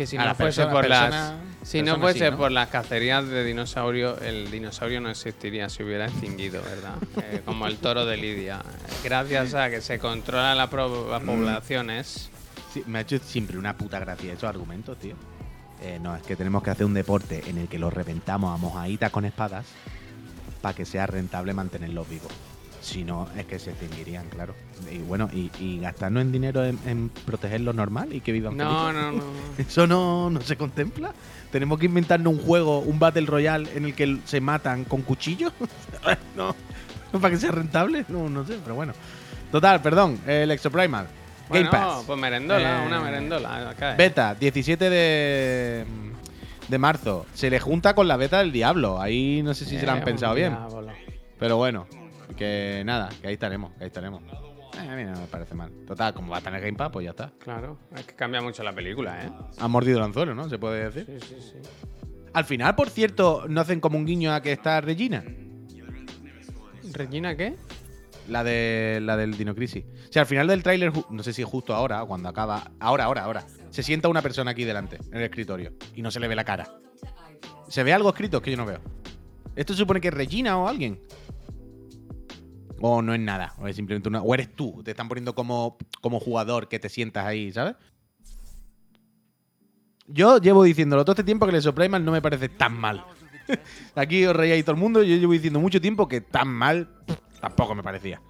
que 0.00 0.06
si 0.06 0.16
A 0.16 0.24
no 0.24 0.34
fuese 0.34 0.62
persona- 0.62 0.72
por 0.72 0.80
persona- 0.86 1.10
las 1.60 1.68
si 1.68 1.82
no 1.82 1.98
fuese 1.98 2.24
sí, 2.24 2.30
¿no? 2.30 2.38
por 2.38 2.50
las 2.50 2.70
cacerías 2.70 3.28
de 3.28 3.44
dinosaurios, 3.44 4.22
el 4.22 4.50
dinosaurio 4.50 4.98
no 5.02 5.10
existiría, 5.10 5.68
se 5.68 5.84
hubiera 5.84 6.06
extinguido, 6.06 6.62
¿verdad? 6.62 6.94
Eh, 7.22 7.42
como 7.44 7.66
el 7.66 7.76
toro 7.76 8.06
de 8.06 8.16
Lidia. 8.16 8.62
Gracias 9.04 9.52
a 9.52 9.68
que 9.68 9.82
se 9.82 9.98
controla 9.98 10.54
la 10.54 10.70
las 10.70 11.22
poblaciones. 11.22 12.30
Sí, 12.72 12.82
me 12.86 13.00
ha 13.00 13.02
hecho 13.02 13.18
siempre 13.18 13.58
una 13.58 13.76
puta 13.76 13.98
gracia 13.98 14.32
esos 14.32 14.44
argumentos, 14.44 14.96
tío. 14.98 15.16
Eh, 15.82 15.98
no, 16.00 16.16
es 16.16 16.22
que 16.22 16.34
tenemos 16.34 16.62
que 16.62 16.70
hacer 16.70 16.86
un 16.86 16.94
deporte 16.94 17.42
en 17.46 17.58
el 17.58 17.68
que 17.68 17.78
los 17.78 17.92
reventamos 17.92 18.54
a 18.54 18.56
mojaditas 18.56 19.10
con 19.10 19.26
espadas 19.26 19.66
para 20.62 20.74
que 20.74 20.86
sea 20.86 21.06
rentable 21.06 21.52
mantenerlos 21.52 22.08
vivos. 22.08 22.32
Si 22.80 23.04
no, 23.04 23.28
es 23.36 23.44
que 23.44 23.58
se 23.58 23.70
extinguirían, 23.70 24.26
claro. 24.30 24.54
Y 24.90 24.98
bueno, 24.98 25.28
y, 25.32 25.50
y 25.60 25.78
gastarnos 25.80 26.22
en 26.22 26.32
dinero 26.32 26.64
en, 26.64 26.78
en 26.86 27.10
protegerlos 27.26 27.74
normal 27.74 28.12
y 28.14 28.20
que 28.20 28.32
vivan 28.32 28.56
No, 28.56 28.86
felices. 28.88 28.94
no, 28.94 29.12
no. 29.12 29.24
¿Eso 29.58 29.86
no, 29.86 30.30
no 30.30 30.40
se 30.40 30.56
contempla? 30.56 31.12
¿Tenemos 31.52 31.78
que 31.78 31.86
inventarnos 31.86 32.32
un 32.32 32.40
juego, 32.40 32.78
un 32.80 32.98
Battle 32.98 33.26
Royale 33.26 33.68
en 33.74 33.84
el 33.84 33.94
que 33.94 34.18
se 34.24 34.40
matan 34.40 34.84
con 34.84 35.02
cuchillos? 35.02 35.52
no, 36.36 36.54
¿Para 37.12 37.30
que 37.30 37.36
sea 37.38 37.50
rentable? 37.50 38.04
No, 38.08 38.28
no 38.30 38.46
sé, 38.46 38.58
pero 38.62 38.74
bueno. 38.76 38.94
Total, 39.52 39.82
perdón, 39.82 40.18
el 40.26 40.50
Exoprimal. 40.50 41.06
Game 41.50 41.68
Bueno, 41.68 41.70
Pass. 41.70 42.04
pues 42.06 42.18
merendola, 42.18 42.84
Eh, 42.84 42.86
una 42.86 43.00
merendola. 43.00 43.74
¿eh? 43.78 43.94
Beta, 43.98 44.34
17 44.36 44.88
de, 44.88 45.84
de 46.68 46.78
marzo. 46.78 47.26
Se 47.34 47.50
le 47.50 47.58
junta 47.60 47.94
con 47.94 48.06
la 48.08 48.16
beta 48.16 48.38
del 48.38 48.52
Diablo. 48.52 49.00
Ahí 49.00 49.42
no 49.42 49.52
sé 49.52 49.64
si 49.64 49.76
se 49.78 49.84
la 49.84 49.92
han 49.94 49.98
Eh, 49.98 50.02
pensado 50.04 50.32
un 50.32 50.36
bien. 50.38 50.52
diablo. 50.56 50.92
Pero 51.40 51.56
bueno, 51.56 51.86
que 52.36 52.82
nada, 52.84 53.08
que 53.20 53.28
ahí 53.28 53.34
estaremos, 53.34 53.72
que 53.74 53.84
ahí 53.84 53.88
estaremos. 53.88 54.22
Eh, 54.22 54.88
a 54.88 54.96
mí 54.96 55.04
no 55.04 55.20
me 55.20 55.26
parece 55.26 55.54
mal. 55.54 55.70
Total, 55.86 56.14
como 56.14 56.32
va 56.32 56.38
a 56.38 56.40
tener 56.40 56.60
Game 56.60 56.76
Pass, 56.76 56.90
pues 56.92 57.04
ya 57.04 57.10
está. 57.10 57.32
Claro, 57.38 57.78
es 57.94 58.04
que 58.04 58.14
cambia 58.14 58.40
mucho 58.40 58.62
la 58.62 58.74
película, 58.74 59.24
¿eh? 59.24 59.30
Ha 59.58 59.68
mordido 59.68 59.98
el 59.98 60.04
anzuelo, 60.04 60.34
¿no? 60.34 60.48
Se 60.48 60.58
puede 60.58 60.90
decir. 60.90 61.20
Sí, 61.20 61.34
sí, 61.34 61.40
sí. 61.40 61.68
Al 62.32 62.44
final, 62.44 62.76
por 62.76 62.90
cierto, 62.90 63.46
no 63.48 63.60
hacen 63.60 63.80
como 63.80 63.98
un 63.98 64.06
guiño 64.06 64.32
a 64.32 64.40
que 64.40 64.52
está 64.52 64.80
Regina. 64.80 65.24
¿Regina 66.92 67.36
qué? 67.36 67.56
La 68.28 68.44
de 68.44 69.00
la 69.02 69.16
del 69.16 69.36
Dino 69.36 69.54
Crisis. 69.54 69.84
O 70.08 70.12
sea, 70.12 70.22
al 70.22 70.28
final 70.28 70.46
del 70.46 70.62
tráiler, 70.62 70.92
no 71.10 71.22
sé 71.22 71.32
si 71.32 71.42
justo 71.42 71.74
ahora 71.74 72.02
o 72.02 72.06
cuando 72.06 72.28
acaba. 72.28 72.70
Ahora, 72.78 73.04
ahora, 73.04 73.24
ahora. 73.24 73.46
Se 73.70 73.82
sienta 73.82 74.08
una 74.08 74.22
persona 74.22 74.52
aquí 74.52 74.64
delante, 74.64 74.98
en 75.10 75.18
el 75.18 75.24
escritorio, 75.24 75.72
y 75.94 76.02
no 76.02 76.10
se 76.10 76.18
le 76.20 76.26
ve 76.26 76.34
la 76.34 76.44
cara. 76.44 76.68
¿Se 77.68 77.84
ve 77.84 77.92
algo 77.92 78.08
escrito 78.08 78.42
que 78.42 78.50
yo 78.50 78.56
no 78.56 78.66
veo? 78.66 78.80
¿Esto 79.54 79.74
supone 79.74 80.00
que 80.00 80.08
es 80.08 80.14
Regina 80.14 80.58
o 80.58 80.68
alguien? 80.68 81.00
O 82.80 83.02
no 83.02 83.14
es 83.14 83.20
nada, 83.20 83.54
o 83.58 83.68
es 83.68 83.76
simplemente 83.76 84.08
una. 84.08 84.22
O 84.22 84.34
eres 84.34 84.54
tú, 84.54 84.82
te 84.82 84.92
están 84.92 85.08
poniendo 85.08 85.34
como, 85.34 85.76
como 86.00 86.18
jugador 86.18 86.68
que 86.68 86.78
te 86.78 86.88
sientas 86.88 87.26
ahí, 87.26 87.52
¿sabes? 87.52 87.76
Yo 90.06 90.38
llevo 90.38 90.64
diciéndolo 90.64 91.04
todo 91.04 91.12
este 91.12 91.24
tiempo 91.24 91.46
que 91.46 91.54
el 91.54 91.62
Soprimal 91.62 92.04
no 92.04 92.12
me 92.12 92.22
parece 92.22 92.48
tan 92.48 92.76
mal. 92.76 93.04
Aquí 93.94 94.24
os 94.24 94.34
reíais 94.34 94.64
todo 94.64 94.74
el 94.74 94.80
mundo, 94.80 95.02
yo 95.02 95.16
llevo 95.16 95.32
diciendo 95.32 95.60
mucho 95.60 95.80
tiempo 95.80 96.08
que 96.08 96.20
tan 96.20 96.48
mal 96.48 96.88
tampoco 97.40 97.74
me 97.74 97.82
parecía. 97.82 98.20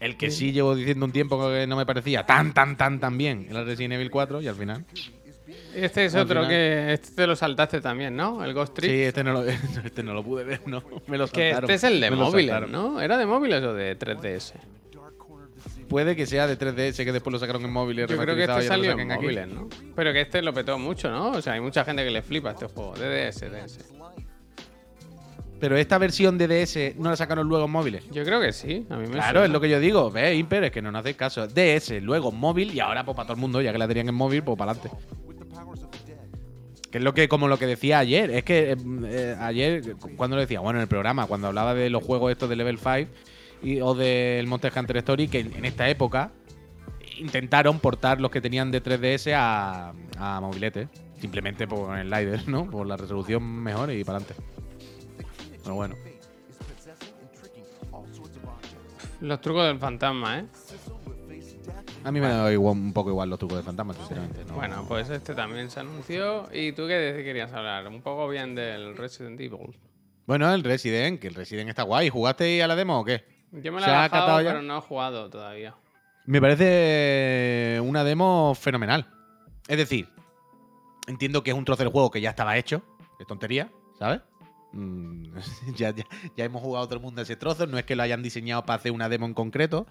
El 0.00 0.16
que 0.16 0.30
sí 0.30 0.52
llevo 0.52 0.74
diciendo 0.74 1.06
un 1.06 1.12
tiempo 1.12 1.48
que 1.48 1.66
no 1.66 1.76
me 1.76 1.86
parecía 1.86 2.26
tan, 2.26 2.52
tan, 2.52 2.76
tan, 2.76 3.00
tan 3.00 3.16
bien 3.16 3.46
el 3.48 3.64
Resident 3.64 3.94
Evil 3.94 4.10
4 4.10 4.42
y 4.42 4.48
al 4.48 4.54
final. 4.54 4.84
Este 5.74 6.04
es 6.06 6.14
Al 6.14 6.22
otro 6.22 6.36
final- 6.42 6.48
que. 6.50 6.92
Este 6.94 7.10
te 7.14 7.26
lo 7.26 7.36
saltaste 7.36 7.80
también, 7.80 8.14
¿no? 8.16 8.44
El 8.44 8.54
Ghost 8.54 8.74
Trick. 8.74 8.90
Sí, 8.90 9.02
este 9.02 9.24
no, 9.24 9.32
lo, 9.32 9.44
este 9.84 10.02
no 10.02 10.14
lo 10.14 10.22
pude 10.22 10.44
ver, 10.44 10.60
no. 10.66 10.82
Me 11.06 11.18
lo 11.18 11.26
que 11.28 11.50
saltaron. 11.50 11.70
este 11.70 11.74
es 11.74 11.84
el 11.92 12.00
de 12.00 12.10
me 12.10 12.16
lo 12.16 12.24
móviles, 12.26 12.50
saltaron. 12.50 12.72
¿no? 12.72 13.00
¿Era 13.00 13.16
de 13.18 13.26
móviles 13.26 13.62
o 13.62 13.74
de 13.74 13.98
3DS? 13.98 14.52
Puede 15.88 16.16
que 16.16 16.24
sea 16.26 16.46
de 16.46 16.58
3DS 16.58 17.04
que 17.04 17.12
después 17.12 17.32
lo 17.32 17.38
sacaron 17.38 17.62
en 17.64 17.70
móviles. 17.70 18.08
Yo 18.08 18.16
creo 18.16 18.34
que 18.34 18.44
este 18.44 18.62
salió 18.62 18.92
en 18.98 19.06
móviles, 19.06 19.48
¿no? 19.48 19.68
Pero 19.94 20.12
que 20.12 20.22
este 20.22 20.40
lo 20.42 20.52
petó 20.54 20.78
mucho, 20.78 21.10
¿no? 21.10 21.30
O 21.32 21.42
sea, 21.42 21.52
hay 21.52 21.60
mucha 21.60 21.84
gente 21.84 22.02
que 22.04 22.10
le 22.10 22.22
flipa 22.22 22.50
este 22.52 22.66
juego. 22.66 22.94
De 22.94 23.28
DS, 23.30 23.40
DS. 23.50 23.78
Pero 25.60 25.76
esta 25.76 25.98
versión 25.98 26.36
de 26.36 26.48
DS 26.48 26.94
no 26.98 27.10
la 27.10 27.16
sacaron 27.16 27.46
luego 27.48 27.64
en 27.66 27.70
móviles. 27.70 28.04
Yo 28.10 28.24
creo 28.24 28.40
que 28.40 28.52
sí. 28.52 28.86
A 28.90 28.96
mí 28.96 29.06
me 29.06 29.14
Claro, 29.14 29.44
es 29.44 29.50
lo 29.50 29.60
que 29.60 29.68
yo 29.70 29.78
digo. 29.78 30.10
Ve, 30.10 30.34
Imper, 30.34 30.64
es 30.64 30.70
que 30.72 30.82
no 30.82 30.90
nos 30.90 31.00
hacéis 31.00 31.16
caso. 31.16 31.46
DS, 31.46 32.00
luego 32.02 32.32
móvil 32.32 32.74
y 32.74 32.80
ahora 32.80 33.04
pues 33.04 33.14
para 33.16 33.26
todo 33.26 33.34
el 33.36 33.40
mundo, 33.40 33.62
ya 33.62 33.70
que 33.72 33.78
la 33.78 33.86
tenían 33.86 34.08
en 34.08 34.14
móvil, 34.14 34.42
pues 34.42 34.58
para 34.58 34.72
adelante. 34.72 34.96
Que 36.94 36.98
es 36.98 37.04
lo 37.04 37.12
que, 37.12 37.26
como 37.26 37.48
lo 37.48 37.58
que 37.58 37.66
decía 37.66 37.98
ayer. 37.98 38.30
Es 38.30 38.44
que 38.44 38.70
eh, 38.70 38.76
eh, 39.06 39.36
ayer, 39.40 39.96
cuando 40.16 40.36
lo 40.36 40.42
decía, 40.42 40.60
bueno, 40.60 40.78
en 40.78 40.82
el 40.82 40.88
programa, 40.88 41.26
cuando 41.26 41.48
hablaba 41.48 41.74
de 41.74 41.90
los 41.90 42.04
juegos 42.04 42.30
estos 42.30 42.48
de 42.48 42.54
Level 42.54 42.78
5 42.78 43.10
y, 43.64 43.80
o 43.80 43.96
del 43.96 44.46
Monster 44.46 44.72
Hunter 44.76 44.98
Story, 44.98 45.26
que 45.26 45.40
en, 45.40 45.56
en 45.56 45.64
esta 45.64 45.88
época 45.88 46.30
intentaron 47.18 47.80
portar 47.80 48.20
los 48.20 48.30
que 48.30 48.40
tenían 48.40 48.70
de 48.70 48.80
3DS 48.80 49.32
a, 49.34 49.92
a 50.18 50.40
mobilete. 50.40 50.88
Simplemente 51.18 51.66
por 51.66 51.98
el 51.98 52.06
slider, 52.06 52.48
¿no? 52.48 52.70
Por 52.70 52.86
la 52.86 52.96
resolución 52.96 53.42
mejor 53.42 53.90
y 53.90 54.04
para 54.04 54.18
adelante. 54.18 54.40
Pero 55.64 55.74
bueno. 55.74 55.96
Los 59.20 59.40
trucos 59.40 59.66
del 59.66 59.80
fantasma, 59.80 60.38
¿eh? 60.38 60.44
A 62.04 62.12
mí 62.12 62.20
me 62.20 62.28
da 62.28 62.52
igual, 62.52 62.76
un 62.76 62.92
poco 62.92 63.08
igual 63.08 63.30
los 63.30 63.38
trucos 63.38 63.56
del 63.56 63.64
fantasma, 63.64 63.94
sinceramente. 63.94 64.44
¿no? 64.44 64.54
Bueno, 64.54 64.84
pues 64.86 65.08
este 65.08 65.34
también 65.34 65.70
se 65.70 65.80
anunció. 65.80 66.46
¿Y 66.52 66.72
tú 66.72 66.86
qué 66.86 67.22
querías 67.24 67.50
hablar? 67.54 67.88
Un 67.88 68.02
poco 68.02 68.28
bien 68.28 68.54
del 68.54 68.94
Resident 68.94 69.40
Evil. 69.40 69.74
Bueno, 70.26 70.52
el 70.52 70.62
Resident, 70.62 71.18
que 71.18 71.28
el 71.28 71.34
Resident 71.34 71.70
está 71.70 71.82
guay. 71.82 72.10
¿Jugaste 72.10 72.62
a 72.62 72.66
la 72.66 72.76
demo 72.76 73.00
o 73.00 73.04
qué? 73.04 73.24
Yo 73.52 73.72
me 73.72 73.80
la 73.80 73.86
he 73.86 74.08
bajado, 74.08 74.36
pero 74.36 74.60
no 74.60 74.78
he 74.78 74.80
jugado 74.82 75.30
todavía. 75.30 75.74
Me 76.26 76.40
parece 76.40 77.80
una 77.82 78.04
demo 78.04 78.54
fenomenal. 78.54 79.06
Es 79.66 79.78
decir, 79.78 80.08
entiendo 81.06 81.42
que 81.42 81.52
es 81.52 81.56
un 81.56 81.64
trozo 81.64 81.84
del 81.84 81.92
juego 81.92 82.10
que 82.10 82.20
ya 82.20 82.30
estaba 82.30 82.56
hecho. 82.58 82.82
Es 83.18 83.26
tontería, 83.26 83.70
¿sabes? 83.98 84.20
Mm, 84.72 85.36
ya, 85.76 85.94
ya, 85.94 86.44
hemos 86.44 86.62
jugado 86.62 86.86
todo 86.86 86.96
el 86.96 87.02
mundo 87.02 87.22
ese 87.22 87.36
trozo. 87.36 87.66
No 87.66 87.78
es 87.78 87.84
que 87.84 87.96
lo 87.96 88.02
hayan 88.02 88.22
diseñado 88.22 88.66
para 88.66 88.76
hacer 88.76 88.92
una 88.92 89.08
demo 89.08 89.24
en 89.24 89.34
concreto. 89.34 89.86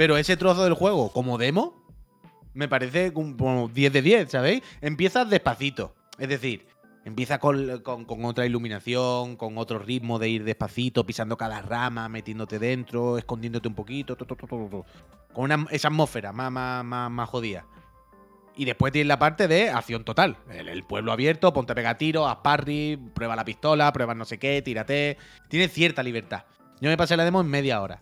Pero 0.00 0.16
ese 0.16 0.38
trozo 0.38 0.64
del 0.64 0.72
juego, 0.72 1.12
como 1.12 1.36
demo, 1.36 1.74
me 2.54 2.68
parece 2.68 3.12
como 3.12 3.68
10 3.68 3.92
de 3.92 4.00
10, 4.00 4.30
¿sabéis? 4.30 4.62
Empiezas 4.80 5.28
despacito. 5.28 5.94
Es 6.18 6.30
decir, 6.30 6.66
empieza 7.04 7.38
con, 7.38 7.82
otra 8.24 8.46
iluminación, 8.46 9.36
con 9.36 9.58
otro 9.58 9.78
ritmo 9.78 10.18
de 10.18 10.30
ir 10.30 10.44
despacito, 10.44 11.04
pisando 11.04 11.36
cada 11.36 11.60
rama, 11.60 12.08
metiéndote 12.08 12.58
dentro, 12.58 13.18
escondiéndote 13.18 13.68
un 13.68 13.74
poquito, 13.74 14.16
con 15.34 15.68
esa 15.70 15.88
atmósfera 15.88 16.32
más, 16.32 16.50
más, 16.50 17.10
más 17.10 17.28
jodida. 17.28 17.66
Y 18.56 18.64
después 18.64 18.94
tienes 18.94 19.08
la 19.08 19.18
parte 19.18 19.48
de 19.48 19.68
acción 19.68 20.04
total. 20.04 20.38
El, 20.48 20.82
pueblo 20.84 21.12
abierto, 21.12 21.52
ponte 21.52 21.74
pega 21.74 21.98
tiro, 21.98 22.26
haz 22.26 22.38
parry, 22.42 22.98
prueba 23.12 23.36
la 23.36 23.44
pistola, 23.44 23.92
prueba 23.92 24.14
no 24.14 24.24
sé 24.24 24.38
qué, 24.38 24.62
tírate. 24.62 25.18
Tiene 25.50 25.68
cierta 25.68 26.02
libertad. 26.02 26.44
Yo 26.80 26.88
me 26.88 26.96
pasé 26.96 27.18
la 27.18 27.24
demo 27.26 27.42
en 27.42 27.48
media 27.48 27.82
hora. 27.82 28.00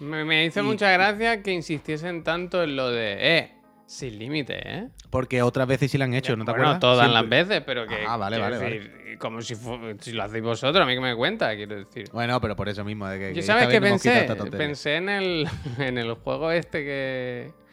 Me, 0.00 0.44
hizo 0.44 0.62
mucha 0.62 0.90
gracia 0.90 1.42
que 1.42 1.52
insistiesen 1.52 2.24
tanto 2.24 2.62
en 2.62 2.76
lo 2.76 2.90
de, 2.90 3.38
eh, 3.38 3.54
sin 3.86 4.18
límite, 4.18 4.60
¿eh? 4.64 4.88
Porque 5.10 5.42
otras 5.42 5.68
veces 5.68 5.90
sí 5.90 5.98
lo 5.98 6.04
han 6.04 6.14
hecho, 6.14 6.36
¿no 6.36 6.44
te 6.44 6.50
bueno, 6.50 6.64
acuerdas? 6.64 6.80
todas 6.80 7.12
las 7.12 7.28
veces, 7.28 7.62
pero 7.64 7.86
que. 7.86 8.04
Ah, 8.06 8.16
vale, 8.16 8.38
vale, 8.38 9.16
Como 9.18 9.40
si, 9.42 9.54
si, 10.00 10.12
lo 10.12 10.24
hacéis 10.24 10.42
vosotros, 10.42 10.82
a 10.82 10.86
mí 10.86 10.94
que 10.94 11.00
me 11.00 11.14
cuenta, 11.14 11.54
quiero 11.54 11.76
decir. 11.76 12.08
Bueno, 12.12 12.40
pero 12.40 12.56
por 12.56 12.68
eso 12.68 12.84
mismo. 12.84 13.06
De 13.08 13.18
que, 13.18 13.34
Yo, 13.34 13.42
¿sabes 13.42 13.68
qué 13.68 13.80
pensé? 13.80 14.26
Pensé 14.50 14.96
en 14.96 15.08
el, 15.08 15.48
en 15.78 15.98
el 15.98 16.14
juego 16.14 16.50
este 16.50 16.82
que 16.84 17.63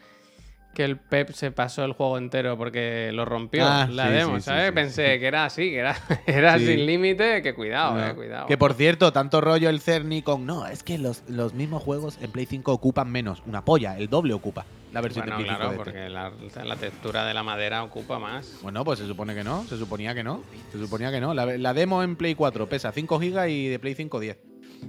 que 0.74 0.84
el 0.84 0.96
Pep 0.96 1.30
se 1.32 1.50
pasó 1.50 1.84
el 1.84 1.92
juego 1.92 2.18
entero 2.18 2.56
porque 2.56 3.10
lo 3.12 3.24
rompió 3.24 3.66
ah, 3.66 3.86
la 3.90 4.10
demo, 4.10 4.40
¿sabes? 4.40 4.72
Pensé 4.72 5.18
que 5.18 5.26
era 5.26 5.44
así, 5.44 5.70
que 5.70 5.78
era, 5.78 5.96
era 6.26 6.58
sin 6.58 6.86
límite, 6.86 7.42
que 7.42 7.54
cuidado, 7.54 8.02
eh, 8.02 8.14
cuidado. 8.14 8.46
Que 8.46 8.56
por 8.56 8.74
cierto, 8.74 9.12
tanto 9.12 9.40
rollo 9.40 9.68
el 9.68 9.80
Cerny 9.80 10.22
con 10.22 10.46
no, 10.46 10.66
es 10.66 10.82
que 10.82 10.98
los, 10.98 11.22
los, 11.28 11.54
mismos 11.54 11.82
juegos 11.82 12.18
en 12.22 12.30
Play 12.30 12.46
5 12.46 12.72
ocupan 12.72 13.10
menos, 13.10 13.42
una 13.46 13.64
polla, 13.64 13.98
el 13.98 14.08
doble 14.08 14.34
ocupa 14.34 14.64
la 14.92 15.00
versión 15.00 15.26
de 15.26 15.32
Play 15.32 15.44
claro, 15.44 15.64
este. 15.72 15.76
porque 15.76 16.08
la, 16.08 16.32
la, 16.64 16.76
textura 16.76 17.24
de 17.24 17.34
la 17.34 17.42
madera 17.42 17.82
ocupa 17.82 18.18
más. 18.18 18.58
Bueno, 18.62 18.84
pues 18.84 18.98
se 18.98 19.06
supone 19.06 19.34
que 19.34 19.42
no, 19.42 19.64
se 19.64 19.76
suponía 19.78 20.14
que 20.14 20.22
no, 20.22 20.42
se 20.70 20.78
suponía 20.78 21.10
que 21.10 21.20
no. 21.20 21.34
La, 21.34 21.74
demo 21.74 22.02
en 22.02 22.16
Play 22.16 22.34
4 22.34 22.68
pesa 22.68 22.92
5 22.92 23.18
GB 23.18 23.48
y 23.48 23.68
de 23.68 23.78
Play 23.78 23.94
5 23.94 24.20
10. 24.20 24.38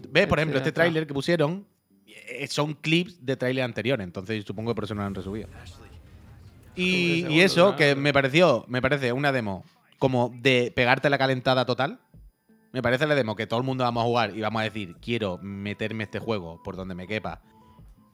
Ve, 0.09 0.27
por 0.27 0.39
ejemplo, 0.39 0.57
este 0.57 0.71
tráiler 0.71 1.07
que 1.07 1.13
pusieron 1.13 1.65
eh, 1.67 1.72
son 2.47 2.73
clips 2.73 3.25
de 3.25 3.35
tráiler 3.35 3.63
anteriores, 3.63 4.03
entonces 4.03 4.43
supongo 4.45 4.71
que 4.71 4.75
por 4.75 4.83
eso 4.85 4.95
no 4.95 5.01
lo 5.01 5.07
han 5.07 5.15
resubido. 5.15 5.47
Y, 6.75 7.39
eso, 7.41 7.75
que 7.75 7.95
me 7.95 8.13
pareció, 8.13 8.65
me 8.67 8.81
parece 8.81 9.13
una 9.13 9.31
demo 9.31 9.63
como 9.99 10.33
de 10.41 10.71
pegarte 10.75 11.09
la 11.09 11.17
calentada 11.17 11.65
total. 11.65 11.99
Me 12.71 12.81
parece 12.81 13.05
la 13.05 13.13
demo 13.13 13.35
que 13.35 13.45
todo 13.45 13.59
el 13.59 13.65
mundo 13.65 13.83
vamos 13.83 14.01
a 14.01 14.05
jugar 14.07 14.35
y 14.35 14.41
vamos 14.41 14.61
a 14.61 14.63
decir, 14.63 14.95
quiero 14.99 15.37
meterme 15.41 16.05
este 16.05 16.19
juego 16.19 16.61
por 16.63 16.75
donde 16.75 16.95
me 16.95 17.07
quepa 17.07 17.41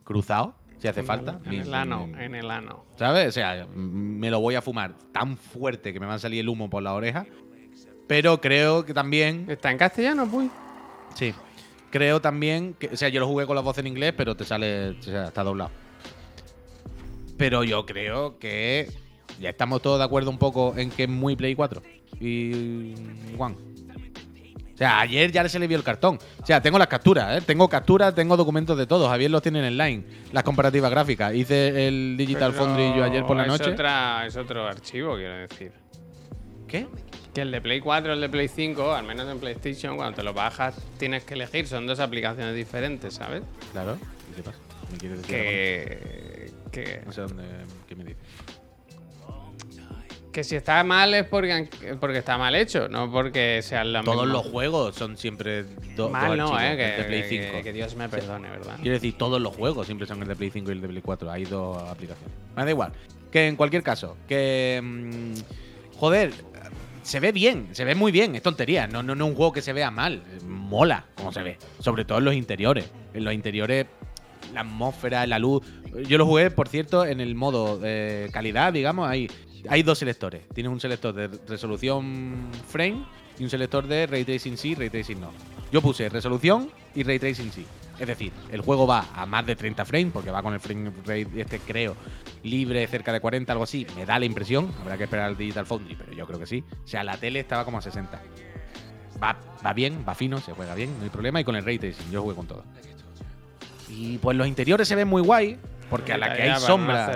cruzado, 0.04 0.56
si 0.78 0.88
hace 0.88 1.04
falta. 1.04 1.40
en 1.46 1.54
el 1.54 1.74
ano, 1.74 2.10
en 2.20 2.36
el 2.36 2.52
ano. 2.52 2.86
¿Sabes? 2.98 3.30
O 3.30 3.32
sea, 3.32 3.66
me 3.74 4.30
lo 4.30 4.42
voy 4.42 4.56
a 4.56 4.62
fumar 4.62 4.94
tan 5.14 5.38
fuerte 5.38 5.94
que 5.94 6.00
me 6.00 6.06
va 6.06 6.16
a 6.16 6.20
salir 6.20 6.42
el 6.42 6.50
humo 6.50 6.70
por 6.70 6.84
la 6.84 6.94
oreja. 6.94 7.26
Pero 8.08 8.42
creo 8.42 8.86
que 8.86 8.94
también. 8.94 9.46
¿Está 9.48 9.72
en 9.72 9.78
castellano, 9.78 10.28
pues? 10.30 10.50
Sí. 11.16 11.34
Creo 11.90 12.22
también 12.22 12.74
que. 12.74 12.88
O 12.88 12.98
sea, 12.98 13.10
yo 13.10 13.20
lo 13.20 13.28
jugué 13.28 13.46
con 13.46 13.56
la 13.56 13.62
voz 13.62 13.78
en 13.78 13.88
inglés, 13.88 14.14
pero 14.16 14.36
te 14.36 14.46
sale. 14.46 14.92
O 14.92 15.04
sea, 15.04 15.26
está 15.26 15.44
doblado. 15.44 15.72
Pero 17.38 17.64
yo 17.64 17.86
creo 17.86 18.38
que 18.38 18.92
ya 19.40 19.50
estamos 19.50 19.82
todos 19.82 19.98
de 19.98 20.06
acuerdo 20.06 20.30
un 20.30 20.38
poco 20.38 20.74
en 20.78 20.92
que 20.92 21.04
es 21.04 21.10
muy 21.10 21.36
Play 21.36 21.56
4 21.56 21.82
y 22.20 22.94
One. 23.38 23.56
O 24.74 24.78
sea, 24.80 25.02
ayer 25.02 25.30
ya 25.30 25.48
se 25.50 25.60
le 25.60 25.68
vio 25.68 25.78
el 25.78 25.84
cartón. 25.84 26.18
O 26.42 26.46
sea, 26.46 26.62
tengo 26.62 26.78
las 26.78 26.88
capturas, 26.88 27.38
¿eh? 27.38 27.44
Tengo 27.46 27.68
capturas, 27.68 28.16
tengo 28.16 28.38
documentos 28.38 28.78
de 28.78 28.88
todos. 28.88 29.10
Javier 29.10 29.30
los 29.30 29.42
tiene 29.42 29.66
en 29.68 29.78
line, 29.78 30.06
las 30.32 30.44
comparativas 30.44 30.90
gráficas. 30.90 31.34
Hice 31.34 31.88
el 31.88 32.16
Digital 32.18 32.54
Foundry 32.54 32.94
yo 32.96 33.04
ayer 33.04 33.26
por 33.26 33.36
la 33.36 33.46
noche. 33.46 33.76
es 34.26 34.38
otro 34.38 34.66
archivo, 34.66 35.16
quiero 35.16 35.36
decir. 35.36 35.74
¿Qué? 36.66 36.88
Que 37.40 37.44
el 37.44 37.52
de 37.52 37.62
Play 37.62 37.80
4 37.80 38.12
el 38.12 38.20
de 38.20 38.28
Play 38.28 38.50
5, 38.50 38.94
al 38.94 39.06
menos 39.06 39.32
en 39.32 39.40
PlayStation, 39.40 39.96
cuando 39.96 40.14
te 40.14 40.24
lo 40.24 40.34
bajas, 40.34 40.76
tienes 40.98 41.24
que 41.24 41.36
elegir. 41.36 41.68
Son 41.68 41.88
dos 41.88 42.02
aplicaciones 42.02 42.54
diferentes, 42.54 43.14
¿sabes? 43.14 43.44
Claro. 43.72 43.98
¿Qué 44.36 44.44
pasa? 44.44 44.58
¿Me 44.92 44.98
quieres 44.98 45.22
decir 45.22 45.36
que 45.38 46.52
que. 46.70 47.02
No 47.06 47.14
sé 47.14 47.22
dónde. 47.22 47.44
¿Qué 47.88 47.96
me 47.96 48.04
dice? 48.04 48.20
Que 50.34 50.44
si 50.44 50.58
está 50.58 50.84
mal 50.84 51.14
es 51.14 51.26
porque, 51.28 51.70
porque 52.02 52.18
está 52.18 52.38
mal 52.38 52.56
hecho, 52.56 52.90
no 52.90 53.10
porque 53.10 53.62
sean 53.64 53.94
la 53.94 54.04
Todos 54.04 54.28
los 54.28 54.46
juegos 54.46 54.96
son 54.96 55.16
siempre 55.16 55.64
dos 55.96 56.12
Mal 56.12 56.38
no, 56.38 56.60
eh, 56.60 56.76
que, 56.76 57.04
Play 57.06 57.24
5. 57.24 57.64
Que, 57.64 57.72
Dios 57.72 57.96
me 57.96 58.10
perdone, 58.10 58.50
¿verdad? 58.50 58.76
Quiero 58.82 58.96
decir, 58.96 59.18
todos 59.18 59.40
los 59.40 59.56
juegos 59.56 59.86
siempre 59.86 60.06
son 60.06 60.22
el 60.22 60.28
de 60.28 60.36
Play 60.36 60.52
5 60.52 60.70
y 60.70 60.74
el 60.74 60.82
de 60.82 60.90
Play 60.90 61.02
4. 61.02 61.32
Hay 61.32 61.46
dos 61.46 61.82
aplicaciones. 61.84 62.36
Me 62.54 62.66
da 62.66 62.70
igual. 62.70 62.92
Que 63.32 63.48
en 63.48 63.56
cualquier 63.56 63.82
caso, 63.82 64.18
que. 64.28 64.82
Mmm, 64.84 65.36
joder, 65.98 66.34
se 67.10 67.20
ve 67.20 67.32
bien, 67.32 67.70
se 67.72 67.86
ve 67.86 67.96
muy 67.96 68.12
bien, 68.12 68.36
es 68.36 68.44
tontería. 68.44 68.86
No, 68.86 69.02
no, 69.02 69.16
no 69.16 69.26
es 69.26 69.32
un 69.32 69.36
juego 69.36 69.52
que 69.52 69.64
se 69.64 69.74
vea 69.74 69.90
mal. 69.90 70.22
Mola 70.46 71.08
como 71.16 71.32
se 71.32 71.42
ve. 71.42 71.58
Sobre 71.80 72.06
todo 72.06 72.20
en 72.20 72.26
los 72.26 72.36
interiores. 72.36 72.88
En 73.16 73.24
los 73.24 73.34
interiores 73.34 73.88
la 74.54 74.62
atmósfera, 74.62 75.26
la 75.26 75.40
luz. 75.40 75.64
Yo 76.08 76.20
lo 76.20 76.28
jugué, 76.28 76.52
por 76.52 76.68
cierto, 76.68 77.08
en 77.08 77.20
el 77.20 77.34
modo 77.34 77.80
de 77.80 78.30
calidad, 78.32 78.74
digamos. 78.74 79.10
Hay, 79.10 79.28
hay 79.68 79.82
dos 79.82 79.98
selectores. 79.98 80.44
Tienes 80.54 80.72
un 80.72 80.80
selector 80.80 81.16
de 81.16 81.30
resolución 81.48 82.52
frame 82.68 83.04
y 83.40 83.44
un 83.44 83.50
selector 83.50 83.88
de 83.88 84.06
ray 84.06 84.26
tracing 84.26 84.58
sí, 84.58 84.76
ray 84.76 84.90
tracing 84.90 85.20
no. 85.20 85.32
Yo 85.72 85.82
puse 85.82 86.10
resolución 86.10 86.70
y 86.94 87.04
ray 87.04 87.20
tracing 87.20 87.52
sí. 87.52 87.66
Es 88.00 88.08
decir, 88.08 88.32
el 88.52 88.62
juego 88.62 88.88
va 88.88 89.08
a 89.14 89.26
más 89.26 89.46
de 89.46 89.56
30 89.56 89.84
frames, 89.86 90.14
porque 90.14 90.32
va 90.32 90.42
con 90.42 90.54
el 90.54 90.60
frame 90.60 90.92
rate, 91.06 91.28
este 91.36 91.60
creo, 91.60 91.96
libre, 92.44 92.88
cerca 92.88 93.12
de 93.12 93.20
40, 93.20 93.52
algo 93.52 93.64
así. 93.66 93.86
Me 93.96 94.06
da 94.06 94.18
la 94.18 94.26
impresión, 94.26 94.72
habrá 94.82 94.98
que 94.98 95.04
esperar 95.04 95.26
al 95.26 95.38
Digital 95.38 95.66
Foundry, 95.66 95.96
pero 95.96 96.14
yo 96.14 96.26
creo 96.26 96.40
que 96.40 96.46
sí. 96.46 96.64
O 96.84 96.88
sea, 96.88 97.04
la 97.04 97.18
tele 97.18 97.40
estaba 97.40 97.66
como 97.66 97.78
a 97.78 97.82
60. 97.82 98.22
Va, 99.22 99.38
va 99.66 99.74
bien, 99.74 100.06
va 100.08 100.16
fino, 100.16 100.40
se 100.40 100.54
juega 100.54 100.76
bien, 100.76 100.98
no 100.98 101.04
hay 101.04 101.10
problema. 101.10 101.42
Y 101.42 101.44
con 101.44 101.58
el 101.58 101.66
ray 101.66 101.78
tracing, 101.78 102.10
yo 102.10 102.22
jugué 102.22 102.36
con 102.36 102.48
todo. 102.48 102.64
Y 103.90 104.18
pues 104.20 104.38
los 104.38 104.48
interiores 104.48 104.88
se 104.88 104.96
ven 104.96 105.08
muy 105.08 105.22
guay, 105.22 105.58
porque 105.90 106.14
a 106.14 106.18
la 106.18 106.36
que 106.36 106.44
hay 106.44 106.60
sombras. 106.60 107.10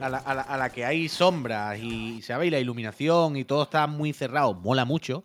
A 0.00 0.08
la, 0.08 0.18
a, 0.18 0.56
la, 0.56 0.70
que 0.70 0.84
hay 0.84 1.08
sombras 1.08 1.78
y 1.78 2.22
se 2.22 2.36
ve 2.36 2.50
la 2.50 2.58
iluminación 2.58 3.36
y 3.36 3.44
todo 3.44 3.64
está 3.64 3.86
muy 3.86 4.12
cerrado, 4.12 4.54
mola 4.54 4.84
mucho. 4.84 5.24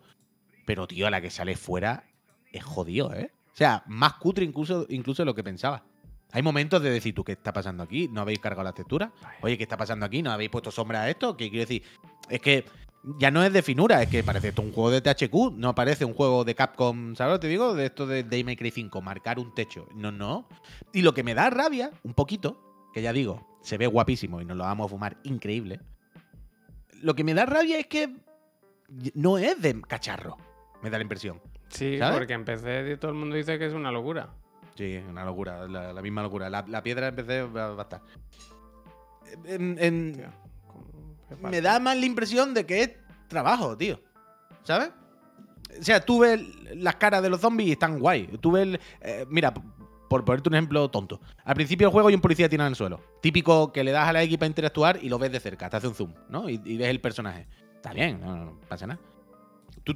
Pero, 0.66 0.86
tío, 0.86 1.06
a 1.06 1.10
la 1.10 1.20
que 1.20 1.30
sale 1.30 1.56
fuera 1.56 2.04
es 2.52 2.64
jodido, 2.64 3.12
¿eh? 3.14 3.32
O 3.52 3.56
sea, 3.56 3.82
más 3.86 4.14
cutre 4.14 4.44
incluso, 4.44 4.86
incluso 4.88 5.22
de 5.22 5.26
lo 5.26 5.34
que 5.34 5.44
pensaba. 5.44 5.84
Hay 6.32 6.42
momentos 6.42 6.80
de 6.82 6.90
decir, 6.90 7.14
¿tú 7.14 7.24
qué 7.24 7.32
está 7.32 7.52
pasando 7.52 7.82
aquí? 7.82 8.08
¿No 8.08 8.20
habéis 8.20 8.38
cargado 8.38 8.62
la 8.62 8.72
textura? 8.72 9.12
Oye, 9.42 9.56
¿qué 9.56 9.64
está 9.64 9.76
pasando 9.76 10.06
aquí? 10.06 10.22
¿No 10.22 10.30
habéis 10.30 10.50
puesto 10.50 10.70
sombra 10.70 11.02
a 11.02 11.10
esto? 11.10 11.36
¿Qué 11.36 11.50
quiero 11.50 11.62
decir? 11.62 11.82
Es 12.28 12.40
que 12.40 12.64
ya 13.02 13.30
no 13.30 13.42
es 13.42 13.52
de 13.52 13.62
finura, 13.62 14.02
es 14.02 14.08
que 14.08 14.22
parece 14.22 14.48
esto 14.48 14.62
un 14.62 14.72
juego 14.72 14.90
de 14.90 15.00
THQ, 15.00 15.52
no 15.56 15.74
parece 15.74 16.04
un 16.04 16.14
juego 16.14 16.44
de 16.44 16.54
Capcom, 16.54 17.14
¿sabes 17.16 17.32
lo 17.32 17.40
que 17.40 17.46
te 17.46 17.48
digo? 17.48 17.74
De 17.74 17.86
esto 17.86 18.06
de 18.06 18.24
Day 18.24 18.44
Cry 18.56 18.70
5, 18.70 19.00
marcar 19.00 19.38
un 19.38 19.54
techo. 19.54 19.88
No, 19.94 20.12
no. 20.12 20.46
Y 20.92 21.02
lo 21.02 21.14
que 21.14 21.22
me 21.22 21.34
da 21.34 21.48
rabia, 21.50 21.90
un 22.02 22.14
poquito, 22.14 22.90
que 22.92 23.02
ya 23.02 23.12
digo, 23.12 23.58
se 23.62 23.78
ve 23.78 23.86
guapísimo 23.86 24.40
y 24.40 24.44
nos 24.44 24.56
lo 24.56 24.64
vamos 24.64 24.86
a 24.86 24.88
fumar 24.90 25.16
increíble. 25.24 25.80
Lo 27.00 27.14
que 27.14 27.24
me 27.24 27.32
da 27.32 27.46
rabia 27.46 27.78
es 27.78 27.86
que 27.86 28.14
no 29.14 29.38
es 29.38 29.60
de 29.62 29.80
cacharro, 29.82 30.36
me 30.82 30.90
da 30.90 30.98
la 30.98 31.02
impresión. 31.02 31.40
Sí, 31.68 31.98
porque 32.12 32.34
en 32.34 32.44
PC 32.44 32.96
todo 32.98 33.12
el 33.12 33.16
mundo 33.16 33.36
dice 33.36 33.58
que 33.58 33.66
es 33.66 33.72
una 33.72 33.90
locura. 33.90 34.30
Sí, 34.74 35.00
una 35.08 35.24
locura, 35.24 35.66
la, 35.68 36.02
misma 36.02 36.22
locura. 36.22 36.50
La, 36.50 36.82
piedra 36.82 37.08
en 37.08 37.16
PC 37.16 37.42
va, 37.44 37.78
a 37.78 37.82
estar. 37.82 38.02
en, 39.44 40.26
me 41.42 41.60
da 41.60 41.78
más 41.78 41.96
la 41.96 42.06
impresión 42.06 42.54
de 42.54 42.66
que 42.66 42.82
es 42.82 42.90
trabajo, 43.28 43.76
tío. 43.76 44.00
¿Sabes? 44.64 44.90
O 45.78 45.82
sea, 45.82 46.00
tú 46.00 46.20
ves 46.20 46.40
las 46.74 46.96
caras 46.96 47.22
de 47.22 47.30
los 47.30 47.40
zombies 47.40 47.68
y 47.68 47.72
están 47.72 47.98
guay. 47.98 48.26
Tú 48.40 48.52
ves. 48.52 48.78
Eh, 49.00 49.24
mira, 49.28 49.54
por 50.10 50.24
ponerte 50.24 50.48
un 50.48 50.56
ejemplo 50.56 50.90
tonto. 50.90 51.20
Al 51.44 51.54
principio 51.54 51.86
del 51.86 51.92
juego 51.92 52.08
hay 52.08 52.16
un 52.16 52.20
policía 52.20 52.48
tirado 52.48 52.66
en 52.66 52.72
el 52.72 52.76
suelo. 52.76 53.00
Típico 53.22 53.72
que 53.72 53.84
le 53.84 53.92
das 53.92 54.08
a 54.08 54.12
la 54.12 54.24
X 54.24 54.38
para 54.38 54.48
interactuar 54.48 54.98
y 55.00 55.08
lo 55.08 55.20
ves 55.20 55.30
de 55.30 55.38
cerca, 55.38 55.70
te 55.70 55.76
hace 55.76 55.86
un 55.86 55.94
zoom, 55.94 56.12
¿no? 56.28 56.48
Y, 56.48 56.58
ves 56.58 56.88
el 56.88 57.00
personaje. 57.00 57.46
Está 57.76 57.92
bien, 57.92 58.20
no, 58.20 58.58
pasa 58.68 58.88
nada. 58.88 59.00
Tú, 59.84 59.94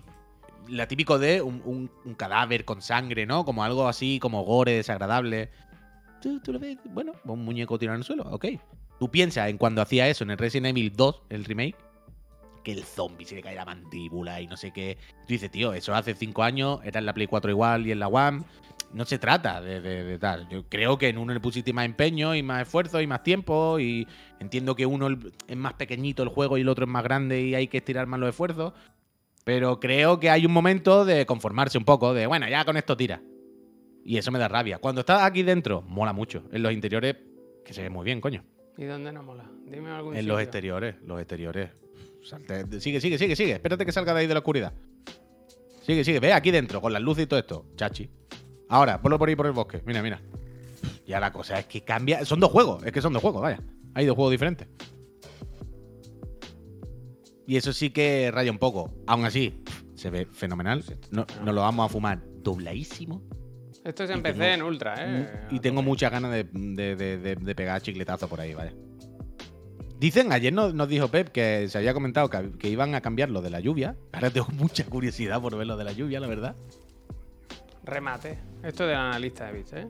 la 0.68 0.86
típico 0.86 1.18
de 1.18 1.42
un, 1.42 1.90
cadáver 2.16 2.64
con 2.64 2.80
sangre, 2.80 3.26
¿no? 3.26 3.44
Como 3.44 3.64
algo 3.64 3.88
así, 3.88 4.20
como 4.20 4.44
gore, 4.44 4.74
desagradable. 4.74 5.50
Tú, 6.22 6.40
lo 6.46 6.60
ves, 6.60 6.78
bueno, 6.84 7.12
un 7.24 7.44
muñeco 7.44 7.76
tirado 7.76 7.96
en 7.96 8.02
el 8.02 8.04
suelo, 8.04 8.22
ok. 8.30 8.46
Tú 8.98 9.10
piensas 9.10 9.48
en 9.48 9.58
cuando 9.58 9.82
hacía 9.82 10.08
eso 10.08 10.24
en 10.24 10.30
el 10.30 10.38
Resident 10.38 10.76
Evil 10.76 10.92
2, 10.94 11.22
el 11.30 11.44
remake, 11.44 11.76
que 12.62 12.72
el 12.72 12.84
zombie 12.84 13.26
se 13.26 13.36
le 13.36 13.42
cae 13.42 13.54
la 13.54 13.64
mandíbula 13.64 14.40
y 14.40 14.46
no 14.46 14.56
sé 14.56 14.72
qué. 14.72 14.96
Tú 15.26 15.34
dices, 15.34 15.50
tío, 15.50 15.74
eso 15.74 15.94
hace 15.94 16.14
5 16.14 16.42
años, 16.42 16.80
era 16.84 17.00
en 17.00 17.06
la 17.06 17.12
Play 17.12 17.26
4 17.26 17.50
igual 17.50 17.86
y 17.86 17.92
en 17.92 17.98
la 17.98 18.08
One 18.08 18.44
no 18.94 19.04
se 19.04 19.18
trata 19.18 19.60
de, 19.60 20.18
tal. 20.18 20.48
Yo 20.48 20.64
creo 20.68 20.96
que 20.96 21.08
en 21.08 21.18
uno 21.18 21.34
le 21.34 21.40
pusiste 21.40 21.72
más 21.72 21.84
empeño 21.84 22.34
y 22.34 22.42
más 22.42 22.62
esfuerzo 22.62 23.00
y 23.00 23.06
más 23.08 23.24
tiempo. 23.24 23.78
Y 23.80 24.06
entiendo 24.38 24.76
que 24.76 24.86
uno 24.86 25.08
es 25.48 25.56
más 25.56 25.74
pequeñito 25.74 26.22
el 26.22 26.28
juego 26.28 26.56
y 26.56 26.60
el 26.60 26.68
otro 26.68 26.84
es 26.84 26.90
más 26.90 27.02
grande 27.02 27.42
y 27.42 27.54
hay 27.56 27.66
que 27.66 27.78
estirar 27.78 28.06
más 28.06 28.20
los 28.20 28.28
esfuerzos. 28.28 28.72
Pero 29.42 29.80
creo 29.80 30.20
que 30.20 30.30
hay 30.30 30.46
un 30.46 30.52
momento 30.52 31.04
de 31.04 31.26
conformarse 31.26 31.76
un 31.76 31.84
poco, 31.84 32.14
de 32.14 32.26
bueno, 32.26 32.48
ya 32.48 32.64
con 32.64 32.76
esto 32.76 32.96
tira. 32.96 33.20
Y 34.04 34.16
eso 34.16 34.30
me 34.30 34.38
da 34.38 34.48
rabia. 34.48 34.78
Cuando 34.78 35.00
estás 35.00 35.22
aquí 35.22 35.42
dentro, 35.42 35.82
mola 35.82 36.12
mucho. 36.12 36.44
En 36.52 36.62
los 36.62 36.72
interiores, 36.72 37.16
que 37.64 37.74
se 37.74 37.82
ve 37.82 37.90
muy 37.90 38.04
bien, 38.04 38.20
coño. 38.20 38.44
¿Y 38.76 38.84
dónde 38.84 39.12
no 39.12 39.22
mola? 39.22 39.48
Dime 39.66 39.90
algún 39.90 40.16
En 40.16 40.26
los 40.26 40.40
exteriores, 40.40 40.96
los 41.04 41.20
exteriores. 41.20 41.70
Sigue, 42.80 43.00
sigue, 43.00 43.18
sigue, 43.18 43.36
sigue. 43.36 43.52
Espérate 43.52 43.84
que 43.84 43.92
salga 43.92 44.14
de 44.14 44.20
ahí 44.20 44.26
de 44.26 44.34
la 44.34 44.40
oscuridad. 44.40 44.72
Sigue, 45.82 46.04
sigue. 46.04 46.20
Ve 46.20 46.32
aquí 46.32 46.50
dentro, 46.50 46.80
con 46.80 46.92
las 46.92 47.02
luces 47.02 47.24
y 47.24 47.26
todo 47.26 47.38
esto. 47.38 47.66
Chachi. 47.76 48.08
Ahora, 48.68 49.00
ponlo 49.00 49.18
por 49.18 49.28
ahí 49.28 49.36
por 49.36 49.46
el 49.46 49.52
bosque. 49.52 49.82
Mira, 49.84 50.02
mira. 50.02 50.20
Ya 51.06 51.20
la 51.20 51.32
cosa 51.32 51.58
es 51.58 51.66
que 51.66 51.82
cambia. 51.82 52.24
Son 52.24 52.40
dos 52.40 52.50
juegos, 52.50 52.82
es 52.84 52.92
que 52.92 53.02
son 53.02 53.12
dos 53.12 53.22
juegos, 53.22 53.42
vaya. 53.42 53.60
Hay 53.94 54.06
dos 54.06 54.16
juegos 54.16 54.32
diferentes. 54.32 54.66
Y 57.46 57.56
eso 57.56 57.72
sí 57.72 57.90
que 57.90 58.30
raya 58.32 58.50
un 58.50 58.58
poco. 58.58 58.90
Aún 59.06 59.26
así, 59.26 59.62
se 59.94 60.10
ve 60.10 60.26
fenomenal. 60.26 60.82
No, 61.10 61.26
nos 61.44 61.54
lo 61.54 61.60
vamos 61.60 61.86
a 61.86 61.88
fumar 61.90 62.22
dobladísimo. 62.42 63.22
Esto 63.84 64.04
es 64.04 64.10
en 64.10 64.22
PC 64.22 64.54
en 64.54 64.62
Ultra, 64.62 64.94
¿eh? 64.98 65.46
Y 65.50 65.60
tengo 65.60 65.82
muchas 65.82 66.10
ganas 66.10 66.32
de, 66.32 66.44
de, 66.44 67.54
pegar 67.54 67.82
chicletazo 67.82 68.28
por 68.28 68.40
ahí, 68.40 68.54
vaya. 68.54 68.72
Dicen, 69.98 70.32
ayer 70.32 70.52
nos, 70.52 70.88
dijo 70.88 71.08
Pep 71.08 71.28
que 71.28 71.68
se 71.68 71.78
había 71.78 71.92
comentado 71.92 72.30
que, 72.30 72.52
que, 72.58 72.68
iban 72.70 72.94
a 72.94 73.02
cambiar 73.02 73.28
lo 73.28 73.42
de 73.42 73.50
la 73.50 73.60
lluvia. 73.60 73.94
Ahora 74.12 74.30
tengo 74.30 74.48
mucha 74.52 74.84
curiosidad 74.84 75.40
por 75.40 75.56
ver 75.56 75.66
lo 75.66 75.76
de 75.76 75.84
la 75.84 75.92
lluvia, 75.92 76.18
la 76.18 76.26
verdad. 76.26 76.56
Remate. 77.84 78.38
Esto 78.62 78.86
del 78.86 78.96
analista 78.96 79.46
de 79.46 79.52
bits, 79.52 79.72
¿eh? 79.74 79.88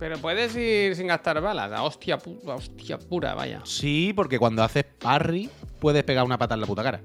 Pero 0.00 0.18
puedes 0.18 0.56
ir 0.56 0.96
sin 0.96 1.06
gastar 1.06 1.40
balas. 1.40 1.80
hostia, 1.80 2.18
hostia 2.44 2.98
pura, 2.98 3.34
vaya. 3.34 3.60
Sí, 3.64 4.12
porque 4.16 4.36
cuando 4.36 4.64
haces 4.64 4.84
parry, 4.98 5.48
puedes 5.78 6.02
pegar 6.02 6.24
una 6.24 6.36
pata 6.38 6.54
en 6.54 6.60
la 6.60 6.66
puta 6.66 6.82
cara. 6.82 7.00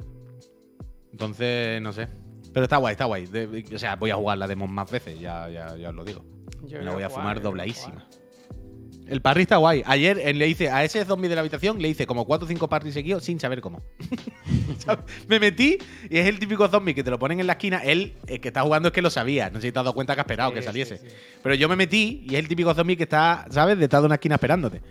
Entonces, 1.12 1.80
no 1.80 1.93
sé. 1.93 2.08
Pero 2.58 2.64
está 2.64 2.78
guay, 2.78 2.93
está 2.93 3.05
guay. 3.05 3.30
o 3.72 3.78
sea, 3.78 3.97
voy 3.97 4.10
a 4.10 4.16
jugar 4.16 4.39
la 4.39 4.47
demo 4.47 4.66
más 4.66 4.89
veces, 4.89 5.20
ya, 5.20 5.47
ya, 5.47 5.78
ya 5.78 5.89
os 5.89 5.95
lo 5.95 6.03
digo. 6.03 6.26
Me 6.68 6.82
la 6.82 6.91
voy 6.91 7.03
a 7.03 7.10
fumar 7.12 7.39
dobladísima. 7.39 8.08
El 9.05 9.22
parry 9.22 9.43
está 9.43 9.58
guay. 9.58 9.84
Ayer 9.86 10.18
eh, 10.18 10.34
le 10.34 10.47
hice 10.47 10.72
a 10.72 10.84
ese 10.84 11.05
zombie 11.05 11.30
de 11.30 11.36
la 11.36 11.41
habitación, 11.41 11.80
le 11.80 11.88
hice 11.88 12.08
como 12.08 12.26
4 12.26 12.45
o 12.45 12.47
5 12.47 12.68
parries 12.68 12.95
seguidos 12.95 13.24
sin 13.24 13.39
saber 13.39 13.62
cómo. 13.62 13.84
Me 15.28 15.39
metí 15.39 15.78
y 16.10 16.18
es 16.18 16.26
el 16.26 16.39
típico 16.39 16.68
zombie 16.68 16.95
que 16.95 17.03
te 17.03 17.12
lo 17.12 17.20
ponen 17.20 17.39
en 17.39 17.45
la 17.45 17.53
esquina. 17.53 17.78
Él, 17.84 18.16
el 18.26 18.41
que 18.41 18.47
está 18.47 18.64
jugando, 18.64 18.88
es 18.88 18.93
que 18.93 19.03
lo 19.03 19.12
sabía. 19.12 19.51
No 19.51 19.62
sé 19.62 19.68
si 19.68 19.72
te 19.72 19.78
has 19.78 19.86
dado 19.86 19.93
cuenta 19.93 20.16
que 20.16 20.22
ha 20.22 20.24
esperado 20.24 20.51
que 20.51 20.64
saliese. 20.64 20.99
Pero 21.43 21.53
yo 21.53 21.70
me 21.70 21.76
metí 21.76 22.26
y 22.28 22.34
es 22.34 22.39
el 22.39 22.47
típico 22.47 22.74
zombie 22.74 22.97
que 22.97 23.03
está, 23.03 23.45
¿sabes? 23.51 23.78
Detrás 23.78 24.01
de 24.01 24.08
una 24.08 24.16
esquina 24.16 24.34
esperándote. 24.34 24.82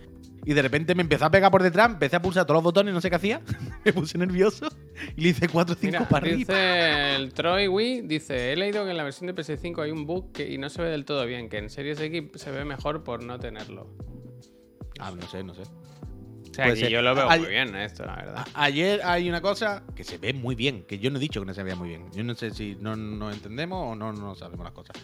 Y 0.46 0.54
de 0.54 0.62
repente 0.62 0.94
me 0.94 1.02
empezó 1.02 1.24
a 1.24 1.30
pegar 1.30 1.50
por 1.50 1.60
detrás, 1.60 1.90
empecé 1.90 2.14
a 2.14 2.22
pulsar 2.22 2.44
todos 2.46 2.58
los 2.58 2.62
botones, 2.62 2.94
no 2.94 3.00
sé 3.00 3.10
qué 3.10 3.16
hacía. 3.16 3.42
me 3.84 3.92
puse 3.92 4.16
nervioso 4.16 4.68
y 5.16 5.20
le 5.20 5.28
hice 5.30 5.48
4 5.48 5.74
o 5.74 5.76
5 5.76 6.06
parries. 6.08 6.38
Dice 6.38 7.16
el 7.16 7.34
Troy 7.34 7.66
Wii, 7.66 8.02
dice, 8.02 8.52
he 8.52 8.56
leído 8.56 8.84
que 8.84 8.92
en 8.92 8.96
la 8.96 9.02
versión 9.02 9.26
de 9.26 9.34
PS5 9.34 9.82
hay 9.82 9.90
un 9.90 10.06
bug 10.06 10.30
que, 10.30 10.48
y 10.48 10.56
no 10.56 10.70
se 10.70 10.80
ve 10.82 10.88
del 10.88 11.04
todo 11.04 11.26
bien, 11.26 11.48
que 11.48 11.58
en 11.58 11.68
Series 11.68 11.98
X 11.98 12.30
se 12.36 12.52
ve 12.52 12.64
mejor 12.64 13.02
por 13.02 13.24
no 13.24 13.40
tenerlo. 13.40 13.88
Ah, 15.00 15.10
no 15.10 15.26
sé, 15.26 15.42
no 15.42 15.52
sé. 15.52 15.62
O 15.62 16.54
sea, 16.54 16.72
que 16.72 16.90
yo 16.90 17.02
lo 17.02 17.12
veo 17.16 17.28
muy 17.28 17.48
bien 17.48 17.74
esto, 17.74 18.06
la 18.06 18.14
verdad. 18.14 18.46
Ayer 18.54 19.00
hay 19.04 19.28
una 19.28 19.40
cosa 19.40 19.82
que 19.96 20.04
se 20.04 20.16
ve 20.16 20.32
muy 20.32 20.54
bien, 20.54 20.84
que 20.84 21.00
yo 21.00 21.10
no 21.10 21.18
he 21.18 21.20
dicho 21.20 21.40
que 21.40 21.46
no 21.46 21.54
se 21.54 21.64
vea 21.64 21.74
muy 21.74 21.88
bien. 21.88 22.10
Yo 22.12 22.22
no 22.22 22.36
sé 22.36 22.52
si 22.52 22.76
no 22.80 22.94
nos 22.94 23.34
entendemos 23.34 23.92
o 23.92 23.96
no 23.96 24.12
nos 24.12 24.38
sabemos 24.38 24.64
las 24.64 24.72
cosas. 24.72 24.96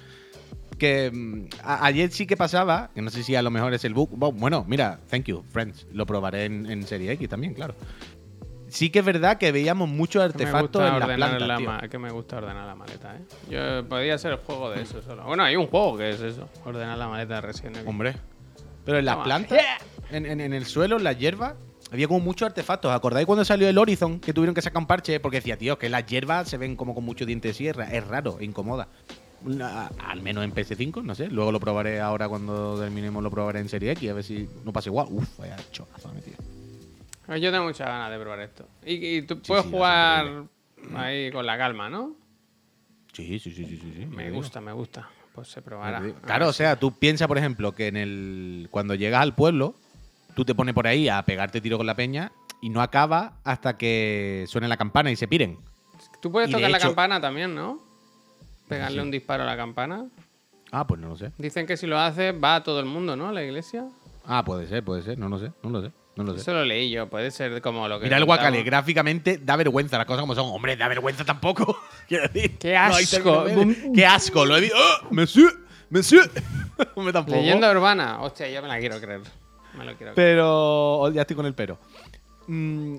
Que 0.83 1.13
mm, 1.13 1.45
ayer 1.63 2.11
sí 2.11 2.27
que 2.27 2.37
pasaba, 2.37 2.91
que 2.93 3.03
no 3.03 3.11
sé 3.11 3.23
si 3.23 3.37
a 3.37 3.43
lo 3.43 3.53
mejor 3.53 3.73
es 3.73 3.85
el 3.85 3.95
bug. 3.95 4.11
Bueno, 4.17 4.65
mira, 4.67 4.99
thank 5.09 5.27
you, 5.27 5.45
friends. 5.49 5.87
Lo 5.93 6.07
probaré 6.07 6.47
en, 6.47 6.83
Serie 6.89 7.13
X 7.13 7.29
también, 7.29 7.55
claro. 7.55 7.77
Sí 8.67 8.91
que 8.91 8.99
es 8.99 9.05
verdad 9.05 9.39
que 9.39 9.53
veíamos 9.53 9.89
muchos 9.89 10.25
artefactos 10.25 10.83
en 10.83 10.99
la 10.99 11.15
planta, 11.15 11.89
Que 11.89 11.99
me 11.99 12.11
gusta 12.11 12.39
ordenar 12.39 12.67
la 12.67 12.75
maleta, 12.75 13.15
¿eh? 13.15 13.21
Yo 13.49 13.89
podría 13.89 14.19
ser 14.19 14.33
el 14.33 14.39
juego 14.39 14.71
de 14.71 14.83
eso 14.83 15.01
solo. 15.03 15.23
Bueno, 15.23 15.45
hay 15.45 15.55
un 15.55 15.69
juego 15.69 15.97
que 15.99 16.11
es 16.11 16.21
eso, 16.21 16.49
ordenar 16.65 16.99
la 16.99 17.07
maleta 17.07 17.37
de 17.37 17.41
Resident 17.43 17.77
Evil. 17.77 17.89
Hombre, 17.89 18.17
pero 18.85 18.99
en 18.99 19.05
las 19.05 19.19
plantas, 19.19 19.61
en, 20.11 20.41
el 20.41 20.67
suelo, 20.67 20.97
en 20.97 21.05
la 21.05 21.13
hierba, 21.13 21.55
había 21.93 22.09
como 22.09 22.19
muchos 22.19 22.47
artefactos. 22.47 22.91
¿Acordáis 22.91 23.25
cuando 23.25 23.45
salió 23.45 23.69
el 23.69 23.79
Horizon 23.79 24.19
que 24.19 24.33
tuvieron 24.33 24.53
que 24.53 24.63
sacar 24.63 24.81
un 24.81 24.89
parche? 24.89 25.21
Porque 25.21 25.37
decía, 25.37 25.57
tío, 25.57 25.79
que 25.79 25.89
las 25.89 26.07
hierbas 26.07 26.49
se 26.49 26.57
ven 26.57 26.75
como 26.75 26.93
con 26.93 27.05
mucho 27.05 27.25
diente 27.25 27.47
de 27.47 27.55
sierra. 27.55 27.85
Es 27.85 28.05
raro, 28.05 28.39
incomoda. 28.41 28.89
Al 29.99 30.23
menos 30.23 30.45
en 30.45 30.55
PS5, 30.55 31.03
no 31.03 31.15
sé. 31.15 31.29
Luego 31.29 31.53
lo 31.53 31.61
probaré 31.61 32.01
ahora 32.01 32.29
cuando 32.29 32.79
terminemos, 32.79 33.23
lo 33.23 33.31
probaré 33.31 33.61
en 33.61 33.69
Serie 33.69 33.93
X, 33.93 34.11
a 34.11 34.15
ver 34.15 34.25
si 34.25 34.49
no 34.65 34.73
pasa 34.73 34.89
igual. 34.89 35.09
Uf, 35.11 35.39
vaya 35.39 35.57
chocazo 35.71 36.13
metido. 36.13 36.37
Yo 37.29 37.51
tengo 37.51 37.65
muchas 37.65 37.87
ganas 37.87 38.11
de 38.11 38.19
probar 38.19 38.41
esto. 38.41 38.67
Y, 38.85 39.23
tú 39.23 39.41
puedes 39.41 39.65
jugar 39.67 40.45
ahí 40.95 41.31
con 41.31 41.47
la 41.47 41.57
calma, 41.57 41.89
¿no? 41.89 42.15
Sí, 43.13 43.39
sí, 43.39 43.53
sí, 43.53 43.65
sí, 43.65 43.77
sí. 43.79 44.07
Me 44.07 44.31
gusta, 44.31 44.61
me 44.61 44.73
gusta. 44.73 45.09
Pues 45.35 45.49
se 45.49 45.63
probará. 45.63 46.03
Claro, 46.25 46.49
o 46.49 46.53
sea, 46.53 46.77
tú 46.77 46.93
piensas, 46.93 47.29
por 47.29 47.39
ejemplo, 47.39 47.73
que 47.73 47.87
en 47.87 47.97
el 47.97 48.69
cuando 48.71 48.95
llegas 48.95 49.23
al 49.23 49.35
pueblo, 49.35 49.75
tú 50.35 50.45
te 50.45 50.55
pones 50.55 50.75
por 50.75 50.87
ahí 50.87 51.09
a 51.09 51.23
pegarte 51.23 51.61
tiro 51.61 51.79
con 51.79 51.87
la 51.87 51.95
peña 51.95 52.33
y 52.61 52.69
no 52.69 52.83
acaba 52.83 53.39
hasta 53.45 53.79
que 53.79 54.45
suene 54.49 54.69
la 54.69 54.77
campana 54.77 55.11
y 55.11 55.17
se 55.17 55.29
piren. 55.29 55.59
Tú 56.21 56.31
puedes 56.31 56.51
tocar 56.51 56.71
la 56.71 56.79
campana 56.79 57.21
también, 57.21 57.55
¿no? 57.55 57.92
Pegarle 58.77 59.03
un 59.03 59.11
disparo 59.11 59.43
a 59.43 59.47
la 59.47 59.57
campana. 59.57 60.07
Ah, 60.71 60.87
pues 60.87 61.01
no 61.01 61.09
lo 61.09 61.17
sé. 61.17 61.33
Dicen 61.39 61.67
que 61.67 61.77
si 61.77 61.87
lo 61.87 61.99
haces 61.99 62.35
va 62.43 62.57
a 62.57 62.63
todo 62.63 62.81
el 62.81 62.87
mundo, 62.87 63.15
¿no? 63.15 63.29
A 63.29 63.33
la 63.33 63.43
iglesia. 63.43 63.87
Ah, 64.25 64.45
puede 64.45 64.67
ser, 64.67 64.83
puede 64.85 65.03
ser. 65.03 65.19
No 65.19 65.29
lo 65.29 65.39
sé, 65.39 65.53
no 65.63 65.71
lo 65.71 65.83
sé. 65.83 65.93
No 66.15 66.25
lo 66.25 66.35
sé. 66.35 66.41
Eso 66.41 66.53
lo 66.53 66.65
leí 66.65 66.91
yo, 66.91 67.09
puede 67.09 67.31
ser 67.31 67.63
como 67.63 67.89
lo 67.89 67.99
que. 67.99 68.05
Mira 68.05 68.19
el 68.19 68.25
Guacale, 68.27 68.63
gráficamente 68.63 69.39
da 69.39 69.57
vergüenza 69.57 69.97
las 69.97 70.07
cosas 70.07 70.21
como 70.21 70.35
son. 70.35 70.51
Hombre, 70.51 70.77
da 70.77 70.89
vergüenza 70.89 71.25
tampoco. 71.25 71.79
Quiero 72.09 72.29
decir. 72.29 72.59
¡Qué 72.59 72.77
asco! 72.77 73.45
¡Qué 73.95 74.07
asco! 74.07 74.45
Lo 74.45 74.57
he 74.57 74.61
dicho. 74.63 74.75
¡Oh! 74.77 75.07
¡Monsieur! 75.11 75.53
¡Monsieur! 75.89 76.31
me 76.97 77.13
tampoco. 77.13 77.39
Leyenda 77.39 77.71
urbana. 77.71 78.21
Hostia, 78.21 78.49
ya 78.49 78.61
me 78.61 78.69
la 78.69 78.79
quiero 78.79 79.01
creer. 79.01 79.21
Me 79.77 79.85
lo 79.85 79.97
quiero 79.97 80.13
creer. 80.13 80.15
Pero. 80.15 81.01
Oh, 81.01 81.11
ya 81.11 81.23
estoy 81.23 81.37
con 81.37 81.47
el 81.47 81.55
pero. 81.55 81.79
Mm, 82.47 82.97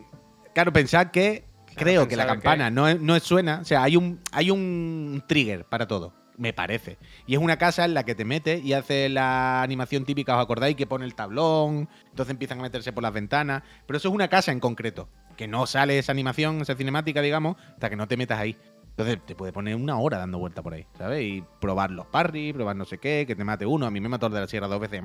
claro, 0.53 0.74
pensad 0.74 1.11
que. 1.11 1.43
Creo 1.76 2.07
que 2.07 2.15
la 2.15 2.26
campana 2.26 2.69
no, 2.69 2.93
no 2.95 3.19
suena. 3.19 3.59
O 3.61 3.65
sea, 3.65 3.84
hay 3.84 3.95
un, 3.95 4.19
hay 4.32 4.51
un 4.51 5.24
trigger 5.28 5.65
para 5.65 5.88
todo 5.88 6.13
me 6.38 6.53
parece. 6.53 6.97
Y 7.26 7.36
es 7.36 7.39
una 7.39 7.57
casa 7.57 7.86
en 7.86 7.93
la 7.93 8.03
que 8.03 8.15
te 8.15 8.26
metes 8.26 8.63
y 8.63 8.74
hace 8.74 9.09
la 9.09 9.61
animación 9.61 10.05
típica, 10.05 10.36
¿os 10.36 10.43
acordáis? 10.43 10.76
Que 10.76 10.88
pone 10.88 11.05
el 11.05 11.15
tablón, 11.15 11.89
entonces 12.09 12.32
empiezan 12.32 12.59
a 12.59 12.63
meterse 12.63 12.93
por 12.93 13.03
las 13.03 13.13
ventanas. 13.13 13.63
Pero 13.86 13.97
eso 13.97 14.09
es 14.09 14.15
una 14.15 14.28
casa 14.28 14.51
en 14.51 14.59
concreto, 14.59 15.09
que 15.38 15.47
no 15.47 15.65
sale 15.65 15.99
esa 15.99 16.11
animación, 16.11 16.61
esa 16.61 16.76
cinemática, 16.76 17.21
digamos, 17.21 17.57
hasta 17.74 17.89
que 17.89 17.95
no 17.95 18.07
te 18.07 18.17
metas 18.17 18.39
ahí. 18.39 18.57
Entonces 18.89 19.19
te 19.26 19.36
puede 19.36 19.51
poner 19.51 19.76
una 19.76 19.97
hora 19.97 20.19
dando 20.19 20.38
vuelta 20.38 20.61
por 20.61 20.74
ahí, 20.74 20.86
¿sabes? 20.97 21.24
Y 21.24 21.43
probar 21.59 21.89
los 21.89 22.05
parry, 22.07 22.53
probar 22.53 22.76
no 22.76 22.86
sé 22.86 22.99
qué, 22.99 23.26
que 23.26 23.36
te 23.36 23.43
mate 23.43 23.65
uno. 23.65 23.88
A 23.88 23.91
mí 23.91 23.99
me 23.99 24.09
mató 24.09 24.28
el 24.28 24.34
de 24.34 24.41
la 24.41 24.47
sierra 24.47 24.67
dos 24.67 24.80
veces. 24.80 25.01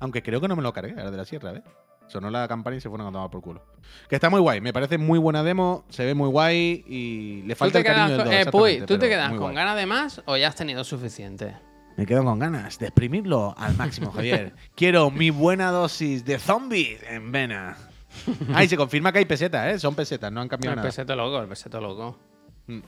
Aunque 0.00 0.22
creo 0.22 0.40
que 0.40 0.48
no 0.48 0.56
me 0.56 0.62
lo 0.62 0.72
cargué, 0.72 1.00
el 1.00 1.10
de 1.10 1.16
la 1.16 1.24
sierra, 1.24 1.52
¿ves? 1.52 1.62
Sonó 2.08 2.30
la 2.30 2.48
campana 2.48 2.76
y 2.76 2.80
se 2.80 2.88
fueron 2.88 3.06
a 3.06 3.12
tomar 3.12 3.30
por 3.30 3.40
culo. 3.40 3.64
Que 4.08 4.16
está 4.16 4.28
muy 4.30 4.40
guay, 4.40 4.60
me 4.60 4.72
parece 4.72 4.98
muy 4.98 5.18
buena 5.18 5.42
demo, 5.42 5.84
se 5.88 6.04
ve 6.04 6.14
muy 6.14 6.28
guay 6.28 6.84
y 6.86 7.42
le 7.42 7.54
falta 7.54 7.78
el 7.78 7.84
cariño 7.84 8.24
del 8.24 8.32
eh, 8.32 8.46
Puy, 8.50 8.82
¿tú 8.86 8.98
te 8.98 9.08
quedas 9.08 9.32
con 9.34 9.54
ganas 9.54 9.76
de 9.76 9.86
más 9.86 10.22
o 10.26 10.36
ya 10.36 10.48
has 10.48 10.56
tenido 10.56 10.84
suficiente? 10.84 11.54
Me 11.96 12.06
quedo 12.06 12.24
con 12.24 12.38
ganas 12.38 12.78
de 12.78 12.86
exprimirlo 12.86 13.54
al 13.58 13.76
máximo, 13.76 14.12
Javier. 14.12 14.54
Quiero 14.76 15.10
mi 15.10 15.30
buena 15.30 15.70
dosis 15.70 16.24
de 16.24 16.38
zombies 16.38 17.02
en 17.02 17.32
vena. 17.32 17.76
Ah, 18.54 18.64
se 18.66 18.76
confirma 18.76 19.12
que 19.12 19.18
hay 19.18 19.24
pesetas, 19.24 19.74
¿eh? 19.74 19.78
Son 19.78 19.94
pesetas, 19.94 20.32
no 20.32 20.40
han 20.40 20.48
cambiado 20.48 20.76
nada. 20.76 20.86
El 20.86 20.92
peseto 20.92 21.16
loco, 21.16 21.40
el 21.40 21.48
peseto 21.48 21.80
loco. 21.80 22.18
Mm. 22.68 22.80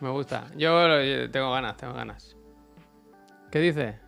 Me 0.00 0.10
gusta. 0.10 0.48
Yo 0.56 1.30
tengo 1.30 1.52
ganas, 1.52 1.76
tengo 1.76 1.92
ganas. 1.92 2.36
¿Qué 3.50 3.60
dice? 3.60 3.98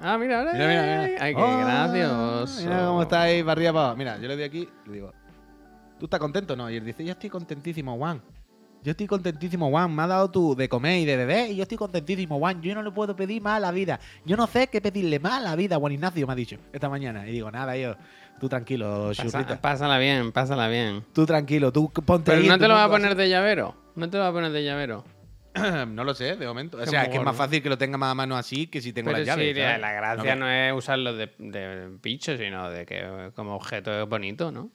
Ah, 0.00 0.18
mira, 0.18 0.40
ahora. 0.40 0.52
Mira, 0.52 0.66
mira, 0.66 1.24
Ay, 1.24 1.34
qué 1.34 1.40
oh, 1.40 1.58
gracioso. 1.58 2.62
Mira 2.62 2.86
cómo 2.86 3.02
está 3.02 3.22
ahí 3.22 3.42
para 3.42 3.52
arriba 3.52 3.94
Mira, 3.94 4.18
yo 4.18 4.28
le 4.28 4.36
doy 4.36 4.44
aquí 4.44 4.68
le 4.86 4.92
digo, 4.92 5.12
¿tú 5.98 6.06
estás 6.06 6.20
contento? 6.20 6.56
No. 6.56 6.70
Y 6.70 6.76
él 6.76 6.84
dice, 6.84 7.04
yo 7.04 7.12
estoy 7.12 7.30
contentísimo, 7.30 7.96
Juan. 7.96 8.22
Yo 8.82 8.90
estoy 8.90 9.06
contentísimo, 9.06 9.70
Juan. 9.70 9.94
Me 9.94 10.02
ha 10.02 10.06
dado 10.06 10.30
tú 10.30 10.54
de 10.54 10.68
comer 10.68 10.98
y 10.98 11.04
de 11.06 11.16
beber 11.16 11.50
y 11.50 11.56
yo 11.56 11.62
estoy 11.62 11.78
contentísimo, 11.78 12.38
Juan. 12.38 12.60
Yo 12.60 12.74
no 12.74 12.82
le 12.82 12.90
puedo 12.90 13.16
pedir 13.16 13.40
más 13.40 13.56
a 13.56 13.60
la 13.60 13.72
vida. 13.72 13.98
Yo 14.26 14.36
no 14.36 14.46
sé 14.46 14.66
qué 14.66 14.82
pedirle 14.82 15.18
más 15.18 15.34
a 15.34 15.40
la 15.40 15.56
vida, 15.56 15.76
Juan 15.76 15.92
Ignacio 15.92 16.26
me 16.26 16.34
ha 16.34 16.36
dicho 16.36 16.58
esta 16.70 16.90
mañana. 16.90 17.26
Y 17.26 17.32
digo, 17.32 17.50
nada, 17.50 17.76
yo, 17.78 17.96
tú 18.38 18.48
tranquilo, 18.48 19.12
Pasa, 19.16 19.60
Pásala 19.60 19.96
bien, 19.98 20.32
pásala 20.32 20.68
bien. 20.68 21.02
Tú 21.14 21.24
tranquilo, 21.24 21.72
tú 21.72 21.90
ponte 21.90 22.32
Pero 22.32 22.46
no 22.46 22.58
te 22.58 22.68
lo 22.68 22.74
va 22.74 22.84
a 22.84 22.90
poner 22.90 23.14
de 23.14 23.28
llavero. 23.28 23.74
No 23.96 24.10
te 24.10 24.18
lo 24.18 24.24
va 24.24 24.28
a 24.28 24.32
poner 24.32 24.52
de 24.52 24.62
llavero. 24.62 25.04
no 25.88 26.04
lo 26.04 26.14
sé, 26.14 26.36
de 26.36 26.46
momento. 26.46 26.78
O 26.78 26.86
sea, 26.86 27.04
es 27.04 27.08
que 27.10 27.16
es 27.16 27.22
más 27.22 27.36
fácil 27.36 27.62
que 27.62 27.68
lo 27.68 27.78
tenga 27.78 27.96
más 27.96 28.10
a 28.10 28.14
mano 28.14 28.36
así 28.36 28.66
que 28.66 28.80
si 28.80 28.92
tengo 28.92 29.12
las 29.12 29.24
llaves. 29.24 29.54
Sí, 29.54 29.60
la 29.60 29.92
gracia 29.92 30.36
no, 30.36 30.50
es 30.50 30.72
usarlo 30.72 31.14
de, 31.14 31.30
de 31.38 31.90
bicho, 32.02 32.36
sino 32.36 32.70
de 32.70 32.84
que 32.84 33.30
como 33.34 33.54
objeto 33.54 34.06
bonito, 34.06 34.50
¿no? 34.50 34.70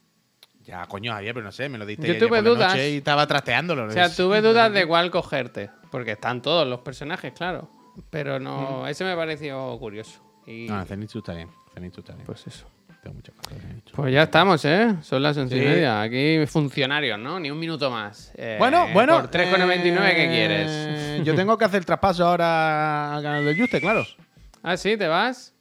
Ya, 0.70 0.86
coño, 0.86 1.14
Javier, 1.14 1.34
pero 1.34 1.46
no 1.46 1.52
sé, 1.52 1.68
me 1.68 1.78
lo 1.78 1.86
diste 1.86 2.08
Yo 2.08 2.28
tuve 2.28 2.42
dudas. 2.42 2.76
y 2.78 2.98
estaba 2.98 3.26
trasteándolo. 3.26 3.86
O 3.86 3.92
sea, 3.92 4.14
tuve 4.14 4.42
dudas 4.42 4.72
de 4.72 4.86
cuál 4.86 5.10
cogerte. 5.10 5.72
Porque 5.90 6.12
están 6.12 6.42
todos 6.42 6.68
los 6.68 6.82
personajes, 6.82 7.34
claro. 7.34 7.70
Pero 8.12 8.40
no, 8.40 8.84
mm. 8.84 8.88
ese 8.88 9.04
me 9.04 9.16
pareció 9.16 9.78
curioso. 9.80 10.22
Y... 10.46 10.68
No, 10.68 10.86
Zenitsu 10.86 11.20
está 11.20 11.34
bien. 11.34 11.50
Zenitsu 11.74 12.02
está 12.02 12.14
bien. 12.14 12.26
Pues 12.26 12.46
eso. 12.46 12.68
Pues 13.94 14.14
ya 14.14 14.24
estamos, 14.24 14.64
¿eh? 14.66 14.96
Son 15.02 15.22
las 15.22 15.38
once 15.38 15.58
y 15.58 15.62
media. 15.62 16.02
Aquí 16.02 16.46
funcionarios, 16.48 17.20
¿no? 17.20 17.40
Ni 17.40 17.52
un 17.52 17.60
minuto 17.60 17.90
más. 17.90 18.32
Eh, 18.36 18.56
bueno, 18.60 18.88
bueno. 18.94 19.20
Por 19.22 19.32
3,99, 19.32 20.16
¿qué 20.16 20.28
quieres? 20.28 20.68
Eh, 20.70 21.22
yo 21.26 21.36
tengo 21.36 21.58
que 21.58 21.66
hacer 21.66 21.80
el 21.80 21.86
traspaso 21.86 22.26
ahora 22.26 23.16
al 23.16 23.24
canal 23.24 23.46
del 23.46 23.60
Juste, 23.60 23.82
claro. 23.82 24.06
Ah, 24.64 24.78
sí, 24.78 24.98
¿te 24.98 25.08
vas? 25.08 25.54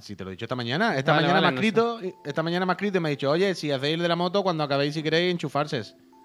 Si 0.00 0.16
te 0.16 0.24
lo 0.24 0.30
he 0.30 0.32
dicho 0.32 0.44
esta 0.44 0.56
mañana. 0.56 0.96
Esta 0.96 1.14
mañana 1.14 1.40
me 1.40 1.46
ha 1.46 1.50
escrito, 1.50 2.00
esta 2.24 2.42
mañana 2.42 2.66
me 2.66 2.72
ha 2.72 2.74
escrito 2.74 2.98
y 2.98 3.00
me 3.00 3.08
ha 3.08 3.10
dicho, 3.10 3.30
oye, 3.30 3.54
si 3.54 3.70
hacéis 3.70 3.98
de 3.98 4.08
la 4.08 4.16
moto, 4.16 4.42
cuando 4.42 4.64
acabéis, 4.64 4.94
si 4.94 5.02
queréis, 5.02 5.32
enchufarse. 5.32 5.82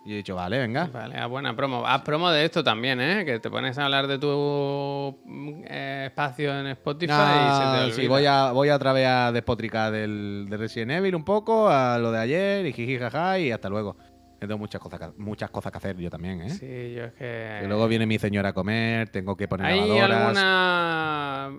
Y 0.08 0.14
he 0.14 0.16
dicho, 0.16 0.36
vale, 0.36 0.58
venga. 0.58 0.86
Vale, 0.86 1.18
a 1.18 1.26
buena 1.26 1.54
promo. 1.54 1.86
Haz 1.86 2.02
promo 2.02 2.32
de 2.32 2.46
esto 2.46 2.64
también, 2.64 3.02
¿eh? 3.02 3.26
Que 3.26 3.42
te 3.42 3.50
pones 3.50 3.78
a 3.78 3.84
hablar 3.84 4.08
de 4.08 4.18
tu 4.18 5.20
eh, 5.66 6.06
espacio 6.08 6.58
en 6.58 6.68
Spotify 6.68 7.12
y 7.12 7.56
se 7.58 7.90
te. 7.90 8.02
Sí, 8.02 8.08
voy 8.08 8.26
a, 8.26 8.54
voy 8.54 8.70
a 8.70 8.78
otra 8.78 8.94
vez 8.94 9.06
a 9.06 9.34
despotricar 9.34 9.92
del, 9.92 10.48
de 10.50 10.56
Resident 10.56 10.92
Evil 10.92 11.14
un 11.14 11.26
poco, 11.26 11.68
a 11.68 11.98
lo 11.98 12.14
de 12.14 12.20
ayer, 12.20 12.66
y 12.66 12.72
jiji 12.72 12.98
jaja, 12.98 13.38
y 13.38 13.52
hasta 13.52 13.68
luego. 13.68 13.98
Tengo 14.40 14.58
muchas 14.58 14.80
cosas, 14.80 15.12
muchas 15.18 15.50
cosas 15.50 15.74
que 15.74 15.78
hacer 15.80 15.98
yo 15.98 16.10
también, 16.10 16.42
¿eh? 16.42 16.52
Sí, 16.52 16.94
yo 16.96 17.04
es 17.04 17.14
que... 17.14 17.64
luego 17.68 17.86
viene 17.90 18.06
mi 18.06 18.18
señora 18.18 18.50
a 18.50 18.54
comer, 18.54 19.10
tengo 19.10 19.36
que 19.36 19.50
poner 19.50 19.66
¿Hay 19.66 20.00
alguna 20.00 21.52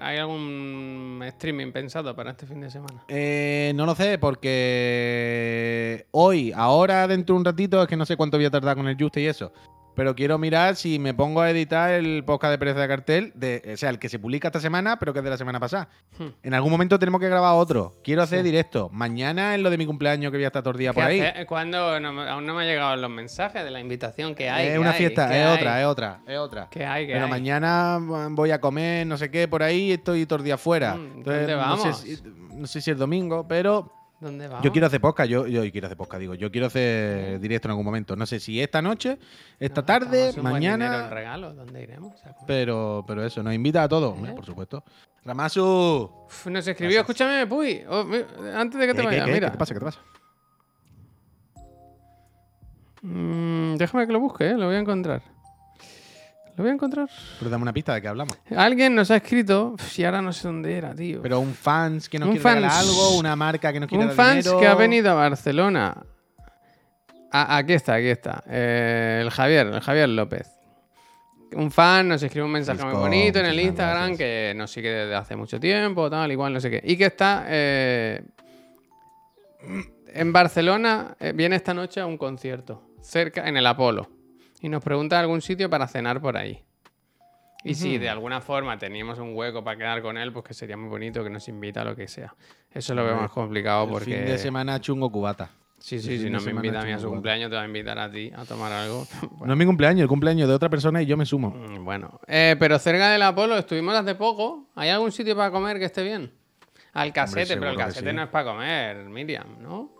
¿Hay 0.00 0.18
algún 0.18 1.20
streaming 1.26 1.72
pensado 1.72 2.14
para 2.14 2.30
este 2.30 2.46
fin 2.46 2.60
de 2.60 2.70
semana? 2.70 3.04
Eh, 3.08 3.72
no 3.74 3.84
lo 3.84 3.94
sé, 3.94 4.18
porque 4.18 6.06
hoy, 6.12 6.52
ahora, 6.54 7.06
dentro 7.08 7.34
de 7.34 7.40
un 7.40 7.44
ratito, 7.44 7.82
es 7.82 7.88
que 7.88 7.96
no 7.96 8.06
sé 8.06 8.16
cuánto 8.16 8.36
voy 8.36 8.46
a 8.46 8.50
tardar 8.50 8.76
con 8.76 8.86
el 8.86 8.96
Juste 8.98 9.20
y 9.20 9.26
eso. 9.26 9.52
Pero 9.96 10.14
quiero 10.14 10.36
mirar 10.36 10.76
si 10.76 10.98
me 10.98 11.14
pongo 11.14 11.40
a 11.40 11.50
editar 11.50 11.90
el 11.90 12.22
podcast 12.22 12.50
de 12.50 12.58
Pereza 12.58 12.80
de 12.80 12.88
Cartel, 12.88 13.32
de, 13.34 13.70
o 13.72 13.76
sea, 13.78 13.88
el 13.88 13.98
que 13.98 14.10
se 14.10 14.18
publica 14.18 14.48
esta 14.48 14.60
semana, 14.60 14.98
pero 14.98 15.14
que 15.14 15.20
es 15.20 15.24
de 15.24 15.30
la 15.30 15.38
semana 15.38 15.58
pasada. 15.58 15.88
Hmm. 16.18 16.26
En 16.42 16.52
algún 16.52 16.70
momento 16.70 16.98
tenemos 16.98 17.18
que 17.18 17.30
grabar 17.30 17.54
otro. 17.54 17.94
Quiero 18.04 18.22
hacer 18.22 18.42
directo. 18.42 18.90
Mañana 18.92 19.54
es 19.54 19.62
lo 19.62 19.70
de 19.70 19.78
mi 19.78 19.86
cumpleaños, 19.86 20.30
que 20.30 20.36
voy 20.36 20.44
a 20.44 20.48
estar 20.48 20.62
todo 20.62 20.72
el 20.72 20.78
día 20.78 20.92
por 20.92 21.02
ahí. 21.02 21.22
¿Cuándo? 21.46 21.78
aún 21.78 22.46
no 22.46 22.54
me 22.54 22.62
han 22.62 22.68
llegado 22.68 22.94
los 22.96 23.10
mensajes 23.10 23.64
de 23.64 23.70
la 23.70 23.80
invitación 23.80 24.34
que 24.34 24.50
hay. 24.50 24.68
Es 24.68 24.78
una 24.78 24.92
fiesta, 24.92 25.34
es 25.34 25.58
otra, 25.58 25.80
es 25.80 25.86
otra, 25.86 26.20
es 26.26 26.38
otra. 26.38 26.68
Pero 26.70 27.26
mañana 27.26 27.98
voy 28.30 28.50
a 28.50 28.60
comer, 28.60 29.06
no 29.06 29.16
sé 29.16 29.30
qué, 29.30 29.48
por 29.48 29.62
ahí 29.62 29.92
estoy 29.92 30.26
todo 30.26 30.40
el 30.40 30.44
día 30.44 30.58
fuera. 30.58 30.94
Hmm, 30.94 31.22
¿Dónde 31.22 31.54
vamos? 31.54 32.04
no 32.56 32.66
sé 32.66 32.80
si 32.80 32.90
es 32.90 32.98
domingo, 32.98 33.46
pero 33.48 33.92
¿Dónde 34.18 34.48
Yo 34.62 34.72
quiero 34.72 34.86
hacer 34.86 35.00
podcast, 35.00 35.28
yo, 35.28 35.46
yo 35.46 35.70
quiero 35.70 35.88
hacer 35.88 35.96
podcast, 35.96 36.20
digo, 36.20 36.34
yo 36.34 36.50
quiero 36.50 36.68
hacer 36.68 37.38
directo 37.38 37.68
en 37.68 37.70
algún 37.72 37.84
momento. 37.84 38.16
No 38.16 38.24
sé 38.24 38.40
si 38.40 38.62
esta 38.62 38.80
noche, 38.80 39.18
esta 39.60 39.84
tarde, 39.84 40.32
mañana. 40.40 41.10
regalo, 41.10 41.52
¿dónde 41.52 41.82
iremos? 41.82 42.14
pero, 42.46 43.04
pero 43.06 43.24
eso, 43.24 43.42
nos 43.42 43.52
invita 43.52 43.82
a 43.82 43.88
todos, 43.88 44.16
¿Eh? 44.26 44.32
por 44.34 44.46
supuesto. 44.46 44.82
Ramasu. 45.22 46.10
nos 46.46 46.66
escribió, 46.66 47.00
escúchame, 47.00 47.46
Puy, 47.46 47.82
oh, 47.88 48.06
antes 48.54 48.80
de 48.80 48.86
que 48.86 48.94
te 48.94 49.02
vayas, 49.02 49.26
mira. 49.26 49.48
¿Qué 49.48 49.52
te 49.52 49.58
pasa? 49.58 49.74
¿Qué 49.74 49.80
te 49.80 49.84
pasa? 49.84 50.00
Mm, 53.02 53.76
déjame 53.76 54.06
que 54.06 54.12
lo 54.12 54.20
busque, 54.20 54.48
¿eh? 54.48 54.54
lo 54.54 54.66
voy 54.66 54.76
a 54.76 54.78
encontrar. 54.78 55.22
Lo 56.56 56.64
voy 56.64 56.70
a 56.70 56.74
encontrar. 56.74 57.08
Pero 57.38 57.50
dame 57.50 57.62
una 57.62 57.72
pista 57.72 57.92
de 57.94 58.00
qué 58.00 58.08
hablamos. 58.08 58.38
Alguien 58.56 58.94
nos 58.94 59.10
ha 59.10 59.16
escrito, 59.16 59.76
si 59.78 60.04
ahora 60.04 60.22
no 60.22 60.32
sé 60.32 60.48
dónde 60.48 60.74
era, 60.74 60.94
tío. 60.94 61.20
Pero 61.20 61.38
un 61.38 61.52
fans 61.52 62.08
que 62.08 62.18
nos 62.18 62.30
quiere 62.30 62.40
fans, 62.40 62.72
algo, 62.72 63.18
una 63.18 63.36
marca 63.36 63.72
que 63.72 63.80
nos 63.80 63.88
quiere 63.88 64.06
Un 64.06 64.12
fans 64.12 64.48
que 64.58 64.66
ha 64.66 64.74
venido 64.74 65.10
a 65.10 65.14
Barcelona. 65.14 65.94
Ah, 67.30 67.58
aquí 67.58 67.74
está, 67.74 67.94
aquí 67.94 68.06
está. 68.06 68.42
Eh, 68.48 69.20
el 69.22 69.30
Javier, 69.30 69.66
el 69.66 69.80
Javier 69.82 70.08
López. 70.08 70.50
Un 71.52 71.70
fan 71.70 72.08
nos 72.08 72.22
escribe 72.22 72.46
un 72.46 72.52
mensaje 72.52 72.82
muy 72.84 72.94
bonito 72.94 73.38
en 73.38 73.46
el 73.46 73.60
Instagram 73.60 74.16
que 74.16 74.54
nos 74.56 74.70
sigue 74.70 74.90
desde 74.90 75.14
hace 75.14 75.36
mucho 75.36 75.60
tiempo, 75.60 76.08
tal, 76.08 76.32
igual, 76.32 76.54
no 76.54 76.60
sé 76.60 76.70
qué. 76.70 76.80
Y 76.82 76.96
que 76.96 77.06
está 77.06 77.44
eh, 77.48 78.22
en 80.08 80.32
Barcelona, 80.32 81.14
eh, 81.20 81.32
viene 81.34 81.56
esta 81.56 81.74
noche 81.74 82.00
a 82.00 82.06
un 82.06 82.16
concierto, 82.16 82.82
cerca, 83.02 83.46
en 83.46 83.58
el 83.58 83.66
Apolo 83.66 84.15
y 84.66 84.68
nos 84.68 84.82
pregunta 84.82 85.20
algún 85.20 85.42
sitio 85.42 85.70
para 85.70 85.86
cenar 85.86 86.20
por 86.20 86.36
ahí. 86.36 86.60
Y 87.62 87.74
si 87.74 87.98
de 87.98 88.08
alguna 88.08 88.40
forma 88.40 88.76
teníamos 88.76 89.20
un 89.20 89.32
hueco 89.32 89.62
para 89.62 89.76
quedar 89.76 90.02
con 90.02 90.18
él, 90.18 90.32
pues 90.32 90.44
que 90.44 90.54
sería 90.54 90.76
muy 90.76 90.88
bonito 90.88 91.22
que 91.22 91.30
nos 91.30 91.46
invita 91.46 91.82
a 91.82 91.84
lo 91.84 91.94
que 91.94 92.08
sea. 92.08 92.34
Eso 92.72 92.92
lo 92.92 93.04
veo 93.04 93.14
más 93.14 93.30
complicado 93.30 93.88
porque. 93.88 94.16
Fin 94.16 94.24
de 94.24 94.38
semana 94.38 94.80
chungo 94.80 95.08
cubata. 95.08 95.50
Sí, 95.78 96.00
sí, 96.00 96.18
si 96.18 96.30
no 96.30 96.40
me 96.40 96.50
invita 96.50 96.80
a 96.80 96.84
mí 96.84 96.90
a 96.90 96.98
su 96.98 97.08
cumpleaños, 97.08 97.48
te 97.48 97.54
va 97.54 97.62
a 97.62 97.66
invitar 97.66 97.96
a 97.96 98.10
ti 98.10 98.32
a 98.34 98.44
tomar 98.44 98.72
algo. 98.72 99.06
No 99.44 99.52
es 99.52 99.58
mi 99.58 99.66
cumpleaños, 99.66 100.02
el 100.02 100.08
cumpleaños 100.08 100.48
de 100.48 100.54
otra 100.54 100.68
persona 100.68 101.00
y 101.00 101.06
yo 101.06 101.16
me 101.16 101.26
sumo. 101.26 101.50
Mm, 101.50 101.84
bueno, 101.84 102.18
eh, 102.26 102.56
pero 102.58 102.76
cerca 102.80 103.08
del 103.08 103.22
Apolo 103.22 103.56
estuvimos 103.56 103.94
hace 103.94 104.16
poco. 104.16 104.66
¿Hay 104.74 104.88
algún 104.88 105.12
sitio 105.12 105.36
para 105.36 105.52
comer 105.52 105.78
que 105.78 105.84
esté 105.84 106.02
bien? 106.02 106.32
Al 106.92 107.12
casete, 107.12 107.56
pero 107.56 107.70
el 107.70 107.76
casete 107.76 108.12
no 108.12 108.24
es 108.24 108.30
para 108.30 108.50
comer, 108.50 109.04
Miriam, 109.04 109.62
¿no? 109.62 109.95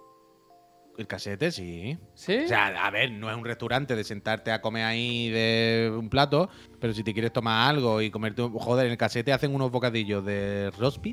El 0.99 1.07
casete, 1.07 1.51
sí. 1.51 1.99
¿Sí? 2.15 2.39
O 2.45 2.49
sea, 2.49 2.69
a 2.69 2.91
ver, 2.91 3.13
no 3.13 3.31
es 3.31 3.37
un 3.37 3.45
restaurante 3.45 3.95
de 3.95 4.03
sentarte 4.03 4.51
a 4.51 4.63
comer 4.63 4.85
ahí 4.85 5.29
de 5.29 5.93
un 5.95 6.09
plato, 6.09 6.49
pero 6.81 6.95
si 6.95 7.05
te 7.05 7.13
quieres 7.13 7.33
tomar 7.33 7.69
algo 7.69 8.01
y 8.01 8.11
comerte 8.11 8.43
un... 8.43 8.53
Joder, 8.53 8.87
en 8.87 8.93
el 8.93 8.99
casete 8.99 9.33
hacen 9.33 9.55
unos 9.55 9.71
bocadillos 9.71 10.25
de 10.25 10.71
roast 10.79 11.05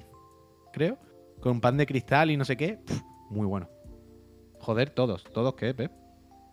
creo, 0.72 0.98
con 1.42 1.60
pan 1.60 1.78
de 1.78 1.86
cristal 1.86 2.32
y 2.32 2.38
no 2.38 2.46
sé 2.46 2.56
qué. 2.56 2.80
muy 3.30 3.46
bueno. 3.46 3.70
Joder, 4.60 4.90
todos. 4.90 5.26
¿Todos 5.26 5.56
qué, 5.56 5.74
Pep? 5.74 5.92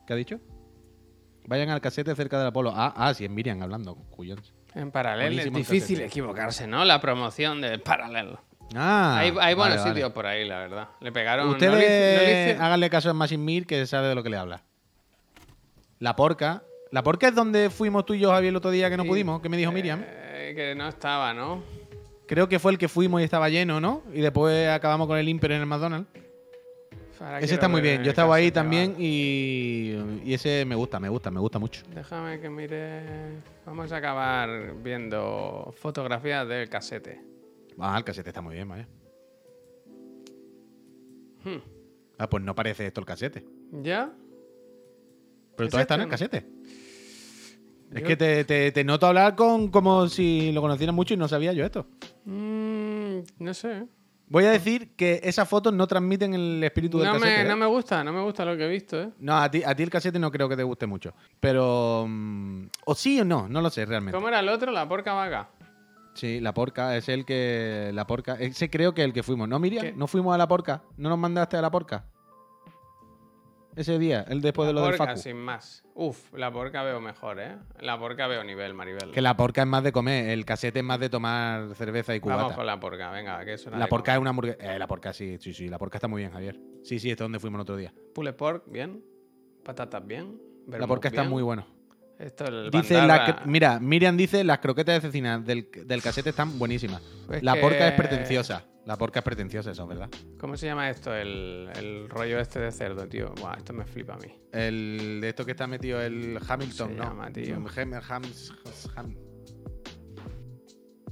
¿Qué 0.06 0.12
ha 0.12 0.16
dicho? 0.16 0.40
Vayan 1.46 1.70
al 1.70 1.80
casete 1.80 2.14
cerca 2.16 2.38
del 2.38 2.48
Apolo. 2.48 2.72
Ah, 2.74 2.92
ah, 2.96 3.14
sí, 3.14 3.24
en 3.24 3.34
Miriam 3.34 3.62
hablando, 3.62 3.94
cuyons. 4.10 4.52
En 4.74 4.90
paralelo. 4.90 5.40
Es 5.40 5.52
difícil 5.52 6.00
equivocarse, 6.00 6.66
¿no? 6.66 6.84
La 6.84 7.00
promoción 7.00 7.60
de 7.60 7.78
paralelo. 7.78 8.40
Ah, 8.74 9.18
hay, 9.18 9.54
buenos 9.54 9.82
sitios 9.82 10.12
por 10.12 10.26
ahí, 10.26 10.46
la 10.46 10.58
verdad. 10.58 10.88
Le 11.00 11.10
pegaron. 11.12 11.48
Ustedes 11.48 12.58
háganle 12.60 12.88
caso 12.88 13.10
a 13.10 13.14
Machine 13.14 13.42
Mir, 13.42 13.66
que 13.66 13.86
sabe 13.86 14.08
de 14.08 14.14
lo 14.14 14.22
que 14.22 14.30
le 14.30 14.36
habla. 14.36 14.62
La 15.98 16.16
porca. 16.16 16.62
La 16.92 17.02
porca 17.02 17.28
es 17.28 17.34
donde 17.34 17.70
fuimos 17.70 18.04
tú 18.04 18.14
y 18.14 18.20
yo, 18.20 18.30
Javier, 18.30 18.50
el 18.50 18.56
otro 18.56 18.70
día 18.70 18.90
que 18.90 18.96
no 18.96 19.04
pudimos, 19.04 19.40
que 19.40 19.48
me 19.48 19.56
dijo 19.56 19.70
Miriam. 19.70 20.02
Eh, 20.04 20.52
que 20.56 20.74
no 20.74 20.88
estaba, 20.88 21.32
¿no? 21.32 21.62
Creo 22.26 22.48
que 22.48 22.58
fue 22.58 22.72
el 22.72 22.78
que 22.78 22.88
fuimos 22.88 23.20
y 23.20 23.24
estaba 23.24 23.48
lleno, 23.48 23.80
¿no? 23.80 24.02
Y 24.12 24.20
después 24.20 24.68
acabamos 24.68 25.06
con 25.06 25.18
el 25.18 25.28
Imper 25.28 25.52
en 25.52 25.60
el 25.60 25.66
McDonald's. 25.66 26.08
ese 27.40 27.54
está 27.54 27.68
muy 27.68 27.80
bien. 27.80 28.02
Yo 28.02 28.10
estaba 28.10 28.36
ahí 28.36 28.50
también 28.50 28.96
y, 28.98 29.96
y, 30.24 30.34
ese 30.34 30.64
me 30.64 30.74
gusta, 30.74 30.98
me 30.98 31.08
gusta, 31.08 31.30
me 31.30 31.40
gusta 31.40 31.58
mucho. 31.58 31.82
Déjame 31.94 32.40
que 32.40 32.48
mire. 32.48 33.02
Vamos 33.66 33.92
a 33.92 33.96
acabar 33.96 34.74
viendo 34.82 35.72
fotografías 35.76 36.46
del 36.48 36.68
casete. 36.68 37.29
Ah, 37.80 37.96
el 37.96 38.04
casete 38.04 38.30
está 38.30 38.40
muy 38.40 38.54
bien, 38.54 38.68
vaya. 38.68 38.86
Hmm. 41.44 41.58
Ah, 42.18 42.28
pues 42.28 42.42
no 42.42 42.54
parece 42.54 42.86
esto 42.86 43.00
el 43.00 43.06
casete. 43.06 43.44
¿Ya? 43.72 44.12
Pero 45.56 45.70
todo 45.70 45.80
está 45.80 45.94
en 45.94 46.00
el 46.02 46.08
casete. 46.08 46.46
Es 47.92 48.02
que 48.02 48.16
te, 48.16 48.84
noto 48.84 49.06
hablar 49.06 49.34
con 49.34 49.68
como 49.68 50.08
si 50.08 50.52
lo 50.52 50.60
conocieras 50.60 50.94
mucho 50.94 51.14
y 51.14 51.16
no 51.16 51.28
sabía 51.28 51.52
yo 51.52 51.64
esto. 51.64 51.86
Mm, 52.24 53.18
no 53.38 53.54
sé. 53.54 53.86
Voy 54.28 54.44
a 54.44 54.50
decir 54.52 54.94
que 54.94 55.20
esas 55.24 55.48
fotos 55.48 55.74
no 55.74 55.88
transmiten 55.88 56.34
el 56.34 56.62
espíritu 56.62 57.00
del 57.00 57.10
casete. 57.10 57.40
¿eh? 57.40 57.44
No 57.44 57.56
me 57.56 57.66
gusta, 57.66 58.04
no 58.04 58.12
me 58.12 58.22
gusta 58.22 58.44
lo 58.44 58.56
que 58.56 58.66
he 58.66 58.68
visto, 58.68 59.02
¿eh? 59.02 59.10
No, 59.18 59.36
a 59.36 59.50
ti, 59.50 59.64
a 59.64 59.74
ti 59.74 59.82
el 59.82 59.90
casete 59.90 60.20
no 60.20 60.30
creo 60.30 60.48
que 60.48 60.56
te 60.56 60.62
guste 60.62 60.86
mucho. 60.86 61.14
Pero. 61.40 62.06
Mm, 62.08 62.66
o 62.84 62.94
sí 62.94 63.20
o 63.20 63.24
no, 63.24 63.48
no 63.48 63.60
lo 63.60 63.70
sé 63.70 63.84
realmente. 63.86 64.16
¿Cómo 64.16 64.28
era 64.28 64.38
el 64.38 64.48
otro? 64.48 64.70
La 64.70 64.88
porca 64.88 65.14
vaga. 65.14 65.50
Sí, 66.14 66.40
la 66.40 66.52
porca, 66.52 66.96
es 66.96 67.08
el 67.08 67.24
que. 67.24 67.90
La 67.94 68.06
porca. 68.06 68.34
Ese 68.34 68.68
creo 68.68 68.94
que 68.94 69.02
es 69.02 69.06
el 69.06 69.12
que 69.12 69.22
fuimos. 69.22 69.48
¿No, 69.48 69.58
Miriam? 69.58 69.96
¿No 69.96 70.06
fuimos 70.06 70.34
a 70.34 70.38
la 70.38 70.48
porca? 70.48 70.82
¿No 70.96 71.08
nos 71.08 71.18
mandaste 71.18 71.56
a 71.56 71.62
la 71.62 71.70
porca? 71.70 72.04
Ese 73.76 73.98
día, 73.98 74.24
el 74.28 74.40
después 74.40 74.66
de 74.66 74.72
lo 74.72 74.84
del 74.84 74.94
Facu. 74.94 75.16
sin 75.16 75.36
más. 75.36 75.84
Uf, 75.94 76.34
la 76.34 76.52
porca 76.52 76.82
veo 76.82 77.00
mejor, 77.00 77.38
¿eh? 77.38 77.56
La 77.80 77.98
porca 77.98 78.26
veo 78.26 78.42
nivel, 78.42 78.74
Maribel. 78.74 79.12
Que 79.12 79.20
la 79.20 79.36
porca 79.36 79.62
es 79.62 79.66
más 79.68 79.84
de 79.84 79.92
comer, 79.92 80.30
el 80.30 80.44
casete 80.44 80.80
es 80.80 80.84
más 80.84 80.98
de 80.98 81.08
tomar 81.08 81.74
cerveza 81.76 82.14
y 82.14 82.20
cubata. 82.20 82.42
Vamos 82.42 82.56
con 82.56 82.66
la 82.66 82.80
porca, 82.80 83.10
venga, 83.10 83.44
que 83.44 83.54
es 83.54 83.66
La 83.66 83.86
porca 83.86 84.14
es 84.14 84.20
una 84.20 84.30
hamburguesa. 84.30 84.74
Eh, 84.74 84.78
la 84.78 84.88
porca 84.88 85.12
sí, 85.12 85.38
sí, 85.38 85.54
sí, 85.54 85.68
la 85.68 85.78
porca 85.78 85.98
está 85.98 86.08
muy 86.08 86.20
bien, 86.20 86.32
Javier. 86.32 86.58
Sí, 86.82 86.98
sí, 86.98 87.10
esto 87.10 87.24
es 87.24 87.26
donde 87.26 87.38
fuimos 87.38 87.58
el 87.58 87.62
otro 87.62 87.76
día. 87.76 87.94
Pule 88.12 88.32
pork, 88.32 88.64
bien. 88.66 89.04
Patatas, 89.64 90.04
bien. 90.04 90.40
La 90.66 90.86
porca 90.86 91.08
está 91.08 91.22
muy 91.22 91.42
bueno. 91.42 91.64
Esto 92.20 92.44
el 92.44 92.70
Dice 92.70 92.94
la, 92.94 93.42
mira, 93.46 93.80
Miriam 93.80 94.14
dice 94.16 94.44
las 94.44 94.58
croquetas 94.58 94.96
de 95.02 95.08
cecina 95.08 95.38
del, 95.38 95.68
del 95.86 96.02
casete 96.02 96.30
están 96.30 96.58
buenísimas. 96.58 97.00
Pues 97.26 97.42
la 97.42 97.54
que- 97.54 97.60
porca 97.60 97.88
es 97.88 97.94
pretenciosa. 97.94 98.64
La 98.86 98.96
porca 98.96 99.20
es 99.20 99.24
pretenciosa, 99.24 99.70
eso, 99.70 99.86
¿verdad? 99.86 100.08
¿Cómo 100.38 100.56
se 100.56 100.66
llama 100.66 100.90
esto? 100.90 101.14
El, 101.14 101.68
el 101.76 102.08
rollo 102.08 102.38
este 102.40 102.58
de 102.60 102.72
cerdo, 102.72 103.06
tío. 103.06 103.32
Buah, 103.40 103.54
esto 103.58 103.72
me 103.72 103.84
flipa 103.84 104.14
a 104.14 104.16
mí. 104.18 104.34
El 104.52 105.18
de 105.20 105.28
esto 105.28 105.44
que 105.44 105.52
está 105.52 105.66
metido 105.66 106.00
el 106.00 106.38
Hamilton, 106.46 106.88
Se 106.88 106.94
¿no? 106.96 107.04
llama, 107.04 107.30
tío. 107.30 107.56
Hem- 107.56 108.00
Hams- 108.02 108.52
Ham- 108.96 109.16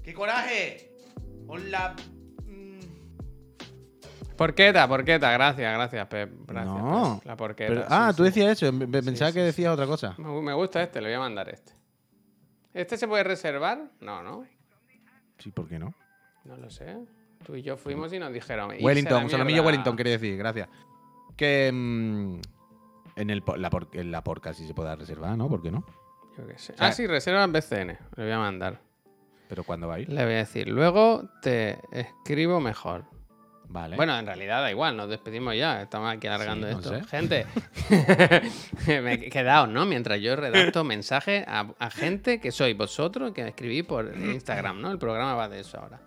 ¡Qué 0.03 0.13
coraje! 0.15 0.93
Hola. 1.47 1.95
Porqueta, 4.39 4.89
porqueta, 4.89 5.31
gracias, 5.33 5.75
gracias, 5.75 6.07
Pep. 6.07 6.33
Gracias, 6.47 6.75
No. 6.75 7.17
Pep. 7.19 7.27
La 7.27 7.37
porqueta. 7.37 7.69
Pero- 7.69 7.81
sí, 7.83 7.87
ah, 7.91 8.13
tú 8.17 8.23
sí. 8.23 8.31
decías 8.31 8.63
eso. 8.63 8.79
Pensaba 8.79 9.31
Sí, 9.33 9.35
que 9.35 9.43
decías 9.43 9.73
otra 9.75 9.87
cosa. 9.87 10.15
Me, 10.17 10.29
gu- 10.29 10.41
me 10.43 10.55
gusta 10.55 10.83
este, 10.83 11.01
le 11.03 11.09
voy 11.09 11.17
a 11.17 11.21
mandar 11.21 11.49
este. 11.51 11.73
¿Este 12.73 12.97
se 12.97 13.07
puede 13.09 13.25
reservar? 13.25 13.91
No, 14.01 14.23
no. 14.23 14.47
Sí, 15.39 15.51
¿por 15.51 15.69
qué 15.69 15.79
no? 15.79 15.93
No 16.45 16.57
lo 16.57 16.71
sé. 16.71 16.97
Tú 17.45 17.55
y 17.57 17.63
yo 17.63 17.77
fuimos 17.77 18.13
y 18.13 18.19
nos 18.19 18.33
dijeron. 18.33 18.71
"Irse 18.71 18.83
a 18.83 18.87
Wellington, 18.87 19.31
solomillo 19.31 19.57
mierda". 19.57 19.67
Wellington, 19.67 19.97
quería 19.97 20.13
decir, 20.13 20.37
gracias. 20.39 20.69
Que 21.37 21.71
mm, 21.73 22.41
en, 23.17 23.31
el, 23.31 23.43
la, 23.57 23.71
por- 23.71 23.89
en 23.93 24.11
la 24.13 24.23
porca 24.25 24.55
sí 24.55 24.67
se 24.67 24.75
puede 24.75 24.95
reservar, 24.97 25.37
¿no? 25.37 25.49
¿Por 25.49 25.63
qué 25.63 25.71
no? 25.71 25.85
Yo 26.37 26.47
qué 26.47 26.59
sé. 26.59 26.75
sea- 26.77 26.87
Ah, 26.89 26.93
sí, 26.93 27.07
reserva 27.07 27.43
en 27.45 27.53
BCN. 27.53 27.99
Le 28.17 28.23
voy 28.25 28.33
a 28.33 28.39
mandar. 28.39 28.81
Pero 29.49 29.65
¿cuándo 29.65 29.89
va 29.89 29.95
a 29.97 30.01
ir? 30.01 30.09
Le 30.09 30.25
voy 30.25 30.35
a 30.35 30.39
decir. 30.39 30.69
Luego 30.69 31.29
te 31.43 31.79
escribo 31.91 32.61
mejor. 32.61 33.05
Vale. 33.71 33.97
Bueno, 33.97 34.19
en 34.19 34.25
realidad 34.25 34.63
da 34.63 34.71
igual, 34.71 34.97
nos 34.97 35.09
despedimos 35.11 35.55
ya. 35.55 35.83
Estamos 35.83 36.11
aquí 36.11 36.27
alargando 36.27 36.67
Sí, 36.67 36.73
no 36.73 36.79
esto. 36.81 36.99
sé. 36.99 37.05
Gente, 37.05 37.47
me 39.03 39.13
he 39.15 39.31
quedado, 39.31 39.67
¿no? 39.67 39.85
Mientras 39.85 40.21
yo 40.21 40.37
redacto 40.37 40.85
mensajes 40.85 41.45
a, 41.47 41.67
a 41.79 41.91
gente 41.91 42.41
que 42.41 42.51
sois 42.51 42.77
vosotros 42.77 43.33
que 43.33 43.47
escribí 43.47 43.83
por 43.83 44.13
Instagram, 44.17 44.81
¿no? 44.81 44.91
El 44.91 44.99
programa 44.99 45.35
va 45.35 45.49
de 45.49 45.61
eso 45.61 45.79
ahora. 45.79 46.01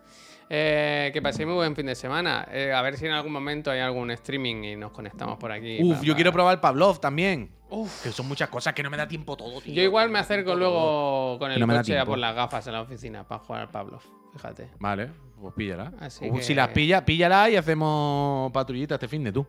Eh, 0.53 1.11
que 1.13 1.21
paséis 1.21 1.45
muy 1.47 1.55
buen 1.55 1.75
fin 1.75 1.85
de 1.85 1.95
semana. 1.95 2.45
Eh, 2.51 2.73
a 2.73 2.81
ver 2.81 2.97
si 2.97 3.05
en 3.05 3.13
algún 3.13 3.31
momento 3.31 3.71
hay 3.71 3.79
algún 3.79 4.11
streaming 4.11 4.63
y 4.63 4.75
nos 4.75 4.91
conectamos 4.91 5.37
por 5.37 5.49
aquí. 5.51 5.79
Uf, 5.81 6.01
yo 6.01 6.13
quiero 6.15 6.33
probar 6.33 6.59
Pavlov 6.59 6.99
también. 6.99 7.51
Uf. 7.69 8.03
Que 8.03 8.11
son 8.11 8.27
muchas 8.27 8.49
cosas 8.49 8.73
que 8.73 8.83
no 8.83 8.89
me 8.89 8.97
da 8.97 9.07
tiempo 9.07 9.37
todo, 9.37 9.61
tío. 9.61 9.73
Yo 9.73 9.81
igual 9.81 10.09
me 10.09 10.19
acerco 10.19 10.55
luego 10.55 11.39
con 11.39 11.51
el 11.53 11.59
No 11.59 11.67
me 11.67 11.77
coche 11.77 11.97
a 11.97 12.05
por 12.05 12.17
las 12.17 12.35
gafas 12.35 12.67
a 12.67 12.71
la 12.73 12.81
oficina 12.81 13.25
para 13.25 13.39
jugar 13.39 13.61
al 13.61 13.69
Pablo. 13.69 14.01
Fíjate. 14.33 14.69
Vale, 14.79 15.09
pues 15.39 15.53
píllala. 15.55 15.91
Así 15.99 16.29
que- 16.31 16.41
Si 16.43 16.53
las 16.53 16.69
pilla, 16.69 17.03
píllala 17.05 17.49
y 17.49 17.55
hacemos 17.55 18.51
patrullita 18.51 18.95
este 18.95 19.07
fin 19.07 19.23
de 19.23 19.31
tú. 19.31 19.47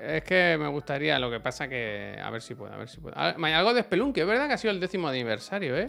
Es 0.00 0.22
que 0.22 0.56
me 0.60 0.68
gustaría, 0.68 1.18
lo 1.18 1.28
que 1.28 1.40
pasa 1.40 1.68
que. 1.68 2.16
A 2.22 2.30
ver 2.30 2.40
si 2.40 2.54
puedo, 2.54 2.72
a 2.72 2.76
ver 2.76 2.88
si 2.88 3.00
puedo. 3.00 3.16
Hay 3.18 3.52
algo 3.52 3.74
de 3.74 3.82
Spelunky, 3.82 4.20
es 4.20 4.26
verdad 4.26 4.46
que 4.46 4.52
ha 4.54 4.58
sido 4.58 4.72
el 4.72 4.78
décimo 4.78 5.08
aniversario, 5.08 5.76
¿eh? 5.76 5.88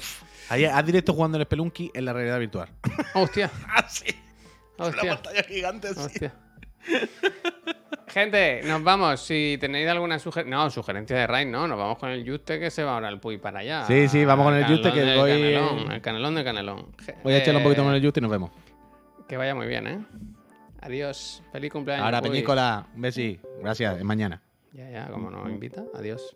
Ahí 0.49 0.66
haz 0.66 0.84
directo 0.86 1.14
jugando 1.14 1.38
el 1.38 1.43
Spelunky 1.43 1.91
en 1.93 2.05
la 2.05 2.14
realidad 2.14 2.39
virtual. 2.39 2.70
Hostia, 3.14 3.51
ah, 3.70 3.88
sí. 3.88 4.07
hostia, 4.80 5.43
gigante, 5.47 5.89
hostia. 5.89 6.34
Gente, 8.14 8.61
nos 8.64 8.84
vamos. 8.84 9.22
Si 9.22 9.57
tenéis 9.59 9.89
alguna 9.89 10.20
sugerencia. 10.20 10.55
No, 10.55 10.70
sugerencia 10.70 11.18
de 11.18 11.26
Rain, 11.26 11.49
no. 11.49 11.68
Nos 11.68 11.80
vamos 11.80 11.97
con 11.97 12.11
el 12.11 12.30
Juste 12.30 12.59
que 12.59 12.70
se 12.70 12.84
va 12.84 12.93
ahora 12.93 13.07
al 13.07 13.20
Puy 13.20 13.39
para 13.39 13.61
allá. 13.61 13.86
Sí, 13.86 14.07
sí, 14.07 14.24
vamos 14.24 14.45
con 14.45 14.53
el 14.53 14.66
Juste 14.68 14.93
que 14.93 15.18
voy. 15.18 15.32
Canelón, 15.32 15.91
el 15.91 16.01
canelón 16.01 16.36
de 16.36 16.43
Canelón. 16.43 16.95
Voy 17.24 17.34
a 17.34 17.39
echarle 17.39 17.57
un 17.57 17.64
poquito 17.64 17.84
con 17.84 17.91
el 17.91 18.05
Juste 18.05 18.20
y 18.20 18.22
nos 18.22 18.30
vemos. 18.30 18.51
Que 19.28 19.36
vaya 19.36 19.55
muy 19.55 19.66
bien, 19.66 19.88
¿eh? 19.88 20.05
Adiós. 20.82 21.41
Feliz 21.51 21.72
cumpleaños. 21.72 22.05
Ahora, 22.05 22.22
Peñícola. 22.22 22.86
Un 22.93 23.01
besi. 23.01 23.39
Gracias. 23.59 23.97
Es 23.97 24.03
mañana. 24.03 24.43
Ya, 24.74 24.91
ya, 24.91 25.07
como 25.07 25.32
nos 25.32 25.49
invita. 25.49 25.84
Adiós. 25.95 26.36